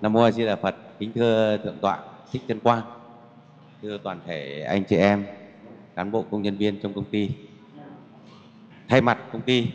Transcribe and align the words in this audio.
Nam 0.00 0.12
mô 0.12 0.20
A 0.20 0.30
Di 0.30 0.46
Đà 0.46 0.56
Phật. 0.56 0.76
Kính 0.98 1.12
thưa 1.12 1.56
thượng 1.64 1.78
tọa 1.80 1.98
Thích 2.32 2.42
Chân 2.48 2.60
Quang, 2.60 2.82
thưa 3.82 3.98
toàn 3.98 4.20
thể 4.26 4.60
anh 4.60 4.84
chị 4.84 4.96
em, 4.96 5.26
cán 5.96 6.10
bộ 6.10 6.24
công 6.30 6.42
nhân 6.42 6.56
viên 6.56 6.80
trong 6.80 6.92
công 6.92 7.04
ty. 7.04 7.30
Thay 8.88 9.00
mặt 9.00 9.18
công 9.32 9.42
ty, 9.42 9.66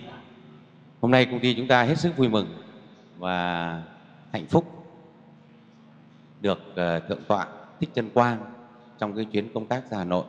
hôm 1.02 1.12
nay 1.12 1.26
công 1.26 1.40
ty 1.40 1.54
chúng 1.54 1.68
ta 1.68 1.84
hết 1.84 1.98
sức 1.98 2.18
vui 2.18 2.30
mừng 2.30 2.58
và 3.18 3.84
hạnh 4.32 4.46
phúc 4.46 4.66
được 6.42 6.76
ờ, 6.76 7.00
thượng 7.00 7.24
tọa 7.28 7.48
Thích 7.80 7.90
Chân 7.94 8.10
Quang 8.10 8.40
trong 8.98 9.16
cái 9.16 9.26
chuyến 9.26 9.54
công 9.54 9.66
tác 9.66 9.92
ra 9.92 9.98
Hà 9.98 10.04
Nội 10.04 10.26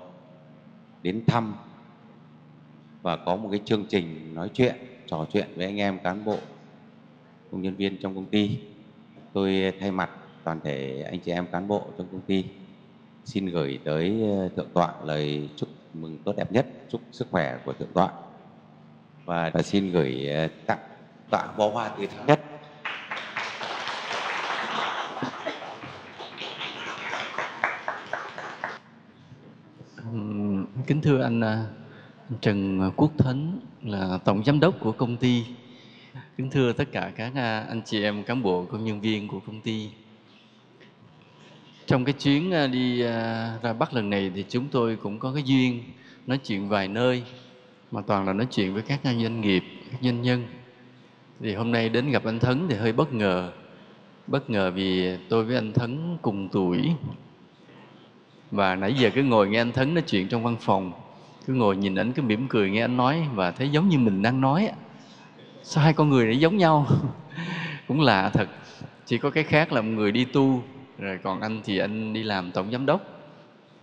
đến 1.03 1.23
thăm 1.27 1.55
và 3.03 3.17
có 3.17 3.37
một 3.37 3.49
cái 3.51 3.61
chương 3.65 3.85
trình 3.89 4.35
nói 4.35 4.51
chuyện, 4.55 4.75
trò 5.07 5.27
chuyện 5.33 5.49
với 5.57 5.67
anh 5.67 5.77
em 5.77 5.99
cán 5.99 6.25
bộ 6.25 6.39
công 7.51 7.63
nhân 7.63 7.75
viên 7.75 7.97
trong 8.03 8.15
công 8.15 8.27
ty. 8.27 8.59
Tôi 9.37 9.73
thay 9.81 9.91
mặt 9.91 10.11
toàn 10.45 10.61
thể 10.65 11.03
anh 11.11 11.21
chị 11.21 11.33
em 11.33 11.47
cán 11.53 11.69
bộ 11.69 11.83
trong 11.99 12.07
công 12.13 12.21
ty 12.21 12.45
xin 13.25 13.47
gửi 13.47 13.79
tới 13.85 14.23
ờ, 14.23 14.49
thượng 14.57 14.69
tọa 14.75 14.95
lời 15.05 15.49
chúc 15.57 15.69
mừng 15.95 16.19
tốt 16.25 16.33
đẹp 16.37 16.53
nhất, 16.53 16.67
chúc 16.89 17.01
sức 17.13 17.29
khỏe 17.31 17.59
của 17.65 17.73
thượng 17.73 17.93
tọa 17.95 18.11
và, 19.25 19.51
và 19.55 19.63
xin 19.63 19.93
gửi 19.93 20.29
ờ, 20.29 20.49
tặng 20.67 20.79
tọa 21.31 21.55
bó 21.59 21.69
hoa 21.69 21.89
tươi 21.89 22.07
thắm 22.07 22.27
nhất 22.27 22.41
Kính 30.87 31.01
thưa 31.03 31.23
anh, 31.23 31.41
ờ, 31.41 31.67
anh 32.29 32.39
Trần 32.41 32.91
Quốc 32.97 33.11
Thấn 33.19 33.61
là 33.83 34.19
tổng 34.25 34.45
giám 34.45 34.61
đốc 34.61 34.81
của 34.81 34.93
công 34.93 35.17
ty. 35.17 35.45
Kính 36.37 36.51
thưa 36.51 36.73
tất 36.73 36.93
cả 36.93 37.13
các 37.17 37.33
à, 37.35 37.67
anh 37.69 37.83
chị 37.85 38.03
em 38.03 38.23
cán 38.23 38.43
bộ 38.43 38.65
công 38.65 38.85
nhân 38.85 39.01
viên 39.01 39.29
của 39.29 39.41
công 39.41 39.61
ty. 39.61 39.91
Trong 41.87 42.05
cái 42.05 42.13
chuyến 42.13 42.55
à, 42.55 42.67
đi 42.67 43.01
à, 43.01 43.53
ra 43.63 43.73
Bắc 43.73 43.95
lần 43.95 44.11
này 44.11 44.31
thì 44.35 44.45
chúng 44.49 44.69
tôi 44.69 44.97
cũng 44.97 45.19
có 45.19 45.33
cái 45.33 45.43
duyên 45.43 45.83
nói 46.27 46.39
chuyện 46.39 46.69
vài 46.69 46.89
nơi 46.89 47.23
mà 47.91 48.03
toàn 48.07 48.27
là 48.27 48.33
nói 48.33 48.47
chuyện 48.51 48.75
với 48.75 48.83
các 48.83 49.01
doanh 49.05 49.41
nghiệp, 49.41 49.65
các 49.93 49.99
doanh 50.03 50.23
nhân. 50.23 50.47
Thì 51.41 51.55
hôm 51.55 51.73
nay 51.73 51.89
đến 51.89 52.11
gặp 52.11 52.25
anh 52.25 52.39
Thấn 52.39 52.67
thì 52.69 52.77
hơi 52.77 52.93
bất 52.93 53.13
ngờ. 53.13 53.53
Bất 54.27 54.51
ngờ 54.51 54.71
vì 54.71 55.17
tôi 55.29 55.45
với 55.45 55.55
anh 55.55 55.73
Thấn 55.73 56.19
cùng 56.23 56.49
tuổi 56.49 56.93
và 58.51 58.75
nãy 58.77 58.95
giờ 58.95 59.11
cứ 59.15 59.23
ngồi 59.23 59.49
nghe 59.49 59.61
anh 59.61 59.73
Thấn 59.73 59.95
nói 59.95 60.05
chuyện 60.07 60.29
trong 60.29 60.43
văn 60.43 60.57
phòng 60.61 60.93
cứ 61.47 61.55
ngồi 61.55 61.77
nhìn 61.77 61.95
ảnh 61.95 62.13
cứ 62.13 62.23
mỉm 62.23 62.49
cười 62.49 62.71
nghe 62.71 62.81
anh 62.81 62.97
nói 62.97 63.23
và 63.35 63.51
thấy 63.51 63.69
giống 63.69 63.89
như 63.89 63.99
mình 63.99 64.23
đang 64.23 64.41
nói 64.41 64.67
ạ 64.67 64.77
sao 65.69 65.85
hai 65.85 65.93
con 65.93 66.11
người 66.11 66.27
này 66.27 66.39
giống 66.39 66.57
nhau? 66.57 66.87
Cũng 67.89 68.01
lạ 68.01 68.31
thật. 68.35 68.49
Chỉ 69.07 69.19
có 69.19 69.31
cái 69.31 69.45
khác 69.45 69.73
là 69.73 69.81
một 69.81 69.89
người 69.89 70.13
đi 70.13 70.25
tu, 70.25 70.63
rồi 70.99 71.19
còn 71.23 71.41
anh 71.41 71.61
thì 71.65 71.79
anh 71.79 72.13
đi 72.13 72.23
làm 72.23 72.53
tổng 72.53 72.73
giám 72.73 72.87
đốc. 72.87 73.01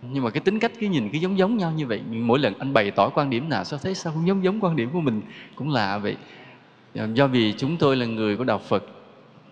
Nhưng 0.02 0.24
mà 0.24 0.30
cái 0.30 0.40
tính 0.40 0.58
cách 0.58 0.72
cứ 0.80 0.86
nhìn 0.86 1.10
cứ 1.10 1.18
giống 1.18 1.38
giống 1.38 1.56
nhau 1.56 1.72
như 1.72 1.86
vậy. 1.86 2.02
Mỗi 2.10 2.38
lần 2.38 2.58
anh 2.58 2.72
bày 2.72 2.90
tỏ 2.90 3.08
quan 3.08 3.30
điểm 3.30 3.48
nào, 3.48 3.64
sao 3.64 3.78
thấy 3.82 3.94
sao 3.94 4.12
không 4.12 4.26
giống 4.26 4.44
giống 4.44 4.60
quan 4.60 4.76
điểm 4.76 4.90
của 4.92 5.00
mình? 5.00 5.22
Cũng 5.54 5.70
lạ 5.70 5.98
vậy. 5.98 6.16
Ờ, 6.94 7.08
do 7.14 7.26
vì 7.26 7.52
chúng 7.52 7.76
tôi 7.76 7.96
là 7.96 8.06
người 8.06 8.36
của 8.36 8.44
đạo 8.44 8.58
Phật 8.58 8.84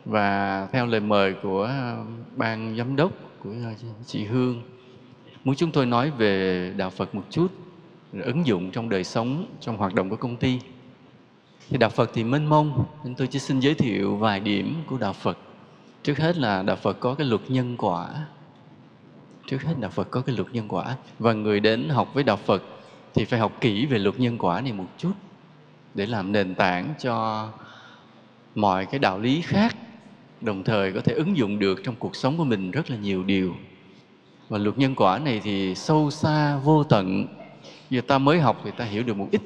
và 0.04 0.68
theo 0.72 0.86
lời 0.86 1.00
mời 1.00 1.34
của 1.42 1.62
ờ, 1.62 1.96
ban 2.36 2.76
giám 2.78 2.96
đốc 2.96 3.12
của 3.44 3.50
ờ, 3.64 3.88
chị 4.06 4.24
Hương, 4.24 4.62
muốn 5.44 5.54
chúng 5.56 5.70
tôi 5.70 5.86
nói 5.86 6.10
về 6.10 6.72
đạo 6.76 6.90
Phật 6.90 7.14
một 7.14 7.24
chút 7.30 7.48
ứng 8.12 8.46
dụng 8.46 8.70
trong 8.70 8.88
đời 8.88 9.04
sống, 9.04 9.46
trong 9.60 9.76
hoạt 9.76 9.94
động 9.94 10.10
của 10.10 10.16
công 10.16 10.36
ty 10.36 10.58
thì 11.72 11.78
đạo 11.78 11.90
Phật 11.90 12.10
thì 12.14 12.24
mênh 12.24 12.46
mông, 12.46 12.84
nên 13.04 13.14
tôi 13.14 13.26
chỉ 13.26 13.38
xin 13.38 13.60
giới 13.60 13.74
thiệu 13.74 14.16
vài 14.16 14.40
điểm 14.40 14.74
của 14.86 14.98
đạo 14.98 15.12
Phật. 15.12 15.38
Trước 16.02 16.18
hết 16.18 16.36
là 16.36 16.62
đạo 16.62 16.76
Phật 16.76 17.00
có 17.00 17.14
cái 17.14 17.26
luật 17.26 17.40
nhân 17.48 17.76
quả. 17.76 18.08
Trước 19.46 19.62
hết 19.62 19.74
đạo 19.80 19.90
Phật 19.90 20.10
có 20.10 20.20
cái 20.20 20.36
luật 20.36 20.48
nhân 20.52 20.68
quả. 20.68 20.96
Và 21.18 21.32
người 21.32 21.60
đến 21.60 21.88
học 21.88 22.14
với 22.14 22.24
đạo 22.24 22.36
Phật 22.36 22.62
thì 23.14 23.24
phải 23.24 23.40
học 23.40 23.52
kỹ 23.60 23.86
về 23.86 23.98
luật 23.98 24.20
nhân 24.20 24.38
quả 24.38 24.60
này 24.60 24.72
một 24.72 24.86
chút, 24.98 25.12
để 25.94 26.06
làm 26.06 26.32
nền 26.32 26.54
tảng 26.54 26.94
cho 27.02 27.48
mọi 28.54 28.86
cái 28.86 28.98
đạo 28.98 29.18
lý 29.18 29.40
khác, 29.40 29.76
đồng 30.40 30.62
thời 30.62 30.92
có 30.92 31.00
thể 31.00 31.12
ứng 31.12 31.36
dụng 31.36 31.58
được 31.58 31.80
trong 31.84 31.94
cuộc 31.98 32.16
sống 32.16 32.36
của 32.36 32.44
mình 32.44 32.70
rất 32.70 32.90
là 32.90 32.96
nhiều 32.96 33.22
điều. 33.22 33.54
Và 34.48 34.58
luật 34.58 34.78
nhân 34.78 34.94
quả 34.94 35.18
này 35.18 35.40
thì 35.44 35.74
sâu 35.74 36.10
xa 36.10 36.56
vô 36.56 36.84
tận. 36.84 37.26
Giờ 37.90 38.00
ta 38.00 38.18
mới 38.18 38.40
học 38.40 38.60
thì 38.64 38.70
ta 38.70 38.84
hiểu 38.84 39.02
được 39.02 39.16
một 39.16 39.28
ít 39.30 39.40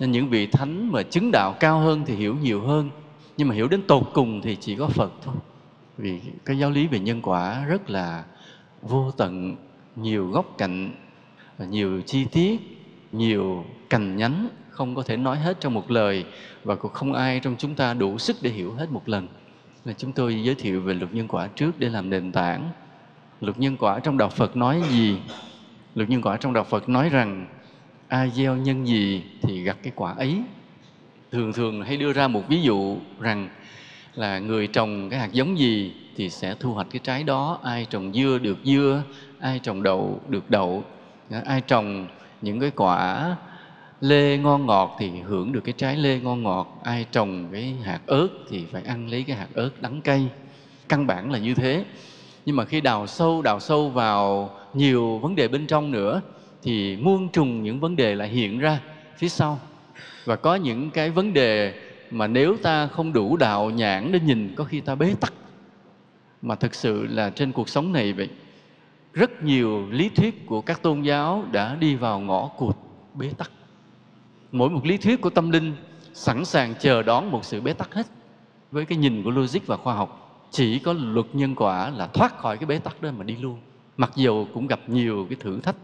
nên 0.00 0.12
những 0.12 0.28
vị 0.28 0.46
thánh 0.46 0.92
mà 0.92 1.02
chứng 1.02 1.30
đạo 1.30 1.54
cao 1.60 1.80
hơn 1.80 2.02
thì 2.06 2.14
hiểu 2.14 2.36
nhiều 2.42 2.60
hơn, 2.60 2.90
nhưng 3.36 3.48
mà 3.48 3.54
hiểu 3.54 3.68
đến 3.68 3.82
tột 3.82 4.10
cùng 4.12 4.42
thì 4.42 4.56
chỉ 4.60 4.76
có 4.76 4.88
phật 4.88 5.12
thôi. 5.22 5.34
Vì 5.98 6.20
cái 6.44 6.58
giáo 6.58 6.70
lý 6.70 6.86
về 6.86 6.98
nhân 6.98 7.22
quả 7.22 7.64
rất 7.64 7.90
là 7.90 8.24
vô 8.82 9.10
tận, 9.16 9.56
nhiều 9.96 10.30
góc 10.30 10.54
cạnh, 10.58 10.92
nhiều 11.58 12.00
chi 12.00 12.24
tiết, 12.24 12.60
nhiều 13.12 13.64
cành 13.90 14.16
nhánh, 14.16 14.48
không 14.70 14.94
có 14.94 15.02
thể 15.02 15.16
nói 15.16 15.36
hết 15.36 15.60
trong 15.60 15.74
một 15.74 15.90
lời, 15.90 16.24
và 16.64 16.74
cũng 16.74 16.92
không 16.92 17.12
ai 17.12 17.40
trong 17.40 17.54
chúng 17.58 17.74
ta 17.74 17.94
đủ 17.94 18.18
sức 18.18 18.36
để 18.42 18.50
hiểu 18.50 18.74
hết 18.74 18.92
một 18.92 19.08
lần. 19.08 19.28
Là 19.84 19.92
chúng 19.92 20.12
tôi 20.12 20.42
giới 20.42 20.54
thiệu 20.54 20.80
về 20.80 20.94
luật 20.94 21.14
nhân 21.14 21.28
quả 21.28 21.46
trước 21.46 21.78
để 21.78 21.88
làm 21.88 22.10
nền 22.10 22.32
tảng. 22.32 22.70
Luật 23.40 23.58
nhân 23.58 23.76
quả 23.76 23.98
trong 23.98 24.18
đạo 24.18 24.28
Phật 24.28 24.56
nói 24.56 24.82
gì? 24.90 25.18
Luật 25.94 26.10
nhân 26.10 26.22
quả 26.22 26.36
trong 26.36 26.52
đạo 26.52 26.64
Phật 26.64 26.88
nói 26.88 27.08
rằng 27.08 27.46
ai 28.14 28.30
gieo 28.30 28.56
nhân 28.56 28.86
gì 28.86 29.22
thì 29.42 29.62
gặt 29.62 29.76
cái 29.82 29.92
quả 29.96 30.12
ấy. 30.12 30.42
Thường 31.32 31.52
thường 31.52 31.82
hay 31.82 31.96
đưa 31.96 32.12
ra 32.12 32.28
một 32.28 32.42
ví 32.48 32.62
dụ 32.62 32.96
rằng 33.20 33.48
là 34.14 34.38
người 34.38 34.66
trồng 34.66 35.10
cái 35.10 35.20
hạt 35.20 35.32
giống 35.32 35.58
gì 35.58 35.92
thì 36.16 36.30
sẽ 36.30 36.54
thu 36.60 36.72
hoạch 36.72 36.86
cái 36.90 37.00
trái 37.04 37.22
đó. 37.22 37.58
Ai 37.62 37.86
trồng 37.90 38.12
dưa 38.12 38.38
được 38.38 38.58
dưa, 38.64 39.02
ai 39.38 39.58
trồng 39.58 39.82
đậu 39.82 40.20
được 40.28 40.50
đậu. 40.50 40.84
Ai 41.44 41.60
trồng 41.60 42.06
những 42.42 42.60
cái 42.60 42.70
quả 42.70 43.36
lê 44.00 44.36
ngon 44.38 44.66
ngọt 44.66 44.96
thì 44.98 45.10
hưởng 45.10 45.52
được 45.52 45.64
cái 45.64 45.74
trái 45.76 45.96
lê 45.96 46.20
ngon 46.20 46.42
ngọt. 46.42 46.80
Ai 46.84 47.06
trồng 47.10 47.48
cái 47.52 47.74
hạt 47.84 48.00
ớt 48.06 48.28
thì 48.50 48.64
phải 48.72 48.82
ăn 48.82 49.08
lấy 49.10 49.22
cái 49.22 49.36
hạt 49.36 49.48
ớt 49.54 49.70
đắng 49.80 50.00
cay. 50.00 50.28
Căn 50.88 51.06
bản 51.06 51.32
là 51.32 51.38
như 51.38 51.54
thế. 51.54 51.84
Nhưng 52.46 52.56
mà 52.56 52.64
khi 52.64 52.80
đào 52.80 53.06
sâu 53.06 53.42
đào 53.42 53.60
sâu 53.60 53.90
vào 53.90 54.50
nhiều 54.74 55.18
vấn 55.18 55.34
đề 55.34 55.48
bên 55.48 55.66
trong 55.66 55.90
nữa 55.90 56.20
thì 56.64 56.96
muôn 56.96 57.28
trùng 57.28 57.62
những 57.62 57.80
vấn 57.80 57.96
đề 57.96 58.14
lại 58.14 58.28
hiện 58.28 58.58
ra 58.58 58.80
phía 59.16 59.28
sau. 59.28 59.60
Và 60.24 60.36
có 60.36 60.54
những 60.54 60.90
cái 60.90 61.10
vấn 61.10 61.32
đề 61.32 61.74
mà 62.10 62.26
nếu 62.26 62.56
ta 62.62 62.86
không 62.86 63.12
đủ 63.12 63.36
đạo 63.36 63.70
nhãn 63.70 64.12
để 64.12 64.20
nhìn, 64.20 64.54
có 64.56 64.64
khi 64.64 64.80
ta 64.80 64.94
bế 64.94 65.14
tắc. 65.20 65.32
Mà 66.42 66.54
thực 66.54 66.74
sự 66.74 67.06
là 67.06 67.30
trên 67.30 67.52
cuộc 67.52 67.68
sống 67.68 67.92
này 67.92 68.12
vậy, 68.12 68.28
rất 69.12 69.42
nhiều 69.42 69.90
lý 69.90 70.08
thuyết 70.08 70.46
của 70.46 70.60
các 70.60 70.82
tôn 70.82 71.02
giáo 71.02 71.44
đã 71.52 71.76
đi 71.80 71.94
vào 71.94 72.20
ngõ 72.20 72.48
cụt 72.48 72.76
bế 73.14 73.30
tắc. 73.38 73.50
Mỗi 74.52 74.70
một 74.70 74.86
lý 74.86 74.96
thuyết 74.96 75.20
của 75.20 75.30
tâm 75.30 75.50
linh 75.50 75.72
sẵn 76.12 76.44
sàng 76.44 76.74
chờ 76.80 77.02
đón 77.02 77.30
một 77.30 77.44
sự 77.44 77.60
bế 77.60 77.72
tắc 77.72 77.94
hết 77.94 78.06
với 78.70 78.84
cái 78.84 78.98
nhìn 78.98 79.22
của 79.22 79.30
logic 79.30 79.66
và 79.66 79.76
khoa 79.76 79.94
học. 79.94 80.20
Chỉ 80.50 80.78
có 80.78 80.92
luật 80.92 81.26
nhân 81.32 81.54
quả 81.54 81.90
là 81.90 82.06
thoát 82.06 82.38
khỏi 82.38 82.56
cái 82.56 82.66
bế 82.66 82.78
tắc 82.78 83.02
đó 83.02 83.10
mà 83.18 83.24
đi 83.24 83.36
luôn. 83.36 83.58
Mặc 83.96 84.12
dù 84.16 84.46
cũng 84.54 84.66
gặp 84.66 84.80
nhiều 84.88 85.26
cái 85.30 85.36
thử 85.40 85.60
thách 85.60 85.76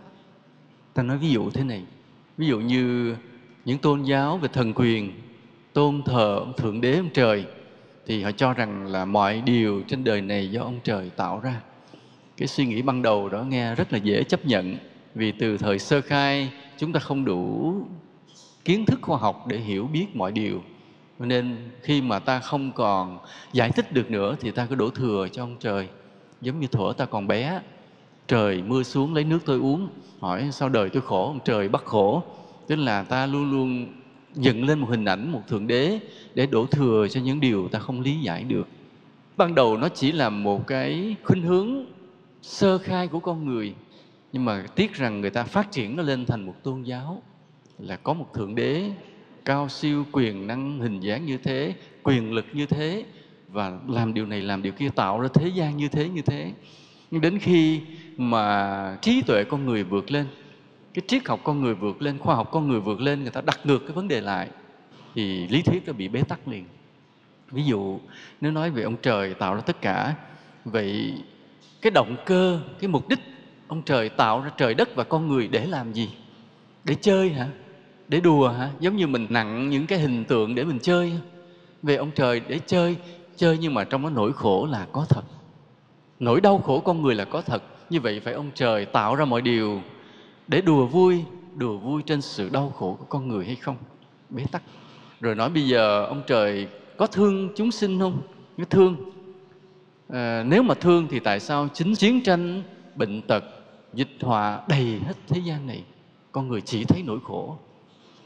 ta 1.00 1.04
nói 1.04 1.18
ví 1.18 1.30
dụ 1.30 1.50
thế 1.50 1.64
này. 1.64 1.82
Ví 2.38 2.46
dụ 2.46 2.60
như 2.60 3.14
những 3.64 3.78
tôn 3.78 4.02
giáo 4.02 4.38
về 4.38 4.48
thần 4.52 4.72
quyền, 4.74 5.12
tôn 5.72 6.02
thờ 6.02 6.36
ông 6.38 6.52
thượng 6.56 6.80
đế, 6.80 6.96
ông 6.96 7.08
trời, 7.14 7.44
thì 8.06 8.22
họ 8.22 8.30
cho 8.30 8.52
rằng 8.52 8.86
là 8.86 9.04
mọi 9.04 9.42
điều 9.46 9.82
trên 9.88 10.04
đời 10.04 10.20
này 10.20 10.50
do 10.50 10.62
ông 10.62 10.80
trời 10.84 11.10
tạo 11.16 11.40
ra. 11.40 11.60
Cái 12.36 12.48
suy 12.48 12.66
nghĩ 12.66 12.82
ban 12.82 13.02
đầu 13.02 13.28
đó 13.28 13.42
nghe 13.42 13.74
rất 13.74 13.92
là 13.92 13.98
dễ 13.98 14.22
chấp 14.24 14.46
nhận, 14.46 14.76
vì 15.14 15.32
từ 15.32 15.58
thời 15.58 15.78
sơ 15.78 16.00
khai, 16.00 16.52
chúng 16.78 16.92
ta 16.92 17.00
không 17.00 17.24
đủ 17.24 17.74
kiến 18.64 18.86
thức 18.86 18.98
khoa 19.02 19.18
học 19.18 19.44
để 19.46 19.58
hiểu 19.58 19.86
biết 19.92 20.06
mọi 20.16 20.32
điều. 20.32 20.62
Nên 21.18 21.56
khi 21.82 22.02
mà 22.02 22.18
ta 22.18 22.40
không 22.40 22.72
còn 22.72 23.18
giải 23.52 23.70
thích 23.70 23.92
được 23.92 24.10
nữa 24.10 24.36
thì 24.40 24.50
ta 24.50 24.66
cứ 24.66 24.74
đổ 24.74 24.90
thừa 24.90 25.28
cho 25.32 25.42
ông 25.42 25.56
trời, 25.60 25.88
giống 26.40 26.60
như 26.60 26.66
thuở 26.66 26.92
ta 26.96 27.04
còn 27.04 27.26
bé 27.26 27.60
trời 28.30 28.62
mưa 28.62 28.82
xuống 28.82 29.14
lấy 29.14 29.24
nước 29.24 29.38
tôi 29.44 29.58
uống. 29.58 29.88
Hỏi 30.20 30.48
sao 30.52 30.68
đời 30.68 30.90
tôi 30.90 31.02
khổ? 31.02 31.26
Ông 31.26 31.38
trời 31.44 31.68
bắt 31.68 31.84
khổ. 31.84 32.22
Tức 32.66 32.76
là 32.76 33.02
ta 33.02 33.26
luôn 33.26 33.50
luôn 33.50 33.86
dựng 34.34 34.64
lên 34.64 34.78
một 34.78 34.86
hình 34.90 35.04
ảnh, 35.04 35.32
một 35.32 35.40
thượng 35.48 35.66
đế 35.66 35.98
để 36.34 36.46
đổ 36.46 36.66
thừa 36.66 37.06
cho 37.10 37.20
những 37.20 37.40
điều 37.40 37.68
ta 37.68 37.78
không 37.78 38.00
lý 38.00 38.20
giải 38.20 38.44
được. 38.44 38.68
Ban 39.36 39.54
đầu 39.54 39.76
nó 39.76 39.88
chỉ 39.88 40.12
là 40.12 40.30
một 40.30 40.66
cái 40.66 41.16
khuynh 41.24 41.42
hướng 41.42 41.86
sơ 42.42 42.78
khai 42.78 43.08
của 43.08 43.20
con 43.20 43.44
người, 43.44 43.74
nhưng 44.32 44.44
mà 44.44 44.66
tiếc 44.74 44.94
rằng 44.94 45.20
người 45.20 45.30
ta 45.30 45.44
phát 45.44 45.72
triển 45.72 45.96
nó 45.96 46.02
lên 46.02 46.26
thành 46.26 46.46
một 46.46 46.54
tôn 46.62 46.82
giáo, 46.82 47.22
là 47.78 47.96
có 47.96 48.12
một 48.12 48.34
thượng 48.34 48.54
đế 48.54 48.90
cao 49.44 49.68
siêu, 49.68 50.04
quyền 50.12 50.46
năng, 50.46 50.80
hình 50.80 51.00
dáng 51.00 51.26
như 51.26 51.38
thế, 51.38 51.74
quyền 52.02 52.32
lực 52.32 52.46
như 52.52 52.66
thế, 52.66 53.04
và 53.48 53.78
làm 53.88 54.14
điều 54.14 54.26
này, 54.26 54.40
làm 54.40 54.62
điều 54.62 54.72
kia, 54.72 54.88
tạo 54.94 55.20
ra 55.20 55.28
thế 55.34 55.48
gian 55.48 55.76
như 55.76 55.88
thế 55.88 56.08
như 56.08 56.22
thế 56.22 56.52
nhưng 57.10 57.20
đến 57.20 57.38
khi 57.38 57.80
mà 58.16 58.96
trí 59.02 59.22
tuệ 59.22 59.44
con 59.44 59.66
người 59.66 59.84
vượt 59.84 60.10
lên, 60.10 60.26
cái 60.94 61.02
triết 61.06 61.28
học 61.28 61.40
con 61.44 61.60
người 61.60 61.74
vượt 61.74 62.02
lên, 62.02 62.18
khoa 62.18 62.34
học 62.34 62.48
con 62.52 62.68
người 62.68 62.80
vượt 62.80 63.00
lên, 63.00 63.22
người 63.22 63.30
ta 63.30 63.40
đặt 63.40 63.58
ngược 63.64 63.78
cái 63.78 63.92
vấn 63.92 64.08
đề 64.08 64.20
lại, 64.20 64.48
thì 65.14 65.48
lý 65.48 65.62
thuyết 65.62 65.86
nó 65.86 65.92
bị 65.92 66.08
bế 66.08 66.22
tắc 66.22 66.48
liền. 66.48 66.64
Ví 67.50 67.64
dụ, 67.64 67.98
nếu 68.40 68.52
nói 68.52 68.70
về 68.70 68.82
ông 68.82 68.96
trời 69.02 69.34
tạo 69.34 69.54
ra 69.54 69.60
tất 69.60 69.82
cả, 69.82 70.14
vậy 70.64 71.14
cái 71.82 71.90
động 71.90 72.16
cơ, 72.26 72.60
cái 72.80 72.88
mục 72.88 73.08
đích 73.08 73.18
ông 73.66 73.82
trời 73.82 74.08
tạo 74.08 74.40
ra 74.40 74.50
trời 74.56 74.74
đất 74.74 74.94
và 74.94 75.04
con 75.04 75.28
người 75.28 75.48
để 75.48 75.66
làm 75.66 75.92
gì? 75.92 76.08
Để 76.84 76.94
chơi 77.00 77.30
hả? 77.30 77.48
Để 78.08 78.20
đùa 78.20 78.48
hả? 78.48 78.70
Giống 78.80 78.96
như 78.96 79.06
mình 79.06 79.26
nặng 79.30 79.68
những 79.68 79.86
cái 79.86 79.98
hình 79.98 80.24
tượng 80.24 80.54
để 80.54 80.64
mình 80.64 80.78
chơi 80.82 81.12
về 81.82 81.96
ông 81.96 82.10
trời 82.14 82.40
để 82.48 82.60
chơi 82.66 82.96
chơi 83.36 83.58
nhưng 83.58 83.74
mà 83.74 83.84
trong 83.84 84.02
đó 84.02 84.10
nỗi 84.10 84.32
khổ 84.32 84.66
là 84.70 84.86
có 84.92 85.06
thật 85.08 85.22
nỗi 86.20 86.40
đau 86.40 86.58
khổ 86.58 86.80
con 86.80 87.02
người 87.02 87.14
là 87.14 87.24
có 87.24 87.42
thật 87.42 87.62
như 87.90 88.00
vậy 88.00 88.20
phải 88.20 88.34
ông 88.34 88.50
trời 88.54 88.86
tạo 88.86 89.14
ra 89.14 89.24
mọi 89.24 89.42
điều 89.42 89.80
để 90.48 90.60
đùa 90.60 90.86
vui 90.86 91.24
đùa 91.56 91.76
vui 91.76 92.02
trên 92.06 92.22
sự 92.22 92.48
đau 92.52 92.72
khổ 92.76 92.96
của 92.98 93.04
con 93.04 93.28
người 93.28 93.46
hay 93.46 93.56
không? 93.56 93.76
Bế 94.30 94.44
tắc. 94.52 94.62
Rồi 95.20 95.34
nói 95.34 95.50
bây 95.50 95.68
giờ 95.68 96.04
ông 96.04 96.22
trời 96.26 96.68
có 96.96 97.06
thương 97.06 97.48
chúng 97.56 97.70
sinh 97.70 98.00
không? 98.00 98.22
Có 98.58 98.64
thương. 98.64 98.96
À, 100.08 100.44
nếu 100.46 100.62
mà 100.62 100.74
thương 100.74 101.06
thì 101.10 101.20
tại 101.20 101.40
sao 101.40 101.68
chính 101.74 101.94
chiến 101.94 102.20
tranh 102.24 102.62
bệnh 102.94 103.22
tật 103.22 103.44
dịch 103.92 104.16
họa 104.20 104.60
đầy 104.68 105.00
hết 105.06 105.14
thế 105.28 105.40
gian 105.44 105.66
này 105.66 105.84
con 106.32 106.48
người 106.48 106.60
chỉ 106.60 106.84
thấy 106.84 107.02
nỗi 107.06 107.18
khổ? 107.24 107.58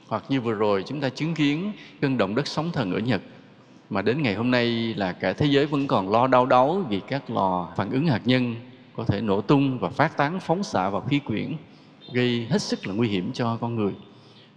Hoặc 0.08 0.24
như 0.28 0.40
vừa 0.40 0.52
rồi 0.52 0.84
chúng 0.86 1.00
ta 1.00 1.08
chứng 1.08 1.34
kiến 1.34 1.72
cơn 2.00 2.18
động 2.18 2.34
đất 2.34 2.46
sóng 2.46 2.70
thần 2.72 2.92
ở 2.92 2.98
Nhật 2.98 3.22
mà 3.94 4.02
đến 4.02 4.22
ngày 4.22 4.34
hôm 4.34 4.50
nay 4.50 4.94
là 4.96 5.12
cả 5.12 5.32
thế 5.32 5.46
giới 5.46 5.66
vẫn 5.66 5.86
còn 5.86 6.10
lo 6.10 6.26
đau 6.26 6.46
đáu 6.46 6.84
vì 6.88 7.00
các 7.08 7.30
lò 7.30 7.68
phản 7.76 7.90
ứng 7.90 8.06
hạt 8.06 8.20
nhân 8.24 8.54
có 8.96 9.04
thể 9.04 9.20
nổ 9.20 9.40
tung 9.40 9.78
và 9.78 9.88
phát 9.88 10.16
tán 10.16 10.40
phóng 10.40 10.62
xạ 10.62 10.90
vào 10.90 11.00
khí 11.00 11.18
quyển, 11.18 11.56
gây 12.12 12.46
hết 12.50 12.62
sức 12.62 12.86
là 12.86 12.94
nguy 12.94 13.08
hiểm 13.08 13.32
cho 13.32 13.58
con 13.60 13.76
người. 13.76 13.92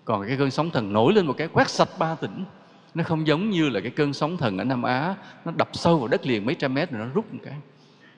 Còn 0.05 0.27
cái 0.27 0.37
cơn 0.37 0.51
sóng 0.51 0.69
thần 0.69 0.93
nổi 0.93 1.13
lên 1.13 1.25
một 1.25 1.33
cái 1.37 1.47
quét 1.47 1.69
sạch 1.69 1.89
ba 1.99 2.15
tỉnh, 2.15 2.45
nó 2.93 3.03
không 3.03 3.27
giống 3.27 3.49
như 3.49 3.69
là 3.69 3.79
cái 3.79 3.91
cơn 3.91 4.13
sóng 4.13 4.37
thần 4.37 4.57
ở 4.57 4.63
Nam 4.63 4.83
Á, 4.83 5.15
nó 5.45 5.51
đập 5.57 5.69
sâu 5.73 5.97
vào 5.97 6.07
đất 6.07 6.25
liền 6.25 6.45
mấy 6.45 6.55
trăm 6.55 6.73
mét 6.73 6.91
rồi 6.91 7.05
nó 7.05 7.13
rút 7.13 7.33
một 7.33 7.39
cái. 7.45 7.55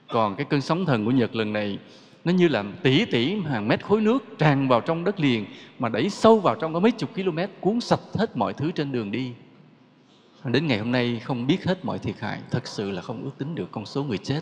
Còn 0.08 0.36
cái 0.36 0.46
cơn 0.50 0.62
sóng 0.62 0.86
thần 0.86 1.06
của 1.06 1.12
Nhật 1.12 1.36
lần 1.36 1.54
này, 1.54 1.80
nó 2.26 2.32
như 2.32 2.48
là 2.48 2.64
tỷ 2.84 3.06
tỷ 3.06 3.36
hàng 3.42 3.68
mét 3.68 3.86
khối 3.86 4.02
nước 4.02 4.24
tràn 4.38 4.68
vào 4.68 4.82
trong 4.82 5.04
đất 5.04 5.20
liền 5.20 5.46
mà 5.80 5.90
đẩy 5.90 6.10
sâu 6.10 6.40
vào 6.40 6.56
trong 6.56 6.74
có 6.74 6.80
mấy 6.80 6.92
chục 6.92 7.10
km 7.16 7.40
cuốn 7.60 7.82
sạch 7.82 8.00
hết 8.14 8.38
mọi 8.38 8.54
thứ 8.54 8.72
trên 8.72 8.92
đường 8.92 9.12
đi 9.12 9.34
đến 10.44 10.68
ngày 10.68 10.78
hôm 10.78 10.92
nay 10.92 11.22
không 11.24 11.48
biết 11.48 11.66
hết 11.66 11.86
mọi 11.86 12.00
thiệt 12.00 12.20
hại, 12.20 12.40
thật 12.52 12.68
sự 12.68 12.92
là 12.92 13.02
không 13.02 13.24
ước 13.24 13.32
tính 13.38 13.56
được 13.56 13.72
con 13.72 13.86
số 13.86 14.04
người 14.04 14.18
chết. 14.18 14.42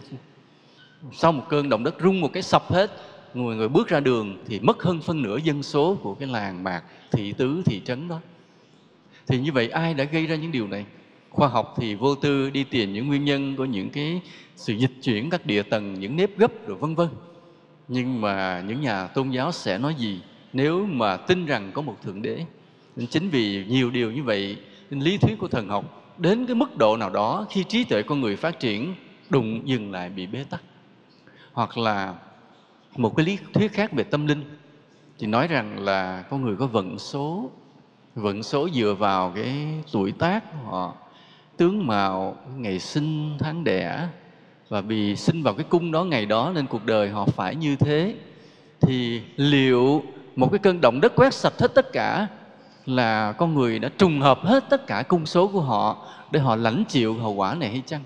Sau 1.13 1.31
một 1.31 1.43
cơn 1.49 1.69
động 1.69 1.83
đất 1.83 1.95
rung 2.01 2.21
một 2.21 2.33
cái 2.33 2.43
sập 2.43 2.71
hết, 2.71 2.91
người 3.33 3.55
người 3.55 3.69
bước 3.69 3.87
ra 3.87 3.99
đường 3.99 4.37
thì 4.47 4.59
mất 4.59 4.83
hơn 4.83 5.01
phân 5.01 5.21
nửa 5.21 5.37
dân 5.37 5.63
số 5.63 5.97
của 6.03 6.15
cái 6.15 6.27
làng 6.27 6.63
mạc, 6.63 6.83
thị 7.11 7.33
tứ, 7.33 7.61
thị 7.65 7.81
trấn 7.85 8.07
đó. 8.07 8.19
Thì 9.27 9.39
như 9.39 9.51
vậy 9.51 9.69
ai 9.69 9.93
đã 9.93 10.03
gây 10.03 10.25
ra 10.25 10.35
những 10.35 10.51
điều 10.51 10.67
này? 10.67 10.85
Khoa 11.29 11.47
học 11.47 11.75
thì 11.77 11.95
vô 11.95 12.15
tư 12.15 12.49
đi 12.49 12.63
tìm 12.63 12.93
những 12.93 13.07
nguyên 13.07 13.25
nhân 13.25 13.55
của 13.55 13.65
những 13.65 13.89
cái 13.89 14.21
sự 14.55 14.73
dịch 14.73 14.91
chuyển 15.03 15.29
các 15.29 15.45
địa 15.45 15.63
tầng, 15.63 15.99
những 15.99 16.15
nếp 16.15 16.37
gấp 16.37 16.67
rồi 16.67 16.77
vân 16.77 16.95
vân. 16.95 17.07
Nhưng 17.87 18.21
mà 18.21 18.63
những 18.67 18.81
nhà 18.81 19.07
tôn 19.07 19.29
giáo 19.29 19.51
sẽ 19.51 19.77
nói 19.77 19.95
gì 19.97 20.19
nếu 20.53 20.85
mà 20.85 21.17
tin 21.17 21.45
rằng 21.45 21.71
có 21.73 21.81
một 21.81 21.97
thượng 22.03 22.21
đế? 22.21 22.45
Chính 23.09 23.29
vì 23.29 23.65
nhiều 23.67 23.89
điều 23.89 24.11
như 24.11 24.23
vậy 24.23 24.57
lý 24.89 25.17
thuyết 25.17 25.35
của 25.39 25.47
thần 25.47 25.69
học 25.69 26.13
đến 26.17 26.45
cái 26.45 26.55
mức 26.55 26.77
độ 26.77 26.97
nào 26.97 27.09
đó 27.09 27.45
khi 27.49 27.63
trí 27.63 27.83
tuệ 27.83 28.03
con 28.03 28.21
người 28.21 28.35
phát 28.35 28.59
triển 28.59 28.95
đụng 29.29 29.61
dừng 29.67 29.91
lại 29.91 30.09
bị 30.09 30.27
bế 30.27 30.43
tắc. 30.49 30.61
Hoặc 31.53 31.77
là 31.77 32.13
một 32.97 33.15
cái 33.15 33.25
lý 33.25 33.37
thuyết 33.53 33.73
khác 33.73 33.91
về 33.91 34.03
tâm 34.03 34.27
linh 34.27 34.43
thì 35.19 35.27
nói 35.27 35.47
rằng 35.47 35.79
là 35.79 36.23
con 36.29 36.41
người 36.41 36.55
có 36.55 36.67
vận 36.67 36.99
số 36.99 37.51
vận 38.15 38.43
số 38.43 38.69
dựa 38.69 38.95
vào 38.99 39.31
cái 39.35 39.67
tuổi 39.91 40.11
tác 40.11 40.43
của 40.51 40.69
họ, 40.69 40.93
tướng 41.57 41.87
mạo, 41.87 42.35
ngày 42.55 42.79
sinh, 42.79 43.37
tháng 43.39 43.63
đẻ 43.63 44.07
và 44.69 44.81
vì 44.81 45.15
sinh 45.15 45.43
vào 45.43 45.53
cái 45.53 45.65
cung 45.69 45.91
đó 45.91 46.03
ngày 46.03 46.25
đó 46.25 46.51
nên 46.55 46.67
cuộc 46.67 46.85
đời 46.85 47.09
họ 47.09 47.25
phải 47.25 47.55
như 47.55 47.75
thế 47.75 48.15
thì 48.81 49.21
liệu 49.35 50.03
một 50.35 50.51
cái 50.51 50.59
cơn 50.59 50.81
động 50.81 51.01
đất 51.01 51.13
quét 51.15 51.33
sạch 51.33 51.53
hết 51.59 51.73
tất 51.75 51.93
cả 51.93 52.27
là 52.87 53.31
con 53.31 53.55
người 53.55 53.79
đã 53.79 53.89
trùng 53.97 54.21
hợp 54.21 54.39
hết 54.43 54.69
tất 54.69 54.87
cả 54.87 55.03
cung 55.07 55.25
số 55.25 55.47
của 55.47 55.61
họ 55.61 56.07
để 56.31 56.39
họ 56.39 56.55
lãnh 56.55 56.83
chịu 56.87 57.13
hậu 57.13 57.33
quả 57.33 57.55
này 57.55 57.69
hay 57.69 57.83
chăng? 57.85 58.01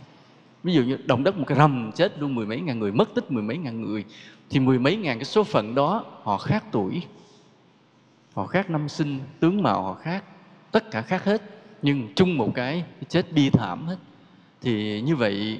Ví 0.63 0.73
dụ 0.73 0.81
như 0.83 0.97
động 1.05 1.23
đất 1.23 1.37
một 1.37 1.43
cái 1.47 1.57
rầm 1.57 1.91
chết 1.91 2.19
luôn, 2.19 2.35
mười 2.35 2.45
mấy 2.45 2.61
ngàn 2.61 2.79
người 2.79 2.91
mất 2.91 3.15
tích, 3.15 3.31
mười 3.31 3.43
mấy 3.43 3.57
ngàn 3.57 3.81
người, 3.81 4.05
thì 4.49 4.59
mười 4.59 4.79
mấy 4.79 4.95
ngàn 4.95 5.17
cái 5.17 5.25
số 5.25 5.43
phận 5.43 5.75
đó 5.75 6.05
họ 6.23 6.37
khác 6.37 6.63
tuổi, 6.71 7.01
họ 8.33 8.45
khác 8.45 8.69
năm 8.69 8.89
sinh, 8.89 9.19
tướng 9.39 9.63
mạo 9.63 9.83
họ 9.83 9.93
khác, 9.93 10.23
tất 10.71 10.91
cả 10.91 11.01
khác 11.01 11.25
hết, 11.25 11.41
nhưng 11.81 12.13
chung 12.15 12.37
một 12.37 12.51
cái 12.55 12.83
chết 13.09 13.31
bi 13.31 13.49
thảm 13.49 13.87
hết. 13.87 13.97
Thì 14.61 15.01
như 15.01 15.15
vậy 15.15 15.59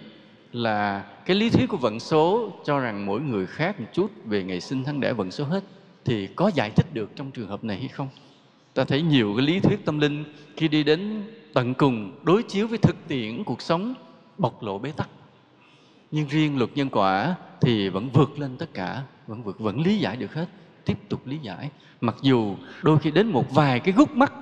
là 0.52 1.04
cái 1.26 1.36
lý 1.36 1.50
thuyết 1.50 1.70
của 1.70 1.78
vận 1.78 2.00
số 2.00 2.52
cho 2.66 2.80
rằng 2.80 3.06
mỗi 3.06 3.22
người 3.22 3.48
khác 3.48 3.80
một 3.80 3.88
chút 3.94 4.12
về 4.26 4.44
ngày 4.44 4.62
sinh, 4.62 4.84
tháng 4.84 5.00
đẻ, 5.00 5.14
vận 5.14 5.32
số 5.32 5.46
hết 5.46 5.64
thì 6.06 6.28
có 6.28 6.52
giải 6.56 6.70
thích 6.70 6.94
được 6.94 7.16
trong 7.16 7.32
trường 7.32 7.48
hợp 7.48 7.64
này 7.64 7.78
hay 7.78 7.88
không? 7.88 8.08
Ta 8.74 8.84
thấy 8.84 9.02
nhiều 9.02 9.34
cái 9.38 9.46
lý 9.46 9.60
thuyết 9.60 9.86
tâm 9.86 10.00
linh 10.00 10.24
khi 10.58 10.68
đi 10.68 10.84
đến 10.84 11.24
tận 11.54 11.74
cùng 11.74 12.12
đối 12.24 12.44
chiếu 12.44 12.68
với 12.68 12.78
thực 12.78 13.08
tiễn 13.08 13.44
cuộc 13.44 13.62
sống 13.62 13.94
bộc 14.38 14.64
lộ 14.64 14.80
bế 14.80 14.92
tắc. 14.92 15.10
Nhưng 16.12 16.28
riêng 16.28 16.58
luật 16.58 16.70
nhân 16.76 16.90
quả 16.90 17.36
thì 17.62 17.90
vẫn 17.90 18.10
vượt 18.10 18.40
lên 18.40 18.58
tất 18.58 18.74
cả, 18.74 19.04
vẫn 19.28 19.44
vượt, 19.44 19.60
vẫn 19.60 19.82
lý 19.82 19.98
giải 19.98 20.18
được 20.18 20.34
hết, 20.34 20.46
tiếp 20.86 20.98
tục 21.10 21.28
lý 21.28 21.38
giải. 21.38 21.70
Mặc 22.02 22.16
dù 22.22 22.56
đôi 22.84 23.00
khi 23.00 23.12
đến 23.12 23.28
một 23.28 23.52
vài 23.52 23.80
cái 23.80 23.94
gút 23.94 24.12
mắt 24.12 24.34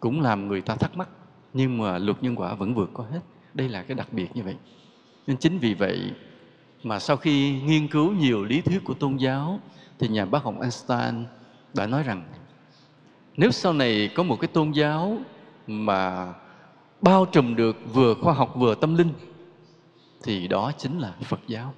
cũng 0.00 0.20
làm 0.20 0.48
người 0.48 0.60
ta 0.60 0.74
thắc 0.74 0.96
mắc, 0.96 1.08
nhưng 1.52 1.78
mà 1.78 1.98
luật 1.98 2.22
nhân 2.22 2.36
quả 2.36 2.54
vẫn 2.54 2.74
vượt 2.74 2.90
qua 2.94 3.06
hết. 3.12 3.20
Đây 3.54 3.68
là 3.68 3.82
cái 3.82 3.94
đặc 3.94 4.12
biệt 4.12 4.36
như 4.36 4.42
vậy. 4.42 4.56
Nên 5.26 5.36
chính 5.36 5.58
vì 5.58 5.74
vậy 5.74 6.12
mà 6.82 6.98
sau 6.98 7.16
khi 7.16 7.60
nghiên 7.60 7.88
cứu 7.88 8.12
nhiều 8.12 8.44
lý 8.44 8.60
thuyết 8.60 8.84
của 8.84 8.94
tôn 8.94 9.16
giáo 9.16 9.60
thì 9.98 10.08
nhà 10.08 10.24
bác 10.24 10.42
học 10.42 10.54
Einstein 10.60 11.24
đã 11.74 11.86
nói 11.86 12.02
rằng 12.02 12.22
nếu 13.38 13.50
sau 13.50 13.72
này 13.72 14.10
có 14.14 14.22
một 14.22 14.40
cái 14.40 14.48
tôn 14.48 14.70
giáo 14.70 15.18
mà 15.66 16.32
bao 17.00 17.26
trùm 17.32 17.56
được 17.56 17.76
vừa 17.94 18.14
khoa 18.14 18.34
học 18.34 18.54
vừa 18.56 18.74
tâm 18.74 18.96
linh 18.96 19.12
thì 20.22 20.48
đó 20.48 20.72
chính 20.78 20.98
là 20.98 21.12
Phật 21.24 21.40
giáo. 21.46 21.74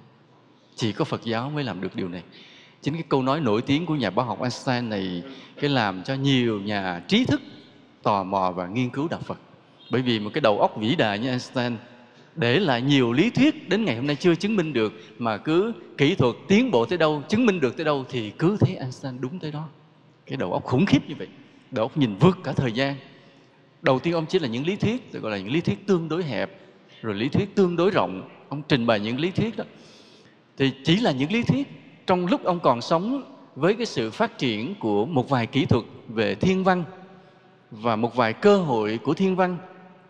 Chỉ 0.74 0.92
có 0.92 1.04
Phật 1.04 1.24
giáo 1.24 1.50
mới 1.50 1.64
làm 1.64 1.80
được 1.80 1.96
điều 1.96 2.08
này. 2.08 2.22
Chính 2.82 2.94
cái 2.94 3.02
câu 3.08 3.22
nói 3.22 3.40
nổi 3.40 3.62
tiếng 3.62 3.86
của 3.86 3.94
nhà 3.94 4.10
bác 4.10 4.22
học 4.22 4.40
Einstein 4.40 4.88
này 4.88 5.22
cái 5.60 5.70
làm 5.70 6.02
cho 6.02 6.14
nhiều 6.14 6.60
nhà 6.60 7.02
trí 7.08 7.24
thức 7.24 7.40
tò 8.02 8.24
mò 8.24 8.52
và 8.56 8.66
nghiên 8.66 8.90
cứu 8.90 9.08
đạo 9.08 9.20
Phật. 9.24 9.38
Bởi 9.90 10.02
vì 10.02 10.18
một 10.18 10.30
cái 10.34 10.40
đầu 10.40 10.60
óc 10.60 10.76
vĩ 10.76 10.96
đại 10.96 11.18
như 11.18 11.28
Einstein 11.28 11.76
để 12.34 12.60
lại 12.60 12.82
nhiều 12.82 13.12
lý 13.12 13.30
thuyết 13.30 13.68
đến 13.68 13.84
ngày 13.84 13.96
hôm 13.96 14.06
nay 14.06 14.16
chưa 14.16 14.34
chứng 14.34 14.56
minh 14.56 14.72
được 14.72 14.92
mà 15.18 15.36
cứ 15.36 15.72
kỹ 15.98 16.14
thuật 16.14 16.34
tiến 16.48 16.70
bộ 16.70 16.86
tới 16.86 16.98
đâu, 16.98 17.22
chứng 17.29 17.46
minh 17.46 17.60
được 17.60 17.76
tới 17.76 17.84
đâu 17.84 18.05
thì 18.08 18.31
cứ 18.31 18.56
thấy 18.60 18.76
Einstein 18.76 19.20
đúng 19.20 19.38
tới 19.38 19.52
đó. 19.52 19.69
Cái 20.26 20.36
đầu 20.36 20.52
óc 20.52 20.64
khủng 20.64 20.86
khiếp 20.86 21.08
như 21.08 21.14
vậy. 21.19 21.29
Đầu 21.70 21.84
óc 21.84 21.96
nhìn 21.96 22.15
vượt 22.20 22.39
cả 22.44 22.53
thời 22.53 22.72
gian. 22.72 22.96
Đầu 23.82 23.98
tiên 23.98 24.15
ông 24.15 24.27
chỉ 24.27 24.39
là 24.39 24.48
những 24.48 24.67
lý 24.67 24.77
thuyết, 24.77 25.12
gọi 25.12 25.32
là 25.32 25.39
những 25.39 25.53
lý 25.53 25.60
thuyết 25.60 25.86
tương 25.86 26.08
đối 26.08 26.24
hẹp, 26.24 26.50
rồi 27.03 27.15
lý 27.15 27.29
thuyết 27.29 27.55
tương 27.55 27.77
đối 27.77 27.91
rộng. 27.91 28.29
Ông 28.48 28.62
trình 28.69 28.86
bày 28.86 29.00
những 29.00 29.20
lý 29.20 29.31
thuyết 29.31 29.56
đó. 29.56 29.65
Thì 30.56 30.72
chỉ 30.84 30.96
là 30.96 31.12
những 31.12 31.32
lý 31.32 31.43
thuyết 31.43 31.69
trong 32.06 32.27
lúc 32.27 32.44
ông 32.44 32.60
còn 32.60 32.81
sống 32.81 33.22
với 33.56 33.74
cái 33.74 33.86
sự 33.86 34.10
phát 34.10 34.39
triển 34.39 34.74
của 34.74 35.06
một 35.06 35.29
vài 35.29 35.46
kỹ 35.46 35.65
thuật 35.65 35.84
về 36.08 36.34
thiên 36.34 36.65
văn 36.65 36.84
và 37.70 37.96
một 37.96 38.17
vài 38.17 38.32
cơ 38.32 38.56
hội 38.56 38.98
của 39.03 39.15
thiên 39.15 39.36
văn 39.36 39.58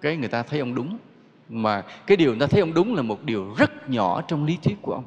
cái 0.01 0.17
người 0.17 0.29
ta 0.29 0.43
thấy 0.43 0.61
ông 0.61 0.75
đúng 0.75 0.99
mà 1.49 1.83
cái 2.07 2.17
điều 2.17 2.31
người 2.31 2.41
ta 2.41 2.47
thấy 2.47 2.61
ông 2.61 2.75
đúng 2.75 2.95
là 2.95 3.03
một 3.03 3.25
điều 3.25 3.55
rất 3.59 3.91
nhỏ 3.91 4.23
trong 4.29 4.45
lý 4.45 4.59
thuyết 4.63 4.77
của 4.83 4.93
ông 4.93 5.05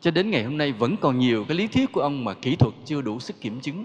cho 0.00 0.10
đến 0.10 0.30
ngày 0.30 0.44
hôm 0.44 0.58
nay 0.58 0.72
vẫn 0.72 0.96
còn 0.96 1.18
nhiều 1.18 1.44
cái 1.48 1.56
lý 1.56 1.66
thuyết 1.66 1.92
của 1.92 2.00
ông 2.00 2.24
mà 2.24 2.34
kỹ 2.34 2.56
thuật 2.56 2.74
chưa 2.84 3.02
đủ 3.02 3.20
sức 3.20 3.40
kiểm 3.40 3.60
chứng 3.60 3.84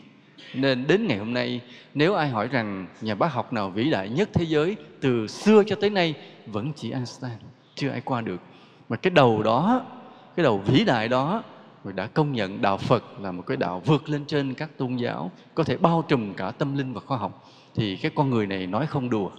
nên 0.53 0.87
đến 0.87 1.07
ngày 1.07 1.17
hôm 1.17 1.33
nay, 1.33 1.61
nếu 1.93 2.15
ai 2.15 2.29
hỏi 2.29 2.47
rằng 2.47 2.87
nhà 3.01 3.15
bác 3.15 3.33
học 3.33 3.53
nào 3.53 3.69
vĩ 3.69 3.89
đại 3.89 4.09
nhất 4.09 4.29
thế 4.33 4.45
giới 4.45 4.75
từ 5.01 5.27
xưa 5.27 5.63
cho 5.67 5.75
tới 5.75 5.89
nay, 5.89 6.13
vẫn 6.45 6.71
chỉ 6.75 6.91
Einstein 6.91 7.33
chưa 7.75 7.89
ai 7.89 8.01
qua 8.01 8.21
được. 8.21 8.41
Mà 8.89 8.97
cái 8.97 9.11
đầu 9.11 9.43
đó, 9.43 9.81
cái 10.35 10.43
đầu 10.43 10.57
vĩ 10.57 10.83
đại 10.85 11.07
đó 11.07 11.43
rồi 11.83 11.93
đã 11.93 12.07
công 12.07 12.31
nhận 12.31 12.61
đạo 12.61 12.77
Phật 12.77 13.19
là 13.19 13.31
một 13.31 13.43
cái 13.47 13.57
đạo 13.57 13.81
vượt 13.85 14.09
lên 14.09 14.25
trên 14.25 14.53
các 14.53 14.77
tôn 14.77 14.95
giáo, 14.95 15.31
có 15.53 15.63
thể 15.63 15.77
bao 15.77 16.05
trùm 16.07 16.33
cả 16.33 16.51
tâm 16.51 16.77
linh 16.77 16.93
và 16.93 17.01
khoa 17.01 17.17
học, 17.17 17.49
thì 17.75 17.95
cái 17.95 18.11
con 18.15 18.29
người 18.29 18.47
này 18.47 18.67
nói 18.67 18.87
không 18.87 19.09
đùa. 19.09 19.29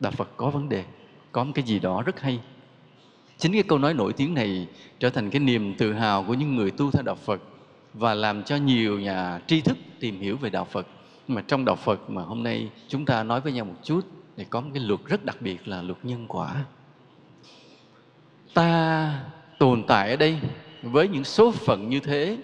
Đạo 0.00 0.12
Phật 0.12 0.28
có 0.36 0.50
vấn 0.50 0.68
đề, 0.68 0.84
có 1.32 1.44
một 1.44 1.52
cái 1.54 1.64
gì 1.64 1.78
đó 1.78 2.02
rất 2.02 2.20
hay. 2.20 2.40
Chính 3.38 3.52
cái 3.52 3.62
câu 3.62 3.78
nói 3.78 3.94
nổi 3.94 4.12
tiếng 4.12 4.34
này 4.34 4.66
trở 4.98 5.10
thành 5.10 5.30
cái 5.30 5.40
niềm 5.40 5.74
tự 5.74 5.92
hào 5.92 6.24
của 6.24 6.34
những 6.34 6.56
người 6.56 6.70
tu 6.70 6.90
theo 6.90 7.02
đạo 7.02 7.14
Phật 7.14 7.40
và 7.98 8.14
làm 8.14 8.42
cho 8.42 8.56
nhiều 8.56 9.00
nhà 9.00 9.40
tri 9.46 9.60
thức 9.60 9.76
tìm 10.00 10.20
hiểu 10.20 10.36
về 10.36 10.50
đạo 10.50 10.64
Phật. 10.70 10.86
Mà 11.28 11.42
trong 11.46 11.64
đạo 11.64 11.76
Phật 11.76 12.10
mà 12.10 12.22
hôm 12.22 12.42
nay 12.42 12.70
chúng 12.88 13.04
ta 13.04 13.22
nói 13.22 13.40
với 13.40 13.52
nhau 13.52 13.64
một 13.64 13.76
chút 13.82 14.00
thì 14.36 14.44
có 14.50 14.60
một 14.60 14.70
cái 14.74 14.82
luật 14.82 15.00
rất 15.06 15.24
đặc 15.24 15.36
biệt 15.40 15.68
là 15.68 15.82
luật 15.82 15.98
nhân 16.02 16.24
quả. 16.28 16.64
Ta 18.54 19.20
tồn 19.58 19.82
tại 19.86 20.10
ở 20.10 20.16
đây 20.16 20.40
với 20.82 21.08
những 21.08 21.24
số 21.24 21.52
phận 21.52 21.88
như 21.88 22.00
thế, 22.00 22.38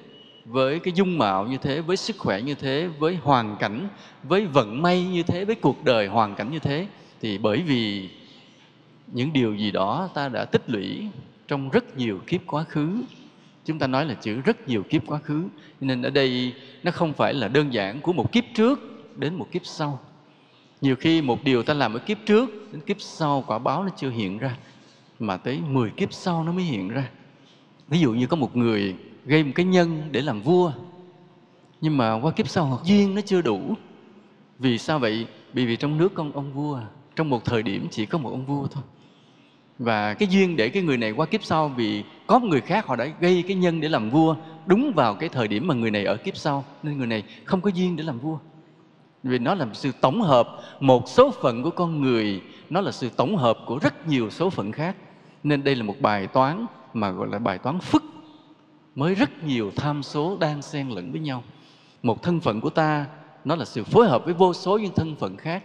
với 0.44 0.78
cái 0.78 0.94
dung 0.94 1.18
mạo 1.18 1.46
như 1.46 1.56
thế, 1.56 1.80
với 1.80 1.96
sức 1.96 2.16
khỏe 2.18 2.40
như 2.42 2.54
thế, 2.54 2.88
với 2.98 3.16
hoàn 3.22 3.56
cảnh, 3.56 3.88
với 4.22 4.46
vận 4.46 4.82
may 4.82 5.04
như 5.04 5.22
thế, 5.22 5.44
với 5.44 5.54
cuộc 5.54 5.84
đời 5.84 6.06
hoàn 6.06 6.34
cảnh 6.34 6.50
như 6.50 6.58
thế, 6.58 6.86
thì 7.20 7.38
bởi 7.38 7.62
vì 7.62 8.08
những 9.06 9.32
điều 9.32 9.54
gì 9.54 9.70
đó 9.70 10.08
ta 10.14 10.28
đã 10.28 10.44
tích 10.44 10.62
lũy 10.66 11.08
trong 11.48 11.70
rất 11.70 11.96
nhiều 11.96 12.20
kiếp 12.26 12.40
quá 12.46 12.64
khứ 12.64 13.02
chúng 13.64 13.78
ta 13.78 13.86
nói 13.86 14.06
là 14.06 14.14
chữ 14.14 14.40
rất 14.40 14.68
nhiều 14.68 14.82
kiếp 14.82 15.06
quá 15.06 15.18
khứ 15.18 15.44
nên 15.80 16.02
ở 16.02 16.10
đây 16.10 16.54
nó 16.82 16.90
không 16.90 17.12
phải 17.12 17.34
là 17.34 17.48
đơn 17.48 17.72
giản 17.72 18.00
của 18.00 18.12
một 18.12 18.32
kiếp 18.32 18.44
trước 18.54 18.80
đến 19.16 19.34
một 19.34 19.48
kiếp 19.52 19.66
sau. 19.66 20.00
Nhiều 20.80 20.96
khi 20.96 21.22
một 21.22 21.44
điều 21.44 21.62
ta 21.62 21.74
làm 21.74 21.94
ở 21.94 21.98
kiếp 21.98 22.18
trước 22.26 22.72
đến 22.72 22.80
kiếp 22.80 23.00
sau 23.00 23.44
quả 23.46 23.58
báo 23.58 23.84
nó 23.84 23.90
chưa 23.96 24.10
hiện 24.10 24.38
ra, 24.38 24.56
mà 25.18 25.36
tới 25.36 25.60
10 25.68 25.90
kiếp 25.90 26.12
sau 26.12 26.44
nó 26.44 26.52
mới 26.52 26.64
hiện 26.64 26.88
ra. 26.88 27.10
Ví 27.88 27.98
dụ 27.98 28.12
như 28.12 28.26
có 28.26 28.36
một 28.36 28.56
người 28.56 28.96
gây 29.24 29.44
một 29.44 29.52
cái 29.54 29.66
nhân 29.66 30.08
để 30.10 30.20
làm 30.20 30.42
vua, 30.42 30.72
nhưng 31.80 31.96
mà 31.96 32.12
qua 32.12 32.32
kiếp 32.32 32.48
sau 32.48 32.80
duyên 32.84 33.14
nó 33.14 33.20
chưa 33.20 33.42
đủ. 33.42 33.74
Vì 34.58 34.78
sao 34.78 34.98
vậy? 34.98 35.26
Vì 35.52 35.66
vì 35.66 35.76
trong 35.76 35.98
nước 35.98 36.14
con 36.14 36.32
ông 36.32 36.52
vua, 36.52 36.80
trong 37.16 37.30
một 37.30 37.44
thời 37.44 37.62
điểm 37.62 37.88
chỉ 37.90 38.06
có 38.06 38.18
một 38.18 38.30
ông 38.30 38.46
vua 38.46 38.66
thôi 38.66 38.82
và 39.78 40.14
cái 40.14 40.28
duyên 40.28 40.56
để 40.56 40.68
cái 40.68 40.82
người 40.82 40.96
này 40.96 41.10
qua 41.10 41.26
kiếp 41.26 41.44
sau 41.44 41.68
vì 41.68 42.04
có 42.26 42.38
một 42.38 42.46
người 42.48 42.60
khác 42.60 42.86
họ 42.86 42.96
đã 42.96 43.08
gây 43.20 43.44
cái 43.48 43.56
nhân 43.56 43.80
để 43.80 43.88
làm 43.88 44.10
vua 44.10 44.36
đúng 44.66 44.92
vào 44.92 45.14
cái 45.14 45.28
thời 45.28 45.48
điểm 45.48 45.66
mà 45.66 45.74
người 45.74 45.90
này 45.90 46.04
ở 46.04 46.16
kiếp 46.16 46.36
sau. 46.36 46.64
Nên 46.82 46.98
người 46.98 47.06
này 47.06 47.24
không 47.44 47.60
có 47.60 47.70
duyên 47.70 47.96
để 47.96 48.04
làm 48.04 48.18
vua. 48.18 48.38
Vì 49.22 49.38
nó 49.38 49.54
là 49.54 49.66
sự 49.72 49.92
tổng 50.00 50.22
hợp 50.22 50.48
một 50.80 51.08
số 51.08 51.30
phận 51.30 51.62
của 51.62 51.70
con 51.70 52.00
người, 52.00 52.42
nó 52.70 52.80
là 52.80 52.92
sự 52.92 53.08
tổng 53.16 53.36
hợp 53.36 53.58
của 53.66 53.78
rất 53.78 54.08
nhiều 54.08 54.30
số 54.30 54.50
phận 54.50 54.72
khác. 54.72 54.96
Nên 55.42 55.64
đây 55.64 55.74
là 55.74 55.84
một 55.84 55.94
bài 56.00 56.26
toán 56.26 56.66
mà 56.94 57.10
gọi 57.10 57.28
là 57.28 57.38
bài 57.38 57.58
toán 57.58 57.78
phức, 57.78 58.04
mới 58.94 59.14
rất 59.14 59.44
nhiều 59.44 59.72
tham 59.76 60.02
số 60.02 60.36
đang 60.40 60.62
xen 60.62 60.88
lẫn 60.88 61.12
với 61.12 61.20
nhau. 61.20 61.42
Một 62.02 62.22
thân 62.22 62.40
phận 62.40 62.60
của 62.60 62.70
ta, 62.70 63.06
nó 63.44 63.56
là 63.56 63.64
sự 63.64 63.84
phối 63.84 64.08
hợp 64.08 64.24
với 64.24 64.34
vô 64.34 64.52
số 64.52 64.78
những 64.78 64.94
thân 64.96 65.16
phận 65.16 65.36
khác 65.36 65.62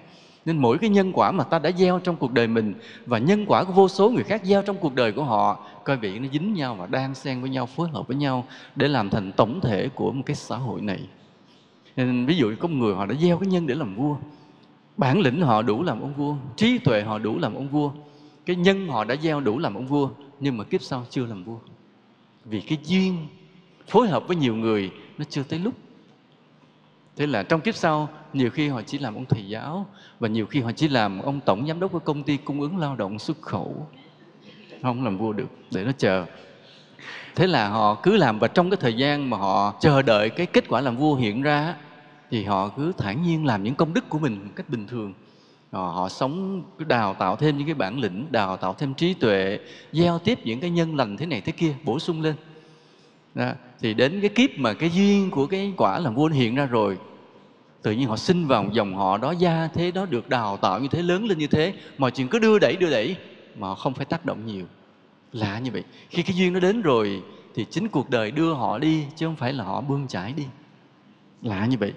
nên 0.48 0.58
mỗi 0.58 0.78
cái 0.78 0.90
nhân 0.90 1.12
quả 1.14 1.32
mà 1.32 1.44
ta 1.44 1.60
đã 1.60 1.72
gieo 1.72 2.00
trong 2.00 2.16
cuộc 2.16 2.32
đời 2.32 2.48
mình 2.48 2.74
và 3.06 3.18
nhân 3.18 3.46
quả 3.48 3.64
của 3.64 3.74
vô 3.74 3.88
số 3.88 4.10
người 4.10 4.24
khác 4.24 4.42
gieo 4.44 4.62
trong 4.62 4.78
cuộc 4.78 4.96
đời 4.96 5.12
của 5.12 5.24
họ, 5.24 5.66
coi 5.84 5.98
vị 5.98 6.20
nó 6.20 6.28
dính 6.34 6.54
nhau 6.54 6.76
và 6.76 6.86
đang 6.86 7.16
xen 7.16 7.42
với 7.42 7.50
nhau, 7.50 7.66
phối 7.66 7.90
hợp 7.90 8.08
với 8.08 8.18
nhau 8.18 8.46
để 8.76 8.88
làm 8.88 9.10
thành 9.10 9.32
tổng 9.32 9.60
thể 9.62 9.90
của 9.96 10.12
một 10.12 10.24
cái 10.26 10.36
xã 10.36 10.58
hội 10.58 10.82
này. 10.82 11.08
Nên 11.96 12.26
ví 12.26 12.36
dụ 12.36 12.54
có 12.60 12.68
một 12.68 12.76
người 12.78 12.96
họ 12.96 13.06
đã 13.06 13.16
gieo 13.16 13.38
cái 13.38 13.48
nhân 13.48 13.68
để 13.68 13.76
làm 13.76 13.96
vua. 13.96 14.16
Bản 14.98 15.20
lĩnh 15.20 15.42
họ 15.42 15.62
đủ 15.62 15.84
làm 15.84 16.02
ông 16.02 16.14
vua, 16.14 16.36
trí 16.56 16.78
tuệ 16.78 17.02
họ 17.02 17.18
đủ 17.18 17.40
làm 17.40 17.56
ông 17.56 17.68
vua, 17.68 17.92
cái 18.46 18.56
nhân 18.56 18.88
họ 18.88 19.04
đã 19.04 19.16
gieo 19.16 19.40
đủ 19.40 19.60
làm 19.60 19.76
ông 19.76 19.88
vua, 19.88 20.10
nhưng 20.40 20.58
mà 20.58 20.64
kiếp 20.64 20.82
sau 20.82 21.06
chưa 21.10 21.26
làm 21.26 21.44
vua. 21.44 21.58
Vì 22.46 22.62
cái 22.62 22.78
duyên 22.86 23.28
phối 23.88 24.08
hợp 24.08 24.28
với 24.28 24.38
nhiều 24.38 24.56
người 24.56 24.92
nó 25.18 25.26
chưa 25.30 25.44
tới 25.44 25.60
lúc. 25.60 25.74
Thế 27.16 27.28
là 27.28 27.44
trong 27.44 27.62
kiếp 27.62 27.76
sau 27.76 28.10
nhiều 28.38 28.50
khi 28.50 28.68
họ 28.68 28.82
chỉ 28.82 28.98
làm 28.98 29.16
ông 29.16 29.26
thầy 29.26 29.48
giáo 29.48 29.86
và 30.20 30.28
nhiều 30.28 30.46
khi 30.46 30.62
họ 30.62 30.72
chỉ 30.72 30.88
làm 30.88 31.22
ông 31.22 31.40
tổng 31.40 31.68
giám 31.68 31.80
đốc 31.80 31.92
của 31.92 32.00
công 32.00 32.24
ty 32.24 32.38
cung 32.38 32.62
ứng 32.62 32.78
lao 32.78 32.96
động 32.96 33.20
xuất 33.20 33.42
khẩu. 33.42 33.88
Không 34.82 35.04
làm 35.04 35.18
vua 35.18 35.34
được 35.34 35.48
để 35.72 35.84
nó 35.84 35.92
chờ. 35.98 36.26
Thế 37.36 37.48
là 37.48 37.70
họ 37.70 37.96
cứ 38.04 38.18
làm 38.18 38.40
và 38.40 38.48
trong 38.48 38.70
cái 38.70 38.78
thời 38.78 38.94
gian 38.94 39.30
mà 39.30 39.38
họ 39.38 39.74
chờ 39.80 40.02
đợi 40.02 40.30
cái 40.30 40.46
kết 40.46 40.64
quả 40.68 40.82
làm 40.82 40.98
vua 40.98 41.16
hiện 41.16 41.42
ra 41.42 41.76
thì 42.32 42.44
họ 42.44 42.70
cứ 42.70 42.92
thản 42.98 43.24
nhiên 43.24 43.46
làm 43.46 43.64
những 43.64 43.76
công 43.76 43.94
đức 43.94 44.10
của 44.10 44.20
mình 44.20 44.40
một 44.46 44.52
cách 44.56 44.70
bình 44.70 44.88
thường. 44.88 45.14
Họ, 45.72 45.92
họ 45.92 46.10
sống 46.10 46.64
cứ 46.78 46.86
đào 46.86 47.14
tạo 47.14 47.36
thêm 47.36 47.58
những 47.58 47.68
cái 47.68 47.76
bản 47.76 48.00
lĩnh 48.00 48.26
đào 48.32 48.58
tạo 48.58 48.76
thêm 48.78 48.94
trí 48.94 49.14
tuệ 49.14 49.60
giao 49.92 50.20
tiếp 50.20 50.40
những 50.44 50.60
cái 50.60 50.70
nhân 50.70 50.96
lành 50.96 51.18
thế 51.18 51.26
này 51.26 51.42
thế 51.42 51.52
kia 51.52 51.74
bổ 51.84 52.00
sung 52.00 52.22
lên. 52.22 52.36
Đó. 53.36 53.52
thì 53.82 53.94
đến 53.94 54.22
cái 54.22 54.30
kiếp 54.30 54.50
mà 54.58 54.74
cái 54.74 54.90
duyên 54.90 55.32
của 55.32 55.48
cái 55.48 55.74
quả 55.78 56.00
làm 56.00 56.16
vua 56.16 56.28
hiện 56.28 56.56
ra 56.56 56.66
rồi 56.66 56.98
tự 57.88 57.94
nhiên 57.94 58.08
họ 58.08 58.18
sinh 58.18 58.48
vào 58.48 58.66
dòng 58.72 58.96
họ 58.96 59.18
đó, 59.18 59.32
gia 59.32 59.68
thế 59.68 59.92
đó 59.92 60.06
được 60.06 60.30
đào 60.30 60.58
tạo 60.58 60.80
như 60.80 60.88
thế, 60.88 61.02
lớn 61.02 61.26
lên 61.26 61.38
như 61.38 61.48
thế, 61.48 61.74
mọi 61.98 62.12
chuyện 62.12 62.28
cứ 62.28 62.40
đưa 62.40 62.60
đẩy 62.60 62.76
đưa 62.76 62.90
đẩy, 62.90 63.16
mà 63.58 63.76
không 63.76 63.94
phải 63.94 64.06
tác 64.06 64.26
động 64.26 64.46
nhiều. 64.46 64.66
Lạ 65.32 65.60
như 65.60 65.72
vậy. 65.72 65.84
Khi 66.10 66.24
cái 66.24 66.36
duyên 66.36 66.54
nó 66.54 66.60
đến 66.60 66.82
rồi 66.82 67.22
thì 67.56 67.66
chính 67.70 67.88
cuộc 67.88 68.10
đời 68.10 68.32
đưa 68.32 68.54
họ 68.54 68.80
đi, 68.80 69.06
chứ 69.16 69.26
không 69.26 69.36
phải 69.36 69.54
là 69.54 69.64
họ 69.64 69.82
bươn 69.82 70.08
chải 70.08 70.34
đi. 70.34 70.44
Lạ 71.42 71.66
như 71.66 71.78
vậy. 71.78 71.94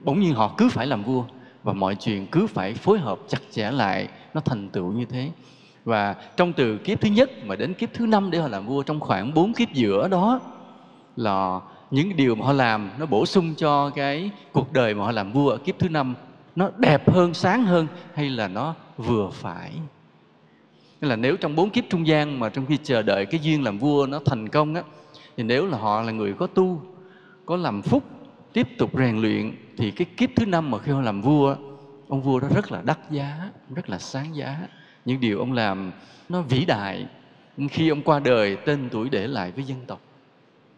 Bỗng 0.00 0.20
nhiên 0.20 0.34
họ 0.34 0.54
cứ 0.58 0.68
phải 0.68 0.86
làm 0.86 1.02
vua, 1.02 1.24
và 1.62 1.72
mọi 1.72 1.94
chuyện 1.94 2.26
cứ 2.26 2.46
phải 2.46 2.74
phối 2.74 2.98
hợp 2.98 3.18
chặt 3.28 3.40
chẽ 3.50 3.70
lại, 3.70 4.08
nó 4.34 4.40
thành 4.40 4.68
tựu 4.68 4.92
như 4.92 5.04
thế. 5.04 5.30
Và 5.84 6.14
trong 6.36 6.52
từ 6.52 6.78
kiếp 6.78 7.00
thứ 7.00 7.08
nhất 7.08 7.30
mà 7.44 7.56
đến 7.56 7.74
kiếp 7.74 7.88
thứ 7.94 8.06
năm 8.06 8.30
để 8.30 8.38
họ 8.38 8.48
làm 8.48 8.66
vua, 8.66 8.82
trong 8.82 9.00
khoảng 9.00 9.34
bốn 9.34 9.52
kiếp 9.52 9.72
giữa 9.72 10.08
đó, 10.08 10.40
là 11.16 11.60
những 11.90 12.16
điều 12.16 12.34
mà 12.34 12.46
họ 12.46 12.52
làm 12.52 12.90
nó 12.98 13.06
bổ 13.06 13.26
sung 13.26 13.54
cho 13.54 13.90
cái 13.90 14.30
cuộc 14.52 14.72
đời 14.72 14.94
mà 14.94 15.04
họ 15.04 15.12
làm 15.12 15.32
vua 15.32 15.50
ở 15.50 15.56
kiếp 15.56 15.78
thứ 15.78 15.88
năm, 15.88 16.14
nó 16.56 16.70
đẹp 16.76 17.10
hơn, 17.10 17.34
sáng 17.34 17.64
hơn 17.64 17.86
hay 18.14 18.30
là 18.30 18.48
nó 18.48 18.74
vừa 18.96 19.30
phải? 19.32 19.72
Nên 21.00 21.08
là 21.08 21.16
nếu 21.16 21.36
trong 21.36 21.56
bốn 21.56 21.70
kiếp 21.70 21.84
trung 21.90 22.06
gian 22.06 22.38
mà 22.38 22.48
trong 22.48 22.66
khi 22.66 22.78
chờ 22.82 23.02
đợi 23.02 23.26
cái 23.26 23.40
duyên 23.40 23.62
làm 23.62 23.78
vua 23.78 24.06
nó 24.06 24.20
thành 24.26 24.48
công 24.48 24.74
á, 24.74 24.82
thì 25.36 25.42
nếu 25.42 25.66
là 25.66 25.78
họ 25.78 26.02
là 26.02 26.12
người 26.12 26.32
có 26.32 26.46
tu, 26.46 26.82
có 27.46 27.56
làm 27.56 27.82
phúc, 27.82 28.02
tiếp 28.52 28.68
tục 28.78 28.90
rèn 28.98 29.16
luyện, 29.16 29.52
thì 29.76 29.90
cái 29.90 30.06
kiếp 30.16 30.30
thứ 30.36 30.46
năm 30.46 30.70
mà 30.70 30.78
khi 30.78 30.92
họ 30.92 31.00
làm 31.00 31.22
vua, 31.22 31.56
ông 32.08 32.22
vua 32.22 32.40
đó 32.40 32.48
rất 32.54 32.72
là 32.72 32.82
đắt 32.84 32.98
giá, 33.10 33.50
rất 33.74 33.90
là 33.90 33.98
sáng 33.98 34.36
giá. 34.36 34.58
Những 35.04 35.20
điều 35.20 35.38
ông 35.38 35.52
làm 35.52 35.92
nó 36.28 36.40
vĩ 36.42 36.64
đại 36.64 37.06
khi 37.70 37.88
ông 37.88 38.02
qua 38.02 38.20
đời 38.20 38.56
tên 38.56 38.88
tuổi 38.92 39.08
để 39.08 39.26
lại 39.26 39.52
với 39.52 39.64
dân 39.64 39.78
tộc 39.86 40.00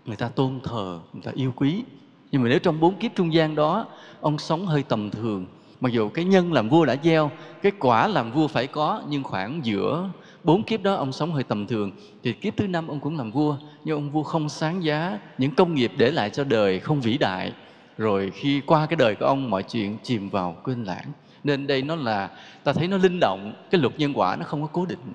người 0.08 0.16
ta 0.16 0.28
tôn 0.28 0.60
thờ, 0.62 1.00
người 1.12 1.22
ta 1.22 1.30
yêu 1.34 1.52
quý. 1.56 1.82
Nhưng 2.30 2.42
mà 2.42 2.48
nếu 2.48 2.58
trong 2.58 2.80
bốn 2.80 2.94
kiếp 2.94 3.14
trung 3.14 3.32
gian 3.32 3.54
đó, 3.54 3.86
ông 4.20 4.38
sống 4.38 4.66
hơi 4.66 4.82
tầm 4.82 5.10
thường, 5.10 5.46
mặc 5.80 5.92
dù 5.92 6.08
cái 6.08 6.24
nhân 6.24 6.52
làm 6.52 6.68
vua 6.68 6.84
đã 6.84 6.96
gieo, 7.02 7.30
cái 7.62 7.72
quả 7.78 8.08
làm 8.08 8.32
vua 8.32 8.48
phải 8.48 8.66
có, 8.66 9.02
nhưng 9.08 9.22
khoảng 9.22 9.64
giữa 9.64 10.10
bốn 10.44 10.62
kiếp 10.62 10.82
đó 10.82 10.94
ông 10.94 11.12
sống 11.12 11.32
hơi 11.32 11.42
tầm 11.42 11.66
thường. 11.66 11.90
Thì 12.22 12.32
kiếp 12.32 12.56
thứ 12.56 12.66
năm 12.66 12.88
ông 12.88 13.00
cũng 13.00 13.16
làm 13.16 13.30
vua, 13.30 13.56
nhưng 13.84 13.96
ông 13.96 14.10
vua 14.10 14.22
không 14.22 14.48
sáng 14.48 14.84
giá 14.84 15.18
những 15.38 15.54
công 15.54 15.74
nghiệp 15.74 15.92
để 15.96 16.10
lại 16.10 16.30
cho 16.30 16.44
đời 16.44 16.80
không 16.80 17.00
vĩ 17.00 17.18
đại. 17.18 17.52
Rồi 17.98 18.32
khi 18.34 18.60
qua 18.60 18.86
cái 18.86 18.96
đời 18.96 19.14
của 19.14 19.26
ông, 19.26 19.50
mọi 19.50 19.62
chuyện 19.62 19.96
chìm 20.02 20.28
vào 20.28 20.56
quên 20.64 20.84
lãng. 20.84 21.06
Nên 21.44 21.66
đây 21.66 21.82
nó 21.82 21.96
là, 21.96 22.30
ta 22.64 22.72
thấy 22.72 22.88
nó 22.88 22.96
linh 22.96 23.20
động, 23.20 23.52
cái 23.70 23.80
luật 23.80 23.98
nhân 23.98 24.12
quả 24.14 24.36
nó 24.36 24.44
không 24.44 24.62
có 24.62 24.68
cố 24.72 24.86
định. 24.86 25.12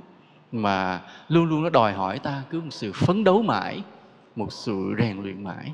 Mà 0.52 1.02
luôn 1.30 1.46
luôn 1.46 1.64
nó 1.64 1.70
đòi 1.70 1.94
hỏi 1.94 2.20
ta 2.20 2.44
cứ 2.50 2.62
một 2.62 2.70
sự 2.70 2.92
phấn 2.92 3.24
đấu 3.24 3.42
mãi 3.42 3.84
một 4.36 4.54
sự 4.54 4.96
rèn 5.00 5.24
luyện 5.24 5.44
mãi. 5.44 5.72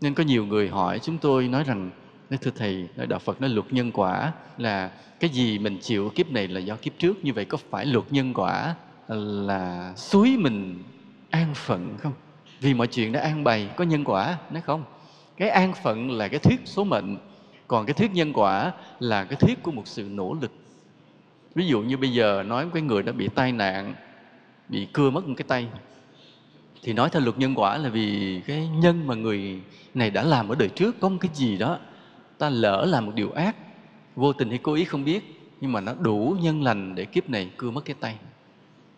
Nên 0.00 0.14
có 0.14 0.24
nhiều 0.24 0.46
người 0.46 0.68
hỏi 0.68 0.98
chúng 0.98 1.18
tôi 1.18 1.48
nói 1.48 1.64
rằng 1.64 1.90
nói 2.30 2.38
thưa 2.42 2.50
thầy, 2.56 2.88
nói 2.96 3.06
đạo 3.06 3.18
phật 3.18 3.40
nói 3.40 3.50
luật 3.50 3.72
nhân 3.72 3.92
quả 3.92 4.32
là 4.58 4.90
cái 5.20 5.30
gì 5.30 5.58
mình 5.58 5.78
chịu, 5.80 6.12
kiếp 6.14 6.30
này 6.30 6.48
là 6.48 6.60
do 6.60 6.76
kiếp 6.76 6.92
trước, 6.98 7.24
như 7.24 7.32
vậy 7.32 7.44
có 7.44 7.58
phải 7.70 7.86
luật 7.86 8.04
nhân 8.10 8.34
quả 8.34 8.74
là 9.08 9.92
suối 9.96 10.36
mình 10.36 10.82
an 11.30 11.54
phận 11.54 11.96
không? 11.98 12.12
Vì 12.60 12.74
mọi 12.74 12.86
chuyện 12.86 13.12
đã 13.12 13.20
an 13.20 13.44
bày, 13.44 13.70
có 13.76 13.84
nhân 13.84 14.04
quả, 14.04 14.36
nói 14.50 14.62
không? 14.62 14.84
Cái 15.36 15.48
an 15.48 15.72
phận 15.82 16.10
là 16.10 16.28
cái 16.28 16.40
thuyết 16.40 16.60
số 16.64 16.84
mệnh, 16.84 17.16
còn 17.68 17.86
cái 17.86 17.94
thuyết 17.94 18.12
nhân 18.12 18.32
quả 18.32 18.72
là 19.00 19.24
cái 19.24 19.36
thuyết 19.36 19.62
của 19.62 19.70
một 19.70 19.82
sự 19.86 20.08
nỗ 20.10 20.36
lực. 20.40 20.52
Ví 21.54 21.66
dụ 21.66 21.82
như 21.82 21.96
bây 21.96 22.12
giờ 22.12 22.42
nói 22.46 22.66
cái 22.74 22.82
người 22.82 23.02
đã 23.02 23.12
bị 23.12 23.28
tai 23.28 23.52
nạn, 23.52 23.94
bị 24.68 24.88
cưa 24.92 25.10
mất 25.10 25.28
một 25.28 25.34
cái 25.36 25.44
tay 25.48 25.68
thì 26.84 26.92
nói 26.92 27.10
theo 27.10 27.22
luật 27.22 27.38
nhân 27.38 27.54
quả 27.54 27.78
là 27.78 27.88
vì 27.88 28.40
cái 28.46 28.68
nhân 28.68 29.06
mà 29.06 29.14
người 29.14 29.60
này 29.94 30.10
đã 30.10 30.22
làm 30.22 30.48
ở 30.48 30.54
đời 30.58 30.68
trước 30.68 31.00
có 31.00 31.08
một 31.08 31.16
cái 31.20 31.30
gì 31.34 31.56
đó 31.56 31.78
ta 32.38 32.50
lỡ 32.50 32.84
làm 32.88 33.06
một 33.06 33.12
điều 33.14 33.30
ác 33.30 33.56
vô 34.16 34.32
tình 34.32 34.48
hay 34.48 34.58
cố 34.58 34.74
ý 34.74 34.84
không 34.84 35.04
biết 35.04 35.40
nhưng 35.60 35.72
mà 35.72 35.80
nó 35.80 35.94
đủ 36.00 36.36
nhân 36.40 36.62
lành 36.62 36.94
để 36.94 37.04
kiếp 37.04 37.30
này 37.30 37.50
cưa 37.56 37.70
mất 37.70 37.84
cái 37.84 37.96
tay. 38.00 38.16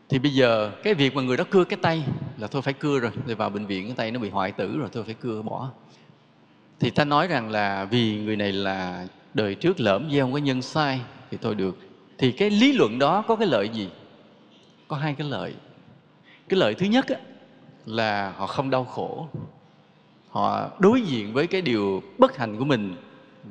Thì 0.08 0.18
bây 0.18 0.30
giờ 0.30 0.70
cái 0.82 0.94
việc 0.94 1.14
mà 1.14 1.22
người 1.22 1.36
đó 1.36 1.44
cưa 1.50 1.64
cái 1.64 1.78
tay 1.82 2.04
là 2.38 2.46
thôi 2.46 2.62
phải 2.62 2.74
cưa 2.74 2.98
rồi 2.98 3.10
rồi 3.26 3.34
vào 3.34 3.50
bệnh 3.50 3.66
viện 3.66 3.86
cái 3.86 3.96
tay 3.96 4.10
nó 4.10 4.20
bị 4.20 4.30
hoại 4.30 4.52
tử 4.52 4.78
rồi 4.78 4.88
thôi 4.92 5.04
phải 5.04 5.14
cưa 5.14 5.42
bỏ. 5.42 5.70
Thì 6.80 6.90
ta 6.90 7.04
nói 7.04 7.26
rằng 7.26 7.50
là 7.50 7.84
vì 7.84 8.16
người 8.16 8.36
này 8.36 8.52
là 8.52 9.06
đời 9.34 9.54
trước 9.54 9.80
lỡm 9.80 10.10
gieo 10.10 10.30
cái 10.32 10.40
nhân 10.40 10.62
sai 10.62 11.00
thì 11.30 11.38
thôi 11.42 11.54
được. 11.54 11.78
Thì 12.18 12.32
cái 12.32 12.50
lý 12.50 12.72
luận 12.72 12.98
đó 12.98 13.22
có 13.22 13.36
cái 13.36 13.48
lợi 13.48 13.68
gì? 13.68 13.88
Có 14.88 14.96
hai 14.96 15.14
cái 15.14 15.28
lợi. 15.28 15.54
Cái 16.48 16.58
lợi 16.58 16.74
thứ 16.74 16.86
nhất 16.86 17.06
á, 17.08 17.16
là 17.86 18.32
họ 18.36 18.46
không 18.46 18.70
đau 18.70 18.84
khổ. 18.84 19.28
Họ 20.30 20.70
đối 20.78 21.02
diện 21.02 21.32
với 21.32 21.46
cái 21.46 21.62
điều 21.62 22.02
bất 22.18 22.36
hạnh 22.36 22.58
của 22.58 22.64
mình 22.64 22.96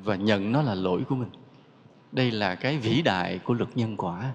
và 0.04 0.16
nhận 0.16 0.52
nó 0.52 0.62
là 0.62 0.76
lỗi 0.76 1.04
của 1.10 1.16
mình. 1.16 1.30
Đây 2.12 2.32
là 2.32 2.56
cái 2.56 2.78
vĩ 2.78 3.02
đại 3.02 3.40
của 3.44 3.54
luật 3.54 3.70
nhân 3.76 3.98
quả. 3.98 4.34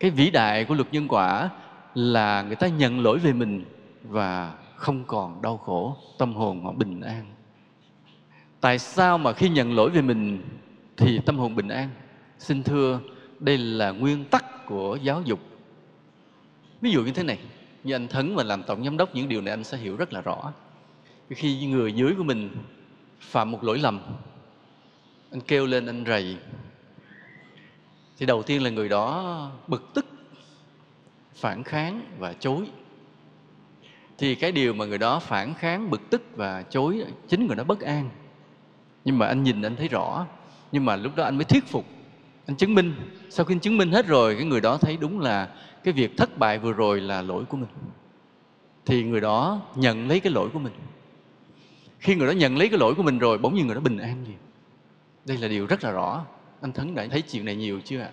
Cái 0.00 0.10
vĩ 0.10 0.30
đại 0.30 0.64
của 0.64 0.74
luật 0.74 0.92
nhân 0.92 1.08
quả 1.08 1.50
là 1.94 2.42
người 2.42 2.56
ta 2.56 2.68
nhận 2.68 3.00
lỗi 3.00 3.18
về 3.18 3.32
mình 3.32 3.64
và 4.02 4.54
không 4.76 5.04
còn 5.04 5.42
đau 5.42 5.56
khổ, 5.56 5.96
tâm 6.18 6.34
hồn 6.34 6.64
họ 6.64 6.72
bình 6.72 7.00
an. 7.00 7.24
Tại 8.60 8.78
sao 8.78 9.18
mà 9.18 9.32
khi 9.32 9.48
nhận 9.48 9.74
lỗi 9.74 9.90
về 9.90 10.02
mình 10.02 10.42
thì 10.96 11.18
tâm 11.18 11.38
hồn 11.38 11.56
bình 11.56 11.68
an? 11.68 11.88
Xin 12.38 12.62
thưa, 12.62 13.00
đây 13.40 13.58
là 13.58 13.90
nguyên 13.90 14.24
tắc 14.24 14.66
của 14.66 14.98
giáo 15.02 15.22
dục. 15.22 15.40
Ví 16.80 16.90
dụ 16.90 17.02
như 17.02 17.12
thế 17.12 17.22
này 17.22 17.38
như 17.84 17.94
anh 17.94 18.08
Thấn 18.08 18.34
mà 18.34 18.42
làm 18.42 18.62
tổng 18.62 18.84
giám 18.84 18.96
đốc 18.96 19.14
những 19.14 19.28
điều 19.28 19.40
này 19.40 19.52
anh 19.52 19.64
sẽ 19.64 19.76
hiểu 19.76 19.96
rất 19.96 20.12
là 20.12 20.20
rõ. 20.20 20.52
Khi 21.30 21.66
người 21.66 21.92
dưới 21.92 22.14
của 22.18 22.24
mình 22.24 22.50
phạm 23.20 23.50
một 23.50 23.64
lỗi 23.64 23.78
lầm, 23.78 24.00
anh 25.30 25.40
kêu 25.40 25.66
lên, 25.66 25.86
anh 25.86 26.04
rầy, 26.06 26.36
thì 28.18 28.26
đầu 28.26 28.42
tiên 28.42 28.62
là 28.62 28.70
người 28.70 28.88
đó 28.88 29.50
bực 29.66 29.90
tức, 29.94 30.06
phản 31.34 31.62
kháng 31.62 32.00
và 32.18 32.32
chối. 32.32 32.64
Thì 34.18 34.34
cái 34.34 34.52
điều 34.52 34.74
mà 34.74 34.84
người 34.84 34.98
đó 34.98 35.18
phản 35.18 35.54
kháng, 35.54 35.90
bực 35.90 36.00
tức 36.10 36.22
và 36.36 36.62
chối 36.62 37.04
chính 37.28 37.46
người 37.46 37.56
đó 37.56 37.64
bất 37.64 37.80
an. 37.80 38.10
Nhưng 39.04 39.18
mà 39.18 39.26
anh 39.26 39.42
nhìn, 39.42 39.62
anh 39.62 39.76
thấy 39.76 39.88
rõ. 39.88 40.26
Nhưng 40.72 40.84
mà 40.84 40.96
lúc 40.96 41.16
đó 41.16 41.24
anh 41.24 41.36
mới 41.36 41.44
thuyết 41.44 41.66
phục. 41.66 41.84
Anh 42.46 42.56
chứng 42.56 42.74
minh. 42.74 42.94
Sau 43.30 43.46
khi 43.46 43.54
anh 43.54 43.60
chứng 43.60 43.76
minh 43.76 43.92
hết 43.92 44.06
rồi, 44.06 44.34
cái 44.36 44.44
người 44.44 44.60
đó 44.60 44.76
thấy 44.76 44.96
đúng 44.96 45.20
là 45.20 45.48
cái 45.84 45.94
việc 45.94 46.16
thất 46.16 46.38
bại 46.38 46.58
vừa 46.58 46.72
rồi 46.72 47.00
là 47.00 47.22
lỗi 47.22 47.44
của 47.44 47.56
mình. 47.56 47.70
Thì 48.86 49.04
người 49.04 49.20
đó 49.20 49.60
nhận 49.76 50.08
lấy 50.08 50.20
cái 50.20 50.32
lỗi 50.32 50.48
của 50.52 50.58
mình. 50.58 50.72
Khi 51.98 52.14
người 52.14 52.26
đó 52.26 52.32
nhận 52.32 52.56
lấy 52.56 52.68
cái 52.68 52.78
lỗi 52.78 52.94
của 52.94 53.02
mình 53.02 53.18
rồi, 53.18 53.38
bỗng 53.38 53.54
nhiên 53.54 53.66
người 53.66 53.74
đó 53.74 53.80
bình 53.80 53.98
an 53.98 54.24
gì 54.26 54.34
đây 55.26 55.36
là 55.36 55.48
điều 55.48 55.66
rất 55.66 55.84
là 55.84 55.90
rõ. 55.90 56.24
Anh 56.60 56.72
thấn 56.72 56.94
đã 56.94 57.06
thấy 57.10 57.22
chuyện 57.22 57.44
này 57.44 57.56
nhiều 57.56 57.80
chưa 57.84 58.00
ạ? 58.00 58.10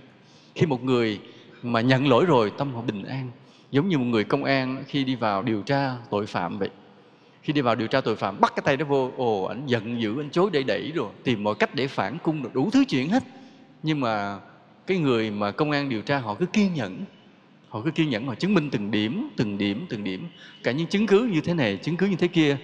Khi 0.55 0.65
một 0.65 0.83
người 0.83 1.19
mà 1.63 1.81
nhận 1.81 2.07
lỗi 2.07 2.25
rồi, 2.25 2.51
tâm 2.57 2.73
họ 2.73 2.81
bình 2.81 3.03
an. 3.03 3.31
Giống 3.71 3.87
như 3.87 3.97
một 3.97 4.05
người 4.05 4.23
công 4.23 4.43
an 4.43 4.83
khi 4.87 5.03
đi 5.03 5.15
vào 5.15 5.43
điều 5.43 5.61
tra 5.61 5.95
tội 6.09 6.25
phạm 6.25 6.59
vậy. 6.59 6.69
Khi 7.41 7.53
đi 7.53 7.61
vào 7.61 7.75
điều 7.75 7.87
tra 7.87 8.01
tội 8.01 8.15
phạm, 8.15 8.41
bắt 8.41 8.53
cái 8.55 8.63
tay 8.65 8.77
nó 8.77 8.85
vô, 8.85 9.11
ồ 9.17 9.43
anh 9.43 9.65
giận 9.65 10.01
dữ 10.01 10.19
anh 10.19 10.29
chối 10.29 10.49
đẩy 10.53 10.63
đẩy 10.63 10.91
rồi, 10.95 11.09
tìm 11.23 11.43
mọi 11.43 11.55
cách 11.55 11.75
để 11.75 11.87
phản 11.87 12.17
cung 12.23 12.43
được 12.43 12.53
đủ 12.53 12.69
thứ 12.73 12.83
chuyện 12.85 13.09
hết. 13.09 13.23
Nhưng 13.83 13.99
mà 13.99 14.39
cái 14.87 14.97
người 14.97 15.31
mà 15.31 15.51
công 15.51 15.71
an 15.71 15.89
điều 15.89 16.01
tra 16.01 16.17
họ 16.17 16.35
cứ 16.35 16.45
kiên 16.45 16.73
nhẫn 16.73 16.99
họ 17.71 17.81
cứ 17.81 17.91
kiên 17.91 18.09
nhẫn 18.09 18.27
họ 18.27 18.35
chứng 18.35 18.53
minh 18.53 18.69
từng 18.69 18.91
điểm 18.91 19.29
từng 19.37 19.57
điểm 19.57 19.85
từng 19.89 20.03
điểm. 20.03 20.27
Cả 20.63 20.71
những 20.71 20.87
chứng 20.87 21.07
cứ 21.07 21.29
như 21.33 21.41
thế 21.41 21.53
này, 21.53 21.77
chứng 21.77 21.97
cứ 21.97 22.07
như 22.07 22.15
thế 22.15 22.27
kia, 22.27 22.57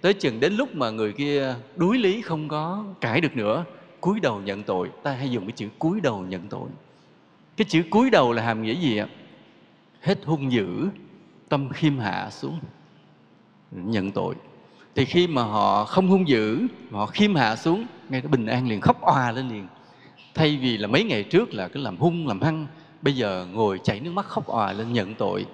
tới 0.00 0.14
chừng 0.14 0.40
đến 0.40 0.52
lúc 0.52 0.74
mà 0.74 0.90
người 0.90 1.12
kia 1.12 1.54
đuối 1.76 1.98
lý 1.98 2.22
không 2.22 2.48
có 2.48 2.84
cãi 3.00 3.20
được 3.20 3.36
nữa, 3.36 3.64
cúi 4.00 4.20
đầu 4.20 4.40
nhận 4.40 4.62
tội. 4.62 4.88
Ta 5.02 5.12
hay 5.12 5.30
dùng 5.30 5.46
cái 5.46 5.52
chữ 5.52 5.68
cúi 5.78 6.00
đầu 6.00 6.20
nhận 6.20 6.48
tội. 6.48 6.68
Cái 7.56 7.64
chữ 7.68 7.82
cúi 7.90 8.10
đầu 8.10 8.32
là 8.32 8.42
hàm 8.42 8.62
nghĩa 8.62 8.74
gì 8.74 8.96
ạ? 8.96 9.06
Hết 10.00 10.18
hung 10.24 10.52
dữ, 10.52 10.88
tâm 11.48 11.68
khiêm 11.68 11.98
hạ 11.98 12.28
xuống, 12.30 12.60
nhận 13.70 14.10
tội. 14.10 14.34
Thì 14.94 15.04
khi 15.04 15.26
mà 15.26 15.42
họ 15.42 15.84
không 15.84 16.08
hung 16.08 16.28
dữ 16.28 16.66
họ 16.90 17.06
khiêm 17.06 17.34
hạ 17.34 17.56
xuống, 17.56 17.86
ngay 18.08 18.20
đó 18.20 18.28
bình 18.28 18.46
an 18.46 18.68
liền 18.68 18.80
khóc 18.80 19.00
òa 19.00 19.32
lên 19.32 19.48
liền. 19.48 19.66
Thay 20.34 20.58
vì 20.62 20.76
là 20.76 20.88
mấy 20.88 21.04
ngày 21.04 21.22
trước 21.22 21.54
là 21.54 21.68
cứ 21.68 21.80
làm 21.80 21.96
hung, 21.96 22.26
làm 22.26 22.40
hăng 22.42 22.66
bây 23.02 23.14
giờ 23.14 23.46
ngồi 23.52 23.80
chảy 23.84 24.00
nước 24.00 24.12
mắt 24.12 24.26
khóc 24.26 24.46
òa 24.46 24.72
lên 24.72 24.92
nhận 24.92 25.14
tội. 25.14 25.46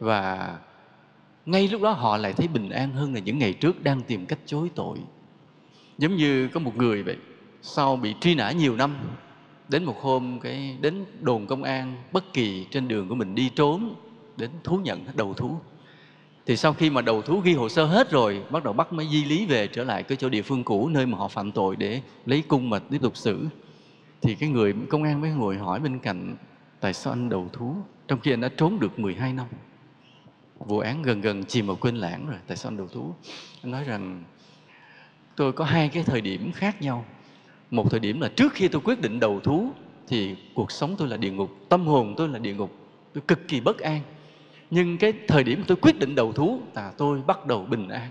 Và 0.00 0.54
ngay 1.46 1.68
lúc 1.68 1.82
đó 1.82 1.90
họ 1.90 2.16
lại 2.16 2.32
thấy 2.32 2.48
bình 2.48 2.70
an 2.70 2.92
hơn 2.92 3.14
là 3.14 3.20
những 3.20 3.38
ngày 3.38 3.52
trước 3.52 3.82
đang 3.82 4.02
tìm 4.02 4.26
cách 4.26 4.38
chối 4.46 4.70
tội. 4.74 4.98
Giống 5.98 6.16
như 6.16 6.48
có 6.48 6.60
một 6.60 6.76
người 6.76 7.02
vậy, 7.02 7.16
sau 7.62 7.96
bị 7.96 8.14
truy 8.20 8.34
nã 8.34 8.50
nhiều 8.50 8.76
năm, 8.76 8.96
đến 9.68 9.84
một 9.84 10.02
hôm 10.02 10.40
cái 10.40 10.76
đến 10.80 11.04
đồn 11.20 11.46
công 11.46 11.62
an 11.62 11.96
bất 12.12 12.32
kỳ 12.32 12.66
trên 12.70 12.88
đường 12.88 13.08
của 13.08 13.14
mình 13.14 13.34
đi 13.34 13.50
trốn 13.54 13.94
đến 14.36 14.50
thú 14.64 14.76
nhận, 14.76 15.04
đầu 15.14 15.34
thú. 15.34 15.56
Thì 16.46 16.56
sau 16.56 16.72
khi 16.72 16.90
mà 16.90 17.02
đầu 17.02 17.22
thú 17.22 17.40
ghi 17.40 17.54
hồ 17.54 17.68
sơ 17.68 17.84
hết 17.84 18.10
rồi, 18.10 18.42
bắt 18.50 18.64
đầu 18.64 18.72
bắt 18.72 18.92
mới 18.92 19.08
di 19.08 19.24
lý 19.24 19.46
về 19.46 19.66
trở 19.66 19.84
lại 19.84 20.02
cái 20.02 20.16
chỗ 20.16 20.28
địa 20.28 20.42
phương 20.42 20.64
cũ, 20.64 20.88
nơi 20.88 21.06
mà 21.06 21.18
họ 21.18 21.28
phạm 21.28 21.52
tội 21.52 21.76
để 21.76 22.00
lấy 22.26 22.42
cung 22.48 22.70
mà 22.70 22.78
tiếp 22.78 22.98
tục 23.02 23.16
xử. 23.16 23.46
Thì 24.20 24.34
cái 24.34 24.48
người 24.48 24.74
công 24.90 25.02
an 25.02 25.20
mới 25.20 25.30
ngồi 25.30 25.56
hỏi 25.58 25.80
bên 25.80 25.98
cạnh 25.98 26.36
tại 26.82 26.94
sao 26.94 27.12
anh 27.12 27.28
đầu 27.28 27.48
thú? 27.52 27.74
Trong 28.08 28.20
khi 28.20 28.32
anh 28.32 28.40
đã 28.40 28.48
trốn 28.56 28.78
được 28.80 28.98
12 28.98 29.32
năm. 29.32 29.46
Vụ 30.58 30.78
án 30.78 31.02
gần 31.02 31.20
gần 31.20 31.44
chìm 31.44 31.66
vào 31.66 31.76
quên 31.76 31.96
lãng 31.96 32.26
rồi. 32.26 32.38
Tại 32.46 32.56
sao 32.56 32.70
anh 32.70 32.76
đầu 32.76 32.88
thú? 32.88 33.14
Anh 33.62 33.72
nói 33.72 33.84
rằng, 33.84 34.24
tôi 35.36 35.52
có 35.52 35.64
hai 35.64 35.88
cái 35.88 36.02
thời 36.02 36.20
điểm 36.20 36.52
khác 36.52 36.82
nhau. 36.82 37.04
Một 37.70 37.90
thời 37.90 38.00
điểm 38.00 38.20
là 38.20 38.28
trước 38.36 38.52
khi 38.52 38.68
tôi 38.68 38.80
quyết 38.84 39.00
định 39.00 39.20
đầu 39.20 39.40
thú, 39.40 39.70
thì 40.08 40.36
cuộc 40.54 40.72
sống 40.72 40.94
tôi 40.98 41.08
là 41.08 41.16
địa 41.16 41.30
ngục, 41.30 41.50
tâm 41.68 41.86
hồn 41.86 42.14
tôi 42.16 42.28
là 42.28 42.38
địa 42.38 42.54
ngục. 42.54 42.72
Tôi 43.14 43.22
cực 43.28 43.48
kỳ 43.48 43.60
bất 43.60 43.78
an. 43.78 44.00
Nhưng 44.70 44.98
cái 44.98 45.12
thời 45.28 45.44
điểm 45.44 45.64
tôi 45.66 45.76
quyết 45.76 45.98
định 45.98 46.14
đầu 46.14 46.32
thú 46.32 46.60
là 46.74 46.92
tôi 46.98 47.22
bắt 47.26 47.46
đầu 47.46 47.66
bình 47.70 47.88
an. 47.88 48.10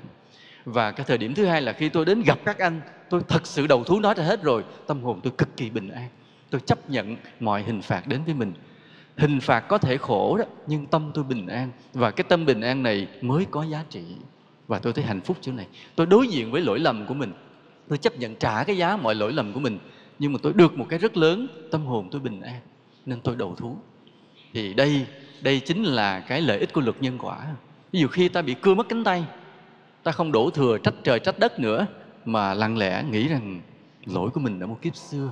Và 0.65 0.91
cái 0.91 1.05
thời 1.05 1.17
điểm 1.17 1.33
thứ 1.33 1.45
hai 1.45 1.61
là 1.61 1.73
khi 1.73 1.89
tôi 1.89 2.05
đến 2.05 2.21
gặp 2.21 2.39
các 2.45 2.59
anh, 2.59 2.81
tôi 3.09 3.21
thật 3.27 3.47
sự 3.47 3.67
đầu 3.67 3.83
thú 3.83 3.99
nói 3.99 4.13
ra 4.17 4.23
hết 4.23 4.43
rồi. 4.43 4.63
Tâm 4.87 5.03
hồn 5.03 5.19
tôi 5.23 5.33
cực 5.37 5.57
kỳ 5.57 5.69
bình 5.69 5.89
an 5.89 6.07
tôi 6.51 6.61
chấp 6.61 6.89
nhận 6.89 7.15
mọi 7.39 7.63
hình 7.63 7.81
phạt 7.81 8.07
đến 8.07 8.21
với 8.25 8.33
mình. 8.33 8.53
Hình 9.17 9.39
phạt 9.39 9.59
có 9.59 9.77
thể 9.77 9.97
khổ 9.97 10.37
đó, 10.37 10.45
nhưng 10.67 10.85
tâm 10.85 11.11
tôi 11.13 11.23
bình 11.23 11.47
an. 11.47 11.71
Và 11.93 12.11
cái 12.11 12.23
tâm 12.23 12.45
bình 12.45 12.61
an 12.61 12.83
này 12.83 13.07
mới 13.21 13.45
có 13.51 13.63
giá 13.63 13.83
trị. 13.89 14.03
Và 14.67 14.79
tôi 14.79 14.93
thấy 14.93 15.03
hạnh 15.03 15.21
phúc 15.21 15.37
chỗ 15.41 15.51
này. 15.51 15.67
Tôi 15.95 16.05
đối 16.05 16.27
diện 16.27 16.51
với 16.51 16.61
lỗi 16.61 16.79
lầm 16.79 17.05
của 17.05 17.13
mình. 17.13 17.33
Tôi 17.87 17.97
chấp 17.97 18.17
nhận 18.17 18.35
trả 18.35 18.63
cái 18.63 18.77
giá 18.77 18.97
mọi 18.97 19.15
lỗi 19.15 19.33
lầm 19.33 19.53
của 19.53 19.59
mình. 19.59 19.79
Nhưng 20.19 20.33
mà 20.33 20.39
tôi 20.43 20.53
được 20.53 20.77
một 20.77 20.85
cái 20.89 20.99
rất 20.99 21.17
lớn 21.17 21.47
tâm 21.71 21.85
hồn 21.85 22.07
tôi 22.11 22.21
bình 22.21 22.41
an. 22.41 22.59
Nên 23.05 23.21
tôi 23.21 23.35
đầu 23.35 23.55
thú. 23.55 23.77
Thì 24.53 24.73
đây 24.73 25.05
đây 25.41 25.59
chính 25.59 25.83
là 25.83 26.19
cái 26.19 26.41
lợi 26.41 26.59
ích 26.59 26.73
của 26.73 26.81
luật 26.81 27.01
nhân 27.01 27.17
quả. 27.21 27.47
Ví 27.91 27.99
dụ 27.99 28.07
khi 28.07 28.29
ta 28.29 28.41
bị 28.41 28.55
cưa 28.61 28.75
mất 28.75 28.89
cánh 28.89 29.03
tay, 29.03 29.23
ta 30.03 30.11
không 30.11 30.31
đổ 30.31 30.49
thừa 30.49 30.77
trách 30.77 30.93
trời 31.03 31.19
trách 31.19 31.39
đất 31.39 31.59
nữa, 31.59 31.87
mà 32.25 32.53
lặng 32.53 32.77
lẽ 32.77 33.03
nghĩ 33.11 33.27
rằng 33.27 33.61
lỗi 34.05 34.29
của 34.29 34.39
mình 34.39 34.59
ở 34.59 34.67
một 34.67 34.77
kiếp 34.81 34.95
xưa 34.95 35.31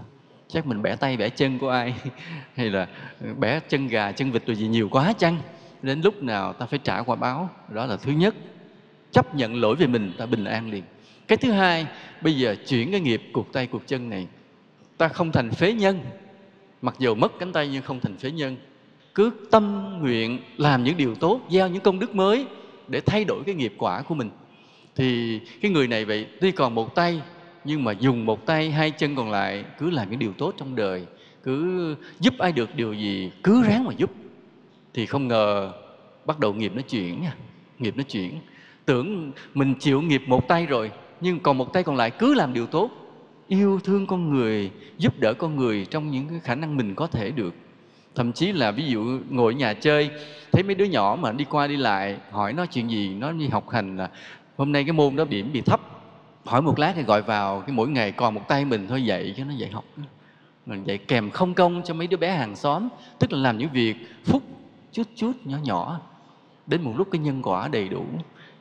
chắc 0.54 0.68
mình 0.68 0.82
bẻ 0.82 0.96
tay, 0.96 1.18
bẻ 1.18 1.30
chân 1.30 1.60
của 1.60 1.70
ai? 1.70 1.94
Hay 2.56 2.70
là 2.70 2.88
ừ, 3.22 3.34
bẻ 3.40 3.60
chân 3.60 3.88
gà, 3.88 4.12
chân 4.12 4.32
vịt 4.32 4.46
rồi 4.46 4.56
gì 4.56 4.68
nhiều 4.68 4.90
quá 4.92 5.14
chăng? 5.14 5.38
Đến 5.82 6.02
lúc 6.02 6.24
nào 6.24 6.54
ta 6.54 6.66
phải 6.66 6.80
trả 6.84 7.02
quả 7.02 7.16
báo? 7.16 7.50
Đó 7.74 7.86
là 7.86 7.98
thứ 7.98 8.12
nhất. 8.12 8.36
Chấp 9.12 9.36
nhận 9.36 9.62
lỗi 9.62 9.76
về 9.76 9.88
mình, 9.88 10.14
ta 10.18 10.26
bình 10.26 10.46
an 10.46 10.72
liền. 10.72 10.84
Cái 11.28 11.38
thứ 11.38 11.52
hai, 11.52 11.88
bây 12.22 12.38
giờ 12.38 12.56
chuyển 12.68 12.92
cái 12.92 13.00
nghiệp 13.00 13.22
cuộc 13.34 13.54
tay 13.54 13.68
cuộc 13.68 13.88
chân 13.88 14.10
này. 14.10 14.28
Ta 14.98 15.08
không 15.08 15.32
thành 15.32 15.52
phế 15.52 15.74
nhân. 15.74 16.00
Mặc 16.82 16.96
dù 17.00 17.16
mất 17.16 17.32
cánh 17.40 17.54
tay 17.54 17.70
nhưng 17.72 17.84
không 17.84 18.00
thành 18.00 18.18
phế 18.18 18.32
nhân. 18.32 18.58
Cứ 19.16 19.32
tâm 19.52 19.96
nguyện 20.00 20.40
làm 20.58 20.84
những 20.84 20.98
điều 20.98 21.16
tốt, 21.16 21.42
gieo 21.50 21.68
những 21.68 21.84
công 21.84 22.00
đức 22.00 22.16
mới 22.16 22.46
để 22.88 23.02
thay 23.02 23.24
đổi 23.24 23.44
cái 23.46 23.56
nghiệp 23.56 23.74
quả 23.78 24.02
của 24.02 24.16
mình. 24.16 24.30
Thì 24.96 25.40
cái 25.62 25.72
người 25.72 25.88
này 25.88 26.06
vậy, 26.06 26.28
tuy 26.42 26.52
còn 26.52 26.76
một 26.76 26.96
tay 26.96 27.22
nhưng 27.64 27.84
mà 27.84 27.92
dùng 27.92 28.26
một 28.26 28.46
tay, 28.46 28.72
hai 28.72 28.92
chân 28.92 29.16
còn 29.16 29.32
lại, 29.32 29.64
cứ 29.80 29.90
làm 29.90 30.10
những 30.10 30.20
điều 30.20 30.34
tốt 30.34 30.54
trong 30.58 30.76
đời. 30.76 31.06
Cứ 31.44 31.96
giúp 32.20 32.34
ai 32.40 32.52
được 32.52 32.76
điều 32.76 32.94
gì, 32.94 33.32
cứ 33.44 33.64
ráng 33.64 33.86
mà 33.86 33.94
giúp. 33.98 34.12
Thì 34.94 35.06
không 35.06 35.28
ngờ 35.28 35.72
bắt 36.26 36.40
đầu 36.40 36.54
nghiệp 36.54 36.72
nó 36.76 36.82
chuyển 36.82 37.22
nha, 37.22 37.34
nghiệp 37.80 37.94
nó 37.98 38.04
chuyển. 38.04 38.40
Tưởng 38.86 39.32
mình 39.54 39.76
chịu 39.76 40.02
nghiệp 40.02 40.22
một 40.28 40.48
tay 40.48 40.66
rồi, 40.66 40.92
nhưng 41.22 41.40
còn 41.40 41.58
một 41.58 41.74
tay 41.74 41.84
còn 41.84 41.96
lại 41.96 42.12
cứ 42.12 42.34
làm 42.34 42.54
điều 42.54 42.68
tốt. 42.68 42.92
Yêu 43.48 43.80
thương 43.84 44.08
con 44.08 44.34
người, 44.34 44.72
giúp 44.98 45.20
đỡ 45.20 45.34
con 45.34 45.56
người 45.56 45.86
trong 45.86 46.12
những 46.12 46.28
cái 46.30 46.40
khả 46.40 46.56
năng 46.56 46.78
mình 46.78 46.96
có 46.96 47.08
thể 47.08 47.32
được. 47.32 47.54
Thậm 48.16 48.34
chí 48.34 48.52
là 48.52 48.72
ví 48.72 48.84
dụ 48.88 49.20
ngồi 49.30 49.54
ở 49.54 49.58
nhà 49.58 49.74
chơi, 49.74 50.10
thấy 50.52 50.64
mấy 50.64 50.76
đứa 50.76 50.86
nhỏ 50.86 51.18
mà 51.22 51.32
đi 51.32 51.46
qua 51.50 51.68
đi 51.68 51.78
lại, 51.78 52.18
hỏi 52.32 52.54
nó 52.54 52.66
chuyện 52.66 52.90
gì, 52.90 53.10
nó 53.10 53.32
đi 53.32 53.48
học 53.48 53.70
hành 53.70 53.98
là, 53.98 54.10
hôm 54.58 54.72
nay 54.72 54.84
cái 54.84 54.94
môn 54.94 55.16
đó 55.16 55.26
điểm 55.30 55.50
bị 55.54 55.62
thấp 55.62 55.99
hỏi 56.50 56.62
một 56.62 56.80
lát 56.80 56.94
thì 56.96 57.04
gọi 57.04 57.22
vào 57.22 57.62
cái 57.62 57.76
mỗi 57.76 57.88
ngày 57.88 58.12
còn 58.12 58.34
một 58.34 58.48
tay 58.48 58.66
mình 58.66 58.88
thôi, 58.88 59.04
dạy 59.04 59.34
cho 59.38 59.44
nó 59.44 59.54
dạy 59.54 59.72
học 59.72 59.86
mình 60.66 60.84
dạy 60.84 60.98
kèm 60.98 61.30
không 61.30 61.54
công 61.54 61.82
cho 61.86 61.94
mấy 61.94 62.08
đứa 62.08 62.18
bé 62.18 62.32
hàng 62.32 62.56
xóm, 62.56 62.88
tức 63.20 63.34
là 63.34 63.40
làm 63.40 63.58
những 63.58 63.70
việc 63.74 63.96
phúc 64.26 64.44
chút 64.92 65.08
chút 65.16 65.32
nhỏ 65.46 65.58
nhỏ. 65.64 66.00
Đến 66.68 66.82
một 66.82 66.94
lúc 66.98 67.08
cái 67.12 67.20
nhân 67.20 67.42
quả 67.42 67.68
đầy 67.68 67.90
đủ. 67.90 68.06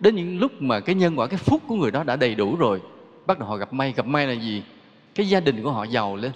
Đến 0.01 0.17
những 0.17 0.39
lúc 0.39 0.63
mà 0.63 0.81
cái 0.81 0.95
nhân 0.95 1.19
quả, 1.19 1.27
cái 1.27 1.39
phúc 1.39 1.63
của 1.67 1.75
người 1.75 1.91
đó 1.91 2.05
đã 2.05 2.17
đầy 2.17 2.35
đủ 2.35 2.57
rồi, 2.57 2.81
bắt 3.27 3.39
đầu 3.39 3.49
họ 3.49 3.57
gặp 3.57 3.73
may. 3.73 3.93
Gặp 3.93 4.07
may 4.07 4.27
là 4.27 4.33
gì? 4.33 4.63
Cái 5.15 5.29
gia 5.29 5.41
đình 5.41 5.63
của 5.63 5.73
họ 5.73 5.85
giàu 5.85 6.17
lên. 6.17 6.33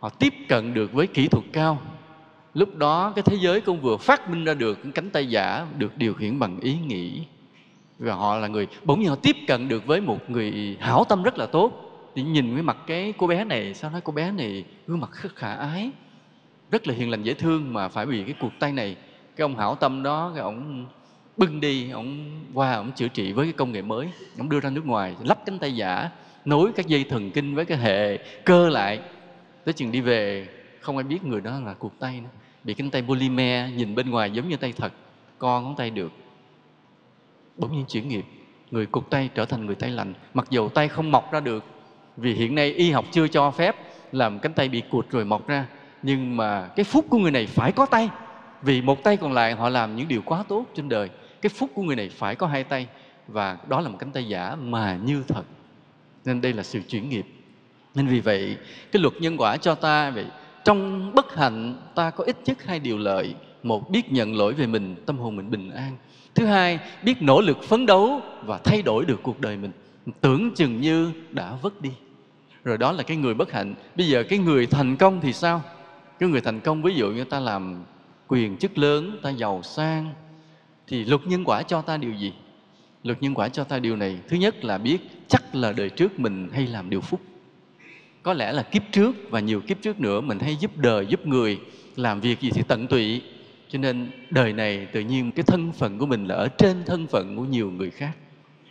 Họ 0.00 0.08
tiếp 0.08 0.34
cận 0.48 0.74
được 0.74 0.92
với 0.92 1.06
kỹ 1.06 1.28
thuật 1.28 1.44
cao. 1.52 1.78
Lúc 2.54 2.76
đó 2.76 3.12
cái 3.16 3.22
thế 3.22 3.36
giới 3.40 3.60
cũng 3.60 3.80
vừa 3.80 3.96
phát 3.96 4.30
minh 4.30 4.44
ra 4.44 4.54
được 4.54 4.78
cánh 4.94 5.10
tay 5.10 5.26
giả, 5.26 5.66
được 5.78 5.96
điều 5.96 6.14
khiển 6.14 6.38
bằng 6.38 6.60
ý 6.60 6.76
nghĩ 6.86 7.22
và 7.98 8.14
họ 8.14 8.36
là 8.36 8.48
người 8.48 8.66
bỗng 8.84 9.00
nhiên 9.00 9.08
họ 9.08 9.16
tiếp 9.16 9.36
cận 9.46 9.68
được 9.68 9.86
với 9.86 10.00
một 10.00 10.30
người 10.30 10.76
hảo 10.80 11.04
tâm 11.04 11.22
rất 11.22 11.38
là 11.38 11.46
tốt. 11.46 11.80
Thì 12.14 12.22
nhìn 12.22 12.54
cái 12.54 12.62
mặt 12.62 12.76
cái 12.86 13.14
cô 13.18 13.26
bé 13.26 13.44
này 13.44 13.74
sao 13.74 13.90
nói 13.90 14.00
cô 14.04 14.12
bé 14.12 14.30
này 14.30 14.64
gương 14.86 15.00
mặt 15.00 15.10
rất 15.22 15.36
khả 15.36 15.54
ái, 15.54 15.90
rất 16.70 16.86
là 16.86 16.94
hiền 16.94 17.10
lành, 17.10 17.22
dễ 17.22 17.34
thương 17.34 17.72
mà 17.72 17.88
phải 17.88 18.06
vì 18.06 18.24
cái 18.24 18.34
cuộc 18.40 18.52
tay 18.58 18.72
này, 18.72 18.96
cái 19.36 19.44
ông 19.44 19.56
hảo 19.56 19.74
tâm 19.74 20.02
đó, 20.02 20.32
cái 20.34 20.42
ông 20.42 20.86
bưng 21.36 21.60
đi, 21.60 21.90
ông 21.90 22.30
qua, 22.54 22.72
ông 22.72 22.92
chữa 22.92 23.08
trị 23.08 23.32
với 23.32 23.46
cái 23.46 23.52
công 23.52 23.72
nghệ 23.72 23.82
mới, 23.82 24.08
ông 24.38 24.48
đưa 24.48 24.60
ra 24.60 24.70
nước 24.70 24.86
ngoài, 24.86 25.14
lắp 25.24 25.38
cánh 25.46 25.58
tay 25.58 25.76
giả, 25.76 26.10
nối 26.44 26.72
các 26.72 26.86
dây 26.86 27.04
thần 27.04 27.30
kinh 27.30 27.54
với 27.54 27.64
cái 27.64 27.78
hệ 27.78 28.18
cơ 28.44 28.68
lại. 28.68 29.00
Tới 29.64 29.72
chừng 29.72 29.92
đi 29.92 30.00
về, 30.00 30.48
không 30.80 30.96
ai 30.96 31.04
biết 31.04 31.24
người 31.24 31.40
đó 31.40 31.60
là 31.64 31.74
cuộc 31.74 31.98
tay 31.98 32.20
nữa, 32.20 32.28
bị 32.64 32.74
cánh 32.74 32.90
tay 32.90 33.02
polymer 33.02 33.74
nhìn 33.74 33.94
bên 33.94 34.10
ngoài 34.10 34.30
giống 34.30 34.48
như 34.48 34.56
tay 34.56 34.72
thật 34.76 34.92
con 35.38 35.64
ngón 35.64 35.76
tay 35.76 35.90
được 35.90 36.12
bỗng 37.56 37.72
nhiên 37.72 37.84
chuyển 37.88 38.08
nghiệp, 38.08 38.24
người 38.70 38.86
cụt 38.86 39.04
tay 39.10 39.30
trở 39.34 39.44
thành 39.44 39.66
người 39.66 39.74
tay 39.74 39.90
lành, 39.90 40.14
mặc 40.34 40.46
dù 40.50 40.68
tay 40.68 40.88
không 40.88 41.10
mọc 41.10 41.32
ra 41.32 41.40
được, 41.40 41.64
vì 42.16 42.34
hiện 42.34 42.54
nay 42.54 42.72
y 42.72 42.90
học 42.90 43.04
chưa 43.12 43.28
cho 43.28 43.50
phép 43.50 43.76
làm 44.12 44.38
cánh 44.38 44.52
tay 44.52 44.68
bị 44.68 44.82
cụt 44.90 45.10
rồi 45.10 45.24
mọc 45.24 45.48
ra, 45.48 45.66
nhưng 46.02 46.36
mà 46.36 46.68
cái 46.76 46.84
phúc 46.84 47.06
của 47.10 47.18
người 47.18 47.30
này 47.30 47.46
phải 47.46 47.72
có 47.72 47.86
tay, 47.86 48.08
vì 48.62 48.82
một 48.82 49.04
tay 49.04 49.16
còn 49.16 49.32
lại 49.32 49.54
họ 49.54 49.68
làm 49.68 49.96
những 49.96 50.08
điều 50.08 50.22
quá 50.22 50.44
tốt 50.48 50.66
trên 50.74 50.88
đời, 50.88 51.10
cái 51.42 51.50
phúc 51.50 51.70
của 51.74 51.82
người 51.82 51.96
này 51.96 52.08
phải 52.08 52.34
có 52.34 52.46
hai 52.46 52.64
tay, 52.64 52.86
và 53.28 53.58
đó 53.68 53.80
là 53.80 53.88
một 53.88 53.96
cánh 53.98 54.12
tay 54.12 54.28
giả 54.28 54.56
mà 54.60 54.98
như 55.04 55.24
thật. 55.28 55.42
Nên 56.24 56.40
đây 56.40 56.52
là 56.52 56.62
sự 56.62 56.80
chuyển 56.88 57.08
nghiệp. 57.08 57.26
Nên 57.94 58.06
vì 58.06 58.20
vậy, 58.20 58.56
cái 58.92 59.02
luật 59.02 59.14
nhân 59.20 59.36
quả 59.36 59.56
cho 59.56 59.74
ta 59.74 60.10
vậy 60.10 60.26
trong 60.64 61.10
bất 61.14 61.36
hạnh, 61.36 61.76
ta 61.94 62.10
có 62.10 62.24
ít 62.24 62.36
nhất 62.44 62.64
hai 62.66 62.78
điều 62.78 62.98
lợi, 62.98 63.34
một 63.62 63.90
biết 63.90 64.12
nhận 64.12 64.36
lỗi 64.36 64.52
về 64.52 64.66
mình, 64.66 64.96
tâm 65.06 65.18
hồn 65.18 65.36
mình 65.36 65.50
bình 65.50 65.70
an 65.70 65.96
thứ 66.34 66.46
hai, 66.46 66.78
biết 67.02 67.22
nỗ 67.22 67.40
lực 67.40 67.62
phấn 67.62 67.86
đấu 67.86 68.20
và 68.46 68.58
thay 68.64 68.82
đổi 68.82 69.04
được 69.04 69.20
cuộc 69.22 69.40
đời 69.40 69.56
mình. 69.56 69.70
Tưởng 70.20 70.54
chừng 70.54 70.80
như 70.80 71.12
đã 71.30 71.56
vất 71.62 71.82
đi. 71.82 71.90
Rồi 72.64 72.78
đó 72.78 72.92
là 72.92 73.02
cái 73.02 73.16
người 73.16 73.34
bất 73.34 73.52
hạnh. 73.52 73.74
Bây 73.96 74.08
giờ 74.08 74.24
cái 74.28 74.38
người 74.38 74.66
thành 74.66 74.96
công 74.96 75.20
thì 75.20 75.32
sao? 75.32 75.62
Cái 76.18 76.28
người 76.28 76.40
thành 76.40 76.60
công, 76.60 76.82
ví 76.82 76.94
dụ 76.94 77.10
như 77.10 77.24
ta 77.24 77.40
làm 77.40 77.84
quyền 78.28 78.56
chức 78.56 78.78
lớn, 78.78 79.18
ta 79.22 79.30
giàu 79.30 79.62
sang, 79.62 80.10
thì 80.86 81.04
luật 81.04 81.20
nhân 81.26 81.44
quả 81.44 81.62
cho 81.62 81.82
ta 81.82 81.96
điều 81.96 82.12
gì? 82.12 82.32
Luật 83.02 83.22
nhân 83.22 83.34
quả 83.34 83.48
cho 83.48 83.64
ta 83.64 83.78
điều 83.78 83.96
này, 83.96 84.18
thứ 84.28 84.36
nhất 84.36 84.64
là 84.64 84.78
biết 84.78 84.98
chắc 85.28 85.54
là 85.54 85.72
đời 85.72 85.90
trước 85.90 86.20
mình 86.20 86.48
hay 86.52 86.66
làm 86.66 86.90
điều 86.90 87.00
phúc. 87.00 87.20
Có 88.22 88.32
lẽ 88.32 88.52
là 88.52 88.62
kiếp 88.62 88.82
trước 88.92 89.16
và 89.30 89.40
nhiều 89.40 89.60
kiếp 89.60 89.82
trước 89.82 90.00
nữa, 90.00 90.20
mình 90.20 90.38
hay 90.38 90.56
giúp 90.56 90.76
đời, 90.76 91.06
giúp 91.06 91.26
người, 91.26 91.60
làm 91.96 92.20
việc 92.20 92.40
gì 92.40 92.50
thì 92.50 92.62
tận 92.68 92.86
tụy 92.86 93.22
cho 93.74 93.78
nên 93.78 94.10
đời 94.30 94.52
này 94.52 94.86
tự 94.92 95.00
nhiên 95.00 95.32
cái 95.32 95.42
thân 95.42 95.72
phận 95.72 95.98
của 95.98 96.06
mình 96.06 96.26
là 96.26 96.34
ở 96.34 96.48
trên 96.48 96.84
thân 96.86 97.06
phận 97.06 97.36
của 97.36 97.44
nhiều 97.44 97.70
người 97.70 97.90
khác. 97.90 98.12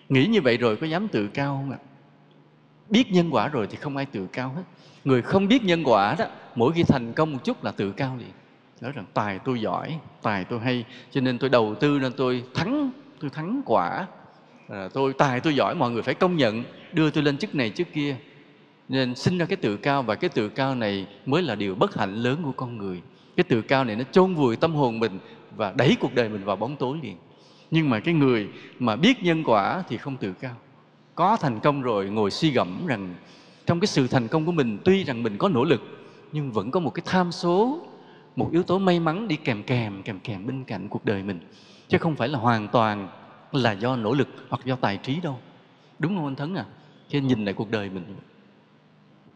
Nghĩ 0.10 0.26
như 0.26 0.42
vậy 0.42 0.58
rồi 0.58 0.76
có 0.76 0.88
dám 0.88 1.08
tự 1.08 1.28
cao 1.28 1.62
không 1.62 1.72
ạ? 1.72 1.78
Biết 2.89 3.12
nhân 3.12 3.30
quả 3.32 3.48
rồi 3.48 3.68
thì 3.68 3.78
không 3.78 3.98
ai 3.98 4.06
tự 4.06 4.28
cao 4.34 4.54
hết. 4.56 4.62
Người 5.04 5.22
không 5.22 5.48
biết 5.48 5.63
nhân 5.63 5.84
quả 5.86 6.16
đó 6.20 6.26
mỗi 6.56 6.74
khi 6.74 6.84
thành 6.84 7.13
công 7.13 7.34
một 7.34 7.39
chút 7.44 7.63
là 7.63 7.72
tự 7.72 7.92
cao 7.92 8.18
liền. 8.20 8.32
Nói 8.82 8.92
rằng 8.92 9.06
tài 9.13 9.39
tôi 9.39 9.62
giỏi 9.62 10.00
tài 10.22 10.44
tôi 10.44 10.60
hay 10.60 10.86
cho 11.12 11.22
nên 11.22 11.38
tôi 11.38 11.50
đầu 11.50 11.76
tư 11.76 12.00
nên 12.00 12.12
tôi 12.18 12.44
thắng 12.54 12.92
tôi 13.20 13.30
thắng 13.30 13.62
quả. 13.66 14.08
À, 14.70 14.89
tôi 14.94 15.13
tài 15.13 15.39
tôi 15.39 15.56
giỏi 15.56 15.76
mọi 15.76 15.92
người 15.92 16.02
phải 16.02 16.13
công 16.13 16.38
nhận 16.38 16.63
đưa 16.94 17.10
tôi 17.10 17.24
lên 17.24 17.38
chức 17.38 17.56
này 17.56 17.70
chức 17.70 17.88
kia. 17.94 18.16
Nên 18.89 19.16
sinh 19.16 19.38
ra 19.38 19.46
cái 19.46 19.58
tự 19.58 19.78
cao 19.78 20.04
và 20.04 20.16
cái 20.16 20.30
tự 20.30 20.50
cao 20.50 20.76
này 20.76 21.08
mới 21.26 21.42
là 21.42 21.56
điều 21.56 21.76
bất 21.76 21.96
hạnh 21.96 22.16
lớn 22.16 22.42
của 22.44 22.52
con 22.52 22.78
người 22.78 23.02
cái 23.36 23.43
tự 23.43 23.62
cao 23.62 23.84
này 23.84 23.96
nó 23.96 24.04
chôn 24.12 24.34
vùi 24.34 24.56
tâm 24.56 24.76
hồn 24.76 25.00
mình 25.00 25.19
và 25.56 25.74
đẩy 25.78 25.98
cuộc 26.00 26.15
đời 26.15 26.30
mình 26.30 26.43
vào 26.43 26.56
bóng 26.56 26.76
tối 26.76 26.98
liền. 27.04 27.17
Nhưng 27.72 27.89
mà 27.89 28.00
cái 28.00 28.13
người 28.13 28.48
mà 28.80 28.96
biết 28.96 29.24
nhân 29.24 29.43
quả 29.43 29.84
thì 29.89 29.98
không 29.98 30.17
tự 30.17 30.34
cao. 30.34 30.56
Có 31.15 31.38
thành 31.38 31.60
công 31.60 31.82
rồi, 31.82 32.10
ngồi 32.10 32.32
suy 32.32 32.52
gẫm 32.52 32.88
rằng 32.88 33.13
trong 33.65 33.80
cái 33.80 33.88
sự 33.88 34.08
thành 34.08 34.28
công 34.28 34.46
của 34.46 34.52
mình, 34.52 34.78
tuy 34.86 35.04
rằng 35.04 35.24
mình 35.24 35.38
có 35.38 35.50
nỗ 35.50 35.63
lực, 35.63 35.82
nhưng 36.32 36.52
vẫn 36.52 36.72
có 36.72 36.80
một 36.80 36.89
cái 36.89 37.04
tham 37.06 37.32
số, 37.32 37.82
một 38.36 38.50
yếu 38.52 38.63
tố 38.63 38.80
may 38.80 39.00
mắn 39.00 39.28
đi 39.28 39.36
kèm 39.36 39.63
kèm 39.63 40.04
kèm 40.04 40.19
kèm 40.19 40.48
bên 40.48 40.63
cạnh 40.63 40.89
cuộc 40.89 41.06
đời 41.06 41.24
mình. 41.24 41.39
Chứ 41.88 41.98
không 41.98 42.15
phải 42.15 42.30
là 42.30 42.39
hoàn 42.39 42.67
toàn 42.67 43.08
là 43.52 43.72
do 43.72 43.96
nỗ 43.96 44.13
lực 44.13 44.28
hoặc 44.50 44.65
do 44.65 44.76
tài 44.76 44.98
trí 44.98 45.19
đâu. 45.19 45.39
Đúng 46.00 46.15
không 46.15 46.26
anh 46.26 46.36
thấn 46.36 46.56
à? 46.56 46.65
Khi 47.10 47.22
nhìn 47.22 47.46
lại 47.46 47.54
cuộc 47.54 47.72
đời 47.72 47.89
mình 47.89 48.15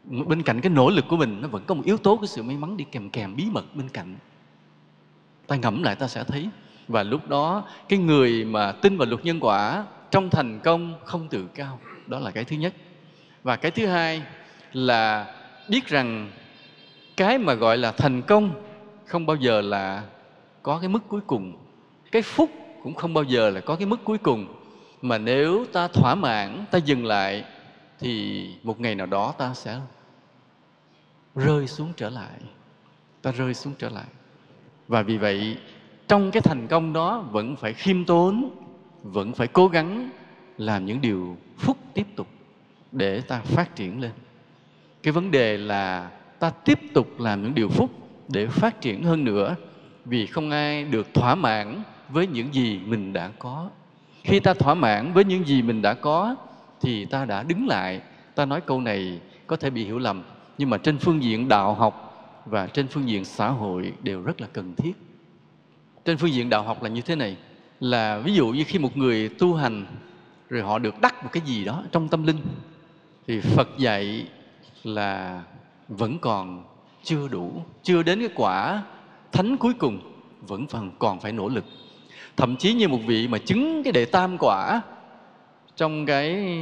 bên 0.09 0.43
cạnh 0.43 0.61
cái 0.61 0.69
nỗ 0.69 0.89
lực 0.89 1.05
của 1.07 1.17
mình, 1.17 1.41
nó 1.41 1.47
vẫn 1.47 1.63
có 1.67 1.75
một 1.75 1.85
yếu 1.85 1.97
tố 1.97 2.17
cái 2.17 2.27
sự 2.27 2.43
may 2.43 2.57
mắn 2.57 2.77
đi 2.77 2.85
kèm 2.91 3.09
kèm 3.09 3.35
bí 3.35 3.45
mật 3.51 3.75
bên 3.75 3.89
cạnh. 3.89 4.15
Ta 5.47 5.55
ngẫm 5.55 5.83
lại 5.83 5.95
ta 5.95 6.07
sẽ 6.07 6.23
thấy. 6.23 6.49
Và 6.87 7.03
lúc 7.03 7.27
đó, 7.29 7.63
cái 7.89 7.99
người 7.99 8.45
mà 8.45 8.71
tin 8.71 8.97
vào 8.97 9.07
luật 9.07 9.25
nhân 9.25 9.39
quả 9.39 9.85
trong 10.11 10.29
thành 10.29 10.59
công 10.59 10.93
không 11.05 11.27
tự 11.27 11.47
cao. 11.55 11.79
Đó 12.07 12.19
là 12.19 12.31
cái 12.31 12.43
thứ 12.43 12.55
nhất. 12.55 12.73
Và 13.43 13.55
cái 13.55 13.71
thứ 13.71 13.87
hai 13.87 14.23
là 14.73 15.35
biết 15.69 15.87
rằng 15.87 16.31
cái 17.17 17.37
mà 17.37 17.53
gọi 17.53 17.77
là 17.77 17.91
thành 17.91 18.21
công 18.21 18.51
không 19.05 19.25
bao 19.25 19.35
giờ 19.35 19.61
là 19.61 20.03
có 20.63 20.79
cái 20.79 20.89
mức 20.89 21.03
cuối 21.07 21.21
cùng. 21.27 21.57
Cái 22.11 22.21
phúc 22.21 22.49
cũng 22.83 22.93
không 22.93 23.13
bao 23.13 23.23
giờ 23.23 23.49
là 23.49 23.59
có 23.59 23.75
cái 23.75 23.85
mức 23.85 23.99
cuối 24.03 24.17
cùng. 24.17 24.47
Mà 25.01 25.17
nếu 25.17 25.65
ta 25.73 25.87
thỏa 25.87 26.15
mãn, 26.15 26.65
ta 26.71 26.77
dừng 26.77 27.05
lại, 27.05 27.43
thì 27.99 28.45
một 28.63 28.79
ngày 28.79 28.95
nào 28.95 29.07
đó 29.07 29.33
ta 29.37 29.53
sẽ 29.53 29.79
rơi 31.37 31.67
xuống 31.67 31.93
trở 31.97 32.09
lại. 32.09 32.39
Ta 33.21 33.31
rơi 33.31 33.53
xuống 33.53 33.73
trở 33.79 33.89
lại. 33.89 34.05
Và 34.87 35.01
vì 35.01 35.17
vậy, 35.17 35.57
trong 36.07 36.31
cái 36.31 36.41
thành 36.41 36.67
công 36.67 36.93
đó 36.93 37.19
vẫn 37.31 37.55
phải 37.55 37.73
khiêm 37.73 38.05
tốn, 38.05 38.49
vẫn 39.03 39.33
phải 39.33 39.47
cố 39.47 39.67
gắng 39.67 40.09
làm 40.57 40.85
những 40.85 41.01
điều 41.01 41.37
phúc 41.57 41.77
tiếp 41.93 42.07
tục 42.15 42.27
để 42.91 43.21
ta 43.21 43.39
phát 43.39 43.75
triển 43.75 44.01
lên. 44.01 44.11
Cái 45.03 45.11
vấn 45.11 45.31
đề 45.31 45.57
là 45.57 46.11
ta 46.39 46.49
tiếp 46.49 46.79
tục 46.93 47.19
làm 47.19 47.43
những 47.43 47.55
điều 47.55 47.69
phúc 47.69 47.89
để 48.27 48.47
phát 48.47 48.81
triển 48.81 49.03
hơn 49.03 49.23
nữa, 49.23 49.55
vì 50.05 50.25
không 50.25 50.51
ai 50.51 50.83
được 50.83 51.13
thỏa 51.13 51.35
mãn 51.35 51.81
với 52.09 52.27
những 52.27 52.53
gì 52.53 52.79
mình 52.85 53.13
đã 53.13 53.31
có. 53.39 53.69
Khi 54.23 54.39
ta 54.39 54.53
thỏa 54.53 54.73
mãn 54.73 55.13
với 55.13 55.23
những 55.23 55.47
gì 55.47 55.61
mình 55.61 55.81
đã 55.81 55.93
có, 55.93 56.35
thì 56.81 57.05
ta 57.05 57.25
đã 57.25 57.43
đứng 57.43 57.67
lại. 57.67 58.01
Ta 58.35 58.45
nói 58.45 58.61
câu 58.61 58.81
này 58.81 59.21
có 59.47 59.55
thể 59.55 59.69
bị 59.69 59.85
hiểu 59.85 59.99
lầm 59.99 60.23
nhưng 60.57 60.69
mà 60.69 60.77
trên 60.77 60.97
phương 60.97 61.23
diện 61.23 61.47
đạo 61.47 61.73
học 61.73 62.03
và 62.45 62.67
trên 62.67 62.87
phương 62.87 63.09
diện 63.09 63.25
xã 63.25 63.49
hội 63.49 63.93
đều 64.03 64.21
rất 64.21 64.41
là 64.41 64.47
cần 64.53 64.75
thiết. 64.75 64.91
Trên 66.05 66.17
phương 66.17 66.33
diện 66.33 66.49
đạo 66.49 66.63
học 66.63 66.83
là 66.83 66.89
như 66.89 67.01
thế 67.01 67.15
này, 67.15 67.37
là 67.79 68.17
ví 68.17 68.33
dụ 68.33 68.47
như 68.47 68.63
khi 68.67 68.79
một 68.79 68.97
người 68.97 69.29
tu 69.29 69.55
hành 69.55 69.85
rồi 70.49 70.61
họ 70.61 70.79
được 70.79 71.01
đắc 71.01 71.23
một 71.23 71.29
cái 71.31 71.43
gì 71.45 71.65
đó 71.65 71.83
trong 71.91 72.07
tâm 72.07 72.23
linh, 72.23 72.39
thì 73.27 73.39
phật 73.39 73.69
dạy 73.77 74.27
là 74.83 75.43
vẫn 75.87 76.19
còn 76.19 76.63
chưa 77.03 77.27
đủ, 77.27 77.61
chưa 77.83 78.03
đến 78.03 78.19
cái 78.19 78.29
quả 78.35 78.83
thánh 79.31 79.57
cuối 79.57 79.73
cùng, 79.73 79.99
vẫn 80.41 80.67
phần 80.67 80.91
còn 80.99 81.19
phải 81.19 81.31
nỗ 81.31 81.49
lực. 81.49 81.65
Thậm 82.37 82.55
chí 82.57 82.73
như 82.73 82.87
một 82.87 82.99
vị 83.05 83.27
mà 83.27 83.37
chứng 83.37 83.83
cái 83.83 83.93
đệ 83.93 84.05
tam 84.05 84.37
quả 84.39 84.81
trong 85.75 86.05
cái 86.05 86.57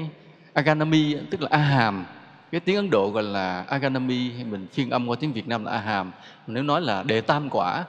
aganami, 0.53 1.15
tức 1.31 1.41
là 1.41 1.47
a 1.51 1.57
hàm 1.57 2.05
cái 2.51 2.61
tiếng 2.61 2.75
ấn 2.75 2.89
độ 2.89 3.09
gọi 3.09 3.23
là 3.23 3.65
aganami 3.69 4.31
hay 4.31 4.43
mình 4.43 4.67
phiên 4.73 4.89
âm 4.89 5.07
qua 5.07 5.17
tiếng 5.19 5.33
việt 5.33 5.47
nam 5.47 5.65
là 5.65 5.71
a 5.71 5.77
hàm 5.77 6.11
nếu 6.47 6.63
nói 6.63 6.81
là 6.81 7.03
đệ 7.03 7.21
tam 7.21 7.49
quả, 7.49 7.85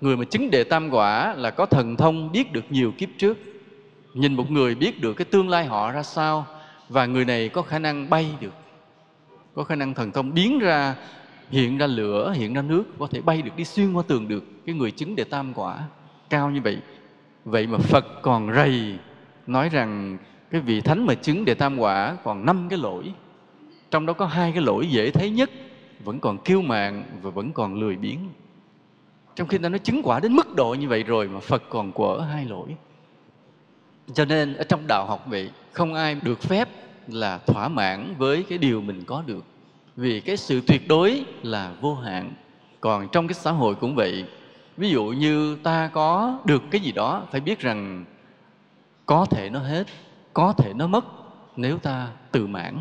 người 0.00 0.16
mà 0.16 0.24
chứng 0.24 0.50
đệ 0.50 0.64
tam 0.64 0.90
quả 0.90 1.34
là 1.34 1.50
có 1.50 1.66
thần 1.66 1.96
thông 1.96 2.32
biết 2.32 2.52
được 2.52 2.64
nhiều 2.70 2.92
kiếp 2.98 3.08
trước. 3.18 3.38
Nhìn 4.14 4.34
một 4.34 4.50
người 4.50 4.74
biết 4.74 5.00
được 5.00 5.12
cái 5.12 5.24
tương 5.24 5.48
lai 5.48 5.64
họ 5.64 5.92
ra 5.92 6.02
sao 6.02 6.46
và 6.88 7.06
người 7.06 7.24
này 7.24 7.48
có 7.48 7.62
khả 7.62 7.78
năng 7.78 8.10
bay 8.10 8.26
được, 8.40 8.54
có 9.54 9.64
khả 9.64 9.74
năng 9.74 9.94
thần 9.94 10.12
thông 10.12 10.34
biến 10.34 10.58
ra, 10.58 10.94
hiện 11.50 11.78
ra 11.78 11.86
lửa, 11.86 12.32
hiện 12.36 12.54
ra 12.54 12.62
nước, 12.62 12.84
có 12.98 13.06
thể 13.10 13.20
bay 13.20 13.42
được, 13.42 13.56
đi 13.56 13.64
xuyên 13.64 13.92
qua 13.92 14.02
tường 14.08 14.28
được. 14.28 14.44
Cái 14.66 14.74
người 14.74 14.90
chứng 14.90 15.16
đệ 15.16 15.24
tam 15.24 15.54
quả 15.54 15.78
cao 16.30 16.50
như 16.50 16.60
vậy. 16.60 16.78
Vậy 17.44 17.66
mà 17.66 17.78
phật 17.78 18.22
còn 18.22 18.54
rầy 18.54 18.98
nói 19.46 19.68
rằng 19.68 20.18
cái 20.50 20.60
vị 20.60 20.80
thánh 20.80 21.06
mà 21.06 21.14
chứng 21.14 21.44
đệ 21.44 21.54
tam 21.54 21.78
quả 21.78 22.16
còn 22.24 22.46
năm 22.46 22.66
cái 22.68 22.78
lỗi 22.78 23.12
trong 23.90 24.06
đó 24.06 24.12
có 24.12 24.26
hai 24.26 24.52
cái 24.52 24.62
lỗi 24.62 24.90
dễ 24.90 25.10
thấy 25.10 25.30
nhất, 25.30 25.50
vẫn 26.04 26.20
còn 26.20 26.38
kiêu 26.38 26.62
mạn 26.62 27.04
và 27.22 27.30
vẫn 27.30 27.52
còn 27.52 27.74
lười 27.74 27.96
biếng. 27.96 28.18
Trong 29.36 29.48
khi 29.48 29.58
ta 29.58 29.68
nói 29.68 29.78
chứng 29.78 30.02
quả 30.04 30.20
đến 30.20 30.32
mức 30.32 30.54
độ 30.54 30.74
như 30.74 30.88
vậy 30.88 31.02
rồi 31.02 31.28
mà 31.28 31.40
phật 31.40 31.62
còn 31.68 31.92
quở 31.92 32.20
hai 32.32 32.44
lỗi. 32.44 32.76
Cho 34.14 34.24
nên 34.24 34.54
ở 34.54 34.64
trong 34.64 34.86
đạo 34.86 35.06
học 35.06 35.26
vậy, 35.26 35.50
không 35.72 35.94
ai 35.94 36.14
được 36.22 36.40
phép 36.40 36.68
là 37.06 37.38
thỏa 37.38 37.68
mãn 37.68 38.14
với 38.18 38.42
cái 38.42 38.58
điều 38.58 38.80
mình 38.80 39.04
có 39.04 39.22
được. 39.26 39.44
Vì 39.96 40.20
cái 40.20 40.36
sự 40.36 40.60
tuyệt 40.66 40.88
đối 40.88 41.24
là 41.42 41.72
vô 41.80 41.94
hạn. 41.94 42.32
Còn 42.80 43.08
trong 43.12 43.28
cái 43.28 43.34
xã 43.34 43.50
hội 43.50 43.74
cũng 43.74 43.94
vậy, 43.94 44.24
ví 44.76 44.90
dụ 44.90 45.04
như 45.04 45.56
ta 45.62 45.90
có 45.92 46.38
được 46.44 46.62
cái 46.70 46.80
gì 46.80 46.92
đó, 46.92 47.22
phải 47.30 47.40
biết 47.40 47.60
rằng 47.60 48.04
có 49.06 49.26
thể 49.30 49.50
nó 49.50 49.60
hết, 49.60 49.86
có 50.32 50.52
thể 50.52 50.72
nó 50.72 50.86
mất 50.86 51.04
nếu 51.56 51.78
ta 51.78 52.08
tự 52.32 52.46
mãn 52.46 52.78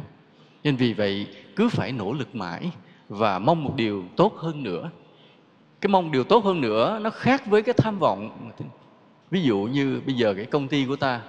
nên 0.63 0.75
vì 0.75 0.93
vậy, 0.93 1.27
cứ 1.55 1.69
phải 1.69 1.91
nỗ 1.91 2.13
lực 2.13 2.35
mãi 2.35 2.71
và 3.09 3.39
mong 3.39 3.63
một 3.63 3.73
điều 3.75 4.03
tốt 4.15 4.33
hơn 4.37 4.63
nữa. 4.63 4.89
Cái 5.81 5.87
mong 5.89 6.11
điều 6.11 6.23
tốt 6.23 6.43
hơn 6.43 6.61
nữa, 6.61 6.99
nó 7.01 7.09
khác 7.09 7.45
với 7.45 7.61
cái 7.61 7.73
tham 7.77 7.99
vọng. 7.99 8.51
Ví 9.31 9.41
dụ 9.41 9.57
như 9.57 10.01
bây 10.05 10.15
giờ 10.15 10.33
cái 10.33 10.45
công 10.45 10.67
ty 10.67 10.85
của 10.85 10.95
ta 10.95 11.21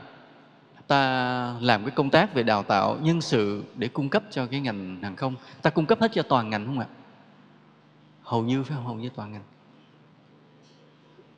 ta 0.91 1.55
làm 1.61 1.85
cái 1.85 1.91
công 1.91 2.11
tác 2.11 2.35
về 2.35 2.43
đào 2.43 2.63
tạo 2.63 2.99
nhân 3.03 3.21
sự 3.21 3.63
để 3.77 3.89
cung 3.89 4.09
cấp 4.09 4.23
cho 4.31 4.47
cái 4.47 4.61
ngành 4.61 4.97
hàng 5.03 5.17
không. 5.17 5.35
Ta 5.63 5.71
cung 5.71 5.87
cấp 5.87 6.01
hết 6.01 6.11
cho 6.15 6.23
toàn 6.23 6.51
ngành 6.51 6.67
không 6.67 6.79
ạ? 6.79 6.87
Hầu 8.23 8.43
như 8.43 8.63
phải 8.63 8.77
không? 8.77 8.87
Hầu 8.87 8.97
như 8.97 9.11
toàn 9.17 9.33
ngành. 9.33 9.43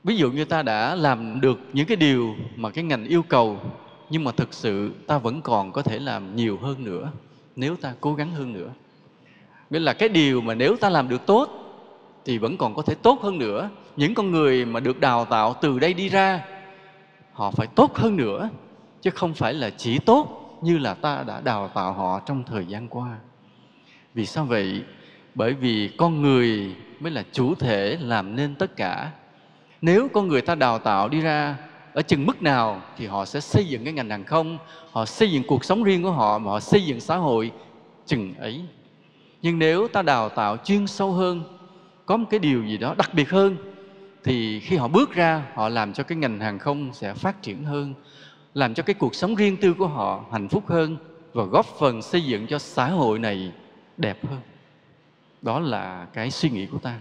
Ví 0.04 0.16
dụ 0.16 0.30
như 0.30 0.44
ta 0.44 0.62
đã 0.62 0.94
làm 0.94 1.40
được 1.40 1.58
những 1.72 1.86
cái 1.86 1.96
điều 1.96 2.34
mà 2.56 2.70
cái 2.70 2.84
ngành 2.84 3.04
yêu 3.04 3.22
cầu, 3.22 3.60
nhưng 4.10 4.24
mà 4.24 4.32
thực 4.32 4.54
sự 4.54 4.92
ta 5.06 5.18
vẫn 5.18 5.42
còn 5.42 5.72
có 5.72 5.82
thể 5.82 5.98
làm 5.98 6.36
nhiều 6.36 6.58
hơn 6.62 6.84
nữa 6.84 7.12
nếu 7.56 7.76
ta 7.76 7.94
cố 8.00 8.14
gắng 8.14 8.30
hơn 8.30 8.52
nữa. 8.52 8.70
Nghĩa 9.70 9.78
là 9.78 9.92
cái 9.92 10.08
điều 10.08 10.40
mà 10.40 10.54
nếu 10.54 10.76
ta 10.76 10.90
làm 10.90 11.08
được 11.08 11.26
tốt, 11.26 11.48
thì 12.24 12.38
vẫn 12.38 12.56
còn 12.56 12.74
có 12.74 12.82
thể 12.82 12.94
tốt 12.94 13.22
hơn 13.22 13.38
nữa. 13.38 13.70
Những 13.96 14.14
con 14.14 14.30
người 14.30 14.64
mà 14.64 14.80
được 14.80 15.00
đào 15.00 15.24
tạo 15.24 15.54
từ 15.60 15.78
đây 15.78 15.94
đi 15.94 16.08
ra, 16.08 16.44
họ 17.32 17.50
phải 17.50 17.66
tốt 17.66 17.96
hơn 17.96 18.16
nữa, 18.16 18.50
chứ 19.02 19.10
không 19.10 19.34
phải 19.34 19.54
là 19.54 19.70
chỉ 19.70 19.98
tốt 19.98 20.58
như 20.62 20.78
là 20.78 20.94
ta 20.94 21.24
đã 21.26 21.40
đào 21.40 21.68
tạo 21.68 21.92
họ 21.92 22.20
trong 22.26 22.44
thời 22.44 22.66
gian 22.66 22.88
qua. 22.88 23.16
Vì 24.14 24.26
sao 24.26 24.44
vậy? 24.44 24.82
Bởi 25.34 25.52
vì 25.52 25.90
con 25.98 26.22
người 26.22 26.76
mới 27.00 27.12
là 27.12 27.24
chủ 27.32 27.54
thể 27.54 27.98
làm 28.00 28.36
nên 28.36 28.54
tất 28.54 28.76
cả. 28.76 29.10
Nếu 29.80 30.08
con 30.12 30.28
người 30.28 30.40
ta 30.40 30.54
đào 30.54 30.78
tạo 30.78 31.08
đi 31.08 31.20
ra 31.20 31.56
ở 31.94 32.02
chừng 32.02 32.26
mức 32.26 32.42
nào 32.42 32.82
thì 32.96 33.06
họ 33.06 33.24
sẽ 33.24 33.40
xây 33.40 33.64
dựng 33.64 33.84
cái 33.84 33.92
ngành 33.92 34.10
hàng 34.10 34.24
không 34.24 34.58
họ 34.90 35.04
xây 35.04 35.30
dựng 35.32 35.42
cuộc 35.48 35.64
sống 35.64 35.82
riêng 35.82 36.02
của 36.02 36.10
họ 36.10 36.38
mà 36.38 36.50
họ 36.50 36.60
xây 36.60 36.84
dựng 36.84 37.00
xã 37.00 37.16
hội 37.16 37.52
chừng 38.06 38.34
ấy. 38.34 38.64
Nhưng 39.42 39.58
nếu 39.58 39.88
ta 39.88 40.02
đào 40.02 40.28
tạo 40.28 40.56
chuyên 40.64 40.86
sâu 40.86 41.12
hơn 41.12 41.42
có 42.06 42.16
một 42.16 42.26
cái 42.30 42.40
điều 42.40 42.64
gì 42.64 42.78
đó 42.78 42.94
đặc 42.98 43.14
biệt 43.14 43.30
hơn 43.30 43.56
thì 44.24 44.60
khi 44.60 44.76
họ 44.76 44.88
bước 44.88 45.14
ra 45.14 45.46
họ 45.54 45.68
làm 45.68 45.92
cho 45.92 46.02
cái 46.02 46.18
ngành 46.18 46.40
hàng 46.40 46.58
không 46.58 46.90
sẽ 46.92 47.14
phát 47.14 47.42
triển 47.42 47.64
hơn 47.64 47.94
làm 48.54 48.74
cho 48.74 48.82
cái 48.82 48.94
cuộc 48.94 49.14
sống 49.14 49.34
riêng 49.34 49.56
tư 49.56 49.74
của 49.74 49.86
họ 49.86 50.24
hạnh 50.32 50.48
phúc 50.48 50.64
hơn 50.66 50.96
và 51.32 51.44
góp 51.44 51.66
phần 51.66 52.02
xây 52.02 52.24
dựng 52.24 52.46
cho 52.46 52.58
xã 52.58 52.86
hội 52.86 53.18
này 53.18 53.52
đẹp 53.96 54.26
hơn. 54.26 54.40
Đó 55.42 55.60
là 55.60 56.06
cái 56.12 56.30
suy 56.30 56.50
nghĩ 56.50 56.66
của 56.66 56.78
ta. 56.78 56.98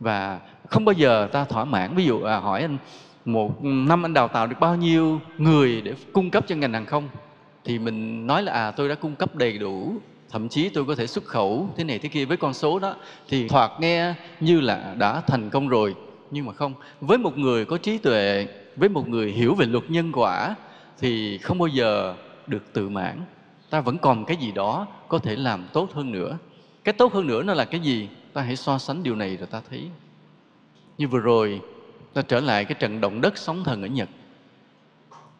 Và 0.00 0.40
không 0.68 0.84
bao 0.84 0.92
giờ 0.92 1.28
ta 1.32 1.44
thỏa 1.44 1.64
mãn. 1.64 1.94
Ví 1.94 2.04
dụ 2.04 2.22
à, 2.22 2.36
hỏi 2.36 2.62
anh 2.62 2.78
một 3.24 3.64
năm 3.64 4.06
anh 4.06 4.14
đào 4.14 4.28
tạo 4.28 4.46
được 4.46 4.56
bao 4.60 4.76
nhiêu 4.76 5.20
người 5.38 5.80
để 5.80 5.94
cung 6.12 6.30
cấp 6.30 6.44
cho 6.48 6.56
ngành 6.56 6.72
hàng 6.72 6.86
không? 6.86 7.08
Thì 7.64 7.78
mình 7.78 8.26
nói 8.26 8.42
là 8.42 8.52
à 8.52 8.70
tôi 8.70 8.88
đã 8.88 8.94
cung 8.94 9.14
cấp 9.14 9.36
đầy 9.36 9.58
đủ, 9.58 9.94
thậm 10.30 10.48
chí 10.48 10.68
tôi 10.68 10.84
có 10.84 10.94
thể 10.94 11.06
xuất 11.06 11.24
khẩu 11.24 11.70
thế 11.76 11.84
này 11.84 11.98
thế 11.98 12.08
kia 12.08 12.24
với 12.24 12.36
con 12.36 12.54
số 12.54 12.78
đó. 12.78 12.94
Thì 13.28 13.48
thoạt 13.48 13.70
nghe 13.80 14.14
như 14.40 14.60
là 14.60 14.94
đã 14.98 15.20
thành 15.20 15.50
công 15.50 15.68
rồi, 15.68 15.94
nhưng 16.30 16.46
mà 16.46 16.52
không. 16.52 16.74
Với 17.00 17.18
một 17.18 17.38
người 17.38 17.64
có 17.64 17.78
trí 17.78 17.98
tuệ, 17.98 18.46
với 18.76 18.88
một 18.88 19.08
người 19.08 19.32
hiểu 19.32 19.54
về 19.54 19.66
luật 19.66 19.84
nhân 19.90 20.12
quả, 20.12 20.54
thì 20.98 21.38
không 21.38 21.58
bao 21.58 21.68
giờ 21.68 22.14
được 22.46 22.72
tự 22.72 22.88
mãn. 22.88 23.20
Ta 23.70 23.80
vẫn 23.80 23.98
còn 23.98 24.24
cái 24.24 24.36
gì 24.36 24.52
đó 24.52 24.86
có 25.08 25.18
thể 25.18 25.36
làm 25.36 25.64
tốt 25.72 25.92
hơn 25.94 26.12
nữa. 26.12 26.38
Cái 26.84 26.92
tốt 26.92 27.12
hơn 27.12 27.26
nữa 27.26 27.42
nó 27.42 27.54
là 27.54 27.64
cái 27.64 27.80
gì? 27.80 28.08
Ta 28.32 28.42
hãy 28.42 28.56
so 28.56 28.78
sánh 28.78 29.02
điều 29.02 29.16
này 29.16 29.36
rồi 29.36 29.46
ta 29.46 29.60
thấy. 29.70 29.88
Như 30.98 31.08
vừa 31.08 31.18
rồi 31.18 31.60
ta 32.14 32.22
trở 32.22 32.40
lại 32.40 32.64
cái 32.64 32.74
trận 32.74 33.00
động 33.00 33.20
đất 33.20 33.38
sóng 33.38 33.64
thần 33.64 33.82
ở 33.82 33.88
Nhật. 33.88 34.08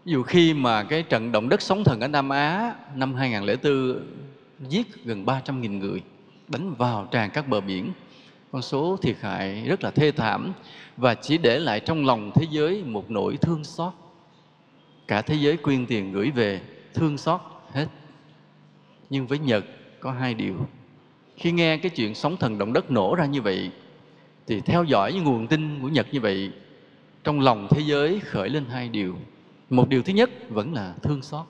Dù 0.04 0.22
khi 0.22 0.54
mà 0.54 0.83
cái 0.83 1.02
trận 1.02 1.33
động 1.33 1.48
đất 1.48 1.62
sóng 1.62 1.85
thần 1.85 2.00
ở 2.00 2.09
Nam 2.09 2.28
Á 2.28 2.74
năm 2.94 3.14
2004 3.14 4.00
giết 4.68 5.04
gần 5.04 5.24
300.000 5.24 5.78
người, 5.78 6.02
đánh 6.48 6.74
vào 6.74 7.09
tràn 7.11 7.30
các 7.30 7.48
bờ 7.48 7.61
biển, 7.61 7.92
con 8.52 8.62
số 8.62 8.98
thiệt 9.02 9.16
hại 9.20 9.64
rất 9.66 9.85
là 9.85 9.90
thê 9.90 10.11
thảm 10.11 10.52
và 10.96 11.14
chỉ 11.14 11.38
để 11.38 11.59
lại 11.59 11.80
trong 11.80 12.06
lòng 12.06 12.30
thế 12.35 12.46
giới 12.50 12.83
một 12.87 13.11
nỗi 13.11 13.37
thương 13.37 13.64
xót. 13.64 13.92
Cả 15.09 15.22
thế 15.22 15.35
giới 15.35 15.56
quyên 15.56 15.87
tiền 15.87 16.12
gửi 16.12 16.30
về, 16.30 16.61
thương 16.94 17.18
xót 17.18 17.40
hết. 17.72 17.87
Nhưng 19.11 19.26
với 19.26 19.38
Nhật 19.38 19.64
có 20.00 20.12
hai 20.12 20.35
điều. 20.35 20.66
Khi 21.37 21.52
nghe 21.52 21.76
cái 21.76 21.90
chuyện 21.90 22.14
sóng 22.14 22.37
thần 22.37 22.59
động 22.59 22.72
đất 22.72 22.90
nổ 22.90 23.14
ra 23.14 23.26
như 23.26 23.42
vậy 23.42 23.70
thì 24.50 24.60
theo 24.60 24.84
dõi 24.84 25.12
những 25.12 25.24
nguồn 25.24 25.46
tin 25.46 25.80
của 25.82 25.88
Nhật 25.88 26.06
như 26.12 26.20
vậy, 26.20 26.52
trong 27.24 27.40
lòng 27.40 27.68
thế 27.70 27.80
giới 27.80 28.20
khởi 28.20 28.48
lên 28.48 28.64
hai 28.70 28.88
điều. 28.88 29.16
Một 29.70 29.88
điều 29.88 30.02
thứ 30.02 30.12
nhất 30.12 30.30
vẫn 30.48 30.74
là 30.74 30.94
thương 31.02 31.22
xót. 31.22 31.46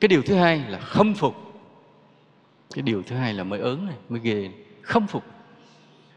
Cái 0.00 0.08
điều 0.08 0.22
thứ 0.22 0.34
hai 0.34 0.58
là 0.68 0.78
khâm 0.78 1.14
phục. 1.14 1.34
Cái 2.74 2.82
điều 2.82 3.02
thứ 3.02 3.16
hai 3.16 3.34
là 3.34 3.44
mới 3.44 3.60
ớn 3.60 3.86
này, 3.86 3.94
mới 4.08 4.20
ghê 4.20 4.50
khâm 4.82 5.06
phục. 5.06 5.24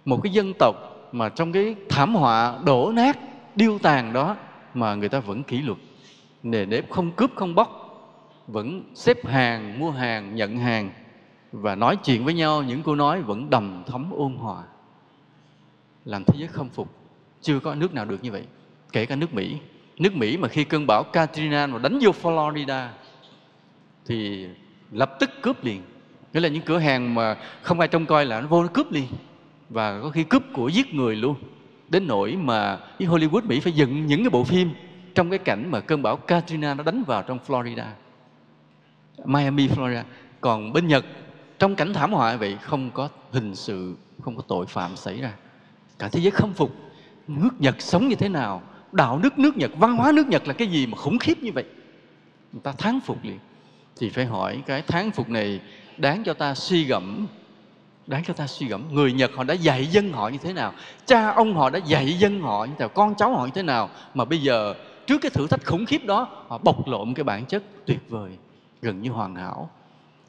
Một 0.06 0.19
cái 0.23 0.34
dân 0.34 0.54
tộc 0.60 0.76
mà 1.12 1.30
trong 1.30 1.52
cái 1.52 1.76
thảm 1.89 2.15
họa 2.15 2.60
đổ 2.65 2.91
nát, 2.91 3.17
điêu 3.56 3.80
tàn 3.80 4.13
đó 4.13 4.36
mà 4.73 4.95
người 4.95 5.10
ta 5.10 5.19
vẫn 5.19 5.43
kỷ 5.43 5.62
luật. 5.62 5.78
Nề 6.43 6.65
nếp 6.65 6.89
không 6.89 7.12
cướp, 7.12 7.32
không 7.36 7.56
bóc, 7.56 7.69
vẫn 8.47 8.84
xếp 8.95 9.26
hàng, 9.26 9.80
mua 9.80 9.91
hàng, 9.91 10.36
nhận 10.36 10.58
hàng 10.58 10.89
và 11.52 11.76
nói 11.76 11.95
chuyện 11.95 12.26
với 12.26 12.34
nhau, 12.34 12.63
những 12.63 12.84
câu 12.84 12.95
nói 12.95 13.21
vẫn 13.21 13.50
đầm 13.50 13.84
thấm 13.88 14.12
ôn 14.12 14.36
hòa 14.36 14.63
làm 16.08 16.24
thế 16.24 16.34
giới 16.39 16.48
khâm 16.48 16.70
phục. 16.70 16.88
Chưa 17.41 17.60
có 17.60 17.76
nước 17.76 17.93
nào 17.93 18.06
được 18.06 18.24
như 18.24 18.32
vậy. 18.32 18.43
Kể 18.91 19.06
cả 19.06 19.15
nước 19.15 19.34
Mỹ. 19.34 19.58
Nước 19.98 20.15
Mỹ 20.15 20.38
mà 20.38 20.48
khi 20.48 20.63
cơn 20.63 20.88
bão 20.88 21.04
Katrina 21.04 21.67
mà 21.67 21.80
đánh 21.80 22.00
vô 22.02 22.12
Florida 22.22 22.88
thì 24.06 24.48
lập 24.91 25.17
tức 25.20 25.30
cướp 25.41 25.63
liền. 25.63 25.82
Nghĩa 26.34 26.39
là 26.39 26.50
những 26.50 26.63
cửa 26.63 26.78
hàng 26.78 27.15
mà 27.15 27.38
không 27.62 27.80
ai 27.80 27.88
trông 27.88 28.06
coi 28.06 28.26
là 28.26 28.41
nó 28.41 28.48
vô 28.48 28.63
nó 28.63 28.70
cướp 28.74 28.91
liền. 28.91 29.08
Và 29.70 30.02
có 30.02 30.10
khi 30.10 30.24
cướp 30.24 30.43
của 30.54 30.67
giết 30.67 30.93
người 30.93 31.15
luôn. 31.15 31.36
Đến 31.89 32.08
nỗi 32.08 32.36
mà 32.36 32.80
cái 33.00 33.08
Hollywood 33.08 33.48
Mỹ 33.48 33.60
phải 33.60 33.74
dựng 33.74 34.06
những 34.06 34.24
cái 34.24 34.30
bộ 34.30 34.43
phim 34.43 34.70
trong 35.15 35.30
cái 35.30 35.39
cảnh 35.39 35.72
mà 35.72 35.80
cơn 35.80 36.02
bão 36.02 36.17
Katrina 36.17 36.74
nó 36.74 36.84
đánh 36.84 37.04
vào 37.04 37.24
trong 37.24 37.39
Florida. 37.48 37.86
Miami, 39.26 39.67
Florida. 39.67 40.04
Còn 40.41 40.74
bên 40.74 40.88
Nhật 40.88 41.06
trong 41.60 41.76
cảnh 41.76 41.93
thảm 41.93 42.13
họa 42.13 42.36
vậy 42.36 42.58
không 42.62 42.91
có 42.91 43.10
hình 43.32 43.56
sự 43.56 43.96
không 44.22 44.36
có 44.36 44.43
tội 44.48 44.65
phạm 44.65 44.96
xảy 44.96 45.22
ra 45.22 45.34
cả 45.99 46.10
thế 46.10 46.19
giới 46.19 46.31
khâm 46.31 46.53
phục. 46.53 46.75
Nước 47.27 47.49
Nhật 47.60 47.75
sống 47.79 48.07
như 48.07 48.15
thế 48.15 48.29
nào? 48.29 48.62
Đạo 48.91 49.19
đức 49.23 49.39
nước 49.39 49.57
Nhật, 49.57 49.71
văn 49.77 49.97
hóa 49.97 50.12
nước 50.12 50.27
Nhật 50.27 50.47
là 50.47 50.53
cái 50.53 50.67
gì 50.67 50.86
mà 50.88 50.97
khủng 50.97 51.19
khiếp 51.19 51.43
như 51.43 51.51
vậy? 51.51 51.65
Người 52.53 52.62
ta 52.63 52.71
thán 52.71 52.99
phục 52.99 53.23
liền. 53.23 53.39
Thì 53.99 54.10
phải 54.10 54.25
hỏi, 54.25 54.63
cái 54.65 54.81
thán 54.81 55.12
phục 55.12 55.29
này 55.29 55.62
đáng 55.97 56.23
cho 56.23 56.33
ta 56.33 56.55
suy 56.55 56.83
gẫm. 56.83 57.27
Đáng 58.07 58.23
cho 58.27 58.33
ta 58.33 58.47
suy 58.47 58.67
gẫm. 58.67 58.83
Người 58.91 59.13
Nhật 59.13 59.31
họ 59.36 59.43
đã 59.43 59.53
dạy 59.53 59.86
dân 59.86 60.13
họ 60.13 60.29
như 60.29 60.38
thế 60.43 60.53
nào? 60.53 60.73
Cha 61.05 61.29
ông 61.29 61.53
họ 61.55 61.69
đã 61.69 61.79
dạy 61.79 62.13
dân 62.13 62.41
họ 62.41 62.65
như 62.65 62.71
thế 62.71 62.79
nào? 62.79 62.89
Con 62.89 63.15
cháu 63.15 63.36
họ 63.36 63.45
như 63.45 63.51
thế 63.55 63.63
nào? 63.63 63.89
Mà 64.13 64.25
bây 64.25 64.41
giờ, 64.41 64.73
trước 65.07 65.21
cái 65.21 65.29
thử 65.29 65.47
thách 65.47 65.65
khủng 65.65 65.86
khiếp 65.86 66.05
đó, 66.05 66.27
họ 66.47 66.57
bộc 66.57 66.88
lộ 66.88 67.05
một 67.05 67.13
cái 67.15 67.23
bản 67.23 67.45
chất 67.45 67.63
tuyệt 67.86 67.99
vời, 68.10 68.31
gần 68.81 69.01
như 69.01 69.10
hoàn 69.10 69.36
hảo. 69.36 69.69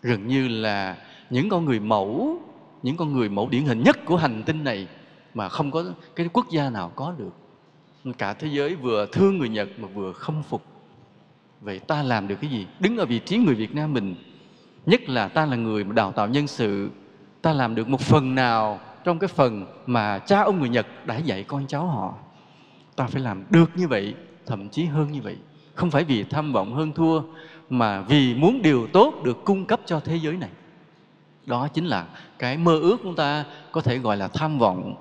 Gần 0.03 0.27
như 0.27 0.49
là 0.49 0.97
những 1.31 1.49
con 1.49 1.65
người 1.65 1.81
mẫu, 1.81 2.39
những 2.83 2.97
con 2.97 3.13
người 3.13 3.29
mẫu 3.29 3.49
điển 3.49 3.65
hình 3.65 3.83
nhất 3.83 4.05
của 4.05 4.17
hành 4.17 4.43
tinh 4.43 4.65
này 4.65 4.87
mà 5.35 5.49
không 5.49 5.71
có 5.71 5.85
cái 6.17 6.29
quốc 6.33 6.47
gia 6.51 6.71
nào 6.71 6.93
có 6.97 7.15
được. 7.19 7.33
Cả 8.19 8.33
thế 8.35 8.49
giới 8.49 8.75
vừa 8.75 9.07
thương 9.13 9.39
người 9.39 9.49
Nhật 9.49 9.69
mà 9.79 9.89
vừa 9.95 10.13
không 10.13 10.43
phục. 10.43 10.63
Vậy 11.61 11.79
ta 11.79 12.03
làm 12.03 12.29
được 12.29 12.37
cái 12.41 12.51
gì? 12.51 12.67
Đứng 12.81 12.97
ở 12.97 13.07
vị 13.07 13.19
trí 13.19 13.37
người 13.37 13.55
Việt 13.55 13.75
Nam 13.75 13.93
mình, 13.93 14.15
nhất 14.87 15.09
là 15.09 15.29
ta 15.29 15.47
là 15.47 15.57
người 15.57 15.85
mà 15.85 15.93
đào 15.93 16.13
tạo 16.13 16.29
nhân 16.29 16.47
sự, 16.47 16.91
ta 17.43 17.53
làm 17.53 17.75
được 17.75 17.89
một 17.89 18.01
phần 18.01 18.35
nào 18.35 18.81
trong 19.05 19.19
cái 19.19 19.29
phần 19.29 19.67
mà 19.87 20.19
cha 20.19 20.43
ông 20.43 20.61
người 20.61 20.69
Nhật 20.69 20.87
đã 21.07 21.19
dạy 21.19 21.45
con 21.45 21.67
cháu 21.67 21.87
họ, 21.87 22.15
ta 22.97 23.07
phải 23.07 23.23
làm 23.23 23.45
được 23.51 23.71
như 23.77 23.89
vậy, 23.89 24.15
thậm 24.47 24.69
chí 24.69 24.85
hơn 24.85 25.13
như 25.13 25.23
vậy. 25.23 25.37
Không 25.75 25.91
phải 25.91 26.05
vì 26.05 26.25
tham 26.25 26.53
vọng 26.53 26.75
hơn 26.75 26.93
thua, 26.93 27.23
mà 27.71 28.01
vì 28.01 28.35
muốn 28.35 28.63
điều 28.63 28.87
tốt 28.87 29.15
được 29.25 29.45
cung 29.45 29.65
cấp 29.65 29.81
cho 29.87 30.01
thế 30.01 30.17
giới 30.17 30.37
này. 30.37 30.51
Đó 31.47 31.69
chính 31.69 31.87
là 31.87 32.07
cái 32.39 32.57
mơ 32.57 32.79
ước 32.81 32.97
chúng 33.03 33.17
ta 33.17 33.45
có 33.73 33.81
thể 33.81 33.99
gọi 33.99 34.17
là 34.17 34.29
tham 34.29 34.59
vọng 34.59 34.95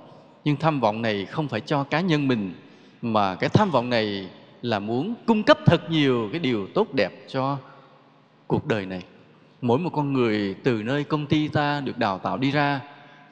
nhưng 0.47 0.55
tham 0.55 0.79
vọng 0.79 1.01
này 1.01 1.25
không 1.25 1.47
phải 1.47 1.61
cho 1.61 1.83
cá 1.83 2.01
nhân 2.01 2.27
mình, 2.27 2.53
mà 3.01 3.35
cái 3.35 3.49
tham 3.49 3.71
vọng 3.71 3.89
này 3.89 4.29
là 4.61 4.79
muốn 4.79 5.13
cung 5.25 5.43
cấp 5.43 5.57
thật 5.65 5.91
nhiều 5.91 6.29
cái 6.31 6.39
điều 6.39 6.67
tốt 6.73 6.93
đẹp 6.93 7.11
cho 7.27 7.57
cuộc 8.47 8.65
đời 8.65 8.85
này. 8.85 9.03
Mỗi 9.61 9.79
một 9.79 9.89
con 9.93 10.13
người 10.13 10.55
từ 10.63 10.83
nơi 10.83 11.03
công 11.03 11.25
ty 11.25 11.47
ta 11.47 11.79
được 11.79 11.97
đào 11.97 12.19
tạo 12.19 12.37
đi 12.37 12.51
ra 12.51 12.81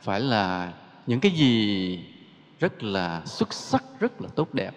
phải 0.01 0.19
là 0.19 0.73
những 1.08 1.19
cái 1.19 1.32
gì 1.32 1.99
rất 2.60 2.84
là 2.84 3.21
xuất 3.25 3.54
sắc, 3.54 3.84
rất 3.99 4.21
là 4.21 4.30
tốt 4.36 4.54
đẹp. 4.54 4.71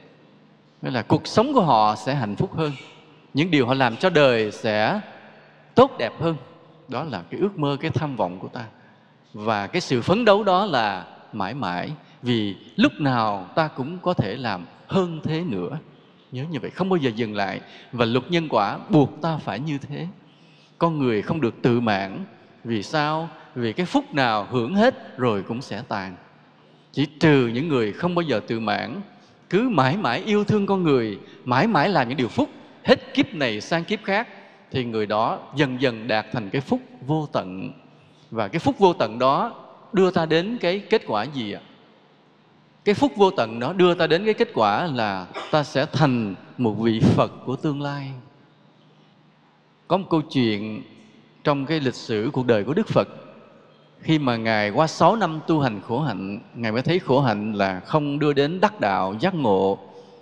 Nghĩa 0.83 0.90
là 0.90 1.03
cuộc 1.03 1.27
sống 1.27 1.55
của 1.55 1.62
họ 1.62 1.96
sẽ 1.96 2.14
hạnh 2.14 2.37
phúc 2.37 2.57
hơn, 2.57 2.72
những 3.35 3.51
điều 3.51 3.66
họ 3.66 3.74
làm 3.74 3.96
cho 3.96 4.11
đời 4.11 4.53
sẽ 4.53 5.01
tốt 5.74 5.90
đẹp 5.98 6.12
hơn. 6.20 6.37
Đó 6.88 7.05
là 7.05 7.22
cái 7.31 7.40
ước 7.40 7.59
mơ, 7.59 7.77
cái 7.81 7.90
tham 7.90 8.16
vọng 8.16 8.38
của 8.38 8.48
ta. 8.48 8.64
Và 9.33 9.66
cái 9.66 9.81
sự 9.81 10.03
phấn 10.03 10.24
đấu 10.24 10.44
đó 10.44 10.66
là 10.66 11.05
mãi 11.33 11.55
mãi 11.55 11.90
vì 12.22 12.57
lúc 12.76 12.92
nào 13.00 13.48
ta 13.54 13.68
cũng 13.68 13.98
có 14.02 14.14
thể 14.14 14.37
làm 14.37 14.66
hơn 14.87 15.20
thế 15.24 15.40
nữa. 15.40 15.78
Nhớ 16.33 16.44
như 16.50 16.59
vậy, 16.61 16.70
không 16.70 16.88
bao 16.88 16.96
giờ 16.96 17.11
dừng 17.14 17.35
lại. 17.37 17.61
Và 17.92 18.04
luật 18.04 18.31
nhân 18.31 18.48
quả 18.50 18.78
buộc 18.88 19.22
ta 19.22 19.37
phải 19.37 19.61
như 19.61 19.78
thế. 19.78 20.07
Con 20.78 20.98
người 20.98 21.22
không 21.22 21.40
được 21.40 21.62
tự 21.62 21.81
mãn. 21.81 22.24
Vì 22.64 22.83
sao? 22.83 23.28
Vì 23.54 23.72
cái 23.72 23.87
phúc 23.87 24.04
nào 24.14 24.46
hưởng 24.50 24.74
hết 24.74 25.18
rồi 25.18 25.42
cũng 25.42 25.62
sẽ 25.62 25.83
tàn. 25.88 26.16
Chỉ 26.92 27.07
trừ 27.20 27.46
những 27.46 27.68
người 27.68 27.92
không 27.92 28.14
bao 28.14 28.22
giờ 28.22 28.40
tự 28.46 28.61
mãn. 28.61 29.00
Cứ 29.50 29.68
mãi 29.68 29.96
mãi 29.96 30.22
yêu 30.26 30.44
thương 30.44 30.66
con 30.66 30.83
người, 30.83 31.18
mãi 31.44 31.66
mãi 31.66 31.88
làm 31.88 32.09
những 32.09 32.16
điều 32.16 32.28
phúc, 32.28 32.48
hết 32.85 33.14
kiếp 33.14 33.35
này 33.35 33.61
sang 33.61 33.85
kiếp 33.85 34.04
khác, 34.04 34.28
thì 34.70 34.85
người 34.85 35.07
đó 35.07 35.38
dần 35.57 35.81
dần 35.81 36.09
đạt 36.09 36.26
thành 36.33 36.50
cái 36.50 36.61
phúc 36.61 36.81
vô 37.07 37.28
tận. 37.33 37.72
Và 38.31 38.48
cái 38.48 38.59
phúc 38.59 38.78
vô 38.78 38.92
tận 38.92 39.18
đó 39.18 39.64
đưa 39.92 40.11
ta 40.11 40.26
đến 40.26 40.59
cái 40.61 40.78
kết 40.78 41.02
quả 41.07 41.22
gì 41.22 41.52
ạ? 41.52 41.61
Cái 42.88 42.94
phúc 42.94 43.12
vô 43.16 43.31
tận 43.31 43.61
đó 43.61 43.72
đưa 43.72 43.94
ta 43.94 44.07
đến 44.07 44.24
cái 44.24 44.35
kết 44.35 44.48
quả 44.55 44.87
là 44.87 45.27
ta 45.51 45.62
sẽ 45.62 45.87
thành 45.92 46.35
một 46.59 46.72
vị 46.72 47.01
phật 47.01 47.33
của 47.46 47.57
tương 47.57 47.83
lai. 47.83 48.11
Có 49.88 49.96
một 49.96 50.07
câu 50.11 50.20
chuyện 50.22 50.83
trong 51.44 51.66
cái 51.66 51.81
lịch 51.81 51.94
sử 51.94 52.31
cuộc 52.33 52.46
đời 52.46 52.64
của 52.64 52.74
đức 52.74 52.88
phật. 52.88 53.09
Khi 54.01 54.18
mà 54.18 54.37
ngài 54.37 54.70
qua 54.70 54.87
6 54.87 55.16
năm 55.16 55.40
tu 55.46 55.61
hành 55.61 55.81
khổ 55.81 56.01
hạnh 56.01 56.40
ngài 56.55 56.72
mới 56.72 56.83
thấy 56.83 56.98
khổ 56.98 57.20
hạnh 57.20 57.53
là 57.53 57.81
không 57.81 58.18
đưa 58.18 58.33
đến 58.33 58.61
đắc 58.61 58.81
đạo 58.81 59.14
giác 59.20 59.35
ngộ. 59.35 59.79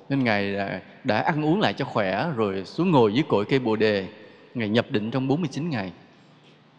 Nên 0.09 0.25
ngài 0.25 0.55
đã, 0.55 0.81
đã 1.05 1.19
ăn 1.19 1.45
uống 1.45 1.61
lại 1.61 1.73
cho 1.73 1.85
khỏe 1.85 2.27
rồi 2.37 2.65
xuống 2.65 2.91
ngồi 2.91 3.15
dưới 3.15 3.25
cội 3.29 3.45
cây 3.45 3.59
bồ 3.59 3.77
đề. 3.77 4.09
Ngài 4.55 4.69
nhập 4.69 4.87
định 4.91 5.11
trong 5.11 5.29
49 5.29 5.71
ngày. 5.71 5.93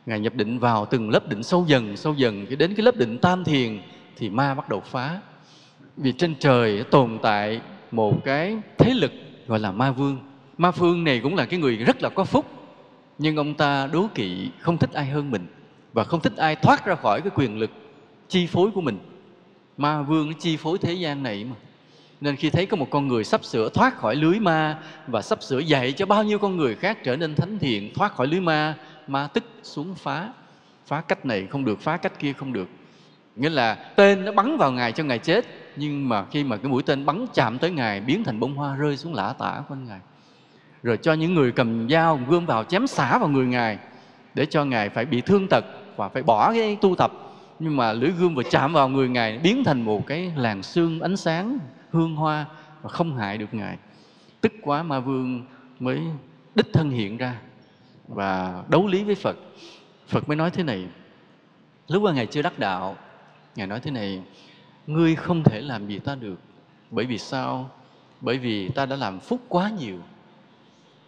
Ngài 0.05 0.19
nhập 0.19 0.33
định 0.35 0.59
vào 0.59 0.85
từng 0.85 1.09
lớp 1.09 1.29
định 1.29 1.43
sâu 1.43 1.65
dần 1.67 1.97
sâu 1.97 2.13
dần. 2.13 2.45
Cái 2.45 2.55
đến 2.55 2.75
cái 2.75 2.83
lớp 2.83 2.95
định 2.95 3.17
tam 3.17 3.43
thiền 3.43 3.79
thì 4.15 4.29
ma 4.29 4.53
bắt 4.53 4.69
đầu 4.69 4.79
phá 4.79 5.19
vì 5.97 6.11
trên 6.11 6.35
trời 6.35 6.83
tồn 6.83 7.17
tại 7.21 7.61
một 7.91 8.23
cái 8.25 8.57
thế 8.77 8.93
lực 8.93 9.11
gọi 9.47 9.59
là 9.59 9.71
ma 9.71 9.91
vương. 9.91 10.17
Ma 10.57 10.71
vương 10.71 11.03
này 11.03 11.19
cũng 11.23 11.35
là 11.35 11.45
cái 11.45 11.59
người 11.59 11.75
rất 11.75 12.01
là 12.01 12.09
có 12.09 12.23
phúc. 12.23 12.45
Nhưng 13.17 13.35
ông 13.35 13.53
ta 13.53 13.87
đố 13.87 14.07
kỵ 14.15 14.49
không 14.59 14.77
thích 14.77 14.93
ai 14.93 15.05
hơn 15.05 15.31
mình 15.31 15.47
và 15.93 16.03
không 16.03 16.19
thích 16.19 16.33
ai 16.37 16.55
thoát 16.55 16.85
ra 16.85 16.95
khỏi 16.95 17.21
cái 17.21 17.31
quyền 17.35 17.59
lực 17.59 17.71
chi 18.29 18.47
phối 18.47 18.71
của 18.71 18.81
mình. 18.81 18.99
Ma 19.77 20.01
vương 20.01 20.27
nó 20.27 20.33
chi 20.39 20.57
phối 20.57 20.77
thế 20.77 20.93
gian 20.93 21.23
này 21.23 21.43
mà. 21.43 21.55
Nên 22.21 22.35
khi 22.35 22.49
thấy 22.49 22.65
có 22.65 22.77
một 22.77 22.87
con 22.89 23.07
người 23.07 23.23
sắp 23.23 23.45
sửa 23.45 23.69
thoát 23.69 23.97
khỏi 23.97 24.15
lưới 24.15 24.39
ma 24.39 24.79
và 25.07 25.21
sắp 25.21 25.43
sửa 25.43 25.59
dạy 25.59 25.91
cho 25.91 26.05
bao 26.05 26.23
nhiêu 26.23 26.39
con 26.39 26.57
người 26.57 26.75
khác 26.75 27.03
trở 27.03 27.15
nên 27.15 27.35
thánh 27.35 27.59
thiện, 27.59 27.93
thoát 27.93 28.15
khỏi 28.15 28.27
lưới 28.27 28.39
ma 28.39 28.75
ma 29.07 29.27
tức 29.27 29.43
xuống 29.63 29.95
phá. 29.95 30.29
Phá 30.85 31.01
cách 31.01 31.25
này 31.25 31.47
không 31.49 31.65
được, 31.65 31.81
phá 31.81 31.97
cách 31.97 32.19
kia 32.19 32.33
không 32.33 32.53
được. 32.53 32.67
Nghĩa 33.35 33.49
là 33.49 33.75
tên 33.75 34.25
nó 34.25 34.31
bắn 34.31 34.57
vào 34.57 34.71
ngài 34.71 34.91
cho 34.91 35.03
ngài 35.03 35.19
chết 35.19 35.45
nhưng 35.77 36.09
mà 36.09 36.25
khi 36.25 36.43
mà 36.43 36.57
cái 36.57 36.71
mũi 36.71 36.83
tên 36.83 37.05
bắn 37.05 37.25
chạm 37.33 37.57
tới 37.59 37.71
ngài, 37.71 38.01
biến 38.01 38.23
thành 38.23 38.39
bông 38.39 38.55
hoa 38.55 38.75
rơi 38.75 38.97
xuống 38.97 39.13
lã 39.13 39.33
tả 39.33 39.61
quanh 39.69 39.85
ngài. 39.85 39.99
Rồi 40.83 40.97
cho 40.97 41.13
những 41.13 41.33
người 41.33 41.51
cầm 41.51 41.89
dao, 41.89 42.19
gươm 42.29 42.45
vào 42.45 42.63
chém 42.63 42.87
xả 42.87 43.17
vào 43.17 43.29
người 43.29 43.45
ngài, 43.45 43.77
để 44.33 44.45
cho 44.45 44.65
ngài 44.65 44.89
phải 44.89 45.05
bị 45.05 45.21
thương 45.21 45.47
tật 45.49 45.65
và 45.95 46.09
phải 46.09 46.23
bỏ 46.23 46.53
cái 46.53 46.77
tu 46.81 46.95
tập. 46.95 47.11
Nhưng 47.59 47.77
mà 47.77 47.93
lưỡi 47.93 48.11
gươm 48.11 48.35
vừa 48.35 48.43
chạm 48.43 48.73
vào 48.73 48.89
người 48.89 49.09
ngài, 49.09 49.37
biến 49.37 49.63
thành 49.63 49.81
một 49.81 50.07
cái 50.07 50.33
làn 50.35 50.63
sương 50.63 51.01
ánh 51.01 51.17
sáng, 51.17 51.57
hương 51.91 52.15
hoa 52.15 52.45
và 52.81 52.89
không 52.89 53.17
hại 53.17 53.37
được 53.37 53.53
ngài. 53.53 53.77
Tức 54.41 54.53
quá 54.61 54.83
ma 54.83 54.99
vương 54.99 55.45
mới 55.79 56.01
đích 56.55 56.73
thân 56.73 56.89
hiện 56.89 57.17
ra 57.17 57.35
và 58.07 58.63
đấu 58.69 58.87
lý 58.87 59.03
với 59.03 59.15
phật. 59.15 59.37
Phật 60.07 60.27
mới 60.27 60.37
nói 60.37 60.51
thế 60.51 60.63
này, 60.63 60.87
lúc 61.87 62.03
mà 62.03 62.11
ngài 62.11 62.25
chưa 62.25 62.41
đắc 62.41 62.59
đạo, 62.59 62.95
ngài 63.55 63.67
nói 63.67 63.79
thế 63.79 63.91
này 63.91 64.21
ngươi 64.87 65.15
không 65.15 65.43
thể 65.43 65.61
làm 65.61 65.87
gì 65.87 65.99
ta 65.99 66.15
được. 66.15 66.39
Bởi 66.91 67.05
vì 67.05 67.17
sao? 67.17 67.69
Bởi 68.21 68.37
vì 68.37 68.69
ta 68.69 68.85
đã 68.85 68.95
làm 68.95 69.19
phúc 69.19 69.41
quá 69.47 69.71
nhiều. 69.79 69.97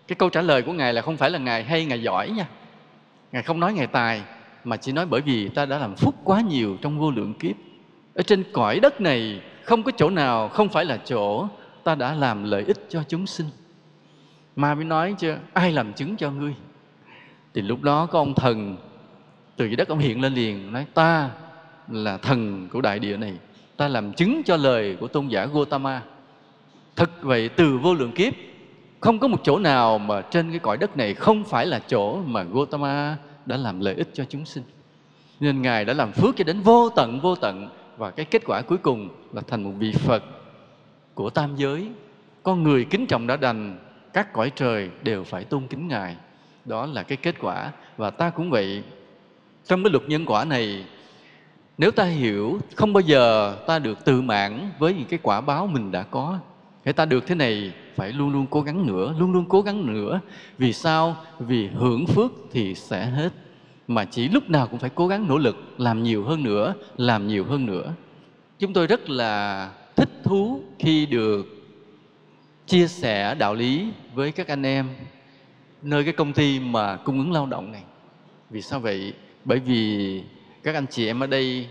Cái 0.07 0.15
câu 0.15 0.29
trả 0.29 0.41
lời 0.41 0.61
của 0.61 0.73
ngài 0.73 0.93
là 0.93 1.01
không 1.01 1.17
phải 1.17 1.29
là 1.29 1.39
ngài 1.39 1.63
hay 1.63 1.85
ngài 1.85 2.01
giỏi 2.01 2.29
nha. 2.29 2.47
Ngài 3.31 3.43
không 3.43 3.59
nói 3.59 3.73
ngài 3.73 3.87
tài, 3.87 4.21
mà 4.63 4.77
chỉ 4.77 4.91
nói 4.91 5.05
bởi 5.05 5.21
vì 5.21 5.49
ta 5.49 5.65
đã 5.65 5.77
làm 5.77 5.95
phúc 5.95 6.15
quá 6.23 6.41
nhiều 6.41 6.77
trong 6.81 6.99
vô 6.99 7.11
lượng 7.11 7.33
kiếp. 7.33 7.55
Ở 8.13 8.23
trên 8.23 8.43
cõi 8.53 8.79
đất 8.79 9.01
này, 9.01 9.41
không 9.63 9.83
có 9.83 9.91
chỗ 9.97 10.09
nào, 10.09 10.49
không 10.49 10.69
phải 10.69 10.85
là 10.85 10.97
chỗ 10.97 11.47
ta 11.83 11.95
đã 11.95 12.13
làm 12.13 12.43
lợi 12.43 12.63
ích 12.63 12.77
cho 12.89 13.03
chúng 13.07 13.27
sinh. 13.27 13.47
Mà 14.55 14.75
mới 14.75 14.85
nói 14.85 15.15
chứ 15.17 15.35
ai 15.53 15.71
làm 15.71 15.93
chứng 15.93 16.17
cho 16.17 16.31
ngươi? 16.31 16.53
Thì 17.53 17.61
lúc 17.61 17.81
đó 17.81 18.05
có 18.05 18.19
ông 18.19 18.33
thần 18.33 18.77
từ 19.55 19.65
dưới 19.65 19.75
đất 19.75 19.87
ông 19.87 19.99
hiện 19.99 20.21
lên 20.21 20.33
liền, 20.33 20.73
nói, 20.73 20.85
ta 20.93 21.29
là 21.87 22.17
thần 22.17 22.69
của 22.69 22.81
đại 22.81 22.99
địa 22.99 23.17
này 23.17 23.33
ta 23.79 23.87
làm 23.87 24.13
chứng 24.13 24.43
cho 24.43 24.57
lời 24.57 24.97
của 24.99 25.07
tôn 25.07 25.27
giả 25.27 25.45
Gotama 25.45 26.01
thật 26.95 27.09
vậy, 27.21 27.49
từ 27.49 27.77
vô 27.77 27.93
lượng 27.93 28.11
kiếp, 28.11 28.33
không 28.99 29.19
có 29.19 29.27
một 29.27 29.39
chỗ 29.43 29.59
nào 29.59 29.99
mà 29.99 30.21
trên 30.21 30.49
cái 30.49 30.59
cõi 30.59 30.77
đất 30.77 30.97
này 30.97 31.13
không 31.13 31.43
phải 31.43 31.65
là 31.65 31.79
chỗ 31.79 32.21
mà 32.25 32.43
Gotama 32.43 33.17
đã 33.45 33.57
làm 33.57 33.79
lợi 33.79 33.95
ích 33.95 34.09
cho 34.13 34.25
chúng 34.29 34.45
sinh. 34.45 34.63
Nên 35.39 35.61
ngài 35.61 35.85
đã 35.85 35.93
làm 35.93 36.11
phước 36.11 36.37
cho 36.37 36.43
đến 36.43 36.61
vô 36.61 36.89
tận 36.89 37.19
vô 37.19 37.35
tận. 37.35 37.69
Và 37.97 38.11
cái 38.11 38.25
kết 38.25 38.41
quả 38.45 38.61
cuối 38.61 38.77
cùng 38.77 39.09
là 39.33 39.41
thành 39.47 39.63
một 39.63 39.71
vị 39.79 39.91
Phật 39.91 40.23
của 41.13 41.29
tam 41.29 41.55
giới. 41.55 41.89
Con 42.43 42.63
người 42.63 42.85
kính 42.85 43.05
trọng 43.07 43.27
đã 43.27 43.37
đành, 43.37 43.77
các 44.13 44.33
cõi 44.33 44.51
trời 44.55 44.89
đều 45.03 45.23
phải 45.23 45.43
tôn 45.43 45.67
kính 45.67 45.87
ngài. 45.87 46.15
Đó 46.65 46.85
là 46.85 47.03
cái 47.03 47.17
kết 47.17 47.35
quả. 47.39 47.71
Và 47.97 48.09
ta 48.09 48.29
cũng 48.29 48.49
vậy. 48.49 48.83
Trong 49.65 49.83
cái 49.83 49.91
luật 49.91 50.03
nhân 50.09 50.25
quả 50.25 50.45
này 50.45 50.85
nếu 51.79 51.91
ta 51.91 52.03
hiểu, 52.03 52.59
không 52.75 52.93
bao 52.93 53.01
giờ 53.01 53.55
ta 53.67 53.79
được 53.79 54.05
tự 54.05 54.21
mãn 54.21 54.71
với 54.79 54.93
những 54.93 55.07
cái 55.09 55.19
quả 55.23 55.41
báo 55.41 55.67
mình 55.67 55.91
đã 55.91 56.03
có. 56.03 56.39
Để 56.85 56.91
ta 56.91 57.05
được 57.05 57.27
thế 57.27 57.35
này, 57.35 57.73
phải 57.95 58.11
luôn 58.11 58.29
luôn 58.29 58.45
cố 58.49 58.61
gắng 58.61 58.87
nữa, 58.87 59.15
luôn 59.19 59.31
luôn 59.31 59.45
cố 59.49 59.61
gắng 59.61 59.93
nữa. 59.93 60.19
Vì 60.57 60.73
sao? 60.73 61.15
Vì 61.39 61.67
hưởng 61.67 62.07
phước 62.07 62.31
thì 62.51 62.75
sẽ 62.75 63.05
hết. 63.05 63.29
Mà 63.87 64.05
chỉ 64.05 64.27
lúc 64.27 64.49
nào 64.49 64.67
cũng 64.67 64.79
phải 64.79 64.89
cố 64.95 65.07
gắng 65.07 65.27
nỗ 65.27 65.37
lực, 65.37 65.57
làm 65.77 66.03
nhiều 66.03 66.23
hơn 66.23 66.43
nữa, 66.43 66.73
làm 66.97 67.27
nhiều 67.27 67.45
hơn 67.45 67.65
nữa. 67.65 67.93
Chúng 68.59 68.73
tôi 68.73 68.87
rất 68.87 69.09
là 69.09 69.71
thích 69.95 70.09
thú 70.23 70.61
khi 70.79 71.05
được 71.05 71.47
chia 72.67 72.87
sẻ 72.87 73.35
đạo 73.35 73.53
lý 73.53 73.91
với 74.13 74.31
các 74.31 74.47
anh 74.47 74.65
em 74.65 74.89
nơi 75.81 76.03
cái 76.03 76.13
công 76.13 76.33
ty 76.33 76.59
mà 76.59 76.95
cung 76.95 77.17
ứng 77.17 77.31
lao 77.31 77.45
động 77.45 77.71
này. 77.71 77.83
Vì 78.49 78.61
sao 78.61 78.79
vậy? 78.79 79.13
Bởi 79.45 79.59
vì 79.59 80.23
các 80.63 80.75
anh 80.75 80.85
chị 80.87 81.07
em 81.07 81.19
ở 81.19 81.27
đây 81.27 81.67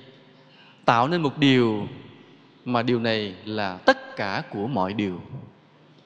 tạo 0.84 1.08
nên 1.08 1.22
một 1.22 1.38
điều 1.38 1.88
mà 2.64 2.82
điều 2.82 3.00
này 3.00 3.34
là 3.44 3.76
tất 3.76 4.16
cả 4.16 4.42
của 4.50 4.66
mọi 4.66 4.92
điều. 4.92 5.20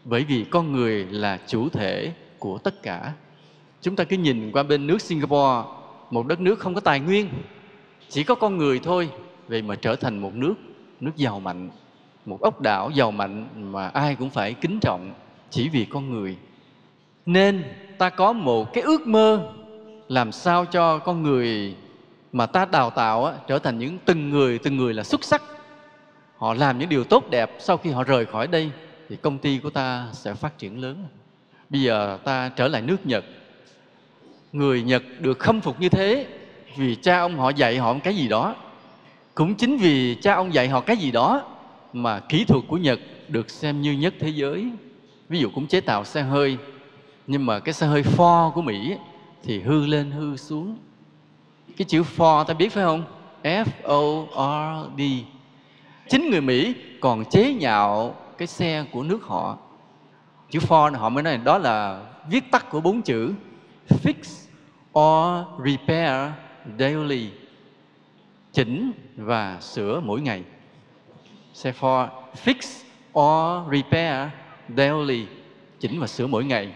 Bởi 0.04 0.24
vì 0.24 0.44
con 0.50 0.72
người 0.72 1.04
là 1.04 1.38
chủ 1.46 1.68
thể 1.68 2.12
của 2.38 2.58
tất 2.58 2.82
cả. 2.82 3.12
Chúng 3.80 3.96
ta 3.96 4.04
cứ 4.04 4.16
nhìn 4.16 4.52
qua 4.52 4.62
bên 4.62 4.86
nước 4.86 5.00
singapore, 5.00 5.68
một 6.10 6.26
đất 6.26 6.40
nước 6.40 6.58
không 6.58 6.74
có 6.74 6.80
tài 6.80 7.00
nguyên, 7.00 7.28
chỉ 8.08 8.24
có 8.24 8.34
con 8.34 8.58
người 8.58 8.78
thôi, 8.78 9.10
vậy 9.48 9.62
mà 9.62 9.76
trở 9.76 9.96
thành 9.96 10.18
một 10.18 10.34
nước 10.34 10.54
nước 11.00 11.16
giàu 11.16 11.40
mạnh, 11.40 11.70
một 12.26 12.40
ốc 12.40 12.60
đảo 12.60 12.90
giàu 12.90 13.10
mạnh 13.10 13.48
mà 13.72 13.88
ai 13.88 14.14
cũng 14.14 14.30
phải 14.30 14.54
kính 14.54 14.80
trọng 14.80 15.12
chỉ 15.50 15.68
vì 15.68 15.84
con 15.84 16.10
người. 16.10 16.36
Nên 17.26 17.64
ta 17.98 18.10
có 18.10 18.32
một 18.32 18.72
cái 18.72 18.82
ước 18.82 19.06
mơ 19.06 19.52
làm 20.08 20.32
sao 20.32 20.64
cho 20.64 20.98
con 20.98 21.22
người 21.22 21.76
mà 22.32 22.46
ta 22.46 22.64
đào 22.64 22.90
tạo 22.90 23.24
á, 23.24 23.34
trở 23.48 23.58
thành 23.58 23.78
những 23.78 23.98
từng 24.04 24.30
người 24.30 24.58
từng 24.58 24.76
người 24.76 24.94
là 24.94 25.02
xuất 25.02 25.24
sắc. 25.24 25.42
Họ 26.36 26.54
làm 26.54 26.78
những 26.78 26.88
điều 26.88 27.04
tốt 27.04 27.30
đẹp 27.30 27.56
sau 27.58 27.76
khi 27.76 27.90
họ 27.90 28.04
rời 28.04 28.26
khỏi 28.26 28.46
đây 28.46 28.70
thì 29.08 29.16
công 29.16 29.38
ty 29.38 29.58
của 29.58 29.70
ta 29.70 30.06
sẽ 30.12 30.34
phát 30.34 30.58
triển 30.58 30.80
lớn. 30.80 31.04
Bây 31.70 31.82
giờ 31.82 32.18
ta 32.24 32.48
trở 32.48 32.68
lại 32.68 32.82
nước 32.82 33.06
nhật. 33.06 33.24
Người 34.52 34.82
nhật 34.82 35.02
được 35.20 35.38
khâm 35.38 35.60
phục 35.60 35.80
như 35.80 35.88
thế 35.88 36.26
vì 36.76 36.94
cha 36.94 37.18
ông 37.18 37.38
họ 37.38 37.50
dạy 37.50 37.78
họ 37.78 37.96
cái 38.04 38.14
gì 38.16 38.28
đó. 38.28 38.54
Cũng 39.34 39.54
chính 39.54 39.76
vì 39.76 40.16
cha 40.22 40.34
ông 40.34 40.54
dạy 40.54 40.68
họ 40.68 40.80
cái 40.80 40.96
gì 40.96 41.10
đó 41.10 41.42
mà 41.92 42.20
kỹ 42.20 42.44
thuật 42.44 42.64
của 42.68 42.76
nhật 42.76 43.00
được 43.28 43.50
xem 43.50 43.82
như 43.82 43.92
nhất 43.92 44.14
thế 44.20 44.28
giới. 44.28 44.70
Ví 45.28 45.38
dụ 45.38 45.50
cũng 45.54 45.66
chế 45.66 45.80
tạo 45.80 46.04
xe 46.04 46.22
hơi 46.22 46.58
nhưng 47.26 47.46
mà 47.46 47.58
cái 47.58 47.74
xe 47.74 47.86
hơi 47.86 48.02
Ford 48.02 48.50
của 48.52 48.62
Mỹ 48.62 48.96
thì 49.42 49.60
hư 49.60 49.86
lên 49.86 50.10
hư 50.10 50.36
xuống 50.36 50.76
cái 51.76 51.84
chữ 51.84 52.02
for 52.16 52.44
ta 52.44 52.54
biết 52.54 52.68
phải 52.72 52.84
không? 52.84 53.04
F 53.42 53.64
O 53.84 54.00
R 54.86 54.98
D. 54.98 55.02
Chính 56.08 56.30
người 56.30 56.40
Mỹ 56.40 56.74
còn 57.00 57.24
chế 57.30 57.54
nhạo 57.54 58.14
cái 58.38 58.48
xe 58.48 58.84
của 58.92 59.02
nước 59.02 59.22
họ. 59.22 59.58
Chữ 60.50 60.58
for 60.58 60.96
họ 60.98 61.08
mới 61.08 61.22
nói 61.22 61.36
đó 61.36 61.58
là 61.58 62.02
viết 62.28 62.50
tắt 62.50 62.70
của 62.70 62.80
bốn 62.80 63.02
chữ. 63.02 63.34
Fix 63.88 64.46
or 64.98 65.46
repair 65.66 66.30
daily. 66.78 67.30
Chỉnh 68.52 68.92
và 69.16 69.58
sửa 69.60 70.00
mỗi 70.00 70.20
ngày. 70.20 70.42
Xe 71.54 71.72
for 71.80 72.08
fix 72.44 72.82
or 73.18 73.72
repair 73.72 74.28
daily 74.76 75.26
chỉnh 75.82 76.00
và 76.00 76.06
sửa 76.06 76.26
mỗi 76.26 76.44
ngày. 76.44 76.72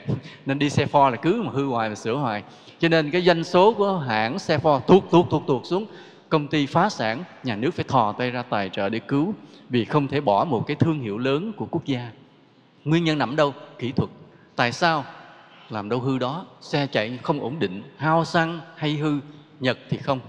Nên 0.46 0.58
đi 0.58 0.70
xe 0.70 0.86
Ford 0.86 1.10
là 1.10 1.16
cứ 1.16 1.42
mà 1.42 1.50
hư 1.52 1.66
hoài 1.66 1.88
mà 1.88 1.94
sửa 1.94 2.14
hoài. 2.14 2.42
Cho 2.78 2.88
nên 2.88 3.10
cái 3.10 3.22
doanh 3.22 3.44
số 3.44 3.72
của 3.72 3.98
hãng 3.98 4.38
xe 4.38 4.58
Ford 4.58 4.80
tuột 4.80 5.04
tuột 5.10 5.30
tuột 5.30 5.42
tuột 5.46 5.66
xuống. 5.66 5.86
Công 6.28 6.48
ty 6.48 6.66
phá 6.66 6.88
sản, 6.88 7.24
nhà 7.44 7.56
nước 7.56 7.74
phải 7.74 7.84
thò 7.88 8.12
tay 8.12 8.30
ra 8.30 8.42
tài 8.42 8.68
trợ 8.68 8.88
để 8.88 8.98
cứu 8.98 9.34
vì 9.68 9.84
không 9.84 10.08
thể 10.08 10.20
bỏ 10.20 10.44
một 10.44 10.64
cái 10.66 10.76
thương 10.76 11.00
hiệu 11.00 11.18
lớn 11.18 11.52
của 11.56 11.66
quốc 11.70 11.84
gia. 11.84 12.10
Nguyên 12.84 13.04
nhân 13.04 13.18
nằm 13.18 13.36
đâu? 13.36 13.54
Kỹ 13.78 13.92
thuật. 13.92 14.10
Tại 14.56 14.72
sao? 14.72 15.04
Làm 15.70 15.88
đâu 15.88 16.00
hư 16.00 16.18
đó. 16.18 16.46
Xe 16.60 16.86
chạy 16.86 17.18
không 17.22 17.40
ổn 17.40 17.58
định. 17.58 17.82
Hao 17.96 18.24
xăng 18.24 18.60
hay 18.76 18.94
hư? 18.94 19.18
Nhật 19.60 19.78
thì 19.90 19.96
không. 19.96 20.20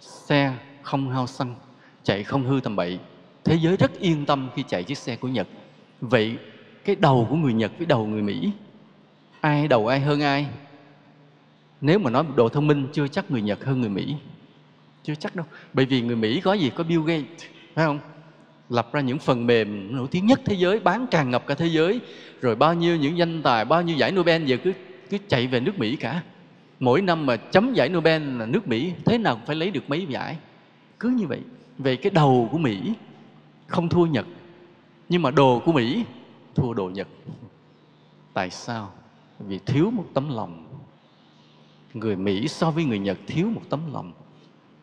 Xe 0.00 0.52
không 0.82 1.10
hao 1.10 1.26
xăng, 1.26 1.54
chạy 2.04 2.24
không 2.24 2.44
hư 2.44 2.60
tầm 2.60 2.76
bậy. 2.76 2.98
Thế 3.44 3.54
giới 3.54 3.76
rất 3.76 4.00
yên 4.00 4.26
tâm 4.26 4.48
khi 4.54 4.64
chạy 4.68 4.84
chiếc 4.84 4.98
xe 4.98 5.16
của 5.16 5.28
nhật. 5.28 5.46
Vậy 6.00 6.36
cái 6.84 6.96
đầu 6.96 7.26
của 7.30 7.36
người 7.36 7.52
nhật 7.52 7.72
với 7.78 7.86
đầu 7.86 8.06
người 8.06 8.22
mỹ, 8.22 8.50
ai 9.40 9.68
đầu 9.68 9.86
ai 9.86 10.00
hơn 10.00 10.20
ai? 10.20 10.46
Nếu 11.80 11.98
mà 11.98 12.10
nói 12.10 12.24
độ 12.36 12.48
thông 12.48 12.66
minh, 12.66 12.88
chưa 12.92 13.08
chắc 13.08 13.30
người 13.30 13.42
nhật 13.42 13.64
hơn 13.64 13.80
người 13.80 13.90
mỹ. 13.90 14.14
Chưa 15.02 15.14
chắc 15.14 15.36
đâu. 15.36 15.46
Bởi 15.72 15.86
vì 15.86 16.02
người 16.02 16.16
mỹ 16.16 16.40
có 16.40 16.52
gì? 16.52 16.70
Có 16.70 16.84
bill 16.84 17.02
gates, 17.06 17.44
phải 17.74 17.86
không? 17.86 17.98
Lập 18.68 18.92
ra 18.92 19.00
những 19.00 19.18
phần 19.18 19.46
mềm 19.46 19.96
nổi 19.96 20.06
tiếng 20.10 20.26
nhất 20.26 20.40
thế 20.44 20.54
giới, 20.54 20.80
bán 20.80 21.06
tràn 21.10 21.30
ngập 21.30 21.46
cả 21.46 21.54
thế 21.54 21.66
giới. 21.66 22.00
Rồi 22.40 22.56
bao 22.56 22.74
nhiêu 22.74 22.96
những 22.96 23.18
danh 23.18 23.42
tài, 23.42 23.64
bao 23.64 23.82
nhiêu 23.82 23.96
giải 23.96 24.12
Nobel 24.12 24.44
giờ 24.44 24.56
cứ 24.64 24.72
cứ 25.10 25.18
chạy 25.28 25.46
về 25.46 25.60
nước 25.60 25.78
Mỹ 25.78 25.96
cả. 25.96 26.22
Mỗi 26.80 27.02
năm 27.02 27.26
mà 27.26 27.36
chấm 27.36 27.74
giải 27.74 27.88
Nobel 27.88 28.38
là 28.38 28.46
nước 28.46 28.68
Mỹ, 28.68 28.92
thế 29.04 29.18
nào 29.18 29.34
cũng 29.34 29.46
phải 29.46 29.56
lấy 29.56 29.70
được 29.70 29.90
mấy 29.90 30.06
giải. 30.08 30.36
Cứ 31.00 31.08
như 31.08 31.26
vậy. 31.26 31.40
Về 31.78 31.96
cái 31.96 32.10
đầu 32.10 32.48
của 32.52 32.58
Mỹ, 32.58 32.92
không 33.66 33.88
thua 33.88 34.06
Nhật. 34.06 34.26
Nhưng 35.08 35.22
mà 35.22 35.30
đồ 35.30 35.62
của 35.64 35.72
Mỹ 35.72 36.04
thua 36.54 36.74
đồ 36.74 36.90
Nhật. 36.90 37.08
Tại 38.34 38.50
sao? 38.50 38.92
Vì 39.38 39.58
thiếu 39.58 39.90
một 39.90 40.04
tấm 40.14 40.34
lòng. 40.34 40.66
Người 41.94 42.16
Mỹ 42.16 42.48
so 42.48 42.70
với 42.70 42.84
người 42.84 42.98
Nhật 42.98 43.18
thiếu 43.26 43.48
một 43.54 43.62
tấm 43.70 43.92
lòng. 43.92 44.12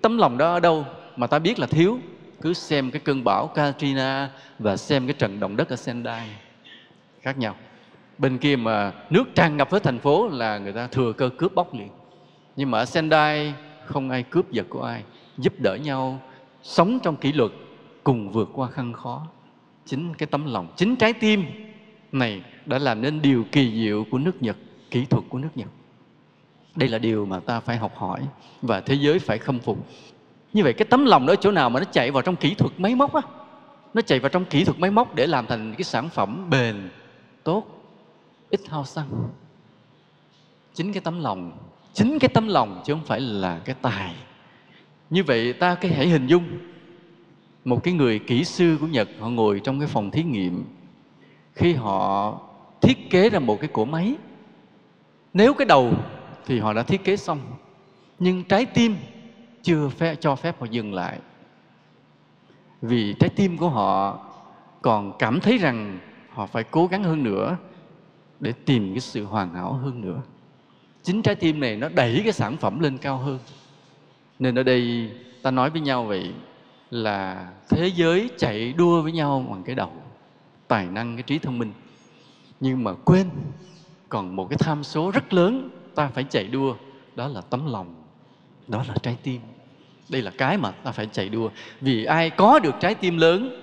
Tấm 0.02 0.18
lòng 0.18 0.38
đó 0.38 0.54
ở 0.54 0.60
đâu 0.60 0.86
mà 1.16 1.28
ta 1.28 1.40
biết 1.40 1.60
là 1.60 1.68
thiếu? 1.68 2.00
Cứ 2.42 2.54
xem 2.54 2.92
cái 2.92 3.02
cơn 3.06 3.24
bão 3.24 3.48
Katrina 3.48 4.32
và 4.60 4.78
xem 4.78 5.08
cái 5.08 5.14
trận 5.14 5.40
động 5.40 5.56
đất 5.56 5.70
ở 5.70 5.76
Sendai. 5.76 6.30
Khác 7.22 7.38
nhau. 7.38 7.56
Bên 8.18 8.38
kia 8.38 8.56
mà 8.56 8.94
nước 9.10 9.24
tràn 9.36 9.58
ngập 9.58 9.70
với 9.70 9.80
thành 9.80 10.00
phố 10.00 10.28
là 10.28 10.58
người 10.58 10.74
ta 10.74 10.88
thừa 10.88 11.14
cơ 11.14 11.30
cướp 11.38 11.56
bóc 11.56 11.74
liền. 11.74 11.90
Nhưng 12.56 12.72
mà 12.72 12.80
ở 12.80 12.86
Sendai, 12.86 13.54
không 13.86 14.10
ai 14.10 14.24
cướp 14.24 14.52
giật 14.52 14.66
của 14.70 14.84
ai. 14.84 15.04
Giúp 15.38 15.54
đỡ 15.60 15.76
nhau, 15.76 16.20
sống 16.64 17.00
trong 17.04 17.16
kỷ 17.16 17.32
luật, 17.32 17.52
cùng 18.04 18.32
vượt 18.32 18.50
qua 18.54 18.68
khăn 18.68 18.94
khó 18.94 19.28
chính 19.92 20.14
cái 20.14 20.28
tấm 20.28 20.46
lòng, 20.54 20.68
chính 20.78 20.96
trái 20.96 21.14
tim 21.14 21.46
này 22.12 22.44
đã 22.66 22.80
làm 22.80 23.02
nên 23.02 23.22
điều 23.22 23.46
kỳ 23.52 23.84
diệu 23.84 24.06
của 24.12 24.18
nước 24.18 24.42
nhật, 24.44 24.58
kỹ 24.92 25.06
thuật 25.06 25.24
của 25.30 25.38
nước 25.38 25.50
nhật. 25.56 25.68
Đây 26.76 26.90
là 26.90 26.98
điều 26.98 27.26
mà 27.26 27.40
ta 27.40 27.60
phải 27.60 27.78
học 27.78 27.96
hỏi 27.96 28.22
và 28.62 28.82
thế 28.82 28.96
giới 28.96 29.20
phải 29.20 29.38
khâm 29.38 29.60
phục. 29.60 29.88
Như 30.54 30.64
vậy 30.64 30.74
cái 30.74 30.86
tấm 30.90 31.06
lòng 31.06 31.26
đó 31.26 31.36
chỗ 31.36 31.52
nào 31.52 31.70
mà 31.70 31.80
nó 31.80 31.86
chạy 31.92 32.12
vào 32.12 32.22
trong 32.22 32.36
kỹ 32.36 32.54
thuật 32.54 32.72
máy 32.78 32.96
móc 32.96 33.14
á? 33.14 33.22
Nó 33.94 34.02
chạy 34.02 34.20
vào 34.20 34.30
trong 34.30 34.46
kỹ 34.46 34.64
thuật 34.64 34.80
máy 34.80 34.92
móc 34.92 35.16
để 35.16 35.28
làm 35.28 35.46
thành 35.48 35.74
cái 35.78 35.84
sản 35.84 36.10
phẩm 36.10 36.50
bền, 36.50 36.90
tốt, 37.44 37.66
ít 38.50 38.60
hao 38.70 38.86
xăng. 38.86 39.10
Chính 40.74 40.94
cái 40.94 41.02
tấm 41.02 41.22
lòng, 41.22 41.52
chính 41.94 42.20
cái 42.20 42.30
tấm 42.34 42.48
lòng 42.48 42.82
chứ 42.86 42.94
không 42.94 43.06
phải 43.06 43.20
là 43.20 43.60
cái 43.66 43.76
tài. 43.82 44.16
Như 45.10 45.24
vậy 45.24 45.54
ta 45.54 45.76
cái 45.76 45.94
hãy 45.94 46.08
hình 46.08 46.28
dung 46.28 46.44
một 47.66 47.84
cái 47.84 47.94
người 47.94 48.20
kỹ 48.20 48.44
sư 48.44 48.78
của 48.80 48.88
nhật 48.88 49.10
họ 49.20 49.30
ngồi 49.30 49.62
trong 49.64 49.80
cái 49.80 49.88
phòng 49.88 50.12
thí 50.12 50.24
nghiệm. 50.24 50.64
Khi 51.54 51.74
họ 51.74 52.40
thiết 52.82 53.10
kế 53.10 53.30
ra 53.30 53.40
một 53.40 53.60
cái 53.60 53.70
cỗ 53.74 53.86
máy 53.86 54.16
nếu 55.34 55.54
cái 55.54 55.66
đầu 55.66 55.94
thì 56.46 56.60
họ 56.60 56.74
đã 56.74 56.84
thiết 56.84 57.04
kế 57.04 57.18
xong 57.18 57.40
nhưng 58.20 58.44
trái 58.44 58.66
tim 58.66 58.96
chưa 59.64 59.90
phép, 59.90 60.16
cho 60.20 60.36
phép 60.36 60.60
họ 60.60 60.68
dừng 60.72 60.94
lại. 60.94 61.20
Vì 62.82 63.16
trái 63.20 63.30
tim 63.30 63.58
của 63.58 63.70
họ 63.70 64.20
còn 64.82 65.18
cảm 65.20 65.40
thấy 65.40 65.58
rằng 65.58 66.00
họ 66.30 66.46
phải 66.46 66.64
cố 66.64 66.88
gắng 66.88 67.04
hơn 67.04 67.24
nữa 67.24 67.58
để 68.40 68.54
tìm 68.66 68.94
cái 68.94 69.00
sự 69.00 69.26
hoàn 69.26 69.54
hảo 69.54 69.74
hơn 69.74 70.02
nữa. 70.02 70.22
Chính 71.04 71.22
trái 71.22 71.36
tim 71.36 71.60
này 71.60 71.78
nó 71.78 71.90
đẩy 71.90 72.22
cái 72.24 72.34
sản 72.34 72.58
phẩm 72.58 72.80
lên 72.80 72.98
cao 72.98 73.18
hơn. 73.18 73.40
Nên 74.40 74.56
ở 74.56 74.64
đây 74.64 75.12
ta 75.42 75.52
nói 75.52 75.70
với 75.70 75.82
nhau 75.82 76.06
vậy 76.06 76.34
là 76.92 77.48
thế 77.70 77.88
giới 77.88 78.30
chạy 78.38 78.74
đua 78.74 79.02
với 79.02 79.12
nhau 79.12 79.46
bằng 79.50 79.64
cái 79.64 79.76
đầu, 79.76 79.92
tài 80.68 80.86
năng, 80.86 81.16
cái 81.16 81.24
trí 81.24 81.40
thông 81.40 81.60
minh. 81.60 81.74
Nhưng 82.60 82.84
mà 82.84 82.94
quên, 83.06 83.30
còn 84.10 84.36
một 84.36 84.50
cái 84.50 84.58
tham 84.58 84.84
số 84.84 85.12
rất 85.12 85.34
lớn, 85.34 85.70
ta 85.96 86.08
phải 86.08 86.24
chạy 86.24 86.44
đua, 86.44 86.76
đó 87.16 87.28
là 87.28 87.42
tấm 87.42 87.72
lòng, 87.72 88.04
đó 88.68 88.84
là 88.88 88.96
trái 89.04 89.18
tim. 89.24 89.42
Đây 90.10 90.22
là 90.22 90.32
cái 90.38 90.58
mà 90.58 90.72
ta 90.72 90.92
phải 90.92 91.08
chạy 91.12 91.30
đua. 91.30 91.50
Vì 91.82 92.06
ai 92.06 92.30
có 92.30 92.60
được 92.60 92.76
trái 92.80 92.96
tim 92.96 93.18
lớn, 93.18 93.62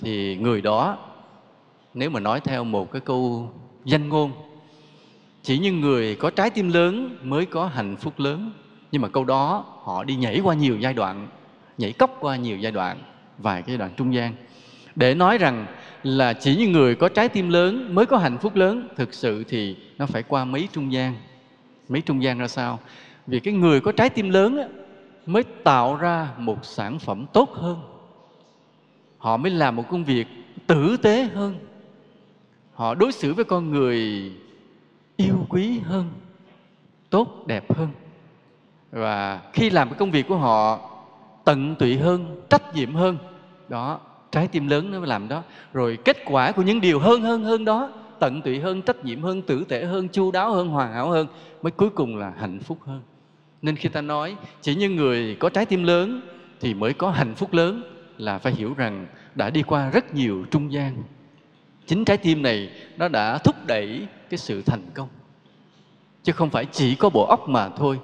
thì 0.00 0.36
người 0.36 0.62
đó, 0.62 0.98
nếu 1.94 2.10
mà 2.10 2.20
nói 2.20 2.40
theo 2.40 2.64
một 2.64 2.92
cái 2.92 3.00
câu 3.00 3.52
danh 3.84 4.08
ngôn, 4.08 4.32
chỉ 5.42 5.58
những 5.58 5.80
người 5.80 6.16
có 6.16 6.30
trái 6.30 6.50
tim 6.50 6.72
lớn 6.72 7.18
mới 7.22 7.46
có 7.46 7.66
hạnh 7.66 7.96
phúc 7.96 8.14
lớn. 8.16 8.50
Nhưng 8.92 9.02
mà 9.02 9.08
câu 9.08 9.24
đó, 9.24 9.64
họ 9.82 10.04
đi 10.04 10.16
nhảy 10.16 10.40
qua 10.40 10.54
nhiều 10.54 10.78
giai 10.78 10.94
đoạn 10.94 11.28
nhảy 11.78 11.92
cốc 11.92 12.16
qua 12.20 12.36
nhiều 12.36 12.58
giai 12.58 12.72
đoạn 12.72 12.98
vài 13.38 13.62
cái 13.62 13.68
giai 13.68 13.78
đoạn 13.78 13.90
trung 13.96 14.14
gian. 14.14 14.34
Để 14.94 15.14
nói 15.14 15.38
rằng 15.38 15.66
là 16.02 16.32
chỉ 16.32 16.56
những 16.56 16.72
người 16.72 16.94
có 16.94 17.08
trái 17.08 17.28
tim 17.28 17.48
lớn 17.48 17.94
mới 17.94 18.06
có 18.06 18.16
hạnh 18.16 18.38
phúc 18.38 18.56
lớn 18.56 18.88
thực 18.96 19.14
sự 19.14 19.44
thì 19.44 19.76
nó 19.98 20.06
phải 20.06 20.22
qua 20.22 20.44
mấy 20.44 20.68
trung 20.72 20.92
gian. 20.92 21.14
Mấy 21.88 22.00
trung 22.00 22.22
gian 22.22 22.38
ra 22.38 22.48
sao? 22.48 22.78
Vì 23.26 23.40
cái 23.40 23.54
người 23.54 23.80
có 23.80 23.92
trái 23.92 24.10
tim 24.10 24.30
lớn 24.30 24.58
á, 24.58 24.68
mới 25.26 25.42
tạo 25.42 25.96
ra 25.96 26.28
một 26.38 26.64
sản 26.64 26.98
phẩm 26.98 27.26
tốt 27.32 27.50
hơn. 27.52 27.80
Họ 29.18 29.36
mới 29.36 29.50
làm 29.50 29.76
một 29.76 29.84
công 29.90 30.04
việc 30.04 30.26
tử 30.66 30.96
tế 31.02 31.28
hơn. 31.34 31.58
Họ 32.74 32.94
đối 32.94 33.12
xử 33.12 33.34
với 33.34 33.44
con 33.44 33.70
người 33.70 34.32
yêu 35.16 35.46
quý 35.48 35.78
hơn 35.78 36.10
tốt 37.10 37.46
đẹp 37.46 37.72
hơn. 37.72 37.88
Và 38.90 39.40
khi 39.52 39.70
làm 39.70 39.88
cái 39.88 39.98
công 39.98 40.10
việc 40.10 40.28
của 40.28 40.36
họ 40.36 40.90
tận 41.44 41.74
tụy 41.74 41.96
hơn, 41.96 42.42
trách 42.50 42.74
nhiệm 42.74 42.94
hơn. 42.94 43.18
Đó, 43.68 44.00
trái 44.30 44.48
tim 44.48 44.68
lớn 44.68 44.90
nó 44.90 44.98
mới 44.98 45.08
làm 45.08 45.28
đó. 45.28 45.42
Rồi 45.72 45.98
kết 46.04 46.16
quả 46.24 46.52
của 46.52 46.62
những 46.62 46.80
điều 46.80 46.98
hơn 46.98 47.22
hơn 47.22 47.44
hơn 47.44 47.64
đó, 47.64 47.90
tận 48.18 48.42
tụy 48.42 48.60
hơn, 48.60 48.82
trách 48.82 49.04
nhiệm 49.04 49.22
hơn, 49.22 49.42
tử 49.42 49.64
tế 49.68 49.84
hơn, 49.84 50.08
chu 50.08 50.30
đáo 50.30 50.52
hơn, 50.52 50.68
hoàn 50.68 50.92
hảo 50.92 51.10
hơn, 51.10 51.26
mới 51.62 51.70
cuối 51.70 51.90
cùng 51.90 52.16
là 52.16 52.32
hạnh 52.38 52.60
phúc 52.60 52.78
hơn. 52.86 53.00
Nên 53.62 53.76
khi 53.76 53.88
ta 53.88 54.00
nói, 54.00 54.36
chỉ 54.60 54.74
những 54.74 54.96
người 54.96 55.36
có 55.40 55.48
trái 55.48 55.66
tim 55.66 55.84
lớn 55.84 56.20
thì 56.60 56.74
mới 56.74 56.92
có 56.92 57.10
hạnh 57.10 57.34
phúc 57.34 57.52
lớn, 57.52 57.82
là 58.18 58.38
phải 58.38 58.52
hiểu 58.52 58.74
rằng 58.76 59.06
đã 59.34 59.50
đi 59.50 59.62
qua 59.62 59.90
rất 59.90 60.14
nhiều 60.14 60.44
trung 60.50 60.72
gian. 60.72 61.02
Chính 61.86 62.04
trái 62.04 62.16
tim 62.16 62.42
này 62.42 62.70
nó 62.96 63.08
đã 63.08 63.38
thúc 63.38 63.56
đẩy 63.66 64.06
cái 64.30 64.38
sự 64.38 64.62
thành 64.62 64.82
công. 64.94 65.08
Chứ 66.22 66.32
không 66.32 66.50
phải 66.50 66.66
chỉ 66.72 66.94
có 66.94 67.10
bộ 67.10 67.26
óc 67.26 67.48
mà 67.48 67.68
thôi 67.68 67.98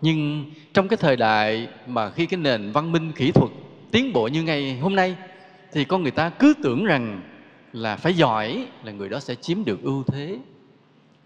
nhưng 0.00 0.44
trong 0.74 0.88
cái 0.88 0.96
thời 0.96 1.16
đại 1.16 1.68
mà 1.86 2.10
khi 2.10 2.26
cái 2.26 2.40
nền 2.40 2.72
văn 2.72 2.92
minh, 2.92 3.12
kỹ 3.12 3.32
thuật 3.32 3.50
tiến 3.90 4.12
bộ 4.12 4.28
như 4.28 4.42
ngày 4.42 4.78
hôm 4.78 4.96
nay, 4.96 5.16
thì 5.72 5.84
con 5.84 6.02
người 6.02 6.10
ta 6.10 6.30
cứ 6.30 6.54
tưởng 6.62 6.84
rằng 6.84 7.22
là 7.72 7.96
phải 7.96 8.14
giỏi 8.14 8.66
là 8.84 8.92
người 8.92 9.08
đó 9.08 9.20
sẽ 9.20 9.34
chiếm 9.34 9.64
được 9.64 9.82
ưu 9.82 10.04
thế. 10.04 10.38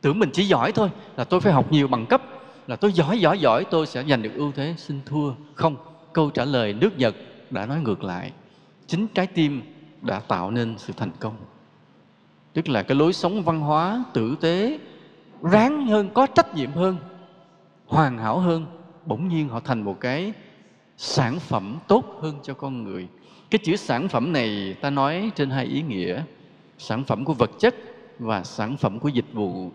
Tưởng 0.00 0.18
mình 0.18 0.30
chỉ 0.32 0.44
giỏi 0.44 0.72
thôi 0.72 0.90
là 1.16 1.24
tôi 1.24 1.40
phải 1.40 1.52
học 1.52 1.72
nhiều 1.72 1.88
bằng 1.88 2.06
cấp, 2.06 2.22
là 2.66 2.76
tôi 2.76 2.92
giỏi 2.92 3.20
giỏi 3.20 3.38
giỏi, 3.38 3.64
tôi 3.70 3.86
sẽ 3.86 4.04
giành 4.04 4.22
được 4.22 4.34
ưu 4.34 4.52
thế. 4.52 4.74
Xin 4.78 5.00
thua 5.06 5.32
không. 5.54 5.76
Câu 6.12 6.30
trả 6.30 6.44
lời 6.44 6.72
nước 6.72 6.98
nhật 6.98 7.14
đã 7.50 7.66
nói 7.66 7.80
ngược 7.80 8.04
lại. 8.04 8.32
Chính 8.86 9.06
trái 9.08 9.26
tim 9.26 9.62
đã 10.02 10.20
tạo 10.20 10.50
nên 10.50 10.74
sự 10.78 10.92
thành 10.96 11.10
công. 11.20 11.36
Tức 12.52 12.68
là 12.68 12.82
cái 12.82 12.96
lối 12.96 13.12
sống 13.12 13.42
văn 13.42 13.60
hóa, 13.60 14.04
tử 14.12 14.36
tế 14.40 14.78
ráng 15.42 15.86
hơn, 15.86 16.10
có 16.14 16.26
trách 16.26 16.54
nhiệm 16.54 16.72
hơn 16.72 16.96
hoàn 17.92 18.18
hảo 18.18 18.38
hơn, 18.38 18.66
bỗng 19.06 19.28
nhiên 19.28 19.48
họ 19.48 19.60
thành 19.60 19.82
một 19.82 20.00
cái 20.00 20.32
sản 20.96 21.40
phẩm 21.40 21.78
tốt 21.88 22.04
hơn 22.20 22.34
cho 22.42 22.54
con 22.54 22.84
người. 22.84 23.08
Cái 23.50 23.58
chữ 23.58 23.76
sản 23.76 24.08
phẩm 24.08 24.32
này 24.32 24.76
ta 24.80 24.90
nói 24.90 25.30
trên 25.34 25.50
hai 25.50 25.64
ý 25.64 25.82
nghĩa, 25.82 26.22
sản 26.78 27.04
phẩm 27.04 27.24
của 27.24 27.34
vật 27.34 27.50
chất 27.58 27.74
và 28.18 28.44
sản 28.44 28.76
phẩm 28.76 28.98
của 28.98 29.08
dịch 29.08 29.32
vụ. 29.32 29.70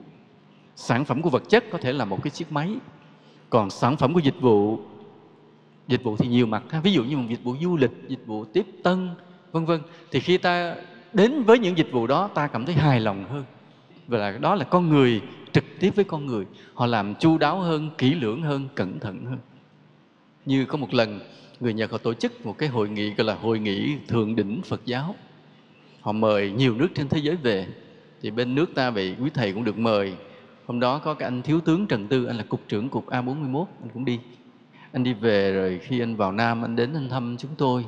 Sản 0.75 1.05
phẩm 1.05 1.21
của 1.21 1.29
vật 1.29 1.43
chất 1.49 1.63
có 1.71 1.77
thể 1.77 1.93
là 1.93 2.05
một 2.05 2.23
cái 2.23 2.31
chiếc 2.31 2.51
máy, 2.51 2.75
còn 3.49 3.69
sản 3.69 3.97
phẩm 3.97 4.13
của 4.13 4.19
dịch 4.19 4.41
vụ 4.41 4.79
dịch 5.87 6.03
vụ 6.03 6.17
thì 6.17 6.27
nhiều 6.27 6.45
mặt 6.45 6.63
ví 6.83 6.93
dụ 6.93 7.03
như 7.03 7.17
một 7.17 7.25
dịch 7.29 7.43
vụ 7.43 7.55
du 7.61 7.77
lịch, 7.77 7.91
dịch 8.07 8.25
vụ 8.25 8.45
tiếp 8.45 8.65
tân, 8.83 9.09
vân 9.51 9.65
vân. 9.65 9.81
Thì 10.11 10.19
khi 10.19 10.37
ta 10.37 10.75
đến 11.13 11.43
với 11.43 11.59
những 11.59 11.77
dịch 11.77 11.91
vụ 11.91 12.07
đó, 12.07 12.29
ta 12.33 12.47
cảm 12.47 12.65
thấy 12.65 12.75
hài 12.75 12.99
lòng 12.99 13.25
hơn. 13.29 13.43
Và 14.07 14.17
là, 14.17 14.31
đó 14.31 14.55
là 14.55 14.63
con 14.63 14.89
người 14.89 15.21
trực 15.51 15.63
tiếp 15.79 15.91
với 15.95 16.05
con 16.05 16.25
người. 16.25 16.45
Họ 16.73 16.85
làm 16.85 17.15
chu 17.15 17.37
đáo 17.37 17.59
hơn, 17.59 17.89
kỹ 17.97 18.13
lưỡng 18.13 18.41
hơn, 18.41 18.67
cẩn 18.75 18.99
thận 18.99 19.25
hơn. 19.25 19.37
Như 20.45 20.65
có 20.65 20.77
một 20.77 20.93
lần, 20.93 21.19
người 21.59 21.73
nhật 21.73 21.91
họ 21.91 21.97
tổ 21.97 22.13
chức 22.13 22.45
một 22.45 22.57
cái 22.57 22.69
hội 22.69 22.89
nghị 22.89 23.13
gọi 23.13 23.25
là 23.27 23.35
hội 23.35 23.59
nghị 23.59 23.97
thượng 24.07 24.35
đỉnh 24.35 24.61
phật 24.65 24.81
giáo. 24.85 25.15
Họ 26.01 26.11
mời 26.11 26.51
nhiều 26.51 26.75
nước 26.75 26.87
trên 26.95 27.09
thế 27.09 27.17
giới 27.17 27.35
về. 27.35 27.67
Thì 28.21 28.31
bên 28.31 28.55
nước 28.55 28.75
ta 28.75 28.89
vậy 28.89 29.15
quý 29.21 29.29
thầy 29.33 29.53
cũng 29.53 29.63
được 29.63 29.77
mời. 29.77 30.13
Hôm 30.65 30.79
đó 30.79 30.99
có 30.99 31.13
cái 31.13 31.27
anh 31.27 31.41
thiếu 31.41 31.61
tướng 31.61 31.87
trần 31.87 32.07
tư, 32.07 32.25
anh 32.25 32.37
là 32.37 32.43
cục 32.43 32.61
trưởng 32.67 32.89
cục 32.89 33.07
a 33.07 33.21
41 33.21 33.67
anh 33.81 33.89
cũng 33.93 34.05
đi. 34.05 34.19
Anh 34.91 35.03
đi 35.03 35.13
về 35.13 35.53
rồi 35.53 35.79
khi 35.83 35.99
anh 35.99 36.15
vào 36.15 36.31
nam, 36.31 36.65
anh 36.65 36.75
đến 36.75 36.93
anh 36.93 37.09
thăm 37.09 37.35
chúng 37.39 37.51
tôi. 37.57 37.85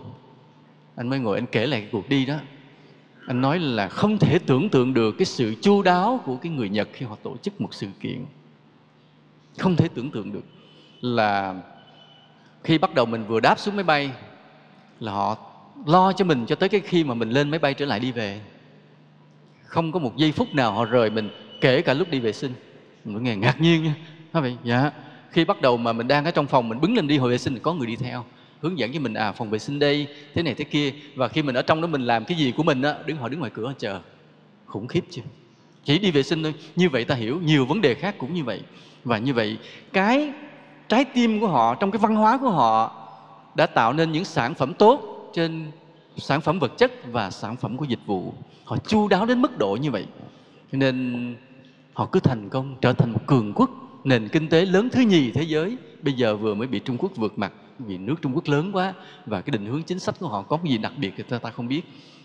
Anh 0.96 1.10
mới 1.10 1.20
ngồi 1.20 1.38
anh 1.38 1.46
kể 1.52 1.68
lại 1.68 1.82
cái 1.82 1.90
cuộc 1.92 2.10
đi 2.10 2.26
đó 2.26 2.36
anh 3.30 3.42
nói 3.42 3.60
là 3.60 3.88
không 3.88 4.18
thể 4.18 4.40
tưởng 4.40 4.70
tượng 4.70 4.94
được 4.94 5.16
cái 5.18 5.26
sự 5.26 5.56
chu 5.62 5.82
đáo 5.82 6.22
của 6.26 6.36
cái 6.36 6.52
người 6.52 6.70
Nhật 6.70 6.90
khi 6.94 7.06
họ 7.06 7.18
tổ 7.24 7.38
chức 7.38 7.62
một 7.62 7.74
sự 7.74 7.88
kiện. 8.00 8.26
Không 9.58 9.76
thể 9.76 9.88
tưởng 9.88 10.12
tượng 10.12 10.34
được 10.34 10.44
là 11.02 11.56
khi 12.64 12.78
bắt 12.78 12.94
đầu 12.94 13.06
mình 13.06 13.26
vừa 13.28 13.40
đáp 13.40 13.60
xuống 13.60 13.76
máy 13.76 13.84
bay 13.84 14.12
là 15.00 15.12
họ 15.12 15.38
lo 15.86 16.14
cho 16.14 16.26
mình 16.26 16.46
cho 16.46 16.56
tới 16.56 16.70
cái 16.70 16.82
khi 16.82 17.04
mà 17.04 17.14
mình 17.14 17.30
lên 17.30 17.50
máy 17.50 17.60
bay 17.60 17.74
trở 17.74 17.86
lại 17.86 18.00
đi 18.00 18.12
về. 18.12 18.42
Không 19.64 19.92
có 19.92 20.00
một 20.00 20.18
giây 20.18 20.32
phút 20.32 20.56
nào 20.56 20.72
họ 20.72 20.86
rời 20.86 21.10
mình, 21.10 21.30
kể 21.62 21.82
cả 21.82 21.94
lúc 21.94 22.10
đi 22.10 22.20
vệ 22.20 22.34
sinh. 22.34 22.54
Mình 23.06 23.24
nghe 23.24 23.36
ngạc 23.36 23.62
nhiên 23.62 23.84
nha. 23.84 23.96
Nói 24.34 24.42
vậy 24.42 24.58
dạ 24.64 24.92
khi 25.30 25.46
bắt 25.46 25.62
đầu 25.62 25.78
mà 25.78 25.94
mình 25.94 26.08
đang 26.08 26.26
ở 26.26 26.32
trong 26.32 26.48
phòng 26.48 26.70
mình 26.70 26.82
bứng 26.82 26.96
lên 26.96 27.08
đi, 27.08 27.18
hồi 27.18 27.32
vệ 27.32 27.38
sinh 27.38 27.54
thì 27.54 27.60
có 27.64 27.74
người 27.74 27.88
đi 27.88 27.96
theo 27.96 28.26
hướng 28.62 28.80
dẫn 28.80 28.92
cho 28.94 29.00
mình 29.00 29.14
à 29.14 29.32
phòng 29.32 29.50
vệ 29.50 29.60
sinh 29.60 29.80
đây, 29.80 30.08
thế 30.34 30.44
này 30.44 30.54
thế 30.54 30.64
kia. 30.64 30.94
Và 31.16 31.28
khi 31.28 31.42
mình 31.42 31.56
ở 31.56 31.62
trong 31.62 31.82
đó 31.82 31.88
mình 31.88 32.02
làm 32.02 32.26
cái 32.26 32.38
gì 32.38 32.52
của 32.52 32.64
mình 32.64 32.82
á, 32.82 32.96
đứng 33.06 33.18
họ 33.18 33.30
đứng 33.30 33.40
ngoài 33.40 33.52
cửa 33.56 33.74
chờ. 33.78 34.00
Khủng 34.66 34.88
khiếp 34.88 35.04
chưa 35.10 35.22
chỉ 35.84 36.00
đi 36.00 36.12
vệ 36.12 36.24
sinh 36.24 36.44
thôi. 36.44 36.54
Như 36.76 36.90
vậy 36.90 37.06
ta 37.06 37.16
hiểu, 37.16 37.40
nhiều 37.44 37.66
vấn 37.66 37.82
đề 37.82 37.94
khác 37.94 38.16
cũng 38.18 38.34
như 38.34 38.44
vậy. 38.44 38.62
Và 39.04 39.18
như 39.18 39.34
vậy, 39.34 39.58
cái 39.94 40.34
trái 40.90 41.06
tim 41.06 41.40
của 41.40 41.48
họ, 41.48 41.76
trong 41.76 41.92
cái 41.92 42.00
văn 42.00 42.16
hóa 42.16 42.38
của 42.38 42.50
họ 42.50 42.96
đã 43.56 43.66
tạo 43.66 43.94
nên 43.94 44.12
những 44.12 44.26
sản 44.26 44.54
phẩm 44.54 44.74
tốt 44.74 45.30
trên 45.34 45.72
sản 46.18 46.42
phẩm 46.42 46.60
vật 46.60 46.78
chất 46.78 46.92
và 47.12 47.32
sản 47.32 47.56
phẩm 47.56 47.78
của 47.78 47.86
dịch 47.86 48.00
vụ. 48.06 48.34
Họ 48.64 48.78
chu 48.78 49.08
đáo 49.08 49.26
đến 49.26 49.42
mức 49.42 49.58
độ 49.58 49.78
như 49.82 49.92
vậy. 49.92 50.06
Nên 50.72 51.36
họ 51.94 52.06
cứ 52.06 52.20
thành 52.20 52.50
công, 52.50 52.76
trở 52.82 52.94
thành 52.94 53.12
một 53.12 53.20
cường 53.28 53.54
quốc, 53.54 53.70
nền 54.04 54.28
kinh 54.28 54.48
tế 54.48 54.66
lớn 54.66 54.90
thứ 54.92 55.02
nhì 55.02 55.32
thế 55.32 55.44
giới, 55.44 55.78
bây 56.02 56.14
giờ 56.14 56.36
vừa 56.36 56.56
mới 56.56 56.68
bị 56.68 56.80
trung 56.80 56.98
quốc 56.98 57.12
vượt 57.16 57.40
mặt 57.40 57.54
vì 57.80 57.98
nước 57.98 58.16
Trung 58.22 58.36
Quốc 58.36 58.48
lớn 58.48 58.72
quá 58.74 58.94
và 59.26 59.42
cái 59.42 59.52
định 59.52 59.66
hướng 59.66 59.84
chính 59.84 60.00
sách 60.00 60.16
của 60.20 60.28
họ 60.28 60.42
có 60.42 60.58
cái 60.58 60.72
gì 60.72 60.78
đặc 60.78 60.94
biệt 60.98 61.14
thì 61.18 61.24
ta, 61.24 61.38
ta 61.38 61.52
không 61.52 61.68
biết. 61.68 61.82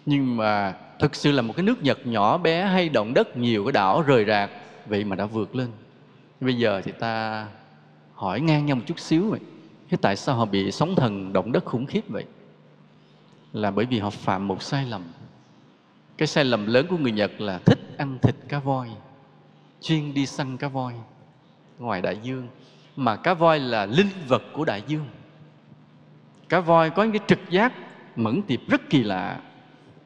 Nhưng 0.06 0.36
mà 0.36 0.74
thực 0.98 1.14
sự 1.14 1.32
là 1.32 1.42
một 1.42 1.56
cái 1.56 1.66
nước 1.66 1.82
Nhật 1.82 2.06
nhỏ 2.06 2.38
bé 2.38 2.64
hay 2.64 2.88
động 2.88 3.14
đất 3.14 3.36
nhiều 3.36 3.64
cái 3.64 3.72
đảo 3.72 4.02
rời 4.02 4.24
rạc 4.24 4.50
vậy 4.86 5.04
mà 5.04 5.16
đã 5.16 5.26
vượt 5.26 5.56
lên. 5.56 5.68
Bây 6.40 6.54
giờ 6.54 6.80
thì 6.84 6.92
ta 6.92 7.46
hỏi 8.14 8.40
ngang 8.40 8.66
nhau 8.66 8.76
một 8.76 8.82
chút 8.86 8.98
xíu 8.98 9.30
vậy 9.30 9.40
thế 9.90 9.96
tại 10.02 10.16
sao 10.16 10.36
họ 10.36 10.44
bị 10.44 10.72
sóng 10.72 10.94
thần 10.94 11.32
động 11.32 11.52
đất 11.52 11.64
khủng 11.64 11.86
khiếp 11.86 12.08
vậy? 12.08 12.24
Là 13.52 13.70
bởi 13.70 13.84
vì 13.86 13.98
họ 13.98 14.10
phạm 14.10 14.48
một 14.48 14.62
sai 14.62 14.86
lầm. 14.86 15.02
Cái 16.16 16.28
sai 16.28 16.44
lầm 16.44 16.66
lớn 16.66 16.86
của 16.90 16.96
người 16.96 17.12
Nhật 17.12 17.40
là 17.40 17.58
thích 17.58 17.78
ăn 17.98 18.18
thịt 18.22 18.34
cá 18.48 18.58
voi 18.58 18.88
chuyên 19.82 20.14
đi 20.14 20.26
săn 20.26 20.56
cá 20.56 20.68
voi 20.68 20.94
ngoài 21.78 22.02
đại 22.02 22.18
dương. 22.22 22.48
Mà 22.96 23.16
cá 23.16 23.34
voi 23.34 23.60
là 23.60 23.86
linh 23.86 24.08
vật 24.28 24.42
của 24.52 24.64
đại 24.64 24.82
dương 24.86 25.06
cá 26.48 26.60
voi 26.60 26.90
có 26.90 27.02
những 27.02 27.12
cái 27.12 27.20
trực 27.26 27.50
giác 27.50 27.72
mẫn 28.16 28.42
tiệp 28.42 28.60
rất 28.68 28.90
kỳ 28.90 29.02
lạ. 29.02 29.40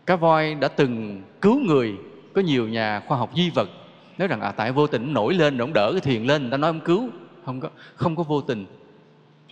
Cá 0.07 0.17
voi 0.17 0.55
đã 0.55 0.69
từng 0.69 1.23
cứu 1.41 1.61
người, 1.61 1.95
có 2.35 2.41
nhiều 2.41 2.69
nhà 2.69 3.01
khoa 3.07 3.19
học 3.19 3.31
di 3.37 3.51
vật. 3.51 3.71
Nói 4.19 4.29
rằng 4.29 4.41
à 4.41 4.53
tại 4.53 4.73
vô 4.73 4.87
tình 4.87 5.13
nổi 5.13 5.35
lên 5.35 5.57
rồi 5.57 5.69
đỡ 5.75 5.93
cái 5.93 6.01
thuyền 6.01 6.27
lên, 6.27 6.43
người 6.43 6.51
ta 6.51 6.57
nói 6.57 6.71
ông 6.71 6.81
cứu. 6.81 7.09
Không 7.45 7.61
có 7.61 7.69
không 7.95 8.17
có 8.17 8.23
vô 8.23 8.41
tình. 8.41 8.67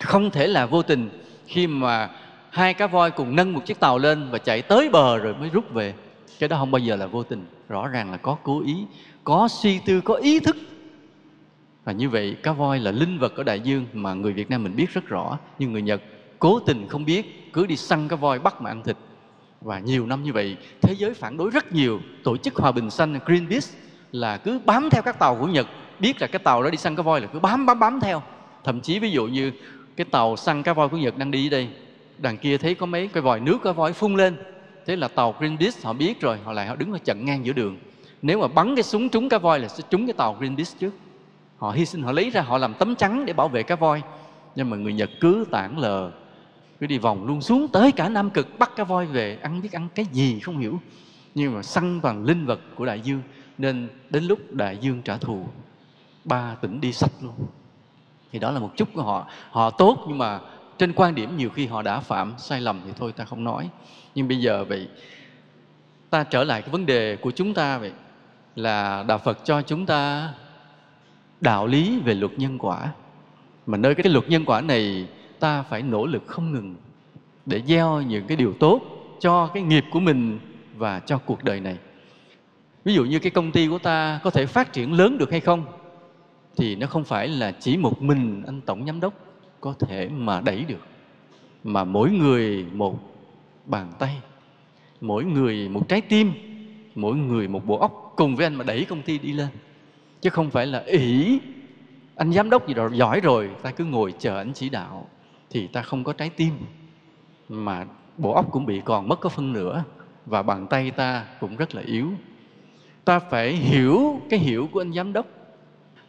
Không 0.01 0.31
thể 0.31 0.47
là 0.47 0.67
vô 0.67 0.83
tình 0.83 1.09
khi 1.47 1.67
mà 1.67 2.11
hai 2.51 2.75
cá 2.75 2.87
voi 2.87 3.11
cùng 3.11 3.37
nâng 3.37 3.53
một 3.53 3.61
chiếc 3.67 3.81
tàu 3.81 3.99
lên 3.99 4.31
và 4.31 4.39
chạy 4.39 4.63
tới 4.63 4.91
bờ 4.93 5.19
rồi 5.19 5.35
mới 5.35 5.49
rút 5.49 5.75
về. 5.75 5.95
Cái 6.39 6.49
đó 6.49 6.57
không 6.57 6.71
bao 6.71 6.79
giờ 6.79 6.97
là 6.97 7.07
vô 7.07 7.23
tình. 7.23 7.47
Rõ 7.69 7.89
ràng 7.89 8.11
là 8.11 8.17
có 8.17 8.37
cố 8.43 8.63
ý, 8.63 8.77
có 9.25 9.49
suy 9.49 9.79
tư, 9.87 10.01
có 10.01 10.15
ý 10.15 10.41
thức. 10.41 10.57
Và 11.85 11.93
như 11.93 12.09
vậy, 12.09 12.37
cá 12.43 12.53
voi 12.53 12.81
là 12.81 12.91
linh 12.91 13.19
vật 13.19 13.37
ở 13.37 13.43
đại 13.43 13.61
dương 13.61 13.87
mà 13.93 14.15
người 14.15 14.33
Việt 14.33 14.51
Nam 14.51 14.63
mình 14.63 14.77
biết 14.77 14.95
rất 14.95 15.07
rõ, 15.07 15.39
nhưng 15.59 15.73
người 15.73 15.83
Nhật 15.83 16.03
cố 16.47 16.61
tình 16.61 16.89
không 16.89 17.05
biết, 17.05 17.53
cứ 17.53 17.67
đi 17.67 17.77
săn 17.77 18.09
cá 18.09 18.17
voi 18.17 18.39
bắt 18.39 18.63
mà 18.63 18.71
ăn 18.71 18.83
thịt. 18.83 18.97
Và 19.61 19.79
nhiều 19.79 20.07
năm 20.07 20.23
như 20.23 20.33
vậy, 20.33 20.57
thế 20.83 20.95
giới 20.95 21.15
phản 21.15 21.37
đối 21.37 21.51
rất 21.51 21.73
nhiều. 21.73 22.01
Tổ 22.25 22.37
chức 22.37 22.55
hòa 22.55 22.73
bình 22.73 22.91
xanh, 22.91 23.19
Greenpeace 23.27 23.67
là 24.13 24.37
cứ 24.37 24.61
bám 24.65 24.91
theo 24.91 25.03
các 25.03 25.19
tàu 25.19 25.37
của 25.37 25.47
Nhật, 25.47 25.67
biết 26.01 26.21
là 26.21 26.27
cái 26.27 26.39
tàu 26.39 26.63
đó 26.63 26.71
đi 26.71 26.77
săn 26.77 26.97
cá 26.97 27.03
voi 27.03 27.21
là 27.21 27.27
cứ 27.27 27.39
bám 27.39 27.67
bám 27.67 27.79
bám 27.79 28.01
theo. 28.01 28.23
Thậm 28.65 28.81
chí 28.81 28.99
ví 28.99 29.11
dụ 29.11 29.27
như 29.27 29.53
cái 29.97 30.05
tàu 30.05 30.37
săn 30.37 30.63
cá 30.63 30.73
voi 30.73 30.89
của 30.89 30.97
Nhật 30.97 31.19
đang 31.19 31.31
đi 31.31 31.49
đây, 31.49 31.69
đằng 32.19 32.37
kia 32.37 32.59
thấy 32.59 32.75
có 32.75 32.87
mấy 32.87 33.09
cái 33.09 33.23
vòi 33.23 33.41
nước 33.41 33.59
cá 33.65 33.73
voi 33.73 33.93
phun 33.93 34.15
lên. 34.15 34.37
Thế 34.87 34.97
là 34.97 35.09
tàu 35.09 35.35
Greenpeace 35.39 35.79
họ 35.83 35.93
biết 35.93 36.21
rồi, 36.21 36.39
họ 36.45 36.53
lại 36.53 36.67
họ 36.67 36.77
đứng 36.77 36.93
ở 36.93 36.99
chặn 37.05 37.25
ngang 37.25 37.47
giữa 37.47 37.53
đường. 37.53 37.77
Nếu 38.23 38.41
mà 38.41 38.49
bắn 38.49 38.77
cái 38.77 38.83
súng 38.83 39.09
trúng 39.09 39.29
cá 39.29 39.39
voi 39.39 39.61
là 39.61 39.69
sẽ 39.69 39.85
trúng 39.91 40.07
cái 40.07 40.15
tàu 40.15 40.35
Greenpeace 40.35 40.73
trước. 40.81 40.95
Họ 41.59 41.71
hy 41.71 41.87
sinh, 41.87 42.03
họ 42.03 42.13
lấy 42.13 42.31
ra, 42.31 42.41
họ 42.41 42.59
làm 42.59 42.75
tấm 42.75 42.97
chắn 42.97 43.27
để 43.27 43.33
bảo 43.33 43.49
vệ 43.49 43.63
cá 43.63 43.77
voi. 43.77 44.03
Nhưng 44.57 44.71
mà 44.71 44.77
người 44.77 44.93
Nhật 44.93 45.11
cứ 45.21 45.47
tản 45.51 45.79
lờ 45.79 46.13
cứ 46.81 46.87
đi 46.87 46.99
vòng 46.99 47.27
luôn 47.27 47.41
xuống 47.41 47.69
tới 47.69 47.93
cả 47.93 48.09
Nam 48.09 48.31
Cực, 48.31 48.59
bắt 48.59 48.71
cá 48.77 48.85
voi 48.85 49.07
về, 49.07 49.39
ăn 49.43 49.63
biết 49.63 49.73
ăn 49.73 49.89
cái 49.95 50.07
gì 50.13 50.41
không 50.41 50.59
hiểu. 50.59 50.81
Nhưng 51.35 51.55
mà 51.55 51.63
săn 51.63 52.01
bằng 52.03 52.25
linh 52.25 52.47
vật 52.47 52.61
của 52.75 52.87
đại 52.87 53.01
dương, 53.01 53.23
nên 53.59 53.89
đến 54.11 54.25
lúc 54.25 54.39
đại 54.55 54.79
dương 54.81 55.03
trả 55.03 55.17
thù, 55.17 55.47
ba 56.25 56.55
tỉnh 56.61 56.81
đi 56.81 56.93
sạch 56.93 57.13
luôn. 57.21 57.35
Thì 58.33 58.39
đó 58.39 58.51
là 58.51 58.61
một 58.61 58.73
chút 58.77 58.89
của 58.95 59.03
họ. 59.03 59.27
Họ 59.51 59.71
tốt 59.71 60.05
nhưng 60.09 60.19
mà 60.19 60.41
trên 60.79 60.93
quan 60.93 61.15
điểm 61.15 61.37
nhiều 61.37 61.51
khi 61.51 61.67
họ 61.67 61.83
đã 61.83 62.01
phạm 62.01 62.35
sai 62.39 62.61
lầm 62.61 62.81
thì 62.85 62.93
thôi, 62.97 63.13
ta 63.13 63.25
không 63.25 63.45
nói. 63.45 63.71
Nhưng 64.15 64.29
bây 64.29 64.41
giờ 64.41 64.65
vậy, 64.65 64.89
ta 66.11 66.25
trở 66.25 66.45
lại 66.45 66.63
cái 66.63 66.71
vấn 66.71 66.87
đề 66.87 67.17
của 67.17 67.31
chúng 67.31 67.55
ta 67.55 67.79
vậy, 67.79 67.93
là 68.57 69.05
đạo 69.09 69.19
phật 69.19 69.39
cho 69.45 69.63
chúng 69.63 69.87
ta 69.87 70.33
đạo 71.41 71.67
lý 71.67 72.01
về 72.05 72.15
luật 72.15 72.33
nhân 72.37 72.59
quả. 72.59 72.89
Mà 73.67 73.79
nơi 73.79 73.95
cái 73.95 74.13
luật 74.13 74.29
nhân 74.29 74.45
quả 74.45 74.61
này 74.61 75.09
ta 75.41 75.63
phải 75.63 75.83
nỗ 75.83 76.07
lực 76.07 76.27
không 76.27 76.53
ngừng 76.53 76.75
để 77.47 77.63
gieo 77.67 78.03
những 78.03 78.27
cái 78.27 78.37
điều 78.37 78.53
tốt 78.53 78.81
cho 79.21 79.47
cái 79.47 79.63
nghiệp 79.63 79.85
của 79.91 80.01
mình 80.01 80.39
và 80.77 81.01
cho 81.01 81.19
cuộc 81.19 81.45
đời 81.45 81.61
này. 81.61 81.79
Ví 82.85 82.95
dụ 82.95 83.05
như 83.05 83.19
cái 83.19 83.31
công 83.31 83.53
ty 83.53 83.69
của 83.69 83.79
ta 83.79 84.21
có 84.25 84.31
thể 84.31 84.47
phát 84.47 84.73
triển 84.73 84.93
lớn 84.93 85.19
được 85.19 85.31
hay 85.31 85.41
không, 85.41 85.65
thì 86.57 86.77
nó 86.77 86.87
không 86.87 87.05
phải 87.05 87.29
là 87.29 87.53
chỉ 87.53 87.77
một 87.77 88.03
mình 88.03 88.43
anh 88.47 88.61
tổng 88.61 88.87
giám 88.87 89.01
đốc 89.01 89.15
có 89.61 89.75
thể 89.79 90.09
mà 90.09 90.41
đẩy 90.41 90.65
được, 90.65 90.87
mà 91.65 91.85
mỗi 91.85 92.11
người 92.11 92.67
một 92.73 92.99
bàn 93.67 93.93
tay, 93.99 94.17
mỗi 95.01 95.25
người 95.25 95.69
một 95.69 95.89
trái 95.89 96.01
tim, 96.01 96.33
mỗi 96.95 97.17
người 97.17 97.49
một 97.49 97.67
bộ 97.67 97.79
óc 97.79 98.13
cùng 98.17 98.37
với 98.37 98.47
anh 98.47 98.55
mà 98.55 98.65
đẩy 98.65 98.85
công 98.85 99.03
ty 99.03 99.19
đi 99.19 99.33
lên. 99.33 99.49
Chứ 100.21 100.31
không 100.31 100.51
phải 100.51 100.67
là 100.67 100.83
ỷ, 100.87 101.39
anh 102.17 102.33
giám 102.33 102.51
đốc 102.51 102.69
gì 102.69 102.75
rồi 102.75 102.91
giỏi 102.93 103.21
rồi, 103.21 103.51
ta 103.63 103.71
cứ 103.71 103.85
ngồi 103.85 104.15
chờ 104.19 104.39
anh 104.39 104.53
chỉ 104.55 104.69
đạo 104.69 105.09
thì 105.51 105.67
ta 105.67 105.83
không 105.83 106.05
có 106.05 106.13
trái 106.13 106.31
tim, 106.31 106.53
mà 107.49 107.87
bộ 108.17 108.33
óc 108.33 108.53
cũng 108.53 108.67
bị 108.67 108.81
còn 108.85 109.09
mất 109.09 109.21
có 109.21 109.29
phân 109.29 109.53
nửa 109.53 109.85
và 110.27 110.43
bàn 110.43 110.67
tay 110.67 110.91
ta 110.91 111.25
cũng 111.41 111.57
rất 111.57 111.75
là 111.75 111.83
yếu. 111.83 112.11
Ta 113.05 113.19
phải 113.19 113.53
hiểu 113.53 114.21
cái 114.31 114.41
hiểu 114.41 114.69
của 114.73 114.81
anh 114.81 114.93
giám 114.93 115.13
đốc. 115.13 115.27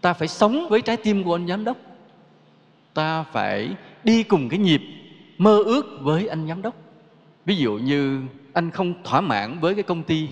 Ta 0.02 0.14
phải 0.14 0.28
sống 0.28 0.68
với 0.70 0.82
trái 0.82 0.98
tim 0.98 1.24
của 1.24 1.36
anh 1.36 1.48
giám 1.48 1.64
đốc. 1.64 1.78
Ta 2.94 3.24
phải 3.24 3.76
đi 4.04 4.24
cùng 4.24 4.50
cái 4.50 4.60
nhịp 4.60 4.82
mơ 5.38 5.64
ước 5.66 6.00
với 6.02 6.28
anh 6.28 6.48
giám 6.48 6.62
đốc. 6.62 6.76
Ví 7.46 7.56
dụ 7.56 7.74
như 7.78 8.22
anh 8.54 8.72
không 8.72 8.94
thỏa 9.04 9.22
mãn 9.22 9.60
với 9.60 9.74
cái 9.74 9.84
công 9.84 10.04
ty, 10.04 10.28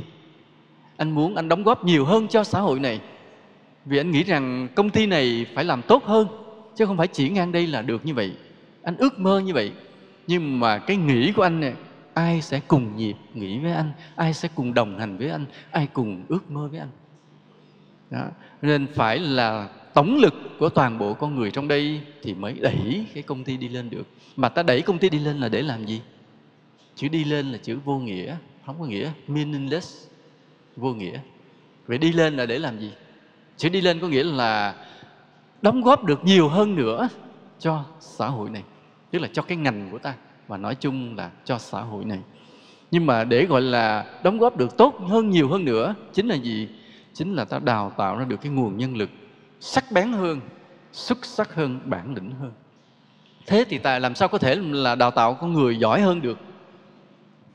anh 0.98 1.12
muốn 1.12 1.36
anh 1.36 1.50
đóng 1.50 1.64
góp 1.64 1.86
nhiều 1.86 2.06
hơn 2.06 2.28
cho 2.28 2.44
xã 2.44 2.60
hội 2.60 2.80
này, 2.80 3.02
vì 3.86 3.98
anh 3.98 4.12
nghĩ 4.12 4.24
rằng 4.24 4.68
công 4.76 4.90
ty 4.90 5.06
này 5.06 5.46
phải 5.56 5.64
làm 5.66 5.82
tốt 5.82 6.06
hơn, 6.06 6.28
chứ 6.76 6.86
không 6.86 6.98
phải 6.98 7.08
chỉ 7.08 7.30
ngang 7.30 7.52
đây 7.52 7.68
là 7.68 7.82
được 7.82 8.06
như 8.06 8.14
vậy 8.14 8.36
anh 8.86 8.98
ước 8.98 9.20
mơ 9.20 9.40
như 9.40 9.54
vậy. 9.54 9.72
Nhưng 10.28 10.60
mà 10.60 10.78
cái 10.78 10.98
nghĩ 10.98 11.32
của 11.32 11.44
anh 11.44 11.60
này 11.60 11.74
ai 12.14 12.42
sẽ 12.42 12.60
cùng 12.68 12.96
nhịp 12.96 13.16
nghĩ 13.34 13.60
với 13.60 13.72
anh? 13.72 13.92
Ai 14.16 14.34
sẽ 14.34 14.50
cùng 14.56 14.74
đồng 14.74 15.00
hành 15.00 15.18
với 15.18 15.30
anh? 15.30 15.46
Ai 15.72 15.88
cùng 15.94 16.26
ước 16.28 16.52
mơ 16.52 16.68
với 16.68 16.80
anh? 16.80 16.90
Đó. 18.10 18.28
nên 18.62 18.88
phải 18.88 19.20
là 19.20 19.70
tổng 19.94 20.18
lực 20.18 20.34
của 20.60 20.70
toàn 20.70 20.98
bộ 20.98 21.14
con 21.14 21.36
người 21.36 21.52
trong 21.52 21.68
đây 21.68 22.02
thì 22.22 22.34
mới 22.34 22.54
đẩy 22.54 23.06
cái 23.14 23.24
công 23.24 23.44
ty 23.44 23.58
đi 23.58 23.70
lên 23.70 23.90
được. 23.90 24.08
Mà 24.36 24.50
ta 24.50 24.64
đẩy 24.64 24.82
công 24.82 24.98
ty 24.98 25.10
đi 25.10 25.20
lên 25.20 25.38
là 25.38 25.50
để 25.50 25.62
làm 25.62 25.86
gì? 25.86 26.02
Chữ 26.96 27.08
đi 27.08 27.24
lên 27.24 27.52
là 27.52 27.58
chữ 27.58 27.80
vô 27.86 28.00
nghĩa, 28.00 28.36
không 28.66 28.80
có 28.80 28.86
nghĩa. 28.86 29.12
Meaningless, 29.28 30.08
vô 30.76 30.94
nghĩa. 30.94 31.20
Vậy 31.88 31.98
đi 31.98 32.12
lên 32.12 32.38
là 32.38 32.46
để 32.46 32.60
làm 32.60 32.80
gì? 32.80 32.92
Chữ 33.58 33.70
đi 33.70 33.82
lên 33.82 34.00
có 34.00 34.08
nghĩa 34.08 34.24
là 34.24 34.76
đóng 35.62 35.82
góp 35.82 36.04
được 36.04 36.24
nhiều 36.24 36.50
hơn 36.50 36.76
nữa 36.76 37.10
cho 37.60 37.84
xã 38.00 38.28
hội 38.28 38.50
này 38.50 38.64
tức 39.16 39.22
là 39.22 39.28
cho 39.34 39.42
cái 39.42 39.58
ngành 39.58 39.90
của 39.92 39.98
ta, 39.98 40.14
và 40.48 40.58
nói 40.58 40.76
chung 40.76 41.16
là 41.18 41.32
cho 41.46 41.58
xã 41.58 41.82
hội 41.82 42.06
này. 42.06 42.20
Nhưng 42.92 43.06
mà 43.06 43.24
để 43.24 43.46
gọi 43.46 43.62
là 43.62 44.06
đóng 44.24 44.38
góp 44.38 44.58
được 44.58 44.78
tốt 44.78 45.00
hơn 45.08 45.30
nhiều 45.30 45.48
hơn 45.48 45.66
nữa, 45.66 45.96
chính 46.14 46.28
là 46.28 46.36
gì? 46.36 46.70
Chính 47.14 47.34
là 47.34 47.46
ta 47.46 47.60
đào 47.60 47.94
tạo 47.98 48.18
ra 48.18 48.26
được 48.26 48.42
cái 48.42 48.52
nguồn 48.52 48.78
nhân 48.78 48.98
lực 48.98 49.10
sắc 49.60 49.92
bén 49.92 50.12
hơn, 50.12 50.40
xuất 50.92 51.26
sắc 51.26 51.56
hơn, 51.56 51.80
bản 51.86 52.16
lĩnh 52.16 52.32
hơn. 52.32 52.52
Thế 53.48 53.66
thì 53.70 53.78
ta 53.78 54.00
làm 54.00 54.16
sao 54.16 54.28
có 54.28 54.38
thể 54.38 54.56
là 54.56 54.96
đào 54.96 55.12
tạo 55.12 55.34
con 55.34 55.54
người 55.54 55.78
giỏi 55.78 56.02
hơn 56.02 56.22
được, 56.22 56.38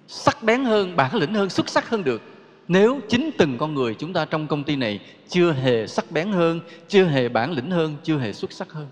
sắc 0.09 0.43
bén 0.43 0.65
hơn, 0.65 0.97
bản 0.97 1.15
lĩnh 1.15 1.35
hơn, 1.35 1.51
xuất 1.51 1.69
sắc 1.69 1.89
hơn 1.89 2.05
được, 2.05 2.23
nếu 2.69 3.01
chính 3.09 3.31
từng 3.39 3.59
con 3.59 3.75
người 3.75 3.95
chúng 3.95 4.13
ta 4.13 4.25
trong 4.25 4.47
công 4.47 4.65
ty 4.65 4.77
này 4.77 5.01
chưa 5.29 5.53
hề 5.53 5.87
sắc 5.87 6.11
bén 6.11 6.33
hơn, 6.33 6.61
chưa 6.89 7.05
hề 7.05 7.29
bản 7.29 7.53
lĩnh 7.53 7.71
hơn, 7.71 7.97
chưa 8.03 8.19
hề 8.19 8.33
xuất 8.33 8.53
sắc 8.53 8.73
hơn? 8.73 8.87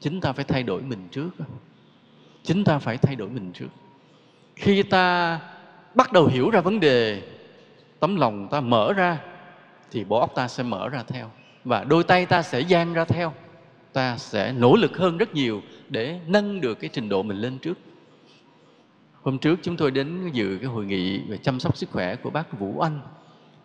Chính 0.00 0.20
ta 0.20 0.32
phải 0.32 0.44
thay 0.44 0.62
đổi 0.62 0.82
mình 0.82 1.08
trước 1.10 1.30
chính 2.42 2.64
ta 2.64 2.78
phải 2.78 2.98
thay 2.98 3.16
đổi 3.16 3.28
mình 3.28 3.52
trước. 3.52 3.68
Khi 4.56 4.82
ta 4.82 5.40
bắt 5.94 6.12
đầu 6.12 6.26
hiểu 6.26 6.50
ra 6.50 6.60
vấn 6.60 6.80
đề, 6.80 7.22
tấm 8.00 8.16
lòng 8.16 8.48
ta 8.50 8.60
mở 8.60 8.92
ra, 8.92 9.18
thì 9.90 10.04
bộ 10.04 10.20
óc 10.20 10.32
ta 10.34 10.48
sẽ 10.48 10.62
mở 10.62 10.88
ra 10.88 11.02
theo. 11.08 11.30
Và 11.64 11.84
đôi 11.84 12.04
tay 12.04 12.26
ta 12.26 12.42
sẽ 12.42 12.60
dang 12.60 12.92
ra 12.92 13.04
theo. 13.04 13.32
Ta 13.92 14.16
sẽ 14.16 14.52
nỗ 14.52 14.76
lực 14.76 14.98
hơn 14.98 15.18
rất 15.18 15.34
nhiều 15.34 15.62
để 15.88 16.20
nâng 16.26 16.60
được 16.60 16.80
cái 16.80 16.90
trình 16.92 17.08
độ 17.08 17.22
mình 17.22 17.36
lên 17.36 17.58
trước. 17.58 17.78
Hôm 19.22 19.38
trước 19.38 19.58
chúng 19.62 19.76
tôi 19.76 19.90
đến 19.90 20.30
dự 20.32 20.58
cái 20.60 20.66
hội 20.66 20.84
nghị 20.84 21.18
về 21.18 21.36
chăm 21.36 21.60
sóc 21.60 21.76
sức 21.76 21.90
khỏe 21.90 22.16
của 22.16 22.30
bác 22.30 22.58
Vũ 22.58 22.80
Anh. 22.80 23.00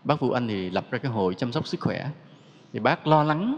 Bác 0.03 0.19
Vũ 0.19 0.31
Anh 0.31 0.47
thì 0.47 0.69
lập 0.69 0.85
ra 0.91 0.97
cái 0.97 1.11
hội 1.11 1.35
chăm 1.35 1.51
sóc 1.51 1.67
sức 1.67 1.79
khỏe. 1.79 2.09
Thì 2.73 2.79
bác 2.79 3.07
lo 3.07 3.23
lắng 3.23 3.57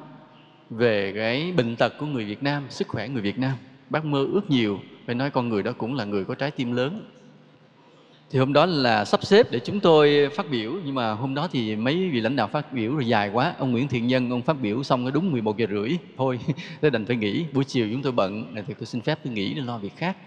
về 0.70 1.14
cái 1.16 1.52
bệnh 1.52 1.76
tật 1.76 1.94
của 2.00 2.06
người 2.06 2.26
Việt 2.26 2.44
Nam, 2.44 2.66
sức 2.70 2.88
khỏe 2.88 3.08
người 3.08 3.22
Việt 3.22 3.40
Nam. 3.40 3.58
Bác 3.90 4.06
mơ 4.06 4.26
ước 4.34 4.50
nhiều 4.50 4.80
phải 5.08 5.16
nói 5.16 5.32
con 5.32 5.50
người 5.50 5.64
đó 5.64 5.72
cũng 5.78 5.96
là 5.96 6.06
người 6.06 6.26
có 6.26 6.36
trái 6.36 6.52
tim 6.52 6.72
lớn. 6.72 7.06
Thì 8.30 8.40
hôm 8.40 8.54
đó 8.54 8.66
là 8.66 9.06
sắp 9.06 9.26
xếp 9.26 9.52
để 9.52 9.60
chúng 9.60 9.80
tôi 9.80 10.30
phát 10.36 10.50
biểu, 10.50 10.74
nhưng 10.86 10.96
mà 10.96 11.12
hôm 11.12 11.36
đó 11.36 11.48
thì 11.52 11.76
mấy 11.76 12.10
vị 12.10 12.22
lãnh 12.22 12.36
đạo 12.36 12.48
phát 12.48 12.74
biểu 12.74 12.94
rồi 12.94 13.08
dài 13.08 13.30
quá. 13.34 13.56
Ông 13.60 13.72
Nguyễn 13.72 13.88
Thiện 13.88 14.08
Nhân, 14.08 14.30
ông 14.30 14.42
phát 14.42 14.62
biểu 14.62 14.84
xong 14.84 15.06
nó 15.06 15.12
đúng 15.12 15.32
11 15.32 15.58
giờ 15.58 15.68
rưỡi. 15.70 15.98
Thôi 16.18 16.40
tôi 16.82 16.92
đành 16.92 17.06
phải 17.06 17.16
nghỉ. 17.16 17.46
Buổi 17.54 17.64
chiều 17.64 17.88
chúng 17.92 18.02
tôi 18.02 18.12
bận 18.12 18.56
thì 18.68 18.74
tôi 18.80 18.86
xin 18.86 19.02
phép 19.02 19.20
tôi 19.24 19.34
nghỉ 19.34 19.54
để 19.54 19.62
lo 19.62 19.78
việc 19.78 19.96
khác. 19.98 20.18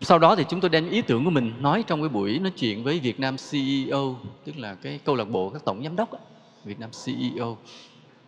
Sau 0.00 0.18
đó 0.18 0.36
thì 0.36 0.44
chúng 0.48 0.60
tôi 0.60 0.68
đem 0.70 0.90
ý 0.90 1.02
tưởng 1.02 1.24
của 1.24 1.30
mình 1.30 1.52
nói 1.60 1.84
trong 1.86 2.00
cái 2.00 2.08
buổi 2.08 2.38
nói 2.38 2.50
chuyện 2.50 2.84
với 2.84 3.00
Việt 3.00 3.20
Nam 3.20 3.36
CEO 3.50 4.16
tức 4.44 4.58
là 4.58 4.74
cái 4.74 5.00
câu 5.04 5.16
lạc 5.16 5.30
bộ 5.30 5.50
các 5.50 5.64
tổng 5.64 5.82
giám 5.82 5.96
đốc 5.96 6.10
Việt 6.64 6.80
Nam 6.80 6.90
CEO 7.04 7.56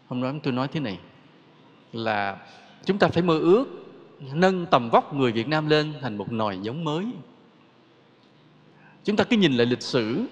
hôm 0.08 0.22
đó 0.22 0.32
tôi 0.42 0.52
nói 0.52 0.68
thế 0.68 0.80
này, 0.80 0.98
là 1.92 2.36
chúng 2.84 2.98
ta 2.98 3.08
phải 3.08 3.22
mơ 3.22 3.38
ước 3.38 3.83
nâng 4.20 4.66
tầm 4.66 4.90
vóc 4.90 5.14
người 5.14 5.32
Việt 5.32 5.48
Nam 5.48 5.68
lên 5.68 5.92
thành 6.00 6.18
một 6.18 6.32
nòi 6.32 6.58
giống 6.62 6.84
mới 6.84 7.06
Chúng 9.04 9.16
ta 9.16 9.24
cứ 9.24 9.36
nhìn 9.36 9.52
lại 9.52 9.66
lịch 9.66 9.82
sử, 9.82 10.26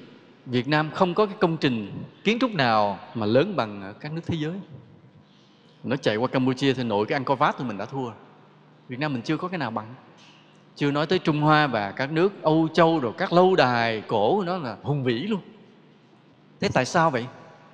Việt 0.47 0.69
Nam 0.69 0.91
không 0.91 1.15
có 1.15 1.27
cái 1.27 1.37
công 1.41 1.57
trình 1.57 2.03
kiến 2.25 2.39
trúc 2.41 2.51
nào 2.51 2.99
mà 3.15 3.27
lớn 3.27 3.57
bằng 3.57 3.95
các 4.01 4.13
nước 4.13 4.21
thế 4.27 4.37
giới. 4.41 4.61
Nó 5.85 5.97
chạy 5.97 6.17
qua 6.17 6.29
Campuchia 6.29 6.75
thì 6.75 6.85
nội 6.85 7.07
cái 7.07 7.17
Angkor 7.17 7.39
Wat 7.39 7.53
thì 7.59 7.65
mình 7.65 7.79
đã 7.79 7.85
thua. 7.85 8.11
Việt 8.89 8.99
Nam 8.99 9.13
mình 9.13 9.23
chưa 9.23 9.37
có 9.37 9.49
cái 9.49 9.59
nào 9.59 9.71
bằng. 9.71 9.95
chưa 10.77 10.91
nói 10.91 11.07
tới 11.07 11.19
Trung 11.19 11.41
Hoa 11.41 11.67
và 11.67 11.91
các 11.91 12.13
nước 12.13 12.43
Âu 12.43 12.69
Châu 12.75 12.99
rồi 12.99 13.13
các 13.19 13.33
lâu 13.33 13.57
đài 13.57 14.01
cổ 14.01 14.43
nó 14.47 14.59
là 14.59 14.77
hùng 14.83 15.05
vĩ 15.05 15.15
luôn 15.15 15.41
thế 16.61 16.69
tại 16.75 16.85
sao 16.85 17.11
vậy 17.11 17.27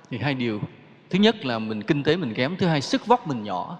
thì 0.09 0.17
hai 0.17 0.33
điều 0.33 0.61
thứ 1.09 1.19
nhất 1.19 1.45
là 1.45 1.59
mình 1.59 1.83
kinh 1.83 2.03
tế 2.03 2.17
mình 2.17 2.33
kém, 2.33 2.57
thứ 2.57 2.67
hai 2.67 2.81
sức 2.81 3.05
vóc 3.05 3.27
mình 3.27 3.43
nhỏ 3.43 3.79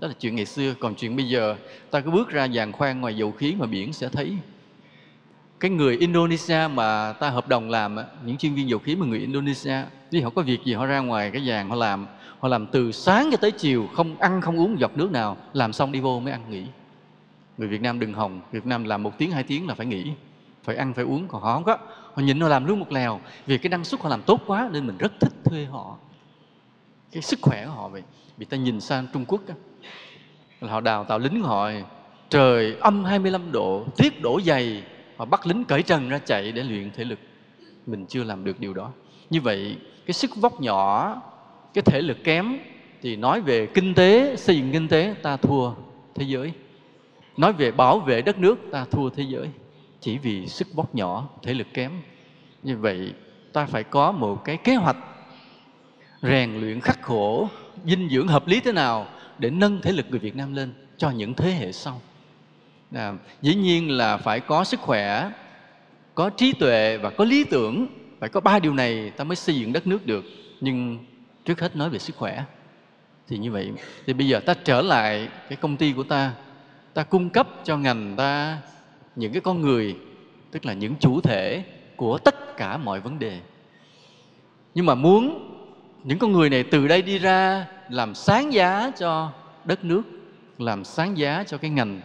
đó 0.00 0.08
là 0.08 0.14
chuyện 0.20 0.36
ngày 0.36 0.46
xưa. 0.46 0.74
Còn 0.80 0.94
chuyện 0.94 1.16
bây 1.16 1.28
giờ, 1.28 1.56
ta 1.90 2.00
cứ 2.00 2.10
bước 2.10 2.28
ra 2.28 2.44
giàn 2.44 2.72
khoan 2.72 3.00
ngoài 3.00 3.16
dầu 3.16 3.32
khí 3.32 3.54
mà 3.58 3.66
biển 3.66 3.92
sẽ 3.92 4.08
thấy. 4.08 4.36
Cái 5.60 5.70
người 5.70 5.96
Indonesia 5.96 6.68
mà 6.74 7.12
ta 7.12 7.30
hợp 7.30 7.48
đồng 7.48 7.70
làm 7.70 7.96
những 8.24 8.36
chuyên 8.36 8.54
viên 8.54 8.68
dầu 8.68 8.78
khí 8.78 8.96
mà 8.96 9.06
người 9.06 9.18
Indonesia, 9.18 9.76
đi 10.10 10.20
họ 10.20 10.30
có 10.30 10.42
việc 10.42 10.64
gì 10.64 10.72
họ 10.74 10.86
ra 10.86 10.98
ngoài 10.98 11.30
cái 11.30 11.44
giàn 11.44 11.68
họ 11.68 11.76
làm. 11.76 12.06
Họ 12.38 12.48
làm 12.48 12.66
từ 12.66 12.92
sáng 12.92 13.28
cho 13.30 13.36
tới 13.36 13.50
chiều, 13.50 13.88
không 13.94 14.16
ăn, 14.18 14.40
không 14.40 14.58
uống 14.58 14.80
giọt 14.80 14.96
nước 14.96 15.10
nào. 15.12 15.36
Làm 15.52 15.72
xong 15.72 15.92
đi 15.92 16.00
vô 16.00 16.20
mới 16.20 16.32
ăn, 16.32 16.50
nghỉ. 16.50 16.64
Người 17.58 17.68
Việt 17.68 17.82
Nam 17.82 18.00
đừng 18.00 18.14
hòng. 18.14 18.40
Việt 18.52 18.66
Nam 18.66 18.84
làm 18.84 19.02
một 19.02 19.18
tiếng, 19.18 19.30
hai 19.30 19.42
tiếng 19.42 19.66
là 19.66 19.74
phải 19.74 19.86
nghỉ. 19.86 20.12
Phải 20.64 20.76
ăn, 20.76 20.94
phải 20.94 21.04
uống, 21.04 21.28
còn 21.28 21.42
họ 21.42 21.54
không 21.54 21.64
có. 21.64 21.78
Họ 22.14 22.22
nhịn 22.22 22.40
họ 22.40 22.48
làm 22.48 22.64
luôn 22.64 22.78
một 22.78 22.92
lèo. 22.92 23.20
Vì 23.46 23.58
cái 23.58 23.70
năng 23.70 23.84
suất 23.84 24.00
họ 24.00 24.08
làm 24.08 24.22
tốt 24.22 24.40
quá 24.46 24.68
nên 24.72 24.86
mình 24.86 24.98
rất 24.98 25.12
thích 25.20 25.32
thuê 25.44 25.64
họ. 25.64 25.96
Cái 27.12 27.22
sức 27.22 27.38
khỏe 27.42 27.66
của 27.66 27.72
họ 27.72 27.88
vậy. 27.88 28.02
Vì 28.36 28.44
ta 28.44 28.56
nhìn 28.56 28.80
sang 28.80 29.06
Trung 29.12 29.24
Quốc 29.24 29.40
là 30.60 30.72
họ 30.72 30.80
đào 30.80 31.04
tạo 31.04 31.18
lính 31.18 31.42
họ. 31.42 31.70
Trời 32.30 32.76
âm 32.80 33.04
25 33.04 33.52
độ, 33.52 33.84
tiết 33.96 34.22
đổ 34.22 34.40
dày. 34.40 34.82
Họ 35.16 35.24
bắt 35.24 35.46
lính 35.46 35.64
cởi 35.64 35.82
trần 35.82 36.08
ra 36.08 36.18
chạy 36.18 36.52
để 36.52 36.62
luyện 36.62 36.90
thể 36.90 37.04
lực. 37.04 37.18
Mình 37.86 38.06
chưa 38.06 38.24
làm 38.24 38.44
được 38.44 38.60
điều 38.60 38.74
đó. 38.74 38.90
Như 39.30 39.40
vậy, 39.40 39.76
cái 40.06 40.14
sức 40.14 40.30
vóc 40.36 40.60
nhỏ, 40.60 41.14
cái 41.74 41.82
thể 41.82 42.02
lực 42.02 42.24
kém, 42.24 42.58
thì 43.02 43.16
nói 43.16 43.40
về 43.40 43.66
kinh 43.66 43.94
tế, 43.94 44.36
xây 44.36 44.56
dựng 44.56 44.72
kinh 44.72 44.88
tế, 44.88 45.14
ta 45.22 45.36
thua 45.36 45.72
thế 46.14 46.24
giới. 46.28 46.52
Nói 47.36 47.52
về 47.52 47.70
bảo 47.70 47.98
vệ 47.98 48.22
đất 48.22 48.38
nước, 48.38 48.58
ta 48.72 48.84
thua 48.90 49.10
thế 49.10 49.22
giới. 49.28 49.48
Chỉ 50.00 50.18
vì 50.18 50.46
sức 50.46 50.68
vóc 50.74 50.94
nhỏ, 50.94 51.28
thể 51.42 51.54
lực 51.54 51.66
kém. 51.74 51.92
Như 52.62 52.76
vậy, 52.76 53.12
ta 53.52 53.66
phải 53.66 53.84
có 53.84 54.12
một 54.12 54.44
cái 54.44 54.56
kế 54.56 54.74
hoạch. 54.74 54.96
Rèn 56.22 56.60
luyện 56.60 56.80
khắc 56.80 57.02
khổ, 57.02 57.48
dinh 57.84 58.08
dưỡng 58.08 58.28
hợp 58.28 58.46
lý 58.46 58.60
thế 58.60 58.72
nào? 58.72 59.06
Để 59.38 59.50
nâng 59.50 59.80
thể 59.82 59.92
lực 59.92 60.06
người 60.10 60.18
Việt 60.18 60.36
Nam 60.36 60.54
lên 60.54 60.72
cho 60.96 61.10
những 61.10 61.34
thế 61.34 61.50
hệ 61.50 61.72
sau. 61.72 62.00
À, 62.94 63.14
dĩ 63.42 63.54
nhiên 63.54 63.90
là 63.90 64.16
phải 64.16 64.40
có 64.40 64.64
sức 64.64 64.80
khỏe 64.80 65.30
có 66.14 66.30
trí 66.30 66.52
tuệ 66.52 66.96
và 66.96 67.10
có 67.10 67.24
lý 67.24 67.44
tưởng 67.44 67.86
phải 68.20 68.28
có 68.28 68.40
ba 68.40 68.58
điều 68.58 68.74
này 68.74 69.10
ta 69.10 69.24
mới 69.24 69.36
xây 69.36 69.56
dựng 69.56 69.72
đất 69.72 69.86
nước 69.86 70.06
được. 70.06 70.24
Nhưng 70.60 70.98
trước 71.44 71.60
hết 71.60 71.76
nói 71.76 71.90
về 71.90 71.98
sức 71.98 72.16
khỏe 72.16 72.44
thì 73.28 73.38
như 73.38 73.52
vậy. 73.52 73.72
Thì 74.06 74.12
bây 74.12 74.28
giờ 74.28 74.40
ta 74.40 74.54
trở 74.64 74.82
lại 74.82 75.28
cái 75.48 75.56
công 75.56 75.76
ty 75.76 75.92
của 75.92 76.02
ta 76.02 76.32
ta 76.94 77.02
cung 77.02 77.30
cấp 77.30 77.48
cho 77.64 77.76
ngành 77.76 78.14
ta 78.16 78.58
những 79.16 79.32
cái 79.32 79.40
con 79.40 79.60
người 79.60 79.96
tức 80.50 80.66
là 80.66 80.72
những 80.72 80.94
chủ 81.00 81.20
thể 81.20 81.64
của 81.96 82.18
tất 82.18 82.56
cả 82.56 82.76
mọi 82.76 83.00
vấn 83.00 83.18
đề. 83.18 83.40
Nhưng 84.74 84.86
mà 84.86 84.94
muốn 84.94 85.44
những 86.04 86.18
con 86.18 86.32
người 86.32 86.50
này 86.50 86.62
từ 86.62 86.88
đây 86.88 87.02
đi 87.02 87.18
ra 87.18 87.66
làm 87.90 88.14
sáng 88.14 88.52
giá 88.52 88.90
cho 88.98 89.32
đất 89.64 89.84
nước, 89.84 90.02
làm 90.58 90.84
sáng 90.84 91.18
giá 91.18 91.44
cho 91.46 91.58
cái 91.58 91.70
ngành, 91.70 92.00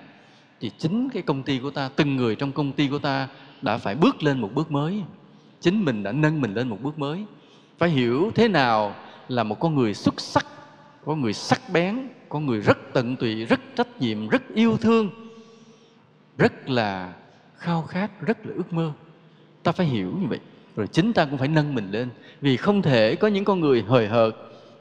thì 0.59 0.71
chính 0.77 1.09
cái 1.09 1.23
công 1.23 1.43
ty 1.43 1.59
của 1.59 1.71
ta, 1.71 1.89
từng 1.95 2.15
người 2.15 2.35
trong 2.35 2.51
công 2.51 2.71
ty 2.71 2.87
của 2.87 2.99
ta 2.99 3.27
đã 3.61 3.77
phải 3.77 3.95
bước 3.95 4.23
lên 4.23 4.41
một 4.41 4.49
bước 4.53 4.71
mới. 4.71 5.03
Chính 5.61 5.85
mình 5.85 6.03
đã 6.03 6.11
nâng 6.11 6.41
mình 6.41 6.53
lên 6.53 6.69
một 6.69 6.77
bước 6.81 6.99
mới. 6.99 7.25
Phải 7.77 7.89
hiểu 7.89 8.31
thế 8.35 8.47
nào 8.47 8.95
là 9.27 9.43
một 9.43 9.59
con 9.59 9.75
người 9.75 9.93
xuất 9.93 10.21
sắc, 10.21 10.45
có 11.05 11.15
người 11.15 11.33
sắc 11.33 11.61
bén, 11.73 12.07
có 12.29 12.39
người 12.39 12.59
rất 12.61 12.77
tận 12.93 13.15
tụy, 13.15 13.45
rất 13.45 13.59
trách 13.75 14.01
nhiệm, 14.01 14.27
rất 14.27 14.41
yêu 14.55 14.77
thương, 14.77 15.09
rất 16.37 16.69
là 16.69 17.13
khao 17.57 17.81
khát, 17.81 18.21
rất 18.21 18.45
là 18.45 18.53
ước 18.55 18.73
mơ. 18.73 18.91
Ta 19.63 19.71
phải 19.71 19.85
hiểu 19.85 20.13
như 20.21 20.27
vậy. 20.27 20.39
Rồi 20.75 20.87
chính 20.87 21.13
ta 21.13 21.25
cũng 21.25 21.37
phải 21.37 21.47
nâng 21.47 21.75
mình 21.75 21.91
lên. 21.91 22.09
Vì 22.41 22.57
không 22.57 22.81
thể 22.81 23.15
có 23.15 23.27
những 23.27 23.45
con 23.45 23.59
người 23.59 23.83
hời 23.87 24.07
hợt 24.07 24.31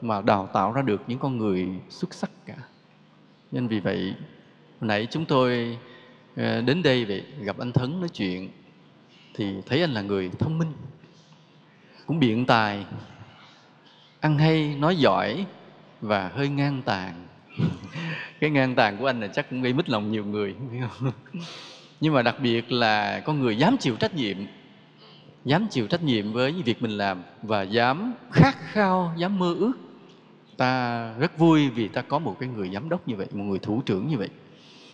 mà 0.03 0.21
đào 0.21 0.49
tạo 0.53 0.71
ra 0.71 0.81
được 0.81 1.01
những 1.07 1.19
con 1.19 1.37
người 1.37 1.67
xuất 1.89 2.13
sắc 2.13 2.31
cả. 2.45 2.55
Nên 3.51 3.67
vì 3.67 3.79
vậy, 3.79 4.13
hồi 4.79 4.87
nãy 4.87 5.07
chúng 5.11 5.25
tôi 5.25 5.77
ờ, 6.35 6.61
đến 6.61 6.83
đây 6.83 7.05
vậy 7.05 7.23
gặp 7.41 7.57
anh 7.59 7.71
Thấn 7.71 7.99
nói 7.99 8.09
chuyện, 8.09 8.49
thì 9.33 9.53
thấy 9.65 9.81
anh 9.81 9.91
là 9.91 10.01
người 10.01 10.31
thông 10.39 10.57
minh, 10.57 10.73
cũng 12.05 12.19
biện 12.19 12.45
tài, 12.45 12.85
ăn 14.19 14.37
hay, 14.37 14.75
nói 14.79 14.95
giỏi 14.95 15.45
và 16.01 16.31
hơi 16.35 16.49
ngang 16.49 16.81
tàn 16.85 17.27
cái 18.39 18.49
ngang 18.49 18.75
tàn 18.75 18.97
của 18.97 19.05
anh 19.05 19.21
là 19.21 19.27
chắc 19.27 19.49
cũng 19.49 19.61
gây 19.61 19.73
mít 19.73 19.89
lòng 19.89 20.11
nhiều 20.11 20.25
người 20.25 20.55
nhưng 22.01 22.13
mà 22.13 22.21
đặc 22.21 22.35
biệt 22.41 22.71
là 22.71 23.21
con 23.25 23.39
người 23.39 23.57
dám 23.57 23.77
chịu 23.77 23.95
trách 23.95 24.15
nhiệm, 24.15 24.37
dám 25.45 25.67
chịu 25.69 25.87
trách 25.87 26.03
nhiệm 26.03 26.33
với 26.33 26.51
việc 26.65 26.81
mình 26.81 26.91
làm 26.91 27.23
và 27.41 27.61
dám 27.61 28.13
khát 28.31 28.55
khao, 28.59 29.13
dám 29.17 29.39
mơ 29.39 29.55
ước 29.59 29.73
ta 30.63 31.13
rất 31.19 31.37
vui 31.37 31.69
vì 31.69 31.87
ta 31.87 32.01
có 32.01 32.19
một 32.19 32.35
cái 32.39 32.49
người 32.49 32.69
giám 32.69 32.89
đốc 32.89 33.07
như 33.07 33.15
vậy, 33.15 33.27
một 33.31 33.43
người 33.43 33.59
thủ 33.59 33.81
trưởng 33.85 34.07
như 34.07 34.17
vậy. 34.17 34.29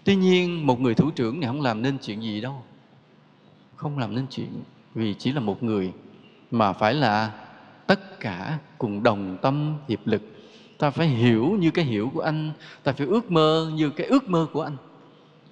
Tuy 0.03 0.15
nhiên, 0.15 0.67
một 0.67 0.79
người 0.79 0.95
thủ 0.95 1.11
trưởng 1.11 1.39
này 1.39 1.47
không 1.47 1.61
làm 1.61 1.81
nên 1.81 1.97
chuyện 2.01 2.21
gì 2.21 2.41
đâu. 2.41 2.63
Không 3.75 3.99
làm 3.99 4.15
nên 4.15 4.25
chuyện, 4.29 4.49
vì 4.93 5.13
chỉ 5.13 5.31
là 5.31 5.39
một 5.39 5.63
người 5.63 5.91
mà 6.51 6.73
phải 6.73 6.93
là 6.93 7.31
tất 7.87 8.19
cả 8.19 8.57
cùng 8.77 9.03
đồng 9.03 9.37
tâm, 9.41 9.75
hiệp 9.87 10.07
lực. 10.07 10.21
Ta 10.77 10.89
phải 10.89 11.07
hiểu 11.07 11.57
như 11.59 11.71
cái 11.71 11.85
hiểu 11.85 12.11
của 12.13 12.21
anh, 12.21 12.51
ta 12.83 12.91
phải 12.91 13.07
ước 13.07 13.31
mơ 13.31 13.71
như 13.75 13.89
cái 13.89 14.07
ước 14.07 14.29
mơ 14.29 14.47
của 14.53 14.61
anh. 14.61 14.77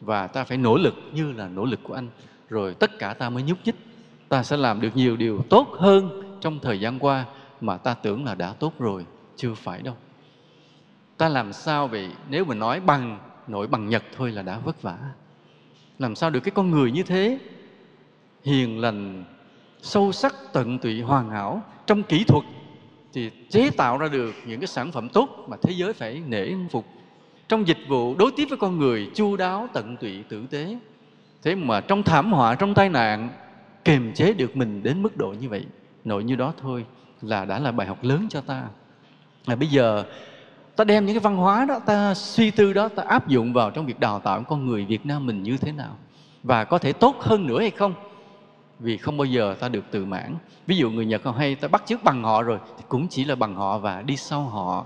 Và 0.01 0.28
ta 0.28 0.43
phải 0.43 0.57
nỗ 0.57 0.78
lực 0.78 0.95
như 1.13 1.32
là 1.32 1.47
nỗ 1.47 1.65
lực 1.65 1.80
của 1.84 1.93
anh. 1.93 2.09
Rồi 2.49 2.74
tất 2.74 2.99
cả 2.99 3.13
ta 3.13 3.30
mới 3.30 3.43
nhúc 3.43 3.57
nhích. 3.65 3.76
Ta 4.30 4.43
sẽ 4.43 4.57
làm 4.57 4.82
được 4.82 4.95
nhiều 4.95 5.18
điều 5.18 5.41
tốt 5.49 5.68
hơn 5.80 6.24
trong 6.41 6.59
thời 6.59 6.80
gian 6.80 6.99
qua 6.99 7.26
mà 7.61 7.78
ta 7.78 7.93
tưởng 7.93 8.26
là 8.26 8.36
đã 8.36 8.53
tốt 8.53 8.74
rồi, 8.80 9.05
chưa 9.36 9.53
phải 9.53 9.82
đâu 9.82 9.95
ta 11.18 11.30
làm 11.30 11.53
sao 11.53 11.88
vậy? 11.88 12.09
Nếu 12.30 12.45
mà 12.45 12.55
nói 12.55 12.80
bằng, 12.80 13.20
nổi 13.47 13.68
bằng 13.68 13.89
nhật 13.89 14.03
thôi 14.18 14.32
là 14.32 14.41
đã 14.41 14.59
vất 14.59 14.82
vả. 14.82 14.97
Làm 15.99 16.15
sao 16.15 16.30
được 16.30 16.39
cái 16.39 16.51
con 16.51 16.72
người 16.72 16.91
như 16.91 17.03
thế? 17.03 17.39
Hiền 18.43 18.80
lành, 18.80 19.24
sâu 19.82 20.11
sắc, 20.11 20.36
tận 20.53 20.80
tụy, 20.80 21.01
hoàn 21.01 21.30
hảo. 21.30 21.61
Trong 21.88 22.03
kỹ 22.03 22.24
thuật 22.24 22.43
thì 23.13 23.32
chế 23.49 23.70
tạo 23.70 23.97
ra 23.97 24.07
được 24.07 24.36
những 24.45 24.59
cái 24.59 24.68
sản 24.68 24.91
phẩm 24.91 25.09
tốt 25.09 25.45
mà 25.47 25.57
thế 25.61 25.74
giới 25.74 25.93
phải 25.93 26.22
nể 26.28 26.51
phục. 26.72 26.86
Trong 27.47 27.68
dịch 27.68 27.80
vụ 27.88 28.15
đối 28.15 28.32
tiếp 28.32 28.45
với 28.49 28.57
con 28.57 28.80
người, 28.80 29.11
chu 29.15 29.36
đáo, 29.36 29.68
tận 29.74 29.97
tụy, 29.97 30.24
tử 30.30 30.45
tế. 30.49 30.78
Thế 31.43 31.55
mà 31.55 31.82
trong 31.82 32.03
thảm 32.03 32.34
họa, 32.34 32.55
trong 32.55 32.74
tai 32.74 32.89
nạn, 32.89 33.30
kiềm 33.84 34.13
chế 34.13 34.34
được 34.34 34.57
mình 34.57 34.84
đến 34.84 35.01
mức 35.01 35.18
độ 35.18 35.36
như 35.39 35.49
vậy 35.49 35.65
nội 36.07 36.24
như 36.24 36.36
đó 36.36 36.53
thôi 36.61 36.86
là 37.22 37.45
đã 37.45 37.59
là 37.59 37.72
bài 37.72 37.88
học 37.88 38.03
lớn 38.03 38.28
cho 38.30 38.41
ta. 38.41 38.63
Là 39.45 39.55
bây 39.55 39.68
giờ 39.68 40.03
ta 40.78 40.84
đem 40.84 41.05
những 41.05 41.15
cái 41.15 41.19
văn 41.19 41.38
hóa 41.38 41.65
đó, 41.65 41.80
ta 41.86 42.13
suy 42.13 42.51
tư 42.51 42.73
đó, 42.73 42.88
ta 42.88 43.03
áp 43.07 43.28
dụng 43.28 43.53
vào 43.53 43.71
trong 43.71 43.86
việc 43.86 43.99
đào 43.99 44.19
tạo 44.19 44.43
con 44.43 44.65
người 44.65 44.86
Việt 44.86 45.05
Nam 45.05 45.25
mình 45.25 45.43
như 45.43 45.57
thế 45.57 45.71
nào. 45.71 45.95
Và 46.43 46.63
có 46.63 46.78
thể 46.78 46.93
tốt 46.93 47.15
hơn 47.19 47.47
nữa 47.47 47.59
hay 47.59 47.71
không? 47.71 47.93
Vì 48.80 48.97
không 48.97 49.17
bao 49.17 49.25
giờ 49.25 49.55
ta 49.59 49.69
được 49.69 49.86
tự 49.91 50.05
mãn. 50.05 50.36
Ví 50.67 50.78
dụ 50.78 50.89
người 50.89 51.05
Nhật 51.05 51.23
họ 51.23 51.32
hay 51.32 51.55
ta 51.55 51.67
bắt 51.67 51.84
chước 51.86 52.03
bằng 52.03 52.23
họ 52.23 52.41
rồi, 52.41 52.59
thì 52.78 52.84
cũng 52.88 53.07
chỉ 53.07 53.25
là 53.25 53.36
bằng 53.36 53.55
họ 53.55 53.78
và 53.78 54.01
đi 54.01 54.17
sau 54.17 54.41
họ. 54.41 54.86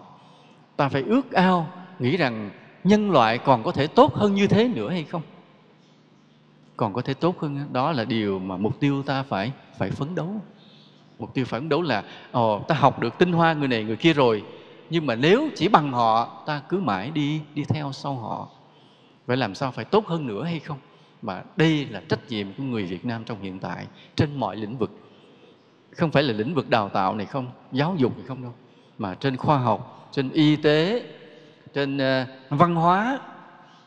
Ta 0.75 0.89
phải 0.89 1.03
ước 1.07 1.31
ao, 1.31 1.67
nghĩ 1.99 2.17
rằng 2.17 2.49
nhân 2.83 3.11
loại 3.11 3.37
còn 3.37 3.63
có 3.63 3.71
thể 3.71 3.87
tốt 3.87 4.13
hơn 4.15 4.35
như 4.35 4.47
thế 4.47 4.67
nữa 4.67 4.89
hay 4.89 5.03
không? 5.03 5.21
Còn 6.77 6.93
có 6.93 7.01
thể 7.01 7.13
tốt 7.13 7.39
hơn 7.39 7.67
đó 7.71 7.91
là 7.91 8.05
điều 8.05 8.39
mà 8.39 8.57
mục 8.57 8.79
tiêu 8.79 9.03
ta 9.03 9.23
phải 9.23 9.51
phải 9.77 9.91
phấn 9.91 10.15
đấu. 10.15 10.35
Mục 11.19 11.33
tiêu 11.33 11.45
phấn 11.45 11.69
đấu 11.69 11.81
là, 11.81 12.03
ồ, 12.31 12.59
ta 12.67 12.75
học 12.75 12.99
được 12.99 13.17
tinh 13.17 13.33
hoa 13.33 13.53
người 13.53 13.67
này 13.67 13.83
người 13.83 13.95
kia 13.95 14.13
rồi 14.13 14.43
nhưng 14.91 15.05
mà 15.05 15.15
nếu 15.15 15.49
chỉ 15.55 15.67
bằng 15.67 15.91
họ 15.91 16.43
ta 16.45 16.61
cứ 16.69 16.77
mãi 16.77 17.11
đi 17.11 17.41
đi 17.53 17.63
theo 17.63 17.91
sau 17.91 18.15
họ. 18.15 18.47
Vậy 19.25 19.37
làm 19.37 19.55
sao 19.55 19.71
phải 19.71 19.85
tốt 19.85 20.07
hơn 20.07 20.27
nữa 20.27 20.43
hay 20.43 20.59
không? 20.59 20.77
Mà 21.21 21.43
đây 21.57 21.85
là 21.85 22.01
trách 22.09 22.19
nhiệm 22.29 22.53
của 22.57 22.63
người 22.63 22.83
Việt 22.83 23.05
Nam 23.05 23.23
trong 23.23 23.41
hiện 23.41 23.59
tại 23.59 23.87
trên 24.15 24.35
mọi 24.35 24.55
lĩnh 24.55 24.77
vực. 24.77 24.91
Không 25.91 26.11
phải 26.11 26.23
là 26.23 26.33
lĩnh 26.33 26.53
vực 26.53 26.69
đào 26.69 26.89
tạo 26.89 27.15
này 27.15 27.25
không 27.25 27.51
giáo 27.71 27.95
dục 27.97 28.17
này 28.17 28.25
không 28.27 28.43
đâu 28.43 28.53
mà 28.97 29.15
trên 29.15 29.37
khoa 29.37 29.57
học 29.57 30.09
trên 30.11 30.29
y 30.29 30.55
tế 30.55 31.03
trên 31.73 31.97
uh, 31.97 32.27
văn 32.49 32.75
hóa 32.75 33.19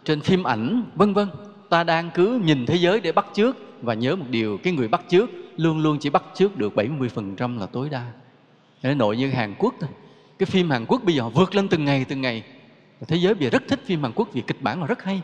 trên 0.04 0.20
phim 0.20 0.44
ảnh 0.44 0.84
vân 0.94 1.14
vân. 1.14 1.28
Ta 1.68 1.84
đang 1.84 2.10
cứ 2.14 2.40
nhìn 2.44 2.66
thế 2.66 2.74
giới 2.74 3.00
để 3.00 3.12
bắt 3.12 3.26
chước 3.34 3.56
và 3.82 3.94
nhớ 3.94 4.16
một 4.16 4.26
điều 4.30 4.58
cái 4.58 4.72
người 4.72 4.88
bắt 4.88 5.02
chước 5.08 5.30
luôn 5.56 5.78
luôn 5.78 5.98
chỉ 6.00 6.10
bắt 6.10 6.24
chước 6.34 6.56
được 6.56 6.74
70% 6.74 7.58
là 7.58 7.66
tối 7.66 7.88
đa. 7.90 8.12
Cái 8.82 8.94
nội 8.94 9.16
như 9.16 9.30
Hàn 9.30 9.54
Quốc 9.58 9.74
thôi 9.80 9.90
cái 10.38 10.46
phim 10.46 10.70
Hàn 10.70 10.86
Quốc 10.86 11.04
bây 11.04 11.14
giờ 11.14 11.28
vượt 11.28 11.54
lên 11.54 11.68
từng 11.68 11.84
ngày 11.84 12.04
từng 12.08 12.20
ngày. 12.20 12.42
Thế 13.08 13.16
giới 13.16 13.34
bây 13.34 13.44
giờ 13.44 13.50
rất 13.50 13.62
thích 13.68 13.80
phim 13.84 14.02
Hàn 14.02 14.12
Quốc 14.14 14.28
vì 14.32 14.40
kịch 14.46 14.62
bản 14.62 14.80
là 14.80 14.86
rất 14.86 15.02
hay. 15.02 15.22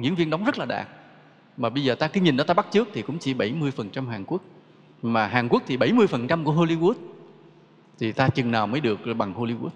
Diễn 0.00 0.14
viên 0.14 0.30
đóng 0.30 0.44
rất 0.44 0.58
là 0.58 0.64
đạt. 0.64 0.88
Mà 1.56 1.68
bây 1.68 1.84
giờ 1.84 1.94
ta 1.94 2.08
cứ 2.08 2.20
nhìn 2.20 2.36
đó 2.36 2.44
ta 2.44 2.54
bắt 2.54 2.66
trước 2.70 2.88
thì 2.92 3.02
cũng 3.02 3.18
chỉ 3.18 3.34
70% 3.34 4.08
Hàn 4.08 4.24
Quốc. 4.24 4.42
Mà 5.02 5.26
Hàn 5.26 5.48
Quốc 5.48 5.62
thì 5.66 5.76
70% 5.76 6.44
của 6.44 6.52
Hollywood. 6.52 6.94
Thì 7.98 8.12
ta 8.12 8.28
chừng 8.28 8.50
nào 8.50 8.66
mới 8.66 8.80
được 8.80 9.00
bằng 9.16 9.34
Hollywood. 9.34 9.70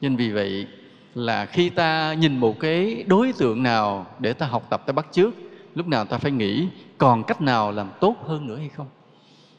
Nên 0.00 0.16
vì 0.16 0.30
vậy 0.30 0.66
là 1.14 1.46
khi 1.46 1.68
ta 1.68 2.14
nhìn 2.14 2.38
một 2.38 2.60
cái 2.60 3.04
đối 3.06 3.32
tượng 3.32 3.62
nào 3.62 4.06
để 4.18 4.32
ta 4.32 4.46
học 4.46 4.66
tập 4.70 4.82
ta 4.86 4.92
bắt 4.92 5.06
trước 5.12 5.34
lúc 5.74 5.88
nào 5.88 6.04
ta 6.04 6.18
phải 6.18 6.30
nghĩ 6.30 6.68
còn 6.98 7.22
cách 7.24 7.40
nào 7.40 7.72
làm 7.72 7.90
tốt 8.00 8.16
hơn 8.26 8.46
nữa 8.46 8.56
hay 8.56 8.68
không? 8.68 8.86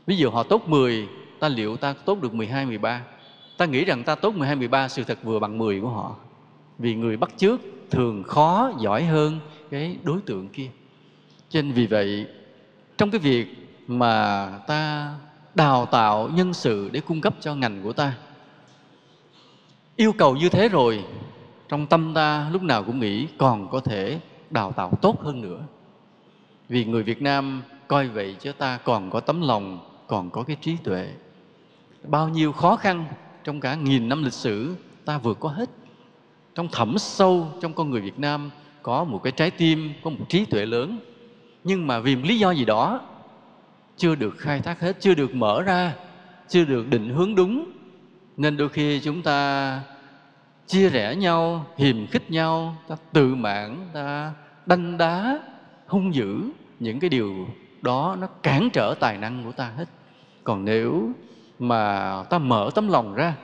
Ví 0.07 0.17
dụ 0.17 0.29
họ 0.29 0.43
tốt 0.43 0.69
10 0.69 1.07
ta 1.39 1.49
liệu 1.49 1.77
ta 1.77 1.93
tốt 2.05 2.21
được 2.21 2.33
12, 2.33 2.65
13 2.65 3.01
ta 3.57 3.65
nghĩ 3.65 3.85
rằng 3.85 4.03
ta 4.03 4.15
tốt 4.15 4.35
12, 4.35 4.55
13 4.55 4.87
sự 4.87 5.03
thật 5.03 5.19
vừa 5.23 5.39
bằng 5.39 5.57
10 5.57 5.81
của 5.81 5.89
họ. 5.89 6.15
Vì 6.79 6.95
người 6.95 7.17
bắt 7.17 7.31
chước 7.37 7.59
thường 7.91 8.23
khó 8.23 8.71
giỏi 8.79 9.03
hơn 9.03 9.39
cái 9.71 9.97
đối 10.03 10.21
tượng 10.21 10.47
kia. 10.49 10.69
Cho 11.49 11.61
nên 11.61 11.71
vì 11.71 11.87
vậy 11.87 12.25
trong 12.97 13.11
cái 13.11 13.19
việc 13.19 13.47
mà 13.87 14.47
ta 14.67 15.13
đào 15.55 15.85
tạo 15.85 16.29
nhân 16.33 16.53
sự 16.53 16.89
để 16.91 16.99
cung 16.99 17.21
cấp 17.21 17.33
cho 17.41 17.55
ngành 17.55 17.81
của 17.83 17.93
ta 17.93 18.13
yêu 19.95 20.13
cầu 20.17 20.35
như 20.35 20.49
thế 20.49 20.69
rồi 20.69 21.03
trong 21.69 21.87
tâm 21.87 22.13
ta 22.13 22.49
lúc 22.51 22.61
nào 22.61 22.83
cũng 22.83 22.99
nghĩ 22.99 23.27
còn 23.37 23.69
có 23.69 23.79
thể 23.79 24.19
đào 24.49 24.71
tạo 24.71 24.91
tốt 25.01 25.21
hơn 25.21 25.41
nữa. 25.41 25.59
Vì 26.69 26.85
người 26.85 27.03
việt 27.03 27.21
nam 27.21 27.61
coi 27.87 28.07
vậy 28.07 28.35
chứ 28.39 28.51
ta 28.51 28.79
còn 28.83 29.09
có 29.09 29.19
tấm 29.19 29.41
lòng 29.41 29.79
còn 30.07 30.29
có 30.29 30.43
cái 30.43 30.57
trí 30.61 30.77
tuệ. 30.83 31.13
Bao 32.03 32.29
nhiêu 32.29 32.51
khó 32.51 32.75
khăn 32.75 33.05
trong 33.47 33.59
cả 33.59 33.75
nghìn 33.75 34.09
năm 34.09 34.23
lịch 34.23 34.33
sử, 34.33 34.75
ta 35.05 35.17
vượt 35.17 35.39
qua 35.39 35.53
hết. 35.53 35.69
Trong 36.55 36.67
thẳm 36.71 36.97
sâu 36.97 37.47
trong 37.61 37.73
con 37.73 37.89
người 37.89 38.01
việt 38.01 38.19
nam 38.19 38.49
có 38.81 39.03
một 39.03 39.23
cái 39.23 39.31
trái 39.31 39.51
tim, 39.51 39.93
có 40.03 40.09
một 40.09 40.25
trí 40.29 40.45
tuệ 40.45 40.65
lớn. 40.65 40.99
Nhưng 41.63 41.87
mà 41.87 41.99
vì 41.99 42.15
một 42.15 42.21
lý 42.25 42.39
do 42.39 42.51
gì 42.51 42.65
đó, 42.65 43.01
chưa 43.97 44.15
được 44.15 44.37
khai 44.37 44.59
thác 44.59 44.79
hết, 44.79 44.97
chưa 44.99 45.13
được 45.13 45.35
mở 45.35 45.61
ra, 45.61 45.93
chưa 46.47 46.65
được 46.65 46.87
định 46.87 47.09
hướng 47.09 47.35
đúng. 47.35 47.71
Nên 48.37 48.57
đôi 48.57 48.69
khi 48.69 48.99
chúng 48.99 49.21
ta 49.21 49.81
chia 50.67 50.89
rẽ 50.89 51.15
nhau, 51.15 51.65
hiềm 51.77 52.07
khích 52.07 52.31
nhau, 52.31 52.75
ta 52.87 52.95
tự 53.13 53.35
mãn, 53.35 53.77
ta 53.93 54.33
đanh 54.65 54.97
đá, 54.97 55.39
hung 55.87 56.15
dữ. 56.15 56.49
Những 56.79 56.99
cái 56.99 57.09
điều 57.09 57.47
đó 57.81 58.17
nó 58.19 58.27
cản 58.27 58.69
trở 58.73 58.95
tài 58.99 59.17
năng 59.17 59.43
của 59.43 59.51
ta 59.51 59.71
hết. 59.77 59.85
Còn 60.43 60.65
nếu 60.65 61.11
mà 61.59 62.13
ta 62.29 62.37
mở 62.37 62.69
tấm 62.75 62.87
lòng 62.87 63.13
ra. 63.13 63.35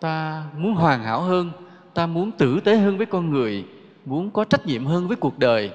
Ta 0.00 0.44
muốn 0.56 0.74
hoàn 0.74 1.02
hảo 1.02 1.22
hơn, 1.22 1.50
ta 1.94 2.06
muốn 2.06 2.30
tử 2.30 2.60
tế 2.64 2.76
hơn 2.76 2.96
với 2.96 3.06
con 3.06 3.30
người, 3.30 3.64
muốn 4.04 4.30
có 4.30 4.44
trách 4.44 4.66
nhiệm 4.66 4.86
hơn 4.86 5.08
với 5.08 5.16
cuộc 5.16 5.38
đời, 5.38 5.70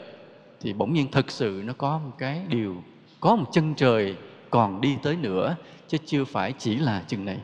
thì 0.62 0.74
bỗng 0.74 0.94
nhiên 0.94 1.08
thật 1.12 1.32
sự 1.32 1.62
nó 1.66 1.74
có 1.78 1.98
một 1.98 2.12
cái 2.18 2.42
điều, 2.48 2.84
có 3.20 3.36
một 3.36 3.46
chân 3.52 3.74
trời 3.76 4.16
còn 4.50 4.82
đi 4.82 4.98
tới 5.04 5.16
nữa, 5.16 5.56
chứ 5.88 5.98
chưa 6.06 6.26
phải 6.26 6.54
chỉ 6.60 6.76
là 6.76 7.04
chừng 7.08 7.26
này. 7.26 7.38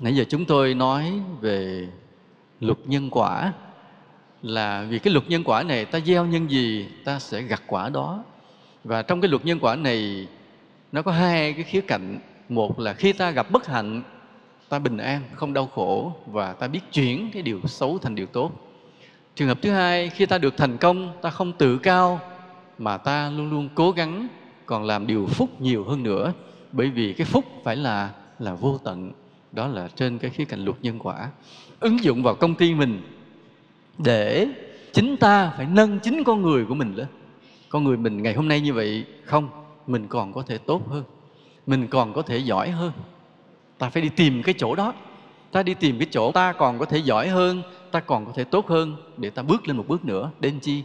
Nãy 0.00 0.16
giờ 0.16 0.24
chúng 0.28 0.44
tôi 0.44 0.74
nói 0.74 1.12
về 1.40 1.88
luật 2.60 2.78
nhân 2.84 3.08
quả, 3.10 3.52
là 4.42 4.86
vì 4.88 4.98
cái 4.98 5.12
luật 5.12 5.28
nhân 5.28 5.44
quả 5.44 5.62
này 5.62 5.84
ta 5.84 6.00
gieo 6.00 6.26
nhân 6.26 6.50
gì, 6.50 6.88
ta 7.04 7.18
sẽ 7.18 7.42
gặt 7.42 7.62
quả 7.66 7.88
đó. 7.88 8.24
Và 8.84 9.02
trong 9.02 9.20
cái 9.20 9.28
luật 9.28 9.44
nhân 9.44 9.58
quả 9.60 9.76
này, 9.76 10.28
nó 10.92 11.02
có 11.02 11.12
hai 11.12 11.52
cái 11.52 11.64
khía 11.64 11.80
cạnh 11.80 12.18
một 12.50 12.80
là 12.80 12.92
khi 12.92 13.12
ta 13.12 13.30
gặp 13.30 13.50
bất 13.50 13.66
hạnh, 13.66 14.02
ta 14.68 14.78
bình 14.78 14.96
an, 14.96 15.22
không 15.34 15.52
đau 15.52 15.66
khổ 15.66 16.12
và 16.26 16.52
ta 16.52 16.68
biết 16.68 16.80
chuyển 16.92 17.30
cái 17.32 17.42
điều 17.42 17.60
xấu 17.66 17.98
thành 17.98 18.14
điều 18.14 18.26
tốt. 18.26 18.52
Trường 19.34 19.48
hợp 19.48 19.58
thứ 19.62 19.70
hai, 19.70 20.10
khi 20.10 20.26
ta 20.26 20.38
được 20.38 20.56
thành 20.56 20.76
công, 20.76 21.12
ta 21.22 21.30
không 21.30 21.52
tự 21.52 21.78
cao 21.78 22.20
mà 22.78 22.96
ta 22.96 23.30
luôn 23.30 23.50
luôn 23.50 23.68
cố 23.74 23.90
gắng 23.90 24.28
còn 24.66 24.84
làm 24.84 25.06
điều 25.06 25.26
phúc 25.26 25.60
nhiều 25.60 25.84
hơn 25.84 26.02
nữa. 26.02 26.32
Bởi 26.72 26.90
vì 26.90 27.12
cái 27.12 27.24
phúc 27.24 27.44
phải 27.64 27.76
là 27.76 28.10
là 28.38 28.54
vô 28.54 28.78
tận, 28.84 29.12
đó 29.52 29.66
là 29.66 29.88
trên 29.94 30.18
cái 30.18 30.30
khía 30.30 30.44
cạnh 30.44 30.64
luật 30.64 30.76
nhân 30.82 30.98
quả. 30.98 31.28
Ứng 31.80 32.04
dụng 32.04 32.22
vào 32.22 32.34
công 32.34 32.54
ty 32.54 32.74
mình 32.74 33.02
để 33.98 34.46
chính 34.92 35.16
ta 35.16 35.52
phải 35.56 35.66
nâng 35.66 35.98
chính 36.00 36.24
con 36.24 36.42
người 36.42 36.64
của 36.64 36.74
mình 36.74 36.94
lên. 36.94 37.06
Con 37.68 37.84
người 37.84 37.96
mình 37.96 38.22
ngày 38.22 38.34
hôm 38.34 38.48
nay 38.48 38.60
như 38.60 38.72
vậy 38.74 39.04
không, 39.24 39.48
mình 39.86 40.06
còn 40.08 40.32
có 40.32 40.42
thể 40.42 40.58
tốt 40.58 40.88
hơn 40.88 41.04
mình 41.66 41.88
còn 41.88 42.12
có 42.12 42.22
thể 42.22 42.38
giỏi 42.38 42.70
hơn. 42.70 42.92
Ta 43.78 43.90
phải 43.90 44.02
đi 44.02 44.08
tìm 44.08 44.42
cái 44.42 44.54
chỗ 44.58 44.74
đó. 44.74 44.92
Ta 45.52 45.62
đi 45.62 45.74
tìm 45.74 45.98
cái 45.98 46.06
chỗ 46.10 46.32
ta 46.32 46.52
còn 46.52 46.78
có 46.78 46.84
thể 46.84 46.98
giỏi 46.98 47.28
hơn, 47.28 47.62
ta 47.90 48.00
còn 48.00 48.26
có 48.26 48.32
thể 48.34 48.44
tốt 48.44 48.68
hơn 48.68 48.96
để 49.16 49.30
ta 49.30 49.42
bước 49.42 49.68
lên 49.68 49.76
một 49.76 49.84
bước 49.88 50.04
nữa. 50.04 50.30
Đến 50.40 50.60
chi? 50.60 50.82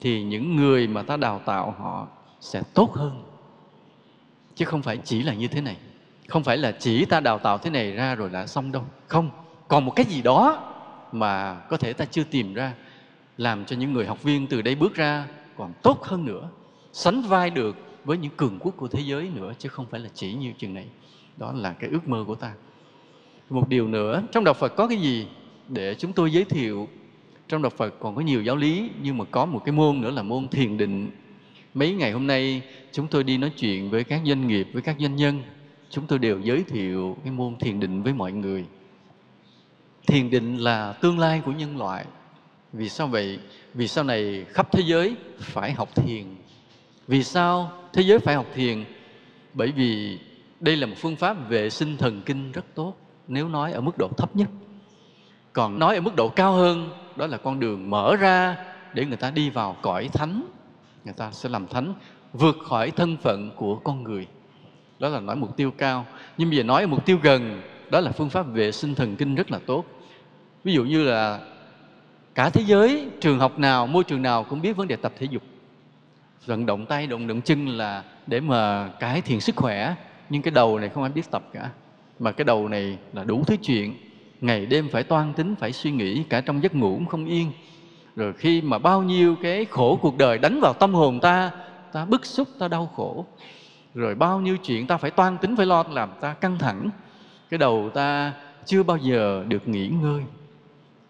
Thì 0.00 0.22
những 0.22 0.56
người 0.56 0.86
mà 0.86 1.02
ta 1.02 1.16
đào 1.16 1.40
tạo 1.44 1.74
họ 1.78 2.06
sẽ 2.40 2.62
tốt 2.74 2.94
hơn. 2.94 3.22
Chứ 4.54 4.64
không 4.64 4.82
phải 4.82 4.96
chỉ 5.04 5.22
là 5.22 5.34
như 5.34 5.48
thế 5.48 5.60
này. 5.60 5.76
Không 6.28 6.42
phải 6.44 6.56
là 6.56 6.72
chỉ 6.72 7.04
ta 7.04 7.20
đào 7.20 7.38
tạo 7.38 7.58
thế 7.58 7.70
này 7.70 7.92
ra 7.92 8.14
rồi 8.14 8.30
là 8.30 8.46
xong 8.46 8.72
đâu. 8.72 8.82
Không. 9.06 9.30
Còn 9.68 9.84
một 9.84 9.92
cái 9.96 10.06
gì 10.06 10.22
đó 10.22 10.72
mà 11.12 11.54
có 11.54 11.76
thể 11.76 11.92
ta 11.92 12.04
chưa 12.04 12.24
tìm 12.24 12.54
ra, 12.54 12.72
làm 13.36 13.64
cho 13.64 13.76
những 13.76 13.92
người 13.92 14.06
học 14.06 14.22
viên 14.22 14.46
từ 14.46 14.62
đây 14.62 14.74
bước 14.74 14.94
ra 14.94 15.26
còn 15.56 15.72
tốt 15.82 16.04
hơn 16.04 16.24
nữa. 16.24 16.48
Sánh 16.92 17.22
vai 17.22 17.50
được 17.50 17.76
với 18.08 18.18
những 18.18 18.32
cường 18.36 18.58
quốc 18.60 18.76
của 18.76 18.88
thế 18.88 19.00
giới 19.00 19.30
nữa, 19.34 19.52
chứ 19.58 19.68
không 19.68 19.86
phải 19.90 20.00
là 20.00 20.08
chỉ 20.14 20.34
như 20.34 20.52
chừng 20.58 20.74
này. 20.74 20.86
Đó 21.36 21.52
là 21.52 21.72
cái 21.72 21.90
ước 21.90 22.08
mơ 22.08 22.24
của 22.26 22.34
ta. 22.34 22.52
Một 23.50 23.68
điều 23.68 23.88
nữa, 23.88 24.22
trong 24.32 24.44
đạo 24.44 24.54
phật 24.54 24.68
có 24.76 24.88
cái 24.88 24.98
gì 24.98 25.26
để 25.68 25.94
chúng 25.94 26.12
tôi 26.12 26.32
giới 26.32 26.44
thiệu? 26.44 26.88
Trong 27.48 27.62
đạo 27.62 27.70
phật 27.70 27.94
còn 28.00 28.14
có 28.14 28.20
nhiều 28.20 28.42
giáo 28.42 28.56
lý, 28.56 28.90
nhưng 29.02 29.18
mà 29.18 29.24
có 29.30 29.46
một 29.46 29.62
cái 29.64 29.72
môn 29.72 30.00
nữa 30.00 30.10
là 30.10 30.22
môn 30.22 30.48
thiền 30.48 30.76
định. 30.76 31.10
Mấy 31.74 31.94
ngày 31.94 32.12
hôm 32.12 32.26
nay, 32.26 32.62
chúng 32.92 33.06
tôi 33.06 33.24
đi 33.24 33.38
nói 33.38 33.50
chuyện 33.50 33.90
với 33.90 34.04
các 34.04 34.20
doanh 34.24 34.48
nghiệp, 34.48 34.68
với 34.72 34.82
các 34.82 34.96
doanh 34.98 35.16
nhân. 35.16 35.42
Chúng 35.90 36.06
tôi 36.06 36.18
đều 36.18 36.40
giới 36.40 36.62
thiệu 36.62 37.16
cái 37.24 37.32
môn 37.32 37.56
thiền 37.56 37.80
định 37.80 38.02
với 38.02 38.12
mọi 38.12 38.32
người. 38.32 38.64
Thiền 40.06 40.30
định 40.30 40.56
là 40.56 40.92
tương 40.92 41.18
lai 41.18 41.42
của 41.44 41.52
nhân 41.52 41.76
loại. 41.76 42.04
Vì 42.72 42.88
sao 42.88 43.06
vậy? 43.06 43.38
Vì 43.74 43.88
sau 43.88 44.04
này 44.04 44.44
khắp 44.48 44.72
thế 44.72 44.82
giới 44.86 45.16
phải 45.38 45.72
học 45.72 45.94
thiền 45.94 46.24
vì 47.08 47.22
sao 47.22 47.72
thế 47.92 48.02
giới 48.02 48.18
phải 48.18 48.34
học 48.34 48.46
thiền? 48.54 48.84
Bởi 49.54 49.72
vì 49.72 50.18
đây 50.60 50.76
là 50.76 50.86
một 50.86 50.94
phương 50.98 51.16
pháp 51.16 51.48
vệ 51.48 51.70
sinh 51.70 51.96
thần 51.96 52.22
kinh 52.26 52.52
rất 52.52 52.64
tốt, 52.74 52.94
nếu 53.28 53.48
nói 53.48 53.72
ở 53.72 53.80
mức 53.80 53.98
độ 53.98 54.08
thấp 54.16 54.36
nhất. 54.36 54.48
Còn 55.52 55.78
nói 55.78 55.94
ở 55.94 56.00
mức 56.00 56.16
độ 56.16 56.28
cao 56.28 56.52
hơn, 56.52 56.90
đó 57.16 57.26
là 57.26 57.36
con 57.36 57.60
đường 57.60 57.90
mở 57.90 58.16
ra 58.16 58.56
để 58.94 59.04
người 59.04 59.16
ta 59.16 59.30
đi 59.30 59.50
vào 59.50 59.76
cõi 59.82 60.08
thánh. 60.12 60.42
Người 61.04 61.14
ta 61.14 61.30
sẽ 61.32 61.48
làm 61.48 61.66
thánh, 61.66 61.94
vượt 62.32 62.56
khỏi 62.68 62.90
thân 62.90 63.16
phận 63.16 63.50
của 63.56 63.74
con 63.76 64.02
người. 64.02 64.26
Đó 64.98 65.08
là 65.08 65.20
nói 65.20 65.36
mục 65.36 65.56
tiêu 65.56 65.70
cao. 65.70 66.06
Nhưng 66.38 66.50
bây 66.50 66.56
giờ 66.56 66.62
nói 66.62 66.86
mục 66.86 67.06
tiêu 67.06 67.18
gần, 67.22 67.62
đó 67.90 68.00
là 68.00 68.12
phương 68.12 68.30
pháp 68.30 68.42
vệ 68.42 68.72
sinh 68.72 68.94
thần 68.94 69.16
kinh 69.16 69.34
rất 69.34 69.50
là 69.50 69.58
tốt. 69.66 69.84
Ví 70.64 70.72
dụ 70.72 70.84
như 70.84 71.02
là 71.02 71.40
cả 72.34 72.50
thế 72.50 72.62
giới, 72.66 73.08
trường 73.20 73.38
học 73.38 73.58
nào, 73.58 73.86
môi 73.86 74.04
trường 74.04 74.22
nào 74.22 74.44
cũng 74.44 74.62
biết 74.62 74.76
vấn 74.76 74.88
đề 74.88 74.96
tập 74.96 75.12
thể 75.18 75.26
dục 75.30 75.42
vận 76.46 76.66
động 76.66 76.86
tay 76.86 77.06
động 77.06 77.26
động 77.26 77.40
chân 77.40 77.68
là 77.68 78.02
để 78.26 78.40
mà 78.40 78.88
cải 78.88 79.20
thiện 79.20 79.40
sức 79.40 79.56
khỏe, 79.56 79.94
nhưng 80.30 80.42
cái 80.42 80.50
đầu 80.50 80.78
này 80.78 80.88
không 80.88 81.02
ai 81.02 81.12
biết 81.12 81.30
tập 81.30 81.42
cả. 81.52 81.70
Mà 82.18 82.32
cái 82.32 82.44
đầu 82.44 82.68
này 82.68 82.98
là 83.12 83.24
đủ 83.24 83.44
thứ 83.46 83.56
chuyện. 83.62 83.94
Ngày 84.40 84.66
đêm 84.66 84.88
phải 84.88 85.02
toan 85.02 85.32
tính, 85.32 85.54
phải 85.54 85.72
suy 85.72 85.90
nghĩ, 85.90 86.24
cả 86.28 86.40
trong 86.40 86.62
giấc 86.62 86.74
ngủ 86.74 86.94
cũng 86.94 87.06
không 87.06 87.26
yên. 87.26 87.52
Rồi 88.16 88.32
khi 88.32 88.62
mà 88.62 88.78
bao 88.78 89.02
nhiêu 89.02 89.36
cái 89.42 89.64
khổ 89.64 89.98
cuộc 90.02 90.18
đời 90.18 90.38
đánh 90.38 90.60
vào 90.60 90.72
tâm 90.72 90.94
hồn 90.94 91.20
ta 91.20 91.50
ta 91.92 92.04
bức 92.04 92.26
xúc, 92.26 92.48
ta 92.58 92.68
đau 92.68 92.90
khổ. 92.96 93.26
Rồi 93.94 94.14
bao 94.14 94.40
nhiêu 94.40 94.56
chuyện 94.56 94.86
ta 94.86 94.96
phải 94.96 95.10
toan 95.10 95.38
tính, 95.38 95.56
phải 95.56 95.66
lo, 95.66 95.84
làm 95.90 96.10
ta 96.20 96.34
căng 96.34 96.58
thẳng. 96.58 96.90
Cái 97.50 97.58
đầu 97.58 97.90
ta 97.94 98.32
chưa 98.64 98.82
bao 98.82 98.96
giờ 98.96 99.44
được 99.48 99.68
nghỉ 99.68 99.88
ngơi. 99.88 100.22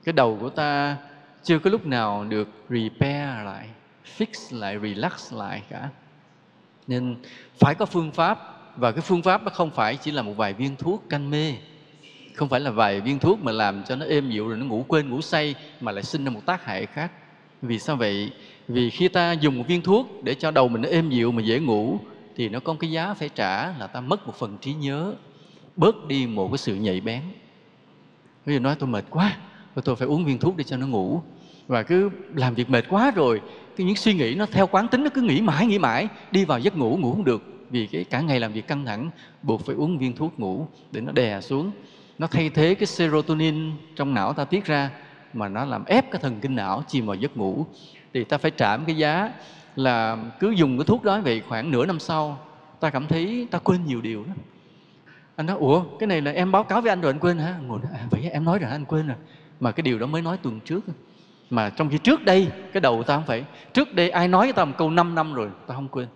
Cái 0.05 0.13
đầu 0.13 0.39
của 0.41 0.51
ta 0.51 0.97
chưa 1.43 1.59
có 1.59 1.71
lúc 1.71 1.87
nào 1.87 2.25
được 2.29 2.49
repair 2.69 3.45
lại 3.45 3.69
fix 4.17 4.59
lại 4.59 4.79
relax 4.83 5.33
lại 5.33 5.63
cả. 5.69 5.89
Nên 6.87 7.17
phải 7.59 7.75
có 7.75 7.87
phương 7.87 8.13
pháp 8.13 8.39
và 8.77 8.93
cái 8.93 9.01
phương 9.01 9.23
pháp 9.23 9.43
nó 9.43 9.51
không 9.51 9.71
phải 9.71 9.97
chỉ 9.97 10.11
là 10.11 10.23
một 10.23 10.33
vài 10.37 10.53
viên 10.53 10.77
thuốc 10.77 11.05
canh 11.09 11.31
mê. 11.31 11.55
Không 12.35 12.49
phải 12.49 12.61
là 12.61 12.71
vài 12.71 13.01
viên 13.01 13.19
thuốc 13.19 13.43
mà 13.43 13.53
làm 13.53 13.85
cho 13.85 13.97
nó 13.97 14.07
êm 14.07 14.31
dịu 14.31 14.49
rồi 14.49 14.57
nó 14.59 14.67
ngủ 14.67 14.85
quên 14.89 15.11
ngủ 15.11 15.21
say 15.21 15.55
mà 15.81 15.93
lại 15.93 16.03
sinh 16.03 16.25
ra 16.25 16.31
một 16.31 16.47
tác 16.47 16.65
hại 16.65 16.87
khác. 16.87 17.13
Vì 17.63 17.79
sao 17.79 17.97
vậy? 17.97 18.33
Vì 18.69 18.91
khi 18.91 19.09
ta 19.09 19.33
dùng 19.33 19.59
một 19.59 19.65
viên 19.69 19.83
thuốc 19.83 20.25
để 20.25 20.35
cho 20.35 20.51
đầu 20.51 20.69
mình 20.69 20.83
nó 20.83 20.89
êm 20.89 21.11
dịu 21.11 21.33
mà 21.33 21.43
dễ 21.43 21.61
ngủ 21.61 21.99
thì 22.37 22.49
nó 22.49 22.61
có 22.61 22.73
một 22.73 22.79
cái 22.81 22.91
giá 22.91 23.15
phải 23.15 23.29
trả 23.29 23.79
là 23.79 23.87
ta 23.87 24.01
mất 24.01 24.27
một 24.27 24.35
phần 24.39 24.59
trí 24.61 24.75
nhớ 24.75 25.15
bớt 25.77 26.07
đi 26.07 26.27
một 26.27 26.49
cái 26.49 26.59
sự 26.59 26.75
nhạy 26.75 27.01
bén. 27.01 27.23
Ví 28.47 28.55
dụ 28.55 28.61
nói 28.61 28.77
tôi 28.79 28.89
mệt 28.89 29.05
quá 29.11 29.37
tôi, 29.75 29.83
tôi 29.83 29.97
phải 29.97 30.09
uống 30.09 30.25
viên 30.25 30.39
thuốc 30.39 30.57
để 30.57 30.65
cho 30.65 30.77
nó 30.77 30.87
ngủ. 30.87 31.23
Và 31.67 31.83
cứ 31.83 32.11
làm 32.35 32.55
việc 32.55 32.71
mệt 32.71 32.85
quá 32.89 33.11
rồi 33.11 33.41
cái 33.79 33.87
những 33.87 33.97
suy 33.97 34.15
nghĩ 34.15 34.35
nó 34.35 34.47
theo 34.47 34.67
quán 34.67 34.89
tính 34.89 35.05
nó 35.05 35.11
cứ 35.15 35.23
nghĩ 35.23 35.41
mãi 35.41 35.67
nghĩ 35.67 35.79
mãi 35.79 36.09
đi 36.31 36.45
vào 36.45 36.59
giấc 36.59 36.77
ngủ 36.77 36.97
ngủ 36.97 37.13
không 37.13 37.25
được. 37.25 37.43
Vì 37.71 37.87
cái 37.87 38.05
cả 38.05 38.21
ngày 38.21 38.41
làm 38.41 38.53
việc 38.53 38.67
căng 38.67 38.85
thẳng 38.85 39.11
buộc 39.43 39.67
phải 39.67 39.75
uống 39.75 39.99
viên 39.99 40.17
thuốc 40.17 40.41
ngủ 40.41 40.67
để 40.93 41.01
nó 41.01 41.13
đè 41.13 41.41
xuống. 41.41 41.71
Nó 42.19 42.27
thay 42.27 42.51
thế 42.51 42.75
cái 42.75 42.87
serotonin 42.87 43.73
trong 43.97 44.15
não 44.15 44.33
ta 44.33 44.45
tiết 44.45 44.65
ra 44.65 44.91
mà 45.33 45.49
nó 45.49 45.65
làm 45.65 45.85
ép 45.85 46.11
cái 46.11 46.21
thần 46.23 46.41
kinh 46.41 46.57
não 46.57 46.83
chìm 46.89 47.07
vào 47.07 47.17
giấc 47.17 47.37
ngủ. 47.37 47.67
Thì 48.15 48.25
ta 48.25 48.39
phải 48.39 48.51
trả 48.51 48.77
một 48.77 48.85
cái 48.87 48.97
giá 48.97 49.33
là 49.77 50.17
cứ 50.41 50.51
dùng 50.51 50.79
cái 50.79 50.85
thuốc 50.85 51.05
đó 51.05 51.21
vậy 51.21 51.43
khoảng 51.49 51.71
nửa 51.71 51.87
năm 51.87 51.99
sau 51.99 52.39
ta 52.81 52.91
cảm 52.91 53.07
thấy 53.07 53.47
ta 53.51 53.59
quên 53.59 53.87
nhiều 53.87 54.01
điều 54.01 54.25
đó 54.25 54.33
anh 55.37 55.47
nói 55.47 55.57
ủa 55.57 55.85
cái 55.99 56.07
này 56.07 56.21
là 56.21 56.31
em 56.31 56.53
báo 56.53 56.65
cáo 56.65 56.81
với 56.81 56.91
anh 56.91 57.01
rồi 57.01 57.13
anh 57.13 57.21
quên 57.21 57.39
hả? 57.39 57.59
Ngồi 57.67 57.81
à, 57.95 58.07
vậy 58.11 58.31
em 58.31 58.45
nói 58.45 58.59
rồi 58.59 58.71
anh 58.71 58.85
quên 58.85 59.07
rồi. 59.07 59.17
Mà 59.61 59.73
cái 59.73 59.83
điều 59.83 59.99
đó 59.99 60.07
mới 60.07 60.23
nói 60.23 60.37
tuần 60.37 60.61
trước 60.61 60.81
mà 61.51 61.71
trong 61.71 61.89
khi 61.89 61.99
trước 61.99 62.25
đây, 62.25 62.49
cái 62.73 62.81
đầu 62.81 63.03
ta 63.03 63.15
không 63.15 63.27
phải, 63.27 63.45
trước 63.73 63.95
đây 63.95 64.11
ai 64.11 64.29
nói 64.29 64.53
ta 64.53 64.65
một 64.65 64.75
câu 64.79 64.91
5 64.91 65.15
năm 65.15 65.35
rồi 65.35 65.49
ta 65.67 65.75
không 65.75 65.89
quên. 65.89 66.09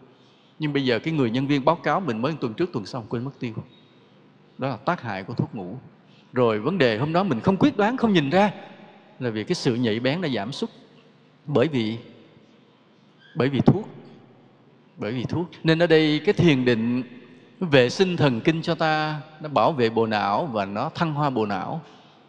Nhưng 0.58 0.72
bây 0.72 0.84
giờ 0.84 0.98
cái 0.98 1.14
người 1.14 1.30
nhân 1.30 1.46
viên 1.46 1.64
báo 1.64 1.76
cáo 1.76 2.00
mình 2.00 2.22
mới 2.22 2.32
tuần 2.40 2.54
trước, 2.54 2.72
tuần 2.72 2.86
sau 2.86 3.04
quên 3.08 3.24
mất 3.24 3.30
tiêu. 3.38 3.52
Đó 4.58 4.68
là 4.68 4.76
tác 4.76 5.02
hại 5.02 5.22
của 5.22 5.34
thuốc 5.34 5.54
ngủ. 5.54 5.76
Rồi 6.32 6.58
vấn 6.58 6.78
đề 6.78 6.98
hôm 6.98 7.12
đó 7.12 7.22
mình 7.22 7.40
không 7.40 7.56
quyết 7.56 7.76
đoán, 7.76 7.96
không 7.96 8.12
nhìn 8.12 8.30
ra, 8.30 8.50
là 9.18 9.30
vì 9.30 9.44
cái 9.44 9.54
sự 9.54 9.74
nhạy 9.74 10.00
bén 10.00 10.20
đã 10.20 10.28
giảm 10.28 10.52
sút. 10.52 10.70
Bởi 11.46 11.68
vì 11.68 11.98
bởi 13.34 13.48
vì 13.48 13.60
thuốc, 13.60 13.88
bởi 14.96 15.12
vì 15.12 15.24
thuốc. 15.24 15.50
Nên 15.64 15.82
ở 15.82 15.86
đây 15.86 16.20
cái 16.24 16.32
thiền 16.32 16.64
định 16.64 17.02
vệ 17.60 17.90
sinh 17.90 18.16
thần 18.16 18.40
kinh 18.40 18.62
cho 18.62 18.74
ta, 18.74 19.20
nó 19.40 19.48
bảo 19.48 19.72
vệ 19.72 19.90
bộ 19.90 20.06
não 20.06 20.46
và 20.46 20.64
nó 20.64 20.90
thăng 20.94 21.14
hoa 21.14 21.30
bộ 21.30 21.46
não 21.46 21.80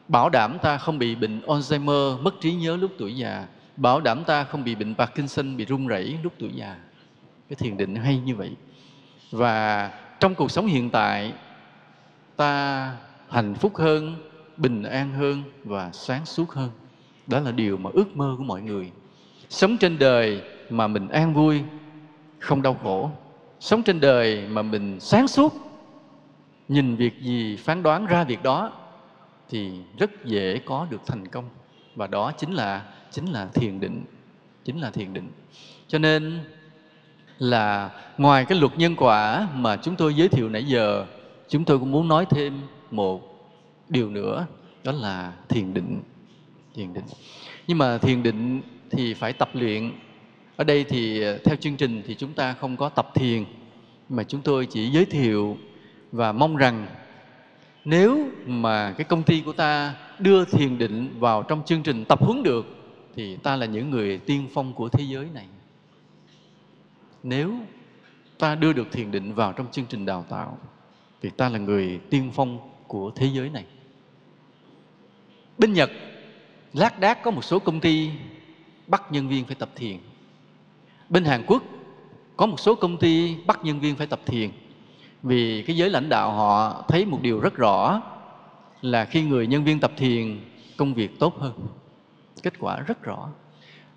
bảo 0.07 0.29
đảm 0.29 0.57
ta 0.61 0.77
không 0.77 0.99
bị 0.99 1.15
bệnh 1.15 1.41
Alzheimer 1.41 2.21
mất 2.21 2.41
trí 2.41 2.53
nhớ 2.53 2.77
lúc 2.77 2.91
tuổi 2.97 3.15
già. 3.15 3.45
Bảo 3.77 4.01
đảm 4.01 4.23
ta 4.23 4.43
không 4.43 4.63
bị 4.63 4.75
bệnh 4.75 4.95
Parkinson 4.95 5.57
bị 5.57 5.65
run 5.65 5.87
rẩy 5.87 6.17
lúc 6.23 6.33
tuổi 6.39 6.51
già. 6.55 6.75
Cái 7.49 7.55
thiền 7.55 7.77
định 7.77 7.95
hay 7.95 8.17
như 8.17 8.35
vậy. 8.35 8.51
Và 9.31 9.91
trong 10.19 10.35
cuộc 10.35 10.51
sống 10.51 10.65
hiện 10.65 10.89
tại, 10.89 11.33
ta 12.35 12.91
hạnh 13.29 13.55
phúc 13.55 13.77
hơn, 13.77 14.15
bình 14.57 14.83
an 14.83 15.13
hơn 15.13 15.43
và 15.63 15.89
sáng 15.93 16.25
suốt 16.25 16.51
hơn. 16.51 16.69
Đó 17.27 17.39
là 17.39 17.51
điều 17.51 17.77
mà 17.77 17.89
ước 17.93 18.17
mơ 18.17 18.35
của 18.37 18.43
mọi 18.43 18.61
người. 18.61 18.91
Sống 19.49 19.77
trên 19.77 19.99
đời 19.99 20.41
mà 20.69 20.87
mình 20.87 21.07
an 21.09 21.33
vui, 21.33 21.61
không 22.39 22.61
đau 22.61 22.77
khổ. 22.83 23.11
Sống 23.59 23.83
trên 23.83 23.99
đời 23.99 24.47
mà 24.49 24.61
mình 24.61 24.99
sáng 24.99 25.27
suốt, 25.27 25.53
nhìn 26.67 26.95
việc 26.95 27.21
gì 27.21 27.57
phán 27.57 27.83
đoán 27.83 28.05
ra 28.05 28.23
việc 28.23 28.43
đó 28.43 28.71
thì 29.53 29.71
rất 29.97 30.25
dễ 30.25 30.59
có 30.65 30.87
được 30.89 31.01
thành 31.05 31.27
công. 31.27 31.49
Và 31.95 32.07
đó 32.07 32.31
chính 32.37 32.51
là 32.51 32.85
chính 33.11 33.25
là 33.25 33.45
thiền 33.53 33.79
định, 33.79 34.03
chính 34.63 34.81
là 34.81 34.91
thiền 34.91 35.13
định. 35.13 35.31
Cho 35.87 35.97
nên 35.97 36.39
là 37.39 37.89
ngoài 38.17 38.45
cái 38.45 38.59
luật 38.59 38.77
nhân 38.77 38.95
quả 38.95 39.47
mà 39.55 39.77
chúng 39.77 39.95
tôi 39.95 40.15
giới 40.15 40.29
thiệu 40.29 40.49
nãy 40.49 40.63
giờ, 40.63 41.05
chúng 41.49 41.65
tôi 41.65 41.79
cũng 41.79 41.91
muốn 41.91 42.07
nói 42.07 42.25
thêm 42.29 42.61
một 42.91 43.21
điều 43.89 44.09
nữa, 44.09 44.45
đó 44.83 44.91
là 44.91 45.33
thiền 45.49 45.73
định 45.73 46.01
thiền 46.75 46.93
định. 46.93 47.05
Nhưng 47.67 47.77
mà 47.77 47.97
thiền 47.97 48.23
định 48.23 48.61
thì 48.91 49.13
phải 49.13 49.33
tập 49.33 49.49
luyện. 49.53 49.91
Ở 50.55 50.63
đây 50.63 50.83
thì 50.83 51.21
ờ, 51.21 51.37
theo 51.37 51.55
chương 51.55 51.75
trình 51.75 52.01
thì 52.07 52.15
chúng 52.15 52.33
ta 52.33 52.53
không 52.53 52.77
có 52.77 52.89
tập 52.89 53.11
thiền, 53.15 53.45
mà 54.09 54.23
chúng 54.23 54.41
tôi 54.41 54.65
chỉ 54.65 54.89
giới 54.89 55.05
thiệu 55.05 55.57
và 56.11 56.31
mong 56.31 56.55
rằng 56.55 56.87
nếu 57.86 58.29
mà 58.45 58.93
cái 58.97 59.05
công 59.05 59.23
ty 59.23 59.41
của 59.41 59.53
ta 59.53 59.95
đưa 60.19 60.45
thiền 60.45 60.77
định 60.77 61.15
vào 61.19 61.43
trong 61.43 61.65
chương 61.65 61.84
trình 61.84 62.05
tập 62.05 62.19
huấn 62.23 62.43
được, 62.43 62.65
thì 63.15 63.36
ta 63.36 63.55
là 63.55 63.65
những 63.65 63.89
người 63.89 64.17
tiên 64.17 64.47
phong 64.53 64.73
của 64.73 64.89
thế 64.89 65.03
giới 65.03 65.27
này. 65.34 65.47
Nếu 67.23 67.53
ta 68.38 68.55
đưa 68.55 68.73
được 68.73 68.91
thiền 68.91 69.11
định 69.11 69.34
vào 69.34 69.53
trong 69.53 69.71
chương 69.71 69.86
trình 69.86 70.05
đào 70.05 70.25
tạo, 70.29 70.57
thì 71.21 71.29
ta 71.29 71.49
là 71.49 71.59
người 71.59 71.99
tiên 72.09 72.31
phong 72.34 72.69
của 72.88 73.11
thế 73.15 73.29
giới 73.34 73.49
này. 73.49 73.65
Bên 75.57 75.73
nhật, 75.73 75.91
lác 76.73 76.99
đác 76.99 77.23
có 77.23 77.31
một 77.31 77.43
số 77.43 77.59
công 77.59 77.79
ty 77.79 78.09
bắt 78.88 79.11
nhân 79.11 79.27
viên 79.27 79.45
phải 79.45 79.55
tập 79.55 79.69
thiền. 79.75 79.97
Bên 81.09 81.25
hàn 81.25 81.43
quốc, 81.47 81.63
có 82.38 82.45
một 82.45 82.59
số 82.59 82.75
công 82.75 82.97
ty 82.97 83.36
bắt 83.47 83.59
nhân 83.63 83.79
viên 83.79 83.95
phải 83.95 84.07
tập 84.07 84.19
thiền 84.25 84.49
vì 85.24 85.63
cái 85.67 85.78
giới 85.78 85.89
lãnh 85.89 86.09
đạo 86.09 86.32
họ 86.32 86.84
thấy 86.88 87.05
một 87.05 87.19
điều 87.21 87.39
rất 87.39 87.55
rõ 87.55 88.01
là 88.82 89.05
khi 89.05 89.21
người 89.21 89.47
nhân 89.47 89.63
viên 89.63 89.80
tập 89.80 89.91
thiền, 89.97 90.39
công 90.78 90.93
việc 90.93 91.19
tốt 91.19 91.39
hơn. 91.39 91.53
Kết 92.43 92.53
quả 92.59 92.80
rất 92.80 93.03
rõ. 93.03 93.30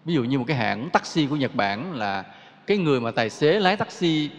Ví 0.05 0.15
dụ 0.15 0.25
như 0.25 0.39
một 0.39 0.45
cái 0.49 0.57
hãng 0.57 0.91
taxi 0.91 1.27
của 1.27 1.37
nhật 1.37 1.55
bản 1.55 1.93
là 1.93 2.25
cái 2.67 2.79
người 2.79 3.01
mà 3.01 3.11
tài 3.11 3.31
xế 3.31 3.61
lái 3.61 3.77
taxi, 3.77 4.31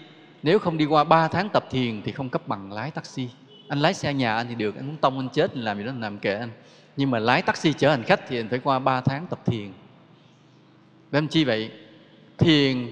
nếu 0.44 0.60
không 0.60 0.78
đi 0.78 0.86
qua 0.86 1.04
3 1.04 1.28
tháng 1.28 1.50
tập 1.50 1.66
thiền 1.70 2.02
thì 2.02 2.12
không 2.12 2.30
cấp 2.30 2.48
bằng 2.48 2.72
lái 2.72 2.92
taxi. 2.92 3.30
Anh 3.68 3.80
lái 3.80 3.94
xe 3.94 4.14
nhà 4.14 4.36
anh 4.36 4.48
thì 4.50 4.56
được, 4.56 4.76
anh 4.76 4.88
muốn 4.88 4.98
tông 4.98 5.20
anh 5.20 5.30
chết 5.30 5.52
anh 5.54 5.64
làm 5.64 5.78
gì 5.78 5.84
đó 5.84 5.92
làm 6.00 6.18
kệ 6.18 6.34
anh. 6.34 6.50
Nhưng 6.98 7.12
mà 7.12 7.20
lái 7.20 7.42
taxi 7.42 7.74
chở 7.74 7.90
hành 7.90 8.04
khách 8.04 8.22
thì 8.28 8.40
anh 8.40 8.50
phải 8.50 8.60
qua 8.60 8.80
3 8.80 9.02
tháng 9.02 9.28
tập 9.28 9.40
thiền. 9.46 9.72
Làm 11.12 11.28
chi 11.28 11.44
vậy? 11.44 11.72
Thiền, 12.38 12.92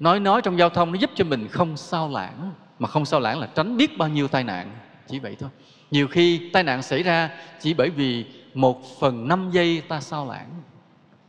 nói 0.00 0.20
nói 0.20 0.42
trong 0.42 0.58
giao 0.58 0.68
thông 0.68 0.92
nó 0.92 0.98
giúp 0.98 1.10
cho 1.14 1.24
mình 1.24 1.48
không 1.48 1.76
sao 1.76 2.08
lãng 2.08 2.52
mà 2.80 2.88
không 2.88 3.04
sao 3.04 3.20
lãng 3.20 3.38
là 3.38 3.48
tránh 3.54 3.76
biết 3.76 3.98
bao 3.98 4.08
nhiêu 4.08 4.28
tai 4.28 4.44
nạn. 4.44 4.70
Chỉ 5.08 5.18
vậy 5.18 5.36
thôi. 5.40 5.50
Nhiều 5.90 6.08
khi 6.08 6.50
tai 6.52 6.62
nạn 6.62 6.82
xảy 6.82 7.02
ra 7.02 7.30
chỉ 7.60 7.74
bởi 7.74 7.90
vì 7.90 8.24
một 8.54 9.00
phần 9.00 9.28
năm 9.28 9.50
giây 9.50 9.82
ta 9.88 10.00
sao 10.00 10.26
lãng. 10.28 10.48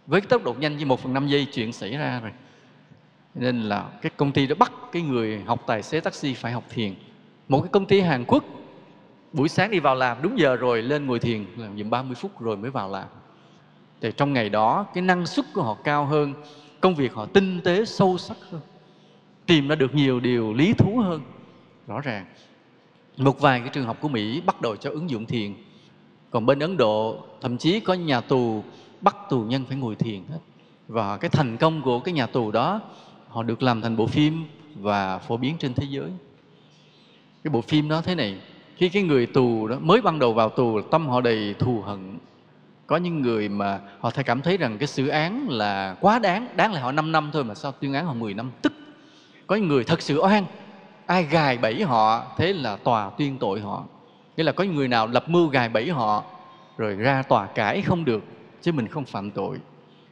Với 0.07 0.21
tốc 0.21 0.43
độ 0.43 0.55
nhanh 0.59 0.77
như 0.77 0.85
một 0.85 0.99
phần 0.99 1.13
năm 1.13 1.27
giây 1.27 1.47
chuyện 1.53 1.73
xảy 1.73 1.97
ra 1.97 2.19
rồi. 2.19 2.31
Nên 3.35 3.61
là 3.61 3.89
cái 4.01 4.11
công 4.17 4.31
ty 4.31 4.47
đã 4.47 4.55
bắt 4.55 4.71
cái 4.91 5.01
người 5.01 5.41
học 5.45 5.63
tài 5.67 5.83
xế 5.83 5.99
taxi 5.99 6.33
phải 6.33 6.51
học 6.51 6.63
thiền. 6.69 6.93
Một 7.47 7.61
cái 7.61 7.69
công 7.71 7.85
ty 7.85 7.99
Hàn 8.01 8.25
Quốc, 8.25 8.43
buổi 9.33 9.49
sáng 9.49 9.71
đi 9.71 9.79
vào 9.79 9.95
làm, 9.95 10.21
đúng 10.21 10.39
giờ 10.39 10.55
rồi, 10.55 10.81
lên 10.81 11.05
ngồi 11.05 11.19
thiền 11.19 11.45
làm 11.57 11.77
dùm 11.77 11.89
30 11.89 12.15
phút 12.15 12.41
rồi 12.41 12.57
mới 12.57 12.71
vào 12.71 12.89
làm. 12.89 13.07
Thì 14.01 14.11
trong 14.17 14.33
ngày 14.33 14.49
đó, 14.49 14.85
cái 14.93 15.01
năng 15.01 15.25
suất 15.25 15.45
của 15.53 15.63
họ 15.63 15.77
cao 15.83 16.05
hơn, 16.05 16.33
công 16.79 16.95
việc 16.95 17.13
họ 17.13 17.25
tinh 17.25 17.61
tế, 17.63 17.85
sâu 17.85 18.17
sắc 18.17 18.37
hơn. 18.51 18.61
Tìm 19.45 19.67
ra 19.67 19.75
được 19.75 19.95
nhiều 19.95 20.19
điều 20.19 20.53
lý 20.53 20.73
thú 20.73 20.97
hơn 20.97 21.21
rõ 21.87 22.01
ràng. 22.01 22.25
Một 23.17 23.39
vài 23.39 23.59
cái 23.59 23.69
trường 23.69 23.85
học 23.85 23.97
của 24.01 24.07
Mỹ 24.07 24.41
bắt 24.45 24.61
đầu 24.61 24.75
cho 24.75 24.89
ứng 24.89 25.09
dụng 25.09 25.25
thiền. 25.25 25.53
Còn 26.29 26.45
bên 26.45 26.59
Ấn 26.59 26.77
Độ, 26.77 27.23
thậm 27.41 27.57
chí 27.57 27.79
có 27.79 27.93
nhà 27.93 28.21
tù, 28.21 28.63
bắt 29.01 29.15
tù 29.29 29.41
nhân 29.41 29.65
phải 29.65 29.77
ngồi 29.77 29.95
thiền 29.95 30.21
hết. 30.29 30.39
Và 30.87 31.17
cái 31.17 31.29
thành 31.29 31.57
công 31.57 31.81
của 31.81 31.99
cái 31.99 32.13
nhà 32.13 32.25
tù 32.25 32.51
đó, 32.51 32.81
họ 33.27 33.43
được 33.43 33.63
làm 33.63 33.81
thành 33.81 33.97
bộ 33.97 34.07
phim 34.07 34.43
và 34.75 35.17
phổ 35.17 35.37
biến 35.37 35.55
trên 35.59 35.73
thế 35.73 35.87
giới. 35.89 36.09
Cái 37.43 37.51
bộ 37.51 37.61
phim 37.61 37.89
đó 37.89 38.01
thế 38.01 38.15
này, 38.15 38.37
khi 38.75 38.89
cái 38.89 39.03
người 39.03 39.25
tù 39.25 39.67
đó, 39.67 39.77
mới 39.79 40.01
ban 40.01 40.19
đầu 40.19 40.33
vào 40.33 40.49
tù, 40.49 40.81
tâm 40.81 41.07
họ 41.07 41.21
đầy 41.21 41.55
thù 41.59 41.81
hận. 41.81 42.17
Có 42.87 42.97
những 42.97 43.21
người 43.21 43.49
mà 43.49 43.79
họ 43.99 44.09
thấy 44.09 44.23
cảm 44.23 44.41
thấy 44.41 44.57
rằng 44.57 44.77
cái 44.77 44.87
xử 44.87 45.07
án 45.07 45.49
là 45.49 45.95
quá 46.01 46.19
đáng 46.19 46.47
đáng 46.55 46.73
là 46.73 46.81
họ 46.81 46.91
5 46.91 47.11
năm 47.11 47.29
thôi 47.33 47.43
mà 47.43 47.55
sao 47.55 47.71
tuyên 47.71 47.93
án 47.93 48.05
họ 48.05 48.13
10 48.13 48.33
năm? 48.33 48.51
Tức, 48.61 48.73
có 49.47 49.55
những 49.55 49.67
người 49.67 49.83
thật 49.83 50.01
sự 50.01 50.21
oan 50.21 50.45
ai 51.11 51.23
gài 51.23 51.57
bẫy 51.57 51.83
họ, 51.83 52.23
thế 52.37 52.53
là 52.53 52.75
tòa 52.75 53.09
tuyên 53.17 53.37
tội 53.37 53.59
họ. 53.59 53.83
Nghĩa 54.37 54.43
là 54.43 54.51
có 54.51 54.63
người 54.63 54.87
nào 54.87 55.07
lập 55.07 55.29
mưu 55.29 55.47
gài 55.47 55.69
bẫy 55.69 55.89
họ, 55.89 56.23
rồi 56.77 56.95
ra 56.95 57.21
tòa 57.21 57.45
cãi 57.45 57.81
không 57.81 58.05
được, 58.05 58.23
chứ 58.61 58.71
mình 58.71 58.87
không 58.87 59.05
phạm 59.05 59.31
tội. 59.31 59.57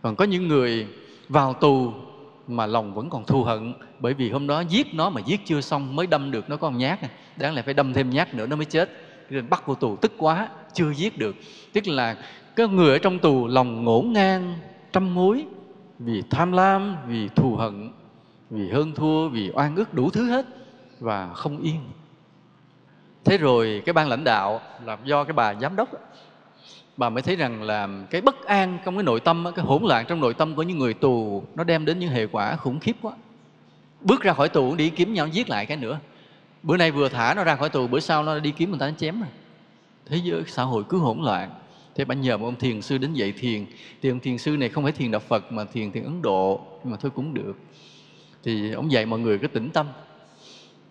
Còn 0.02 0.16
có 0.16 0.26
những 0.26 0.48
người 0.48 0.88
vào 1.30 1.54
tù 1.54 1.94
mà 2.48 2.66
lòng 2.66 2.94
vẫn 2.94 3.10
còn 3.10 3.26
thù 3.26 3.44
hận, 3.44 3.74
bởi 4.00 4.14
vì 4.14 4.32
hôm 4.32 4.48
đó 4.48 4.60
giết 4.60 4.94
nó 4.94 5.10
mà 5.10 5.22
giết 5.26 5.42
chưa 5.46 5.62
xong 5.62 5.96
mới 5.96 6.08
đâm 6.08 6.32
được 6.32 6.50
nó 6.50 6.58
có 6.58 6.70
một 6.70 6.78
nhát 6.80 7.00
đáng 7.38 7.54
lẽ 7.54 7.62
phải 7.62 7.74
đâm 7.74 7.94
thêm 7.94 8.10
nhát 8.10 8.34
nữa 8.34 8.46
nó 8.46 8.56
mới 8.56 8.66
chết. 8.66 8.90
Nên 9.30 9.50
bắt 9.50 9.68
vô 9.68 9.76
tù 9.76 9.96
tức 9.96 10.12
quá, 10.18 10.50
chưa 10.74 10.92
giết 10.94 11.18
được. 11.18 11.36
Tức 11.74 11.88
là 11.88 12.16
cái 12.56 12.68
người 12.68 12.92
ở 12.92 12.98
trong 12.98 13.20
tù 13.20 13.48
lòng 13.48 13.84
ngổn 13.84 14.14
ngang, 14.14 14.56
trăm 14.92 15.16
mối, 15.16 15.46
vì 16.00 16.24
tham 16.30 16.52
lam, 16.52 16.96
vì 17.08 17.28
thù 17.36 17.56
hận, 17.56 17.92
vì 18.50 18.70
hơn 18.70 18.92
thua, 18.96 19.30
vì 19.30 19.52
oan 19.54 19.76
ức 19.76 19.94
đủ 19.94 20.10
thứ 20.10 20.30
hết 20.30 20.46
và 21.00 21.34
không 21.34 21.62
yên. 21.62 21.80
Thế 23.26 23.38
rồi 23.38 23.82
cái 23.86 23.94
ban 23.94 24.10
lãnh 24.10 24.24
đạo 24.24 24.62
là 24.86 24.98
do 25.06 25.24
cái 25.24 25.34
bà 25.34 25.54
giám 25.54 25.76
đốc 25.76 25.90
bà 26.98 27.10
mới 27.10 27.22
thấy 27.22 27.36
rằng 27.36 27.62
là 27.62 27.90
cái 28.10 28.22
bất 28.22 28.46
an 28.46 28.78
trong 28.86 28.96
cái 28.96 29.04
nội 29.04 29.20
tâm 29.20 29.46
cái 29.56 29.66
hỗn 29.66 29.84
loạn 29.84 30.06
trong 30.08 30.20
nội 30.20 30.34
tâm 30.34 30.56
của 30.56 30.64
những 30.64 30.78
người 30.78 30.94
tù, 30.94 31.44
nó 31.56 31.64
đem 31.64 31.86
đến 31.86 32.00
những 32.00 32.10
hệ 32.10 32.28
quả 32.28 32.56
khủng 32.56 32.80
khiếp 32.80 32.96
quá. 33.02 33.14
Bước 34.02 34.22
ra 34.22 34.34
khỏi 34.34 34.50
tù 34.50 34.76
đi 34.76 34.90
kiếm 34.90 35.14
nhau 35.14 35.28
giết 35.28 35.50
lại 35.50 35.66
cái 35.66 35.78
nữa. 35.78 36.00
Bữa 36.64 36.78
nay 36.78 36.92
vừa 36.92 37.10
thả 37.10 37.34
nó 37.34 37.44
ra 37.44 37.56
khỏi 37.56 37.70
tù, 37.70 37.88
bữa 37.88 38.00
sau 38.00 38.24
nó 38.24 38.40
đi 38.40 38.52
kiếm 38.52 38.70
người 38.70 38.80
ta 38.80 38.88
nó 38.88 38.94
chém 38.98 39.20
rồi 39.20 39.30
thế 40.10 40.18
giới, 40.24 40.44
xã 40.48 40.64
hội 40.64 40.84
cứ 40.90 40.98
hỗn 40.98 41.20
loạn. 41.22 41.50
Thế 41.96 42.06
bà 42.06 42.16
nhờ 42.16 42.38
một 42.38 42.46
ông 42.46 42.56
thiền 42.56 42.82
sư 42.82 42.98
đến 42.98 43.14
dạy 43.14 43.32
thiền. 43.32 43.66
Thì 44.02 44.10
ông 44.10 44.20
thiền 44.20 44.38
sư 44.38 44.58
này 44.58 44.70
không 44.70 44.84
phải 44.84 44.92
thiền 44.92 45.12
đạo 45.12 45.22
phật 45.28 45.52
mà 45.52 45.66
thiền 45.66 45.92
thiền 45.92 46.04
ấn 46.04 46.22
độ, 46.22 46.62
nhưng 46.84 46.92
mà 46.92 46.98
thôi 46.98 47.12
cũng 47.16 47.34
được. 47.34 47.54
Thì 48.44 48.72
ông 48.72 48.92
dạy 48.92 49.06
mọi 49.06 49.20
người 49.20 49.38
cứ 49.38 49.48
tĩnh 49.48 49.70
tâm 49.70 49.88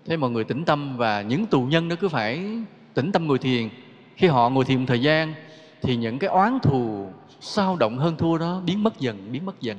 thế 0.08 0.16
mọi 0.16 0.30
người 0.30 0.44
tĩnh 0.44 0.64
tâm 0.64 0.96
và 0.96 1.22
những 1.22 1.46
tù 1.46 1.62
nhân 1.62 1.88
nó 1.88 1.96
cứ 2.00 2.08
phải 2.08 2.58
tĩnh 2.94 3.12
tâm 3.12 3.26
ngồi 3.26 3.38
thiền. 3.38 3.68
Khi 4.16 4.26
họ 4.26 4.50
ngồi 4.50 4.64
thiền 4.64 4.78
một 4.78 4.84
thời 4.88 5.02
gian, 5.02 5.34
thì 5.82 5.96
những 5.96 6.18
cái 6.18 6.30
oán 6.30 6.58
thù 6.62 7.08
sao 7.40 7.76
động 7.76 7.98
hơn 7.98 8.16
thua 8.16 8.38
đó 8.38 8.60
biến 8.66 8.82
mất 8.82 9.00
dần, 9.00 9.32
biến 9.32 9.46
mất 9.46 9.60
dần. 9.60 9.78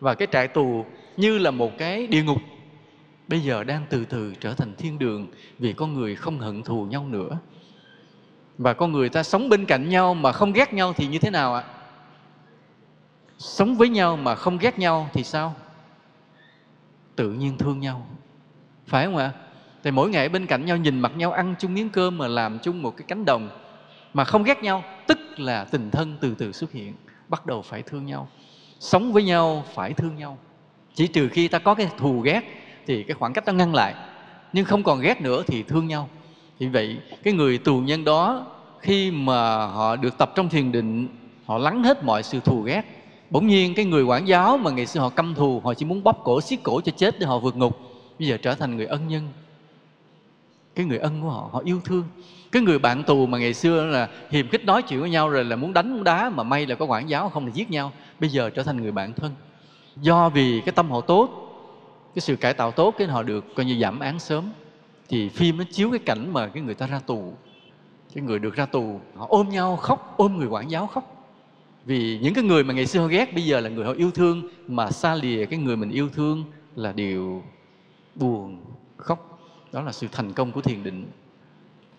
Và 0.00 0.14
cái 0.14 0.28
trại 0.32 0.48
tù 0.48 0.84
như 1.16 1.38
là 1.38 1.50
một 1.50 1.78
cái 1.78 2.06
địa 2.06 2.22
ngục, 2.22 2.38
bây 3.28 3.40
giờ 3.40 3.64
đang 3.64 3.84
từ 3.90 4.04
từ 4.04 4.34
trở 4.40 4.54
thành 4.54 4.74
thiên 4.78 4.98
đường 4.98 5.26
vì 5.58 5.72
con 5.72 5.94
người 5.94 6.16
không 6.16 6.38
hận 6.38 6.62
thù 6.62 6.84
nhau 6.84 7.06
nữa. 7.08 7.38
Và 8.58 8.72
con 8.72 8.92
người 8.92 9.08
ta 9.08 9.22
sống 9.22 9.48
bên 9.48 9.64
cạnh 9.66 9.88
nhau 9.88 10.14
mà 10.14 10.32
không 10.32 10.52
ghét 10.52 10.72
nhau 10.72 10.92
thì 10.92 11.06
như 11.06 11.18
thế 11.18 11.30
nào 11.30 11.54
ạ? 11.54 11.64
Sống 13.38 13.74
với 13.76 13.88
nhau 13.88 14.16
mà 14.16 14.34
không 14.34 14.58
ghét 14.58 14.78
nhau 14.78 15.08
thì 15.12 15.24
sao? 15.24 15.54
Tự 17.16 17.32
nhiên 17.32 17.58
thương 17.58 17.80
nhau. 17.80 18.06
Phải 18.86 19.04
không 19.04 19.16
ạ? 19.16 19.32
Thì 19.84 19.90
mỗi 19.90 20.10
ngày 20.10 20.28
bên 20.28 20.46
cạnh 20.46 20.64
nhau 20.64 20.76
nhìn 20.76 21.00
mặt 21.00 21.12
nhau 21.16 21.32
ăn 21.32 21.54
chung 21.58 21.74
miếng 21.74 21.90
cơm 21.90 22.18
mà 22.18 22.28
làm 22.28 22.58
chung 22.58 22.82
một 22.82 22.96
cái 22.96 23.04
cánh 23.08 23.24
đồng 23.24 23.48
mà 24.14 24.24
không 24.24 24.42
ghét 24.42 24.62
nhau, 24.62 24.84
tức 25.06 25.18
là 25.36 25.64
tình 25.64 25.90
thân 25.90 26.16
từ 26.20 26.34
từ 26.38 26.52
xuất 26.52 26.72
hiện, 26.72 26.94
bắt 27.28 27.46
đầu 27.46 27.62
phải 27.62 27.82
thương 27.82 28.06
nhau. 28.06 28.28
Sống 28.80 29.12
với 29.12 29.22
nhau 29.22 29.64
phải 29.74 29.92
thương 29.92 30.16
nhau. 30.16 30.38
Chỉ 30.94 31.06
trừ 31.06 31.28
khi 31.28 31.48
ta 31.48 31.58
có 31.58 31.74
cái 31.74 31.88
thù 31.98 32.20
ghét 32.20 32.40
thì 32.86 33.02
cái 33.02 33.14
khoảng 33.14 33.32
cách 33.32 33.46
nó 33.46 33.52
ngăn 33.52 33.74
lại. 33.74 33.94
Nhưng 34.52 34.64
không 34.64 34.82
còn 34.82 35.00
ghét 35.00 35.20
nữa 35.20 35.42
thì 35.46 35.62
thương 35.62 35.86
nhau. 35.86 36.08
Thì 36.58 36.66
vậy, 36.66 36.98
cái 37.22 37.34
người 37.34 37.58
tù 37.58 37.80
nhân 37.80 38.04
đó, 38.04 38.46
khi 38.80 39.10
mà 39.10 39.66
họ 39.66 39.96
được 39.96 40.18
tập 40.18 40.32
trong 40.34 40.48
thiền 40.48 40.72
định, 40.72 41.08
họ 41.46 41.58
lắng 41.58 41.82
hết 41.84 42.04
mọi 42.04 42.22
sự 42.22 42.40
thù 42.40 42.62
ghét. 42.62 42.82
Bỗng 43.30 43.46
nhiên 43.46 43.74
cái 43.74 43.84
người 43.84 44.02
quản 44.02 44.28
giáo 44.28 44.56
mà 44.56 44.70
ngày 44.70 44.86
xưa 44.86 45.00
họ 45.00 45.08
căm 45.08 45.34
thù, 45.34 45.60
họ 45.64 45.74
chỉ 45.74 45.84
muốn 45.84 46.02
bóp 46.02 46.20
cổ 46.24 46.40
xiết 46.40 46.58
cổ 46.62 46.80
cho 46.80 46.92
chết 46.96 47.18
để 47.18 47.26
họ 47.26 47.38
vượt 47.38 47.56
ngục, 47.56 47.78
bây 48.18 48.28
giờ 48.28 48.36
trở 48.42 48.54
thành 48.54 48.76
người 48.76 48.86
ân 48.86 49.08
nhân 49.08 49.28
cái 50.74 50.86
người 50.86 50.98
ân 50.98 51.22
của 51.22 51.28
họ 51.28 51.48
họ 51.52 51.62
yêu 51.64 51.80
thương. 51.84 52.04
Cái 52.52 52.62
người 52.62 52.78
bạn 52.78 53.02
tù 53.02 53.26
mà 53.26 53.38
ngày 53.38 53.54
xưa 53.54 53.84
là 53.84 54.08
hiềm 54.30 54.48
khích 54.48 54.64
nói 54.64 54.82
chuyện 54.82 55.00
với 55.00 55.10
nhau 55.10 55.30
rồi 55.30 55.44
là 55.44 55.56
muốn 55.56 55.72
đánh 55.72 55.92
muốn 55.92 56.04
đá 56.04 56.30
mà 56.30 56.42
may 56.42 56.66
là 56.66 56.74
có 56.74 56.84
quản 56.84 57.08
giáo, 57.08 57.28
không 57.28 57.46
là 57.46 57.52
giết 57.54 57.70
nhau, 57.70 57.92
bây 58.20 58.30
giờ 58.30 58.50
trở 58.50 58.62
thành 58.62 58.82
người 58.82 58.92
bạn 58.92 59.12
thân. 59.12 59.32
Do 59.96 60.28
vì 60.28 60.60
cái 60.60 60.72
tâm 60.72 60.90
họ 60.90 61.00
tốt, 61.00 61.30
cái 62.14 62.20
sự 62.20 62.36
cải 62.36 62.54
tạo 62.54 62.70
tốt, 62.70 62.94
cái 62.98 63.08
họ 63.08 63.22
được 63.22 63.54
coi 63.54 63.66
như 63.66 63.78
giảm 63.80 64.00
án 64.00 64.18
sớm, 64.18 64.44
thì 65.08 65.28
phim 65.28 65.56
nó 65.56 65.64
chiếu 65.72 65.90
cái 65.90 65.98
cảnh 65.98 66.32
mà 66.32 66.46
cái 66.46 66.62
người 66.62 66.74
ta 66.74 66.86
ra 66.86 67.00
tù. 67.06 67.32
Cái 68.14 68.24
người 68.24 68.38
được 68.38 68.54
ra 68.54 68.66
tù, 68.66 69.00
họ 69.16 69.26
ôm 69.28 69.48
nhau 69.48 69.76
khóc, 69.76 70.14
ôm 70.16 70.36
người 70.36 70.46
quản 70.46 70.70
giáo 70.70 70.86
khóc. 70.86 71.16
Vì 71.84 72.18
những 72.22 72.34
cái 72.34 72.44
người 72.44 72.64
mà 72.64 72.74
ngày 72.74 72.86
xưa 72.86 73.00
họ 73.00 73.06
ghét, 73.06 73.34
bây 73.34 73.44
giờ 73.44 73.60
là 73.60 73.68
người 73.68 73.84
họ 73.84 73.92
yêu 73.92 74.10
thương, 74.10 74.48
mà 74.68 74.90
xa 74.90 75.14
lìa 75.14 75.46
cái 75.46 75.58
người 75.58 75.76
mình 75.76 75.90
yêu 75.90 76.08
thương 76.08 76.44
là 76.76 76.92
điều 76.92 77.42
buồn, 78.14 78.60
khóc 78.96 79.29
đó 79.72 79.82
là 79.82 79.92
sự 79.92 80.06
thành 80.12 80.32
công 80.32 80.52
của 80.52 80.60
thiền 80.60 80.82
định. 80.82 81.06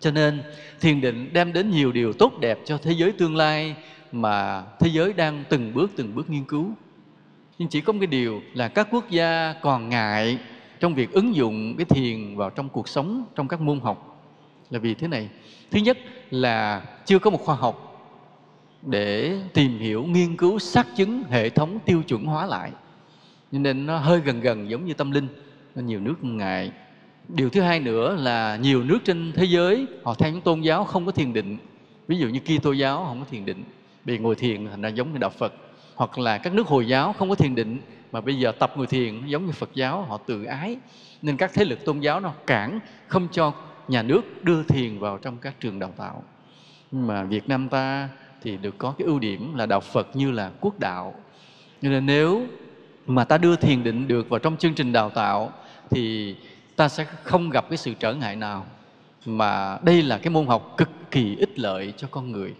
Cho 0.00 0.10
nên, 0.10 0.42
thiền 0.80 1.00
định 1.00 1.30
đem 1.32 1.52
đến 1.52 1.70
nhiều 1.70 1.92
điều 1.92 2.12
tốt 2.12 2.32
đẹp 2.40 2.58
cho 2.64 2.78
thế 2.82 2.92
giới 2.92 3.12
tương 3.12 3.36
lai 3.36 3.76
mà 4.12 4.64
thế 4.80 4.90
giới 4.92 5.12
đang 5.12 5.44
từng 5.48 5.74
bước 5.74 5.90
từng 5.96 6.14
bước 6.14 6.30
nghiên 6.30 6.44
cứu. 6.44 6.70
Nhưng 7.58 7.68
chỉ 7.68 7.80
có 7.80 7.92
một 7.92 7.98
cái 8.00 8.06
điều 8.06 8.42
là 8.54 8.68
các 8.68 8.88
quốc 8.90 9.10
gia 9.10 9.54
còn 9.62 9.88
ngại 9.88 10.38
trong 10.80 10.94
việc 10.94 11.12
ứng 11.12 11.34
dụng 11.34 11.74
cái 11.76 11.84
thiền 11.84 12.36
vào 12.36 12.50
trong 12.50 12.68
cuộc 12.68 12.88
sống, 12.88 13.24
trong 13.34 13.48
các 13.48 13.60
môn 13.60 13.80
học. 13.80 14.08
Là 14.70 14.78
vì 14.78 14.94
thế 14.94 15.08
này. 15.08 15.28
Thứ 15.70 15.80
nhất 15.80 15.98
là 16.30 16.82
chưa 17.06 17.18
có 17.18 17.30
một 17.30 17.40
khoa 17.40 17.54
học 17.54 17.88
để 18.82 19.38
tìm 19.54 19.78
hiểu, 19.78 20.04
nghiên 20.04 20.36
cứu, 20.36 20.58
xác 20.58 20.86
chứng 20.96 21.22
hệ 21.30 21.50
thống 21.50 21.78
tiêu 21.84 22.02
chuẩn 22.02 22.24
hóa 22.24 22.46
lại. 22.46 22.70
Nên 23.52 23.86
nó 23.86 23.98
hơi 23.98 24.20
gần 24.20 24.40
gần 24.40 24.70
giống 24.70 24.86
như 24.86 24.94
tâm 24.94 25.10
linh 25.10 25.28
nên 25.74 25.86
nhiều 25.86 26.00
nước 26.00 26.24
ngại 26.24 26.72
điều 27.28 27.50
thứ 27.50 27.60
hai 27.60 27.80
nữa 27.80 28.16
là 28.16 28.56
nhiều 28.56 28.84
nước 28.84 28.98
trên 29.04 29.32
thế 29.32 29.44
giới, 29.44 29.86
họ 30.04 30.14
theo 30.14 30.32
những 30.32 30.40
tôn 30.40 30.60
giáo 30.60 30.84
không 30.84 31.06
có 31.06 31.12
thiền 31.12 31.32
định. 31.32 31.56
Ví 32.08 32.18
dụ 32.18 32.28
như 32.28 32.40
Kitô 32.40 32.72
giáo 32.72 33.04
không 33.08 33.20
có 33.20 33.26
thiền 33.30 33.44
định. 33.44 33.64
Bị 34.04 34.18
ngồi 34.18 34.34
thiền 34.34 34.66
thành 34.66 34.82
ra 34.82 34.88
giống 34.88 35.12
như 35.12 35.18
đạo 35.18 35.30
Phật. 35.30 35.54
Hoặc 35.94 36.18
là 36.18 36.38
các 36.38 36.54
nước 36.54 36.66
hồi 36.66 36.86
giáo 36.86 37.12
không 37.12 37.28
có 37.28 37.34
thiền 37.34 37.54
định, 37.54 37.78
mà 38.12 38.20
bây 38.20 38.38
giờ 38.38 38.52
tập 38.52 38.72
ngồi 38.76 38.86
thiền 38.86 39.26
giống 39.26 39.46
như 39.46 39.52
Phật 39.52 39.70
giáo, 39.74 40.02
họ 40.02 40.16
tự 40.26 40.44
ái. 40.44 40.76
Nên 41.22 41.36
các 41.36 41.50
thế 41.54 41.64
lực 41.64 41.84
tôn 41.84 42.00
giáo 42.00 42.20
nó 42.20 42.32
cản, 42.46 42.80
không 43.08 43.28
cho 43.32 43.52
nhà 43.88 44.02
nước 44.02 44.44
đưa 44.44 44.62
thiền 44.62 44.98
vào 44.98 45.18
trong 45.18 45.36
các 45.38 45.54
trường 45.60 45.78
đào 45.78 45.92
tạo. 45.96 46.22
Nhưng 46.90 47.06
mà 47.06 47.24
Việt 47.24 47.48
Nam 47.48 47.68
ta 47.68 48.08
thì 48.42 48.56
được 48.56 48.78
có 48.78 48.94
cái 48.98 49.06
ưu 49.06 49.18
điểm 49.18 49.54
là 49.54 49.66
đạo 49.66 49.80
Phật 49.80 50.16
như 50.16 50.30
là 50.30 50.50
quốc 50.60 50.80
đạo. 50.80 51.14
Nên 51.82 52.06
nếu 52.06 52.46
mà 53.06 53.24
ta 53.24 53.38
đưa 53.38 53.56
thiền 53.56 53.84
định 53.84 54.08
được 54.08 54.28
vào 54.28 54.38
trong 54.38 54.56
chương 54.56 54.74
trình 54.74 54.92
đào 54.92 55.10
tạo, 55.10 55.52
thì 55.90 56.34
ta 56.76 56.88
sẽ 56.88 57.04
không 57.04 57.50
gặp 57.50 57.68
cái 57.68 57.76
sự 57.76 57.94
trở 57.98 58.14
ngại 58.14 58.36
nào 58.36 58.66
mà 59.26 59.78
đây 59.82 60.02
là 60.02 60.18
cái 60.18 60.30
môn 60.30 60.46
học 60.46 60.74
cực 60.76 60.88
kỳ 61.10 61.36
ích 61.36 61.58
lợi 61.58 61.92
cho 61.96 62.08
con 62.10 62.32
người. 62.32 62.54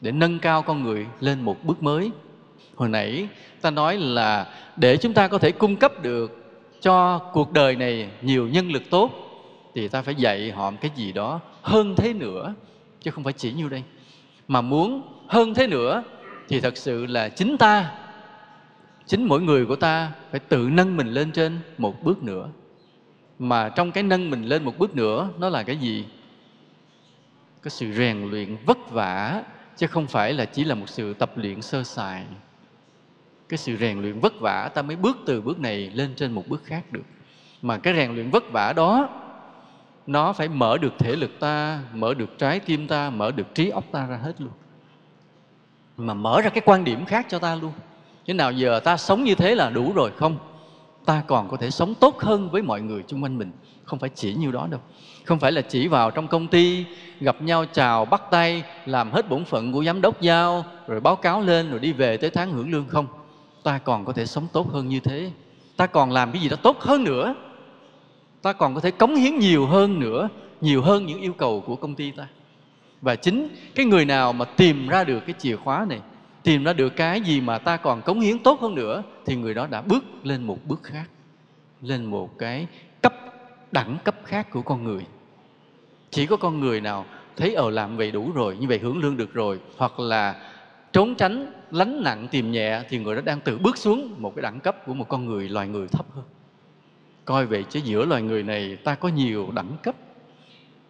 Để 0.00 0.12
nâng 0.12 0.38
cao 0.38 0.62
con 0.62 0.82
người 0.82 1.06
lên 1.20 1.40
một 1.40 1.64
bước 1.64 1.82
mới. 1.82 2.10
Hồi 2.74 2.88
nãy 2.88 3.28
ta 3.60 3.70
nói 3.70 3.96
là 3.96 4.46
để 4.76 4.96
chúng 4.96 5.12
ta 5.12 5.28
có 5.28 5.38
thể 5.38 5.52
cung 5.52 5.76
cấp 5.76 6.02
được 6.02 6.44
cho 6.80 7.18
cuộc 7.18 7.52
đời 7.52 7.76
này 7.76 8.08
nhiều 8.22 8.48
nhân 8.48 8.72
lực 8.72 8.82
tốt, 8.90 9.10
thì 9.74 9.88
ta 9.88 10.02
phải 10.02 10.14
dạy 10.14 10.50
họ 10.50 10.72
cái 10.80 10.90
gì 10.96 11.12
đó 11.12 11.40
hơn 11.62 11.94
thế 11.96 12.12
nữa, 12.12 12.54
chứ 13.00 13.10
không 13.10 13.24
phải 13.24 13.32
chỉ 13.32 13.52
nhiêu 13.52 13.68
đây. 13.68 13.82
Mà 14.48 14.60
muốn 14.60 15.02
hơn 15.28 15.54
thế 15.54 15.66
nữa 15.66 16.02
thì 16.48 16.60
thật 16.60 16.76
sự 16.76 17.06
là 17.06 17.28
chính 17.28 17.56
ta, 17.58 17.94
chính 19.06 19.24
mỗi 19.24 19.42
người 19.42 19.66
của 19.66 19.76
ta 19.76 20.12
phải 20.30 20.40
tự 20.40 20.68
nâng 20.72 20.96
mình 20.96 21.08
lên 21.08 21.32
trên 21.32 21.58
một 21.78 22.02
bước 22.02 22.22
nữa 22.22 22.48
mà 23.38 23.68
trong 23.68 23.92
cái 23.92 24.02
nâng 24.02 24.30
mình 24.30 24.42
lên 24.44 24.64
một 24.64 24.78
bước 24.78 24.96
nữa, 24.96 25.28
nó 25.38 25.48
là 25.48 25.62
cái 25.62 25.76
gì? 25.76 26.04
Cái 27.62 27.70
sự 27.70 27.92
rèn 27.92 28.30
luyện 28.30 28.56
vất 28.66 28.90
vả, 28.90 29.42
chứ 29.76 29.86
không 29.86 30.06
phải 30.06 30.32
là 30.32 30.44
chỉ 30.44 30.64
là 30.64 30.74
một 30.74 30.88
sự 30.88 31.14
tập 31.14 31.32
luyện 31.36 31.62
sơ 31.62 31.82
sài. 31.82 32.24
Cái 33.48 33.58
sự 33.58 33.76
rèn 33.76 34.02
luyện 34.02 34.20
vất 34.20 34.40
vả, 34.40 34.70
ta 34.74 34.82
mới 34.82 34.96
bước 34.96 35.16
từ 35.26 35.40
bước 35.40 35.58
này 35.60 35.90
lên 35.94 36.14
trên 36.16 36.32
một 36.32 36.48
bước 36.48 36.62
khác 36.64 36.92
được. 36.92 37.04
Mà 37.62 37.78
cái 37.78 37.94
rèn 37.94 38.14
luyện 38.14 38.30
vất 38.30 38.52
vả 38.52 38.72
đó, 38.72 39.08
nó 40.06 40.32
phải 40.32 40.48
mở 40.48 40.78
được 40.78 40.92
thể 40.98 41.16
lực 41.16 41.30
ta, 41.40 41.80
mở 41.94 42.14
được 42.14 42.38
trái 42.38 42.60
tim 42.60 42.88
ta, 42.88 43.10
mở 43.10 43.30
được 43.30 43.54
trí 43.54 43.68
óc 43.68 43.84
ta 43.92 44.06
ra 44.06 44.16
hết 44.16 44.40
luôn. 44.40 44.52
Mà 45.96 46.14
mở 46.14 46.40
ra 46.40 46.50
cái 46.50 46.62
quan 46.66 46.84
điểm 46.84 47.04
khác 47.04 47.26
cho 47.28 47.38
ta 47.38 47.54
luôn. 47.54 47.72
Thế 48.26 48.34
nào 48.34 48.52
giờ 48.52 48.80
ta 48.80 48.96
sống 48.96 49.24
như 49.24 49.34
thế 49.34 49.54
là 49.54 49.70
đủ 49.70 49.92
rồi, 49.92 50.10
không? 50.16 50.38
Ta 51.04 51.22
còn 51.26 51.48
có 51.48 51.56
thể 51.56 51.70
sống 51.70 51.94
tốt 51.94 52.20
hơn 52.20 52.50
với 52.50 52.62
mọi 52.62 52.80
người 52.80 53.02
xung 53.08 53.22
quanh 53.22 53.38
mình. 53.38 53.50
Không 53.84 53.98
phải 53.98 54.10
chỉ 54.14 54.34
nhiêu 54.34 54.52
đó 54.52 54.68
đâu. 54.70 54.80
Không 55.24 55.38
phải 55.38 55.52
là 55.52 55.60
chỉ 55.60 55.88
vào 55.88 56.10
trong 56.10 56.28
công 56.28 56.48
ty, 56.48 56.84
gặp 57.20 57.42
nhau 57.42 57.64
chào 57.72 58.04
bắt 58.04 58.22
tay, 58.30 58.62
làm 58.86 59.10
hết 59.10 59.28
bổn 59.28 59.44
phận 59.44 59.72
của 59.72 59.84
giám 59.84 60.00
đốc 60.00 60.20
giao, 60.20 60.64
rồi 60.86 61.00
báo 61.00 61.16
cáo 61.16 61.40
lên, 61.40 61.70
rồi 61.70 61.80
đi 61.80 61.92
về 61.92 62.16
tới 62.16 62.30
tháng 62.30 62.50
hưởng 62.50 62.72
lương 62.72 62.88
không? 62.88 63.06
Ta 63.62 63.78
còn 63.78 64.04
có 64.04 64.12
thể 64.12 64.26
sống 64.26 64.46
tốt 64.52 64.72
hơn 64.72 64.88
như 64.88 65.00
thế. 65.00 65.30
Ta 65.76 65.86
còn 65.86 66.12
làm 66.12 66.32
cái 66.32 66.42
gì 66.42 66.48
đó 66.48 66.56
tốt 66.62 66.80
hơn 66.80 67.04
nữa. 67.04 67.34
Ta 68.42 68.52
còn 68.52 68.74
có 68.74 68.80
thể 68.80 68.90
cống 68.90 69.14
hiến 69.14 69.38
nhiều 69.38 69.66
hơn 69.66 70.00
nữa, 70.00 70.28
nhiều 70.60 70.82
hơn 70.82 71.06
những 71.06 71.20
yêu 71.20 71.32
cầu 71.32 71.60
của 71.66 71.76
công 71.76 71.94
ty 71.94 72.10
ta. 72.10 72.26
Và 73.02 73.16
chính 73.16 73.48
cái 73.74 73.86
người 73.86 74.04
nào 74.04 74.32
mà 74.32 74.44
tìm 74.44 74.88
ra 74.88 75.04
được 75.04 75.20
cái 75.26 75.34
chìa 75.38 75.56
khóa 75.56 75.86
này 75.88 76.00
tìm 76.44 76.64
ra 76.64 76.72
được 76.72 76.96
cái 76.96 77.20
gì 77.20 77.40
mà 77.40 77.58
ta 77.58 77.76
còn 77.76 78.02
cống 78.02 78.20
hiến 78.20 78.38
tốt 78.38 78.60
hơn 78.60 78.74
nữa, 78.74 79.02
thì 79.26 79.36
người 79.36 79.54
đó 79.54 79.66
đã 79.66 79.82
bước 79.82 80.04
lên 80.22 80.42
một 80.42 80.58
bước 80.64 80.82
khác, 80.82 81.04
lên 81.82 82.04
một 82.04 82.38
cái 82.38 82.66
cấp, 83.02 83.14
đẳng 83.72 83.98
cấp 84.04 84.14
khác 84.24 84.50
của 84.50 84.62
con 84.62 84.84
người. 84.84 85.06
Chỉ 86.10 86.26
có 86.26 86.36
con 86.36 86.60
người 86.60 86.80
nào 86.80 87.06
thấy 87.36 87.54
ở 87.54 87.70
làm 87.70 87.96
vậy 87.96 88.10
đủ 88.10 88.32
rồi, 88.34 88.56
như 88.56 88.66
vậy 88.68 88.78
hưởng 88.78 88.98
lương 88.98 89.16
được 89.16 89.34
rồi, 89.34 89.60
hoặc 89.76 90.00
là 90.00 90.50
trốn 90.92 91.14
tránh, 91.14 91.52
lánh 91.70 92.02
nặng, 92.02 92.28
tìm 92.30 92.52
nhẹ, 92.52 92.80
thì 92.88 92.98
người 92.98 93.16
đó 93.16 93.22
đang 93.24 93.40
tự 93.40 93.58
bước 93.58 93.76
xuống 93.76 94.14
một 94.18 94.32
cái 94.36 94.42
đẳng 94.42 94.60
cấp 94.60 94.76
của 94.86 94.94
một 94.94 95.08
con 95.08 95.26
người 95.26 95.48
loài 95.48 95.68
người 95.68 95.88
thấp 95.88 96.06
hơn. 96.14 96.24
Coi 97.24 97.46
vậy 97.46 97.64
chứ 97.70 97.80
giữa 97.84 98.04
loài 98.04 98.22
người 98.22 98.42
này 98.42 98.76
ta 98.84 98.94
có 98.94 99.08
nhiều 99.08 99.50
đẳng 99.54 99.76
cấp. 99.82 99.94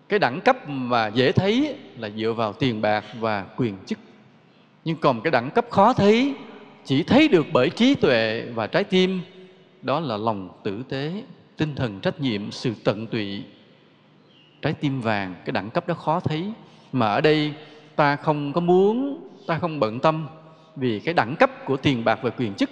Cái 0.09 0.19
đẳng 0.19 0.41
cấp 0.41 0.69
mà 0.69 1.07
dễ 1.09 1.33
thấy 1.33 1.77
là 1.99 2.11
dựa 2.11 2.33
vào 2.33 2.53
tiền 2.53 2.81
bạc 2.81 3.05
và 3.21 3.45
quyền 3.57 3.77
chức 3.87 3.99
nhưng 4.85 4.97
còn 4.97 5.21
cái 5.21 5.31
đẳng 5.31 5.51
cấp 5.51 5.67
khó 5.71 5.93
thấy, 5.93 6.35
chỉ 6.85 7.03
thấy 7.03 7.29
được 7.29 7.47
bởi 7.53 7.71
trí 7.71 7.95
tuệ 7.95 8.47
và 8.55 8.67
trái 8.67 8.85
tim, 8.85 9.21
đó 9.83 10.01
là 10.01 10.17
lòng 10.17 10.49
tử 10.65 10.83
tế, 10.89 11.23
tinh 11.57 11.75
thần 11.75 12.01
trách 12.01 12.21
nhiệm, 12.21 12.51
sự 12.51 12.75
tận 12.85 13.07
tụy. 13.07 13.43
Trái 14.63 14.73
tim 14.73 15.01
vàng, 15.01 15.35
cái 15.45 15.53
đẳng 15.53 15.71
cấp 15.71 15.87
đó 15.89 15.95
khó 15.95 16.21
thấy. 16.21 16.53
Mà 16.93 17.07
ở 17.07 17.21
đây, 17.21 17.53
ta 17.97 18.17
không 18.17 18.53
có 18.53 18.61
muốn, 18.61 19.21
ta 19.47 19.59
không 19.59 19.81
bận 19.81 20.01
tâm 20.01 20.27
vì 20.77 21.01
cái 21.01 21.15
đẳng 21.15 21.37
cấp 21.37 21.51
của 21.67 21.77
tiền 21.77 22.05
bạc 22.05 22.19
và 22.23 22.31
quyền 22.31 22.55
chức. 22.55 22.71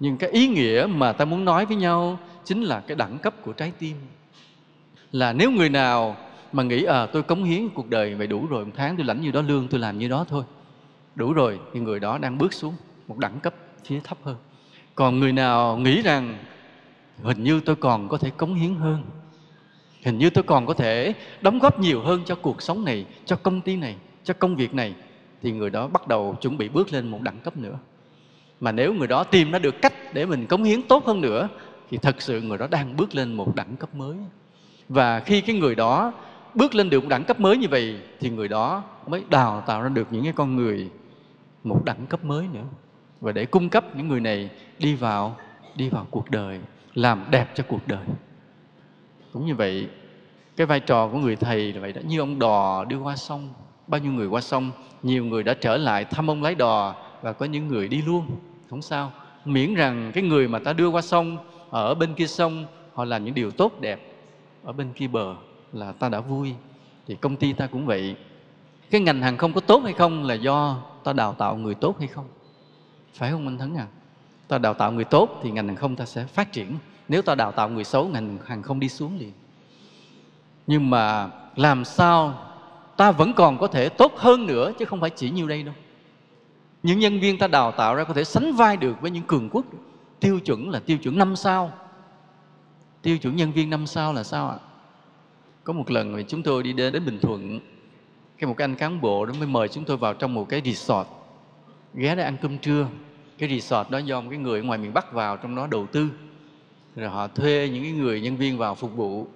Nhưng 0.00 0.16
cái 0.16 0.30
ý 0.30 0.48
nghĩa 0.48 0.86
mà 0.90 1.12
ta 1.12 1.24
muốn 1.24 1.44
nói 1.44 1.66
với 1.66 1.76
nhau 1.76 2.18
chính 2.44 2.62
là 2.62 2.80
cái 2.80 2.94
đẳng 2.94 3.18
cấp 3.18 3.34
của 3.42 3.52
trái 3.52 3.72
tim. 3.78 3.96
Là 5.12 5.32
nếu 5.32 5.50
người 5.50 5.68
nào 5.68 6.16
mà 6.52 6.62
nghĩ 6.62 6.84
à 6.84 7.06
tôi 7.06 7.22
cống 7.22 7.44
hiến 7.44 7.68
cuộc 7.68 7.90
đời 7.90 8.14
vậy 8.14 8.26
đủ 8.26 8.46
rồi, 8.46 8.64
một 8.64 8.72
tháng 8.76 8.96
tôi 8.96 9.06
lãnh 9.06 9.20
như 9.20 9.30
đó, 9.30 9.42
lương 9.42 9.68
tôi 9.68 9.80
làm 9.80 9.98
như 9.98 10.08
đó 10.08 10.24
thôi 10.28 10.44
đủ 11.16 11.32
rồi 11.32 11.60
thì 11.72 11.80
người 11.80 12.00
đó 12.00 12.18
đang 12.18 12.38
bước 12.38 12.52
xuống, 12.52 12.74
một 13.08 13.18
đẳng 13.18 13.40
cấp 13.40 13.54
phía 13.84 14.00
thấp 14.00 14.18
hơn. 14.22 14.36
Còn 14.94 15.20
người 15.20 15.32
nào 15.32 15.76
nghĩ 15.76 16.02
rằng 16.02 16.38
hình 17.22 17.44
như 17.44 17.60
tôi 17.60 17.76
còn 17.76 18.08
có 18.08 18.18
thể 18.18 18.30
cống 18.30 18.54
hiến 18.54 18.74
hơn, 18.74 19.02
hình 20.04 20.18
như 20.18 20.30
tôi 20.30 20.44
còn 20.44 20.66
có 20.66 20.74
thể 20.74 21.14
đóng 21.40 21.58
góp 21.58 21.80
nhiều 21.80 22.02
hơn 22.02 22.22
cho 22.26 22.34
cuộc 22.34 22.62
sống 22.62 22.84
này, 22.84 23.06
cho 23.24 23.36
công 23.36 23.60
ty 23.60 23.76
này, 23.76 23.96
cho 24.24 24.34
công 24.34 24.56
việc 24.56 24.74
này, 24.74 24.94
thì 25.42 25.52
người 25.52 25.70
đó 25.70 25.86
bắt 25.86 26.08
đầu 26.08 26.36
chuẩn 26.40 26.58
bị 26.58 26.68
bước 26.68 26.92
lên 26.92 27.08
một 27.08 27.22
đẳng 27.22 27.38
cấp 27.38 27.56
nữa. 27.56 27.78
Mà 28.60 28.72
nếu 28.72 28.94
người 28.94 29.06
đó 29.06 29.24
tìm 29.24 29.50
ra 29.50 29.58
được 29.58 29.82
cách 29.82 30.14
để 30.14 30.26
mình 30.26 30.46
cống 30.46 30.64
hiến 30.64 30.82
tốt 30.82 31.06
hơn 31.06 31.20
nữa, 31.20 31.48
thì 31.90 31.98
thật 31.98 32.22
sự 32.22 32.40
người 32.40 32.58
đó 32.58 32.66
đang 32.70 32.96
bước 32.96 33.14
lên 33.14 33.32
một 33.32 33.54
đẳng 33.54 33.76
cấp 33.76 33.94
mới. 33.94 34.16
Và 34.88 35.20
khi 35.20 35.40
cái 35.40 35.56
người 35.56 35.74
đó 35.74 36.12
bước 36.54 36.74
lên 36.74 36.90
được 36.90 37.00
một 37.00 37.08
đẳng 37.08 37.24
cấp 37.24 37.40
mới 37.40 37.56
như 37.56 37.68
vậy, 37.70 37.96
thì 38.20 38.30
người 38.30 38.48
đó 38.48 38.82
mới 39.06 39.22
đào 39.30 39.64
tạo 39.66 39.82
ra 39.82 39.88
được 39.88 40.06
những 40.10 40.24
cái 40.24 40.32
con 40.32 40.56
người 40.56 40.90
một 41.66 41.84
đẳng 41.84 42.06
cấp 42.06 42.24
mới 42.24 42.48
nữa. 42.52 42.64
Và 43.20 43.32
để 43.32 43.46
cung 43.46 43.68
cấp 43.68 43.96
những 43.96 44.08
người 44.08 44.20
này 44.20 44.50
đi 44.78 44.94
vào 44.94 45.36
đi 45.76 45.88
vào 45.88 46.06
cuộc 46.10 46.30
đời, 46.30 46.60
làm 46.94 47.24
đẹp 47.30 47.50
cho 47.54 47.64
cuộc 47.68 47.88
đời. 47.88 48.04
Cũng 49.32 49.46
như 49.46 49.54
vậy, 49.54 49.88
cái 50.56 50.66
vai 50.66 50.80
trò 50.80 51.08
của 51.08 51.18
người 51.18 51.36
thầy 51.36 51.72
là 51.72 51.80
vậy 51.80 51.92
đó. 51.92 52.00
Như 52.04 52.20
ông 52.20 52.38
đò 52.38 52.84
đưa 52.84 52.98
qua 52.98 53.16
sông, 53.16 53.48
bao 53.86 54.00
nhiêu 54.00 54.12
người 54.12 54.26
qua 54.26 54.40
sông, 54.40 54.70
nhiều 55.02 55.24
người 55.24 55.42
đã 55.42 55.54
trở 55.54 55.76
lại 55.76 56.04
thăm 56.04 56.30
ông 56.30 56.42
lái 56.42 56.54
đò 56.54 56.94
và 57.22 57.32
có 57.32 57.46
những 57.46 57.68
người 57.68 57.88
đi 57.88 58.02
luôn. 58.02 58.26
Không 58.70 58.82
sao. 58.82 59.12
Miễn 59.44 59.74
rằng 59.74 60.10
cái 60.14 60.22
người 60.22 60.48
mà 60.48 60.58
ta 60.58 60.72
đưa 60.72 60.88
qua 60.88 61.02
sông, 61.02 61.38
ở 61.70 61.94
bên 61.94 62.14
kia 62.14 62.26
sông, 62.26 62.66
họ 62.94 63.04
làm 63.04 63.24
những 63.24 63.34
điều 63.34 63.50
tốt 63.50 63.80
đẹp, 63.80 64.00
ở 64.64 64.72
bên 64.72 64.92
kia 64.92 65.06
bờ 65.06 65.34
là 65.72 65.92
ta 65.92 66.08
đã 66.08 66.20
vui. 66.20 66.54
Thì 67.06 67.14
công 67.14 67.36
ty 67.36 67.52
ta 67.52 67.66
cũng 67.66 67.86
vậy. 67.86 68.16
Cái 68.90 69.00
ngành 69.00 69.22
hàng 69.22 69.36
không 69.36 69.52
có 69.52 69.60
tốt 69.60 69.80
hay 69.84 69.92
không 69.92 70.24
là 70.24 70.34
do 70.34 70.82
ta 71.06 71.12
đào 71.12 71.34
tạo 71.34 71.56
người 71.56 71.74
tốt 71.74 71.98
hay 71.98 72.08
không? 72.08 72.24
Phải 73.14 73.30
không 73.30 73.46
anh 73.46 73.58
thắng 73.58 73.76
à? 73.76 73.86
Ta 74.48 74.58
đào 74.58 74.74
tạo 74.74 74.92
người 74.92 75.04
tốt 75.04 75.40
thì 75.42 75.50
ngành 75.50 75.66
hàng 75.66 75.76
không 75.76 75.96
ta 75.96 76.04
sẽ 76.04 76.24
phát 76.24 76.52
triển. 76.52 76.78
Nếu 77.08 77.22
ta 77.22 77.34
đào 77.34 77.52
tạo 77.52 77.68
người 77.68 77.84
xấu, 77.84 78.08
ngành 78.08 78.38
hàng 78.44 78.62
không 78.62 78.80
đi 78.80 78.88
xuống 78.88 79.18
liền. 79.18 79.32
Nhưng 80.66 80.90
mà 80.90 81.30
làm 81.56 81.84
sao 81.84 82.38
ta 82.96 83.10
vẫn 83.10 83.32
còn 83.32 83.58
có 83.58 83.66
thể 83.66 83.88
tốt 83.88 84.12
hơn 84.16 84.46
nữa 84.46 84.72
chứ 84.78 84.84
không 84.84 85.00
phải 85.00 85.10
chỉ 85.10 85.30
nhiêu 85.30 85.48
đây 85.48 85.62
đâu? 85.62 85.74
Những 86.82 86.98
nhân 86.98 87.20
viên 87.20 87.38
ta 87.38 87.46
đào 87.46 87.72
tạo 87.72 87.94
ra 87.94 88.04
có 88.04 88.14
thể 88.14 88.24
sánh 88.24 88.52
vai 88.52 88.76
được 88.76 89.00
với 89.00 89.10
những 89.10 89.24
cường 89.26 89.50
quốc. 89.50 89.64
Tiêu 90.20 90.40
chuẩn 90.40 90.70
là 90.70 90.80
tiêu 90.80 90.98
chuẩn 90.98 91.18
năm 91.18 91.36
sao. 91.36 91.72
Tiêu 93.02 93.18
chuẩn 93.18 93.36
nhân 93.36 93.52
viên 93.52 93.70
năm 93.70 93.86
sao 93.86 94.12
là 94.12 94.22
sao 94.22 94.48
ạ? 94.48 94.58
Có 95.64 95.72
một 95.72 95.90
lần 95.90 96.12
mà 96.12 96.22
chúng 96.28 96.42
tôi 96.42 96.62
đi 96.62 96.72
đến 96.72 96.92
đến 96.92 97.04
bình 97.06 97.18
thuận 97.22 97.60
cái 98.38 98.48
một 98.48 98.54
cái 98.56 98.64
anh 98.64 98.74
cán 98.74 99.00
bộ 99.00 99.26
đó 99.26 99.34
mới 99.38 99.48
mời 99.48 99.68
chúng 99.68 99.84
tôi 99.84 99.96
vào 99.96 100.14
trong 100.14 100.34
một 100.34 100.48
cái 100.48 100.62
resort. 100.64 101.08
Ghé 101.94 102.14
để 102.14 102.22
ăn 102.22 102.36
cơm 102.42 102.58
trưa. 102.58 102.88
Cái 103.38 103.48
resort 103.48 103.90
đó 103.90 103.98
do 103.98 104.20
một 104.20 104.30
cái 104.30 104.38
người 104.38 104.60
ở 104.60 104.64
ngoài 104.64 104.78
miền 104.78 104.94
bắc 104.94 105.12
vào, 105.12 105.36
trong 105.36 105.54
đó 105.54 105.66
đầu 105.66 105.86
tư. 105.86 106.10
Rồi 106.96 107.08
họ 107.08 107.28
thuê 107.28 107.70
những 107.72 107.82
cái 107.82 107.92
người 107.92 108.20
nhân 108.20 108.36
viên 108.36 108.58
vào 108.58 108.74
phục 108.74 108.96
vụ. 108.96 109.26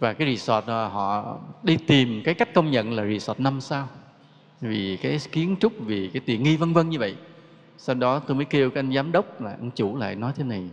Và 0.00 0.12
cái 0.12 0.36
resort 0.36 0.66
họ 0.66 1.38
đi 1.62 1.76
tìm 1.76 2.22
cái 2.24 2.34
cách 2.34 2.54
công 2.54 2.70
nhận 2.70 2.92
là 2.92 3.04
resort 3.06 3.40
năm 3.40 3.60
sao. 3.60 3.88
Vì 4.60 4.96
cái 4.96 5.18
kiến 5.32 5.56
trúc, 5.60 5.72
vì 5.80 6.08
cái 6.08 6.22
tiện 6.26 6.42
nghi, 6.42 6.56
vân 6.56 6.72
vân 6.72 6.88
như 6.88 6.98
vậy. 6.98 7.16
Sau 7.78 7.94
đó 7.94 8.18
tôi 8.18 8.36
mới 8.36 8.44
kêu 8.44 8.70
cái 8.70 8.80
anh 8.80 8.92
giám 8.92 9.12
đốc 9.12 9.40
là 9.40 9.50
anh 9.50 9.70
chủ 9.74 9.96
lại 9.96 10.14
nói 10.14 10.32
thế 10.36 10.44
này. 10.44 10.70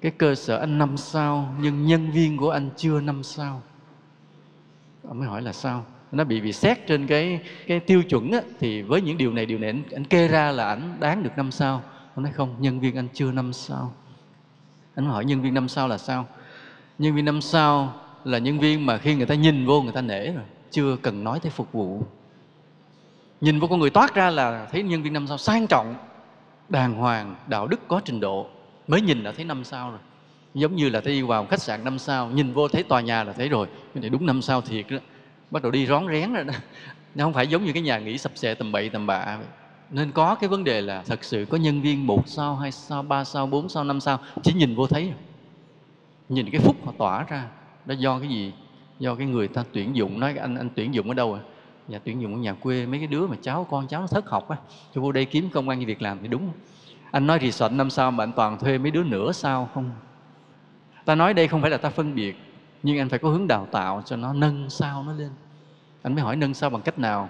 Cái 0.00 0.12
cơ 0.12 0.34
sở 0.34 0.56
anh 0.56 0.78
năm 0.78 0.96
sao, 0.96 1.54
nhưng 1.60 1.86
nhân 1.86 2.10
viên 2.10 2.36
của 2.36 2.50
anh 2.50 2.70
chưa 2.76 3.00
năm 3.00 3.22
sao. 3.22 3.62
Ông 5.08 5.18
mới 5.18 5.28
hỏi 5.28 5.42
là 5.42 5.52
sao? 5.52 5.84
Nó 6.12 6.24
bị 6.24 6.40
bị 6.40 6.52
xét 6.52 6.86
trên 6.86 7.06
cái 7.06 7.40
cái 7.66 7.80
tiêu 7.80 8.02
chuẩn 8.02 8.32
á, 8.32 8.40
thì 8.60 8.82
với 8.82 9.02
những 9.02 9.18
điều 9.18 9.32
này 9.32 9.46
điều 9.46 9.58
này 9.58 9.70
anh, 9.70 9.82
anh 9.92 10.04
kê 10.04 10.28
ra 10.28 10.50
là 10.52 10.68
anh 10.68 10.96
đáng 11.00 11.22
được 11.22 11.30
năm 11.36 11.50
sao. 11.50 11.82
Ông 12.14 12.24
nói 12.24 12.32
không 12.32 12.54
nhân 12.58 12.80
viên 12.80 12.96
anh 12.96 13.08
chưa 13.14 13.32
năm 13.32 13.52
sao. 13.52 13.94
Anh 14.94 15.06
hỏi 15.06 15.24
nhân 15.24 15.42
viên 15.42 15.54
năm 15.54 15.68
sao 15.68 15.88
là 15.88 15.98
sao? 15.98 16.26
Nhân 16.98 17.14
viên 17.14 17.24
năm 17.24 17.40
sao 17.40 17.94
là 18.24 18.38
nhân 18.38 18.58
viên 18.58 18.86
mà 18.86 18.98
khi 18.98 19.14
người 19.14 19.26
ta 19.26 19.34
nhìn 19.34 19.66
vô 19.66 19.82
người 19.82 19.92
ta 19.92 20.00
nể 20.00 20.32
rồi 20.32 20.44
chưa 20.70 20.96
cần 20.96 21.24
nói 21.24 21.40
tới 21.40 21.50
phục 21.50 21.72
vụ. 21.72 22.02
Nhìn 23.40 23.60
vô 23.60 23.66
con 23.68 23.80
người 23.80 23.90
toát 23.90 24.14
ra 24.14 24.30
là 24.30 24.66
thấy 24.72 24.82
nhân 24.82 25.02
viên 25.02 25.12
năm 25.12 25.26
sao 25.26 25.38
sang 25.38 25.66
trọng 25.66 25.94
đàng 26.68 26.94
hoàng 26.94 27.36
đạo 27.46 27.66
đức 27.66 27.88
có 27.88 28.00
trình 28.04 28.20
độ 28.20 28.46
mới 28.88 29.00
nhìn 29.00 29.22
đã 29.22 29.32
thấy 29.32 29.44
năm 29.44 29.64
sao 29.64 29.90
rồi. 29.90 29.98
Giống 30.54 30.76
như 30.76 30.88
là 30.88 31.00
đi 31.04 31.22
vào 31.22 31.46
khách 31.46 31.60
sạn 31.60 31.84
năm 31.84 31.98
sao 31.98 32.30
nhìn 32.30 32.52
vô 32.52 32.68
thấy 32.68 32.82
tòa 32.82 33.00
nhà 33.00 33.24
là 33.24 33.32
thấy 33.32 33.48
rồi. 33.48 33.66
Cái 33.94 34.00
này 34.00 34.10
đúng 34.10 34.26
năm 34.26 34.42
sao 34.42 34.60
thiệt 34.60 34.86
đó 34.90 34.98
bắt 35.50 35.62
đầu 35.62 35.72
đi 35.72 35.86
rón 35.86 36.06
rén 36.08 36.32
rồi 36.32 36.44
đó. 36.44 36.54
Nó 37.14 37.24
không 37.24 37.32
phải 37.32 37.46
giống 37.46 37.64
như 37.64 37.72
cái 37.72 37.82
nhà 37.82 37.98
nghỉ 37.98 38.18
sập 38.18 38.32
sệ 38.34 38.54
tầm 38.54 38.72
bậy 38.72 38.88
tầm 38.88 39.06
bạ 39.06 39.38
nên 39.90 40.12
có 40.12 40.34
cái 40.34 40.48
vấn 40.48 40.64
đề 40.64 40.80
là 40.80 41.02
thật 41.06 41.24
sự 41.24 41.46
có 41.50 41.58
nhân 41.58 41.82
viên 41.82 42.06
một 42.06 42.28
sao, 42.28 42.56
hai 42.56 42.72
sao, 42.72 43.02
ba 43.02 43.24
sao, 43.24 43.46
bốn 43.46 43.68
sao, 43.68 43.84
năm 43.84 44.00
sao, 44.00 44.18
chỉ 44.42 44.52
nhìn 44.52 44.74
vô 44.74 44.86
thấy 44.86 45.04
rồi 45.04 45.16
nhìn 46.30 46.50
cái 46.50 46.60
phúc 46.60 46.76
họ 46.84 46.92
tỏa 46.98 47.24
ra, 47.28 47.46
đó 47.86 47.94
do 47.98 48.18
cái 48.18 48.28
gì? 48.28 48.52
Do 48.98 49.14
cái 49.14 49.26
người 49.26 49.48
ta 49.48 49.64
tuyển 49.72 49.96
dụng, 49.96 50.20
nói 50.20 50.34
anh 50.36 50.56
anh 50.56 50.68
tuyển 50.74 50.94
dụng 50.94 51.08
ở 51.08 51.14
đâu 51.14 51.34
à? 51.34 51.40
Nhà 51.88 51.98
tuyển 52.04 52.20
dụng 52.20 52.34
ở 52.34 52.38
nhà 52.38 52.52
quê, 52.52 52.86
mấy 52.86 52.98
cái 52.98 53.06
đứa 53.06 53.26
mà 53.26 53.36
cháu 53.42 53.66
con, 53.70 53.86
cháu 53.88 54.00
nó 54.00 54.06
thất 54.06 54.30
học 54.30 54.48
á, 54.48 54.56
cho 54.94 55.00
vô 55.00 55.12
đây 55.12 55.24
kiếm 55.24 55.48
công 55.52 55.68
an 55.68 55.84
việc 55.86 56.02
làm 56.02 56.18
thì 56.22 56.28
đúng. 56.28 56.52
Anh 57.10 57.26
nói 57.26 57.38
resort 57.42 57.72
năm 57.72 57.90
sao 57.90 58.10
mà 58.10 58.24
anh 58.24 58.32
toàn 58.32 58.58
thuê 58.58 58.78
mấy 58.78 58.90
đứa 58.90 59.02
nửa 59.02 59.32
sao 59.32 59.68
không? 59.74 59.90
Ta 61.04 61.14
nói 61.14 61.34
đây 61.34 61.48
không 61.48 61.60
phải 61.60 61.70
là 61.70 61.76
ta 61.76 61.90
phân 61.90 62.14
biệt 62.14 62.36
nhưng 62.82 62.98
anh 62.98 63.08
phải 63.08 63.18
có 63.18 63.28
hướng 63.28 63.46
đào 63.46 63.68
tạo 63.70 64.02
cho 64.06 64.16
nó 64.16 64.32
nâng 64.32 64.70
sao 64.70 65.02
nó 65.02 65.12
lên. 65.12 65.30
Anh 66.02 66.14
mới 66.14 66.24
hỏi 66.24 66.36
nâng 66.36 66.54
sao 66.54 66.70
bằng 66.70 66.82
cách 66.82 66.98
nào? 66.98 67.28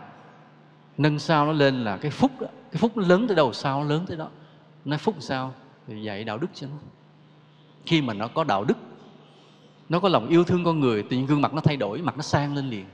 Nâng 0.98 1.18
sao 1.18 1.46
nó 1.46 1.52
lên 1.52 1.84
là 1.84 1.96
cái 1.96 2.10
phúc 2.10 2.30
đó. 2.40 2.46
cái 2.72 2.80
phúc 2.80 2.96
nó 2.96 3.06
lớn 3.06 3.26
tới 3.26 3.36
đâu, 3.36 3.52
sao 3.52 3.82
nó 3.82 3.88
lớn 3.88 4.04
tới 4.08 4.16
đó. 4.16 4.28
Nói 4.84 4.98
phúc 4.98 5.14
sao? 5.18 5.54
Thì 5.86 6.02
dạy 6.02 6.24
đạo 6.24 6.38
đức 6.38 6.50
cho 6.54 6.66
nó. 6.66 6.76
Khi 7.86 8.02
mà 8.02 8.14
nó 8.14 8.28
có 8.28 8.44
đạo 8.44 8.64
đức, 8.64 8.76
nó 9.88 10.00
có 10.00 10.08
lòng 10.08 10.28
yêu 10.28 10.44
thương 10.44 10.64
con 10.64 10.80
người, 10.80 11.02
tự 11.02 11.16
nhiên 11.16 11.26
gương 11.26 11.42
mặt 11.42 11.54
nó 11.54 11.60
thay 11.60 11.76
đổi, 11.76 11.98
mặt 11.98 12.16
nó 12.16 12.22
sang 12.22 12.54
lên 12.54 12.70
liền. 12.70 12.84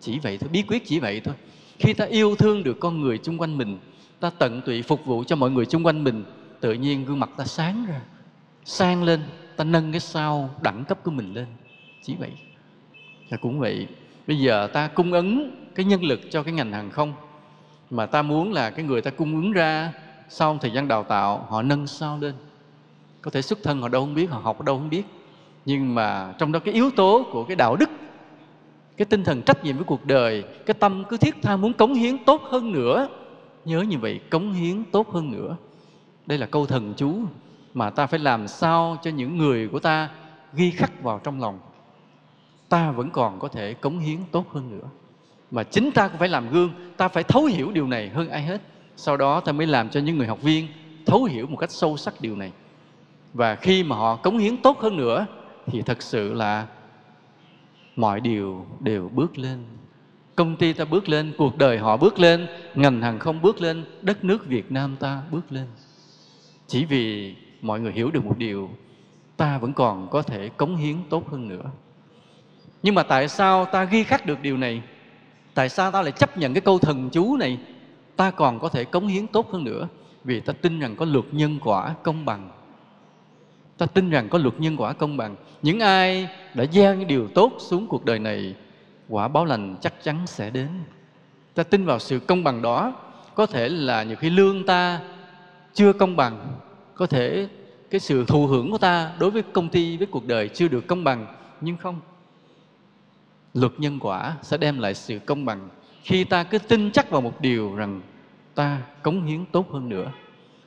Chỉ 0.00 0.18
vậy 0.18 0.38
thôi, 0.38 0.48
bí 0.52 0.62
quyết 0.62 0.82
chỉ 0.86 0.98
vậy 0.98 1.20
thôi. 1.24 1.34
Khi 1.78 1.94
ta 1.94 2.04
yêu 2.04 2.36
thương 2.36 2.62
được 2.62 2.76
con 2.80 3.00
người 3.00 3.18
chung 3.18 3.38
quanh 3.38 3.58
mình, 3.58 3.78
ta 4.20 4.30
tận 4.38 4.62
tụy 4.66 4.82
phục 4.82 5.04
vụ 5.04 5.24
cho 5.24 5.36
mọi 5.36 5.50
người 5.50 5.66
chung 5.66 5.86
quanh 5.86 6.04
mình, 6.04 6.24
tự 6.60 6.72
nhiên 6.72 7.04
gương 7.04 7.20
mặt 7.20 7.30
ta 7.36 7.44
sáng 7.44 7.86
ra, 7.88 8.00
sang 8.64 9.02
lên, 9.02 9.20
ta 9.56 9.64
nâng 9.64 9.92
cái 9.92 10.00
sao 10.00 10.50
đẳng 10.62 10.84
cấp 10.84 10.98
của 11.04 11.10
mình 11.10 11.34
lên 11.34 11.46
chỉ 12.06 12.14
vậy 12.18 12.30
và 13.30 13.36
cũng 13.36 13.58
vậy, 13.58 13.86
bây 14.26 14.38
giờ 14.38 14.68
ta 14.72 14.88
cung 14.88 15.12
ứng 15.12 15.50
cái 15.74 15.86
nhân 15.86 16.04
lực 16.04 16.20
cho 16.30 16.42
cái 16.42 16.52
ngành 16.52 16.72
hàng 16.72 16.90
không, 16.90 17.12
mà 17.90 18.06
ta 18.06 18.22
muốn 18.22 18.52
là 18.52 18.70
cái 18.70 18.84
người 18.84 19.00
ta 19.02 19.10
cung 19.10 19.34
ứng 19.34 19.52
ra 19.52 19.92
sau 20.28 20.58
thời 20.60 20.70
gian 20.70 20.88
đào 20.88 21.02
tạo, 21.02 21.46
họ 21.48 21.62
nâng 21.62 21.86
sao 21.86 22.18
lên. 22.18 22.34
Có 23.22 23.30
thể 23.30 23.42
xuất 23.42 23.58
thân 23.62 23.80
họ 23.80 23.88
đâu 23.88 24.02
không 24.02 24.14
biết, 24.14 24.30
họ 24.30 24.38
học 24.38 24.62
đâu 24.62 24.76
không 24.76 24.90
biết. 24.90 25.02
Nhưng 25.64 25.94
mà 25.94 26.34
trong 26.38 26.52
đó 26.52 26.60
cái 26.60 26.74
yếu 26.74 26.90
tố 26.90 27.26
của 27.32 27.44
cái 27.44 27.56
đạo 27.56 27.76
đức, 27.76 27.90
cái 28.96 29.06
tinh 29.06 29.24
thần 29.24 29.42
trách 29.42 29.64
nhiệm 29.64 29.76
với 29.76 29.84
cuộc 29.84 30.04
đời, 30.04 30.44
cái 30.66 30.74
tâm 30.74 31.04
cứ 31.08 31.16
thiết 31.16 31.34
tha 31.42 31.56
muốn 31.56 31.72
cống 31.72 31.94
hiến 31.94 32.24
tốt 32.24 32.42
hơn 32.42 32.72
nữa, 32.72 33.08
nhớ 33.64 33.80
như 33.80 33.98
vậy, 33.98 34.20
cống 34.30 34.52
hiến 34.52 34.84
tốt 34.84 35.10
hơn 35.10 35.30
nữa. 35.30 35.56
Đây 36.26 36.38
là 36.38 36.46
câu 36.46 36.66
thần 36.66 36.94
chú 36.96 37.18
mà 37.74 37.90
ta 37.90 38.06
phải 38.06 38.18
làm 38.18 38.48
sao 38.48 38.96
cho 39.02 39.10
những 39.10 39.36
người 39.36 39.68
của 39.68 39.80
ta 39.80 40.08
ghi 40.52 40.70
khắc 40.70 41.02
vào 41.02 41.20
trong 41.24 41.40
lòng 41.40 41.58
ta 42.68 42.90
vẫn 42.90 43.10
còn 43.10 43.38
có 43.38 43.48
thể 43.48 43.74
cống 43.74 43.98
hiến 43.98 44.18
tốt 44.32 44.44
hơn 44.52 44.70
nữa. 44.70 44.88
Mà 45.50 45.62
chính 45.62 45.90
ta 45.90 46.08
cũng 46.08 46.18
phải 46.18 46.28
làm 46.28 46.50
gương, 46.50 46.70
ta 46.96 47.08
phải 47.08 47.22
thấu 47.22 47.44
hiểu 47.44 47.72
điều 47.72 47.86
này 47.86 48.08
hơn 48.08 48.28
ai 48.28 48.42
hết. 48.42 48.60
Sau 48.96 49.16
đó 49.16 49.40
ta 49.40 49.52
mới 49.52 49.66
làm 49.66 49.90
cho 49.90 50.00
những 50.00 50.18
người 50.18 50.26
học 50.26 50.42
viên 50.42 50.68
thấu 51.06 51.24
hiểu 51.24 51.46
một 51.46 51.56
cách 51.56 51.70
sâu 51.70 51.96
sắc 51.96 52.14
điều 52.20 52.36
này. 52.36 52.52
Và 53.34 53.54
khi 53.54 53.82
mà 53.82 53.96
họ 53.96 54.16
cống 54.16 54.38
hiến 54.38 54.56
tốt 54.56 54.78
hơn 54.80 54.96
nữa, 54.96 55.26
thì 55.66 55.82
thật 55.82 56.02
sự 56.02 56.32
là 56.32 56.66
mọi 57.96 58.20
điều 58.20 58.66
đều 58.80 59.10
bước 59.14 59.38
lên. 59.38 59.64
Công 60.34 60.56
ty 60.56 60.72
ta 60.72 60.84
bước 60.84 61.08
lên, 61.08 61.32
cuộc 61.38 61.58
đời 61.58 61.78
họ 61.78 61.96
bước 61.96 62.18
lên, 62.18 62.46
ngành 62.74 63.02
hàng 63.02 63.18
không 63.18 63.42
bước 63.42 63.60
lên, 63.60 63.84
đất 64.02 64.24
nước 64.24 64.46
việt 64.46 64.72
nam 64.72 64.96
ta 65.00 65.22
bước 65.30 65.52
lên. 65.52 65.66
Chỉ 66.66 66.84
vì 66.84 67.34
mọi 67.62 67.80
người 67.80 67.92
hiểu 67.92 68.10
được 68.10 68.24
một 68.24 68.38
điều, 68.38 68.70
ta 69.36 69.58
vẫn 69.58 69.72
còn 69.72 70.08
có 70.10 70.22
thể 70.22 70.48
cống 70.48 70.76
hiến 70.76 70.96
tốt 71.10 71.28
hơn 71.30 71.48
nữa 71.48 71.64
nhưng 72.86 72.94
mà 72.94 73.02
tại 73.02 73.28
sao 73.28 73.64
ta 73.64 73.84
ghi 73.84 74.04
khắc 74.04 74.26
được 74.26 74.42
điều 74.42 74.56
này? 74.56 74.82
Tại 75.54 75.68
sao 75.68 75.90
ta 75.90 76.02
lại 76.02 76.12
chấp 76.12 76.38
nhận 76.38 76.54
cái 76.54 76.60
câu 76.60 76.78
thần 76.78 77.10
chú 77.10 77.36
này? 77.36 77.58
Ta 78.16 78.30
còn 78.30 78.58
có 78.58 78.68
thể 78.68 78.84
cống 78.84 79.06
hiến 79.06 79.26
tốt 79.26 79.52
hơn 79.52 79.64
nữa, 79.64 79.88
vì 80.24 80.40
ta 80.40 80.52
tin 80.52 80.80
rằng 80.80 80.96
có 80.96 81.04
luật 81.04 81.24
nhân 81.32 81.58
quả 81.64 81.94
công 82.02 82.24
bằng. 82.24 82.50
Ta 83.78 83.86
tin 83.86 84.10
rằng 84.10 84.28
có 84.28 84.38
luật 84.38 84.60
nhân 84.60 84.76
quả 84.76 84.92
công 84.92 85.16
bằng. 85.16 85.36
Những 85.62 85.80
ai 85.80 86.28
đã 86.54 86.64
gieo 86.72 86.94
những 86.94 87.08
điều 87.08 87.28
tốt 87.28 87.52
xuống 87.58 87.86
cuộc 87.86 88.04
đời 88.04 88.18
này, 88.18 88.54
quả 89.08 89.28
báo 89.28 89.44
lành 89.44 89.76
chắc 89.80 89.94
chắn 90.02 90.26
sẽ 90.26 90.50
đến. 90.50 90.68
Ta 91.54 91.62
tin 91.62 91.84
vào 91.84 91.98
sự 91.98 92.18
công 92.18 92.44
bằng 92.44 92.62
đó. 92.62 92.92
Có 93.34 93.46
thể 93.46 93.68
là 93.68 94.02
nhiều 94.02 94.16
khi 94.16 94.30
lương 94.30 94.66
ta 94.66 95.00
chưa 95.74 95.92
công 95.92 96.16
bằng. 96.16 96.46
Có 96.94 97.06
thể 97.06 97.48
cái 97.90 98.00
sự 98.00 98.24
thụ 98.24 98.46
hưởng 98.46 98.70
của 98.70 98.78
ta 98.78 99.12
đối 99.18 99.30
với 99.30 99.42
công 99.42 99.68
ty, 99.68 99.96
với 99.96 100.06
cuộc 100.06 100.26
đời 100.26 100.48
chưa 100.48 100.68
được 100.68 100.86
công 100.86 101.04
bằng. 101.04 101.26
Nhưng 101.60 101.76
không 101.76 102.00
luật 103.56 103.72
nhân 103.78 103.98
quả 104.00 104.36
sẽ 104.42 104.56
đem 104.56 104.78
lại 104.78 104.94
sự 104.94 105.18
công 105.18 105.44
bằng 105.44 105.68
khi 106.02 106.24
ta 106.24 106.44
cứ 106.44 106.58
tin 106.58 106.90
chắc 106.90 107.10
vào 107.10 107.20
một 107.20 107.40
điều 107.40 107.74
rằng 107.74 108.00
ta 108.54 108.82
cống 109.02 109.24
hiến 109.24 109.44
tốt 109.52 109.70
hơn 109.70 109.88
nữa. 109.88 110.12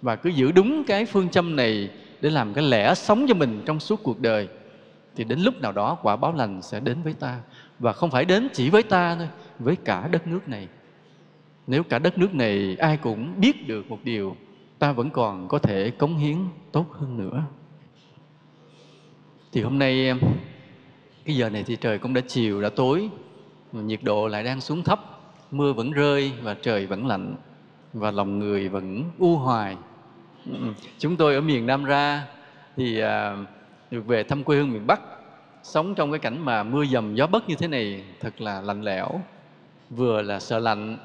Và 0.02 0.16
cứ 0.16 0.30
giữ 0.30 0.52
đúng 0.52 0.84
cái 0.84 1.06
phương 1.06 1.30
châm 1.30 1.56
này 1.56 1.90
để 2.22 2.30
làm 2.30 2.54
cái 2.54 2.64
lẽ 2.64 2.94
sống 2.94 3.26
cho 3.28 3.34
mình 3.34 3.62
trong 3.66 3.80
suốt 3.80 4.04
cuộc 4.04 4.20
đời, 4.20 4.48
thì 5.16 5.24
đến 5.24 5.40
lúc 5.40 5.62
nào 5.62 5.72
đó 5.72 5.98
quả 6.02 6.16
báo 6.16 6.34
lành 6.34 6.62
sẽ 6.62 6.80
đến 6.80 7.02
với 7.04 7.14
ta. 7.14 7.40
Và 7.80 7.94
không 7.94 8.12
phải 8.12 8.26
đến 8.26 8.48
chỉ 8.54 8.70
với 8.70 8.84
ta 8.84 9.16
thôi, 9.16 9.30
với 9.60 9.76
cả 9.76 10.08
đất 10.12 10.28
nước 10.28 10.50
này. 10.50 10.68
Nếu 11.68 11.84
cả 11.84 12.00
đất 12.00 12.18
nước 12.18 12.34
này 12.34 12.76
ai 12.80 12.98
cũng 12.98 13.34
biết 13.40 13.68
được 13.68 13.90
một 13.90 14.00
điều, 14.04 14.36
ta 14.80 14.92
vẫn 14.92 15.10
còn 15.10 15.48
có 15.48 15.60
thể 15.60 15.92
cống 15.92 16.18
hiến 16.18 16.38
tốt 16.72 16.86
hơn 16.92 17.18
nữa. 17.18 17.44
Thì 19.52 19.62
hôm 19.62 19.80
nay 19.80 20.14
cái 21.30 21.38
giờ 21.38 21.50
này 21.50 21.64
thì 21.64 21.76
trời 21.76 22.00
cũng 22.00 22.14
đã 22.14 22.22
chiều 22.28 22.62
đã 22.62 22.70
tối. 22.70 23.10
Nhiệt 23.72 24.00
độ 24.04 24.28
lại 24.28 24.44
đang 24.44 24.62
xuống 24.62 24.84
thấp. 24.84 25.00
Mưa 25.52 25.74
vẫn 25.74 25.92
rơi 25.92 26.32
và 26.42 26.54
trời 26.54 26.86
vẫn 26.86 27.08
lạnh. 27.08 27.36
Và 27.94 28.12
lòng 28.12 28.40
người 28.40 28.70
vẫn 28.70 29.04
u 29.20 29.36
hoài. 29.36 29.78
Ừ. 30.46 30.58
Chúng 31.00 31.16
tôi 31.16 31.36
ở 31.36 31.42
miền 31.42 31.66
Nam 31.66 31.84
ra 31.84 32.24
thì 32.78 33.00
à, 33.00 33.38
được 33.92 34.08
về 34.08 34.24
thăm 34.24 34.44
quê 34.44 34.58
hương 34.58 34.72
miền 34.72 34.88
Bắc. 34.88 35.02
Sống 35.64 35.96
trong 35.96 36.12
cái 36.12 36.20
cảnh 36.20 36.46
mà 36.46 36.64
mưa 36.64 36.86
dầm 36.86 37.16
gió 37.16 37.28
bất 37.28 37.50
như 37.50 37.56
thế 37.56 37.68
này 37.68 38.04
thật 38.20 38.42
là 38.42 38.62
lạnh 38.62 38.82
lẽo. 38.82 39.22
Vừa 39.90 40.22
là 40.22 40.40
sợ 40.40 40.60
lạnh 40.60 40.98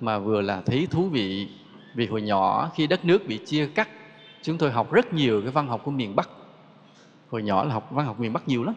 mà 0.00 0.18
vừa 0.18 0.40
là 0.40 0.62
thấy 0.66 0.88
thú 0.90 1.08
vị. 1.08 1.48
Vì 1.94 2.06
hồi 2.06 2.22
nhỏ 2.22 2.70
khi 2.74 2.86
đất 2.86 3.04
nước 3.04 3.26
bị 3.26 3.40
chia 3.46 3.66
cắt 3.66 3.88
chúng 4.42 4.58
tôi 4.58 4.70
học 4.70 4.92
rất 4.92 5.12
nhiều 5.12 5.42
cái 5.42 5.50
văn 5.50 5.68
học 5.68 5.80
của 5.84 5.90
miền 5.90 6.16
Bắc. 6.16 6.28
Hồi 7.30 7.42
nhỏ 7.42 7.64
là 7.64 7.74
học 7.74 7.88
văn 7.90 8.06
học 8.06 8.20
miền 8.20 8.32
Bắc 8.32 8.48
nhiều 8.48 8.64
lắm 8.64 8.74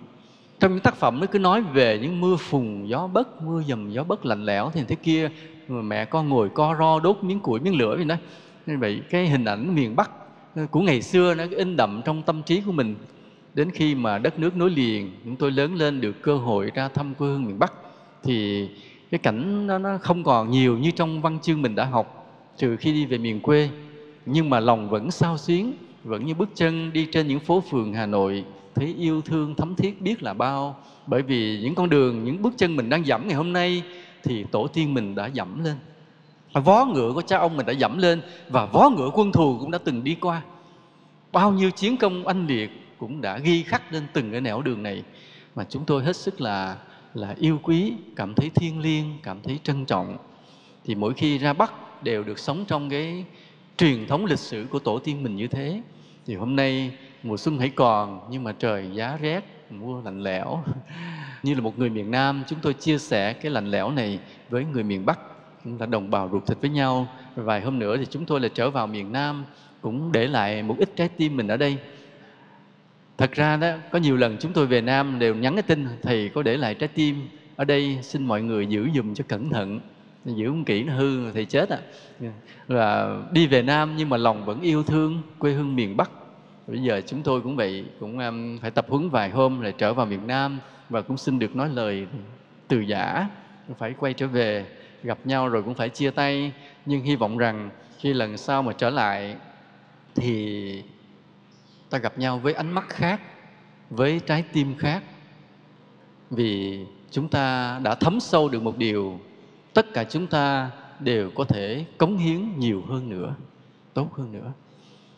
trong 0.62 0.72
những 0.72 0.82
tác 0.82 0.96
phẩm 0.96 1.20
nó 1.20 1.28
cứ 1.28 1.40
nói 1.40 1.62
về 1.62 2.00
những 2.02 2.22
mưa 2.22 2.36
phùn 2.36 2.86
gió 2.86 3.08
bất 3.08 3.42
mưa 3.42 3.64
dầm 3.68 3.92
gió 3.92 4.04
bất 4.04 4.26
lạnh 4.26 4.46
lẽo 4.46 4.72
thì 4.74 4.82
thế 4.88 4.96
kia 4.96 5.30
mà 5.68 5.82
mẹ 5.82 6.06
con 6.06 6.30
ngồi 6.30 6.50
co 6.50 6.76
ro 6.80 7.00
đốt 7.00 7.18
miếng 7.22 7.40
củi 7.40 7.60
miếng 7.60 7.76
lửa 7.76 7.96
vậy 7.96 8.06
đó. 8.06 8.16
Nên 8.66 8.80
vậy 8.80 9.02
cái 9.10 9.28
hình 9.28 9.46
ảnh 9.46 9.76
miền 9.76 9.96
Bắc 9.96 10.12
ờ, 10.56 10.66
của 10.72 10.80
ngày 10.80 11.02
xưa 11.02 11.34
nó 11.36 11.44
in 11.52 11.76
đậm 11.76 12.02
trong 12.06 12.22
tâm 12.22 12.44
trí 12.44 12.62
của 12.62 12.72
mình. 12.72 12.96
Đến 13.54 13.72
khi 13.72 13.96
mà 13.96 14.18
đất 14.18 14.40
nước 14.40 14.58
nối 14.58 14.70
liền 14.70 15.12
chúng 15.24 15.36
tôi 15.36 15.52
lớn 15.52 15.76
lên 15.76 16.02
được 16.02 16.22
cơ 16.22 16.38
hội 16.38 16.72
ra 16.76 16.88
thăm 16.88 17.14
quê 17.14 17.28
hương 17.28 17.46
miền 17.46 17.60
Bắc 17.60 17.74
thì 18.24 18.70
cái 19.12 19.20
cảnh 19.20 19.68
nó, 19.68 19.78
nó 19.78 19.98
không 19.98 20.24
còn 20.24 20.52
nhiều 20.52 20.78
như 20.78 20.92
trong 20.92 21.22
văn 21.22 21.40
chương 21.42 21.62
mình 21.62 21.76
đã 21.76 21.86
học 21.86 22.36
trừ 22.58 22.76
khi 22.76 22.94
đi 22.94 23.06
về 23.06 23.18
miền 23.18 23.40
quê. 23.40 23.70
Nhưng 24.26 24.50
mà 24.50 24.60
lòng 24.60 24.90
vẫn 24.90 25.12
sao 25.12 25.38
xuyến 25.38 25.74
vẫn 26.04 26.26
như 26.26 26.34
bước 26.34 26.50
chân 26.56 26.94
đi 26.94 27.08
trên 27.12 27.28
những 27.28 27.40
phố 27.40 27.64
phường 27.72 27.94
Hà 27.94 28.06
Nội 28.06 28.46
thấy 28.76 28.96
yêu 29.00 29.22
thương 29.22 29.56
thấm 29.56 29.76
thiết 29.76 30.02
biết 30.02 30.24
là 30.24 30.34
bao. 30.34 30.76
Bởi 31.08 31.22
vì 31.22 31.60
những 31.62 31.76
con 31.76 31.90
đường, 31.90 32.24
những 32.24 32.42
bước 32.42 32.54
chân 32.58 32.76
mình 32.76 32.90
đang 32.90 33.06
dẫm 33.06 33.28
ngày 33.28 33.36
hôm 33.36 33.54
nay 33.54 33.84
thì 34.24 34.44
tổ 34.52 34.68
tiên 34.68 34.94
mình 34.94 35.16
đã 35.16 35.28
dẫm 35.28 35.64
lên. 35.64 35.76
Vó 36.54 36.86
ngựa 36.86 37.12
của 37.14 37.22
cha 37.22 37.38
ông 37.38 37.58
mình 37.58 37.66
đã 37.66 37.74
dẫm 37.74 37.98
lên 37.98 38.22
và 38.50 38.66
vó 38.66 38.90
ngựa 38.90 39.10
quân 39.14 39.32
thù 39.32 39.58
cũng 39.60 39.72
đã 39.72 39.78
từng 39.78 40.04
đi 40.04 40.16
qua. 40.16 40.42
Bao 41.32 41.52
nhiêu 41.52 41.72
chiến 41.72 41.98
công 41.98 42.28
anh 42.28 42.48
liệt 42.48 42.70
cũng 42.98 43.22
đã 43.22 43.38
ghi 43.38 43.64
khắc 43.64 43.94
lên 43.94 44.04
từng 44.14 44.32
cái 44.32 44.42
nẻo 44.42 44.62
đường 44.62 44.84
này. 44.84 45.04
Mà 45.56 45.66
chúng 45.70 45.86
tôi 45.86 46.04
hết 46.04 46.16
sức 46.16 46.42
là 46.42 46.78
là 47.14 47.36
yêu 47.40 47.60
quý, 47.64 47.94
cảm 48.16 48.34
thấy 48.34 48.50
thiêng 48.50 48.80
liêng, 48.80 49.18
cảm 49.24 49.38
thấy 49.44 49.60
trân 49.64 49.86
trọng. 49.86 50.18
Thì 50.86 50.96
mỗi 50.96 51.14
khi 51.14 51.38
ra 51.38 51.54
bắc 51.54 52.04
đều 52.04 52.24
được 52.24 52.40
sống 52.40 52.66
trong 52.68 52.90
cái 52.90 53.26
truyền 53.78 54.08
thống 54.08 54.26
lịch 54.26 54.40
sử 54.40 54.66
của 54.70 54.80
tổ 54.80 55.00
tiên 55.00 55.24
mình 55.24 55.36
như 55.36 55.48
thế. 55.48 55.82
Thì 56.26 56.36
hôm 56.36 56.56
nay 56.56 56.92
mùa 57.24 57.38
xuân 57.38 57.60
hãy 57.60 57.70
còn, 57.70 58.28
nhưng 58.32 58.44
mà 58.44 58.52
trời 58.60 58.90
giá 58.94 59.18
rét 59.22 59.44
mưa 59.70 60.02
lạnh 60.06 60.24
lẽo. 60.24 60.64
Như 61.44 61.54
là 61.54 61.62
một 61.62 61.80
người 61.80 61.90
miền 61.90 62.12
Nam, 62.12 62.44
chúng 62.48 62.60
tôi 62.62 62.74
chia 62.74 62.98
sẻ 62.98 63.34
cái 63.34 63.52
lạnh 63.52 63.72
lẽo 63.72 63.92
này 63.92 64.20
với 64.50 64.66
người 64.66 64.84
miền 64.84 65.06
Bắc 65.06 65.20
chúng 65.64 65.78
ta 65.78 65.86
đồng 65.86 66.12
bào 66.12 66.30
ruột 66.32 66.46
thịt 66.48 66.58
với 66.62 66.70
nhau. 66.70 67.08
Vài 67.36 67.62
hôm 67.62 67.80
nữa 67.80 67.98
thì 67.98 68.06
chúng 68.10 68.26
tôi 68.26 68.40
là 68.40 68.50
trở 68.54 68.70
vào 68.70 68.88
miền 68.88 69.12
Nam, 69.12 69.46
cũng 69.82 70.12
để 70.12 70.28
lại 70.28 70.64
một 70.64 70.76
ít 70.78 70.90
trái 70.96 71.10
tim 71.10 71.38
mình 71.38 71.48
ở 71.48 71.58
đây. 71.58 71.78
Thật 73.18 73.32
ra 73.32 73.58
đó, 73.58 73.72
có 73.92 74.00
nhiều 74.00 74.18
lần 74.18 74.38
chúng 74.40 74.54
tôi 74.54 74.68
về 74.68 74.82
Nam 74.82 75.20
đều 75.20 75.36
nhắn 75.36 75.56
cái 75.56 75.64
tin, 75.64 75.88
thầy 76.02 76.30
có 76.30 76.44
để 76.44 76.58
lại 76.58 76.76
trái 76.76 76.88
tim 76.88 77.28
ở 77.56 77.66
đây, 77.66 78.00
xin 78.02 78.26
mọi 78.26 78.42
người 78.42 78.68
giữ 78.68 78.90
dùm 78.96 79.14
cho 79.14 79.24
cẩn 79.28 79.50
thận. 79.50 79.80
Giữ 80.26 80.48
không 80.48 80.66
kỹ 80.66 80.84
nó 80.84 80.94
hư 80.94 81.32
thì 81.32 81.46
chết 81.46 81.70
à. 81.70 81.78
Là 82.68 83.18
đi 83.32 83.48
về 83.48 83.62
Nam 83.62 83.94
nhưng 83.98 84.10
mà 84.10 84.18
lòng 84.18 84.46
vẫn 84.46 84.62
yêu 84.62 84.84
thương 84.84 85.22
quê 85.40 85.54
hương 85.54 85.76
miền 85.76 85.98
Bắc 85.98 86.12
bây 86.68 86.82
giờ 86.82 87.02
chúng 87.08 87.24
tôi 87.24 87.42
cũng 87.42 87.56
vậy 87.56 87.86
cũng 88.00 88.20
um, 88.20 88.58
phải 88.58 88.72
tập 88.72 88.86
huấn 88.90 89.10
vài 89.10 89.30
hôm 89.30 89.62
lại 89.62 89.74
trở 89.78 89.94
vào 89.94 90.06
miền 90.06 90.28
Nam 90.28 90.60
và 90.90 91.02
cũng 91.02 91.18
xin 91.18 91.40
được 91.40 91.56
nói 91.56 91.70
lời 91.70 92.08
từ 92.68 92.80
giả 92.80 93.28
phải 93.78 93.94
quay 94.00 94.14
trở 94.14 94.28
về 94.28 94.66
gặp 95.04 95.18
nhau 95.26 95.50
rồi 95.50 95.64
cũng 95.64 95.74
phải 95.74 95.90
chia 95.90 96.12
tay. 96.12 96.54
Nhưng 96.86 97.02
hy 97.02 97.16
vọng 97.16 97.38
rằng 97.38 97.70
khi 98.00 98.14
lần 98.14 98.38
sau 98.38 98.64
mà 98.64 98.74
trở 98.74 98.90
lại 98.90 99.36
thì 100.16 100.84
ta 101.90 101.98
gặp 101.98 102.18
nhau 102.18 102.40
với 102.40 102.54
ánh 102.54 102.72
mắt 102.72 102.90
khác 102.90 103.22
với 103.90 104.20
trái 104.20 104.44
tim 104.54 104.76
khác. 104.78 105.04
Vì 106.30 106.86
chúng 107.12 107.30
ta 107.30 107.80
đã 107.84 107.96
thấm 107.96 108.20
sâu 108.20 108.50
được 108.50 108.62
một 108.62 108.78
điều 108.78 109.20
tất 109.74 109.94
cả 109.94 110.04
chúng 110.04 110.28
ta 110.28 110.72
đều 111.00 111.32
có 111.36 111.44
thể 111.44 111.86
cống 111.98 112.18
hiến 112.18 112.60
nhiều 112.60 112.84
hơn 112.88 113.10
nữa 113.10 113.36
tốt 113.94 114.14
hơn 114.14 114.32
nữa. 114.32 114.52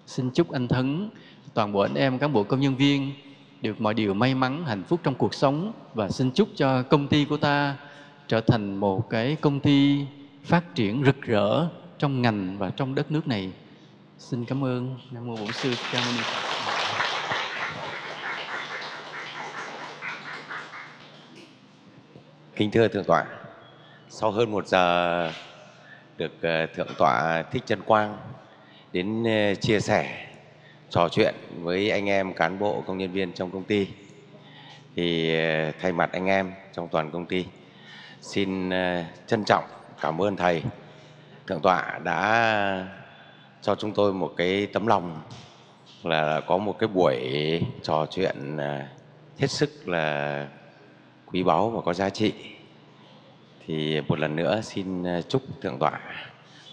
Xin 0.06 0.30
chúc 0.30 0.52
anh 0.52 0.68
thấn 0.68 1.10
toàn 1.54 1.72
bộ 1.72 1.80
anh 1.80 1.96
em 1.96 2.20
cán 2.20 2.34
bộ 2.34 2.44
công 2.44 2.60
nhân 2.60 2.76
viên 2.76 3.14
được 3.62 3.82
mọi 3.82 3.94
điều 3.94 4.14
may 4.14 4.36
mắn, 4.36 4.66
hạnh 4.66 4.84
phúc 4.84 5.00
trong 5.04 5.16
cuộc 5.16 5.34
sống 5.34 5.74
và 5.94 6.10
xin 6.10 6.32
chúc 6.32 6.50
cho 6.56 6.84
công 6.84 7.08
ty 7.08 7.26
của 7.26 7.38
ta 7.38 7.76
trở 8.28 8.42
thành 8.42 8.76
một 8.76 9.10
cái 9.10 9.38
công 9.42 9.60
ty 9.60 10.06
phát 10.44 10.76
triển 10.76 11.04
rực 11.06 11.22
rỡ 11.22 11.68
trong 11.98 12.22
ngành 12.22 12.58
và 12.58 12.70
trong 12.70 12.96
đất 12.96 13.12
nước 13.12 13.28
này. 13.28 13.52
Xin 14.20 14.46
cảm 14.46 14.64
ơn 14.64 14.98
nam 15.12 15.28
mô 15.28 15.36
bổn 15.36 15.52
sư 15.52 15.74
ca 15.92 16.00
mâu 16.06 16.14
ni 16.14 16.22
phật. 16.24 16.54
Kính 22.56 22.72
thưa 22.72 22.88
thượng 22.88 23.04
tọa, 23.04 23.26
sau 24.10 24.32
hơn 24.32 24.52
một 24.52 24.68
giờ 24.68 25.32
được 26.18 26.42
ờ, 26.42 26.66
thượng 26.66 26.94
tọa 26.98 27.44
thích 27.52 27.64
chân 27.66 27.82
quang 27.82 28.18
đến 28.92 29.24
ờ, 29.24 29.56
chia 29.56 29.80
sẻ 29.80 30.33
trò 30.94 31.10
chuyện 31.10 31.36
với 31.62 31.92
anh 31.92 32.10
em 32.10 32.34
cán 32.34 32.60
bộ, 32.60 32.84
công 32.88 32.98
nhân 32.98 33.12
viên 33.12 33.34
trong 33.34 33.52
công 33.52 33.64
ty. 33.64 33.88
Thì 34.96 35.36
ờ, 35.40 35.72
thay 35.82 35.92
mặt 35.92 36.10
anh 36.14 36.26
em 36.26 36.52
trong 36.74 36.88
toàn 36.88 37.12
công 37.12 37.26
ty, 37.26 37.46
xin 38.22 38.70
ờ, 38.70 39.04
trân 39.28 39.44
trọng 39.46 39.64
cảm 40.02 40.22
ơn 40.22 40.36
thầy. 40.36 40.64
Thượng 41.48 41.62
tọa 41.62 42.00
đã 42.04 42.88
cho 43.62 43.76
chúng 43.76 43.92
tôi 43.92 44.14
một 44.14 44.34
cái 44.38 44.68
tấm 44.74 44.88
lòng 44.88 45.22
là 46.04 46.42
có 46.48 46.58
một 46.58 46.76
cái 46.80 46.88
buổi 46.88 47.18
trò 47.84 48.06
chuyện 48.12 48.58
ờ, 48.58 48.82
hết 49.38 49.48
sức 49.48 49.88
là 49.88 50.48
quý 51.26 51.44
báu 51.44 51.70
và 51.70 51.82
có 51.82 51.94
giá 51.94 52.10
trị. 52.10 52.34
Thì 53.68 54.02
một 54.02 54.20
lần 54.20 54.36
nữa 54.36 54.62
xin 54.64 55.04
chúc 55.28 55.42
thượng 55.62 55.80
tọa 55.80 56.00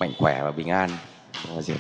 mạnh 0.01 0.13
khỏe 0.19 0.43
và 0.43 0.51
bình 0.51 0.69
an. 0.69 0.91
và 1.49 1.63
diệt 1.63 1.79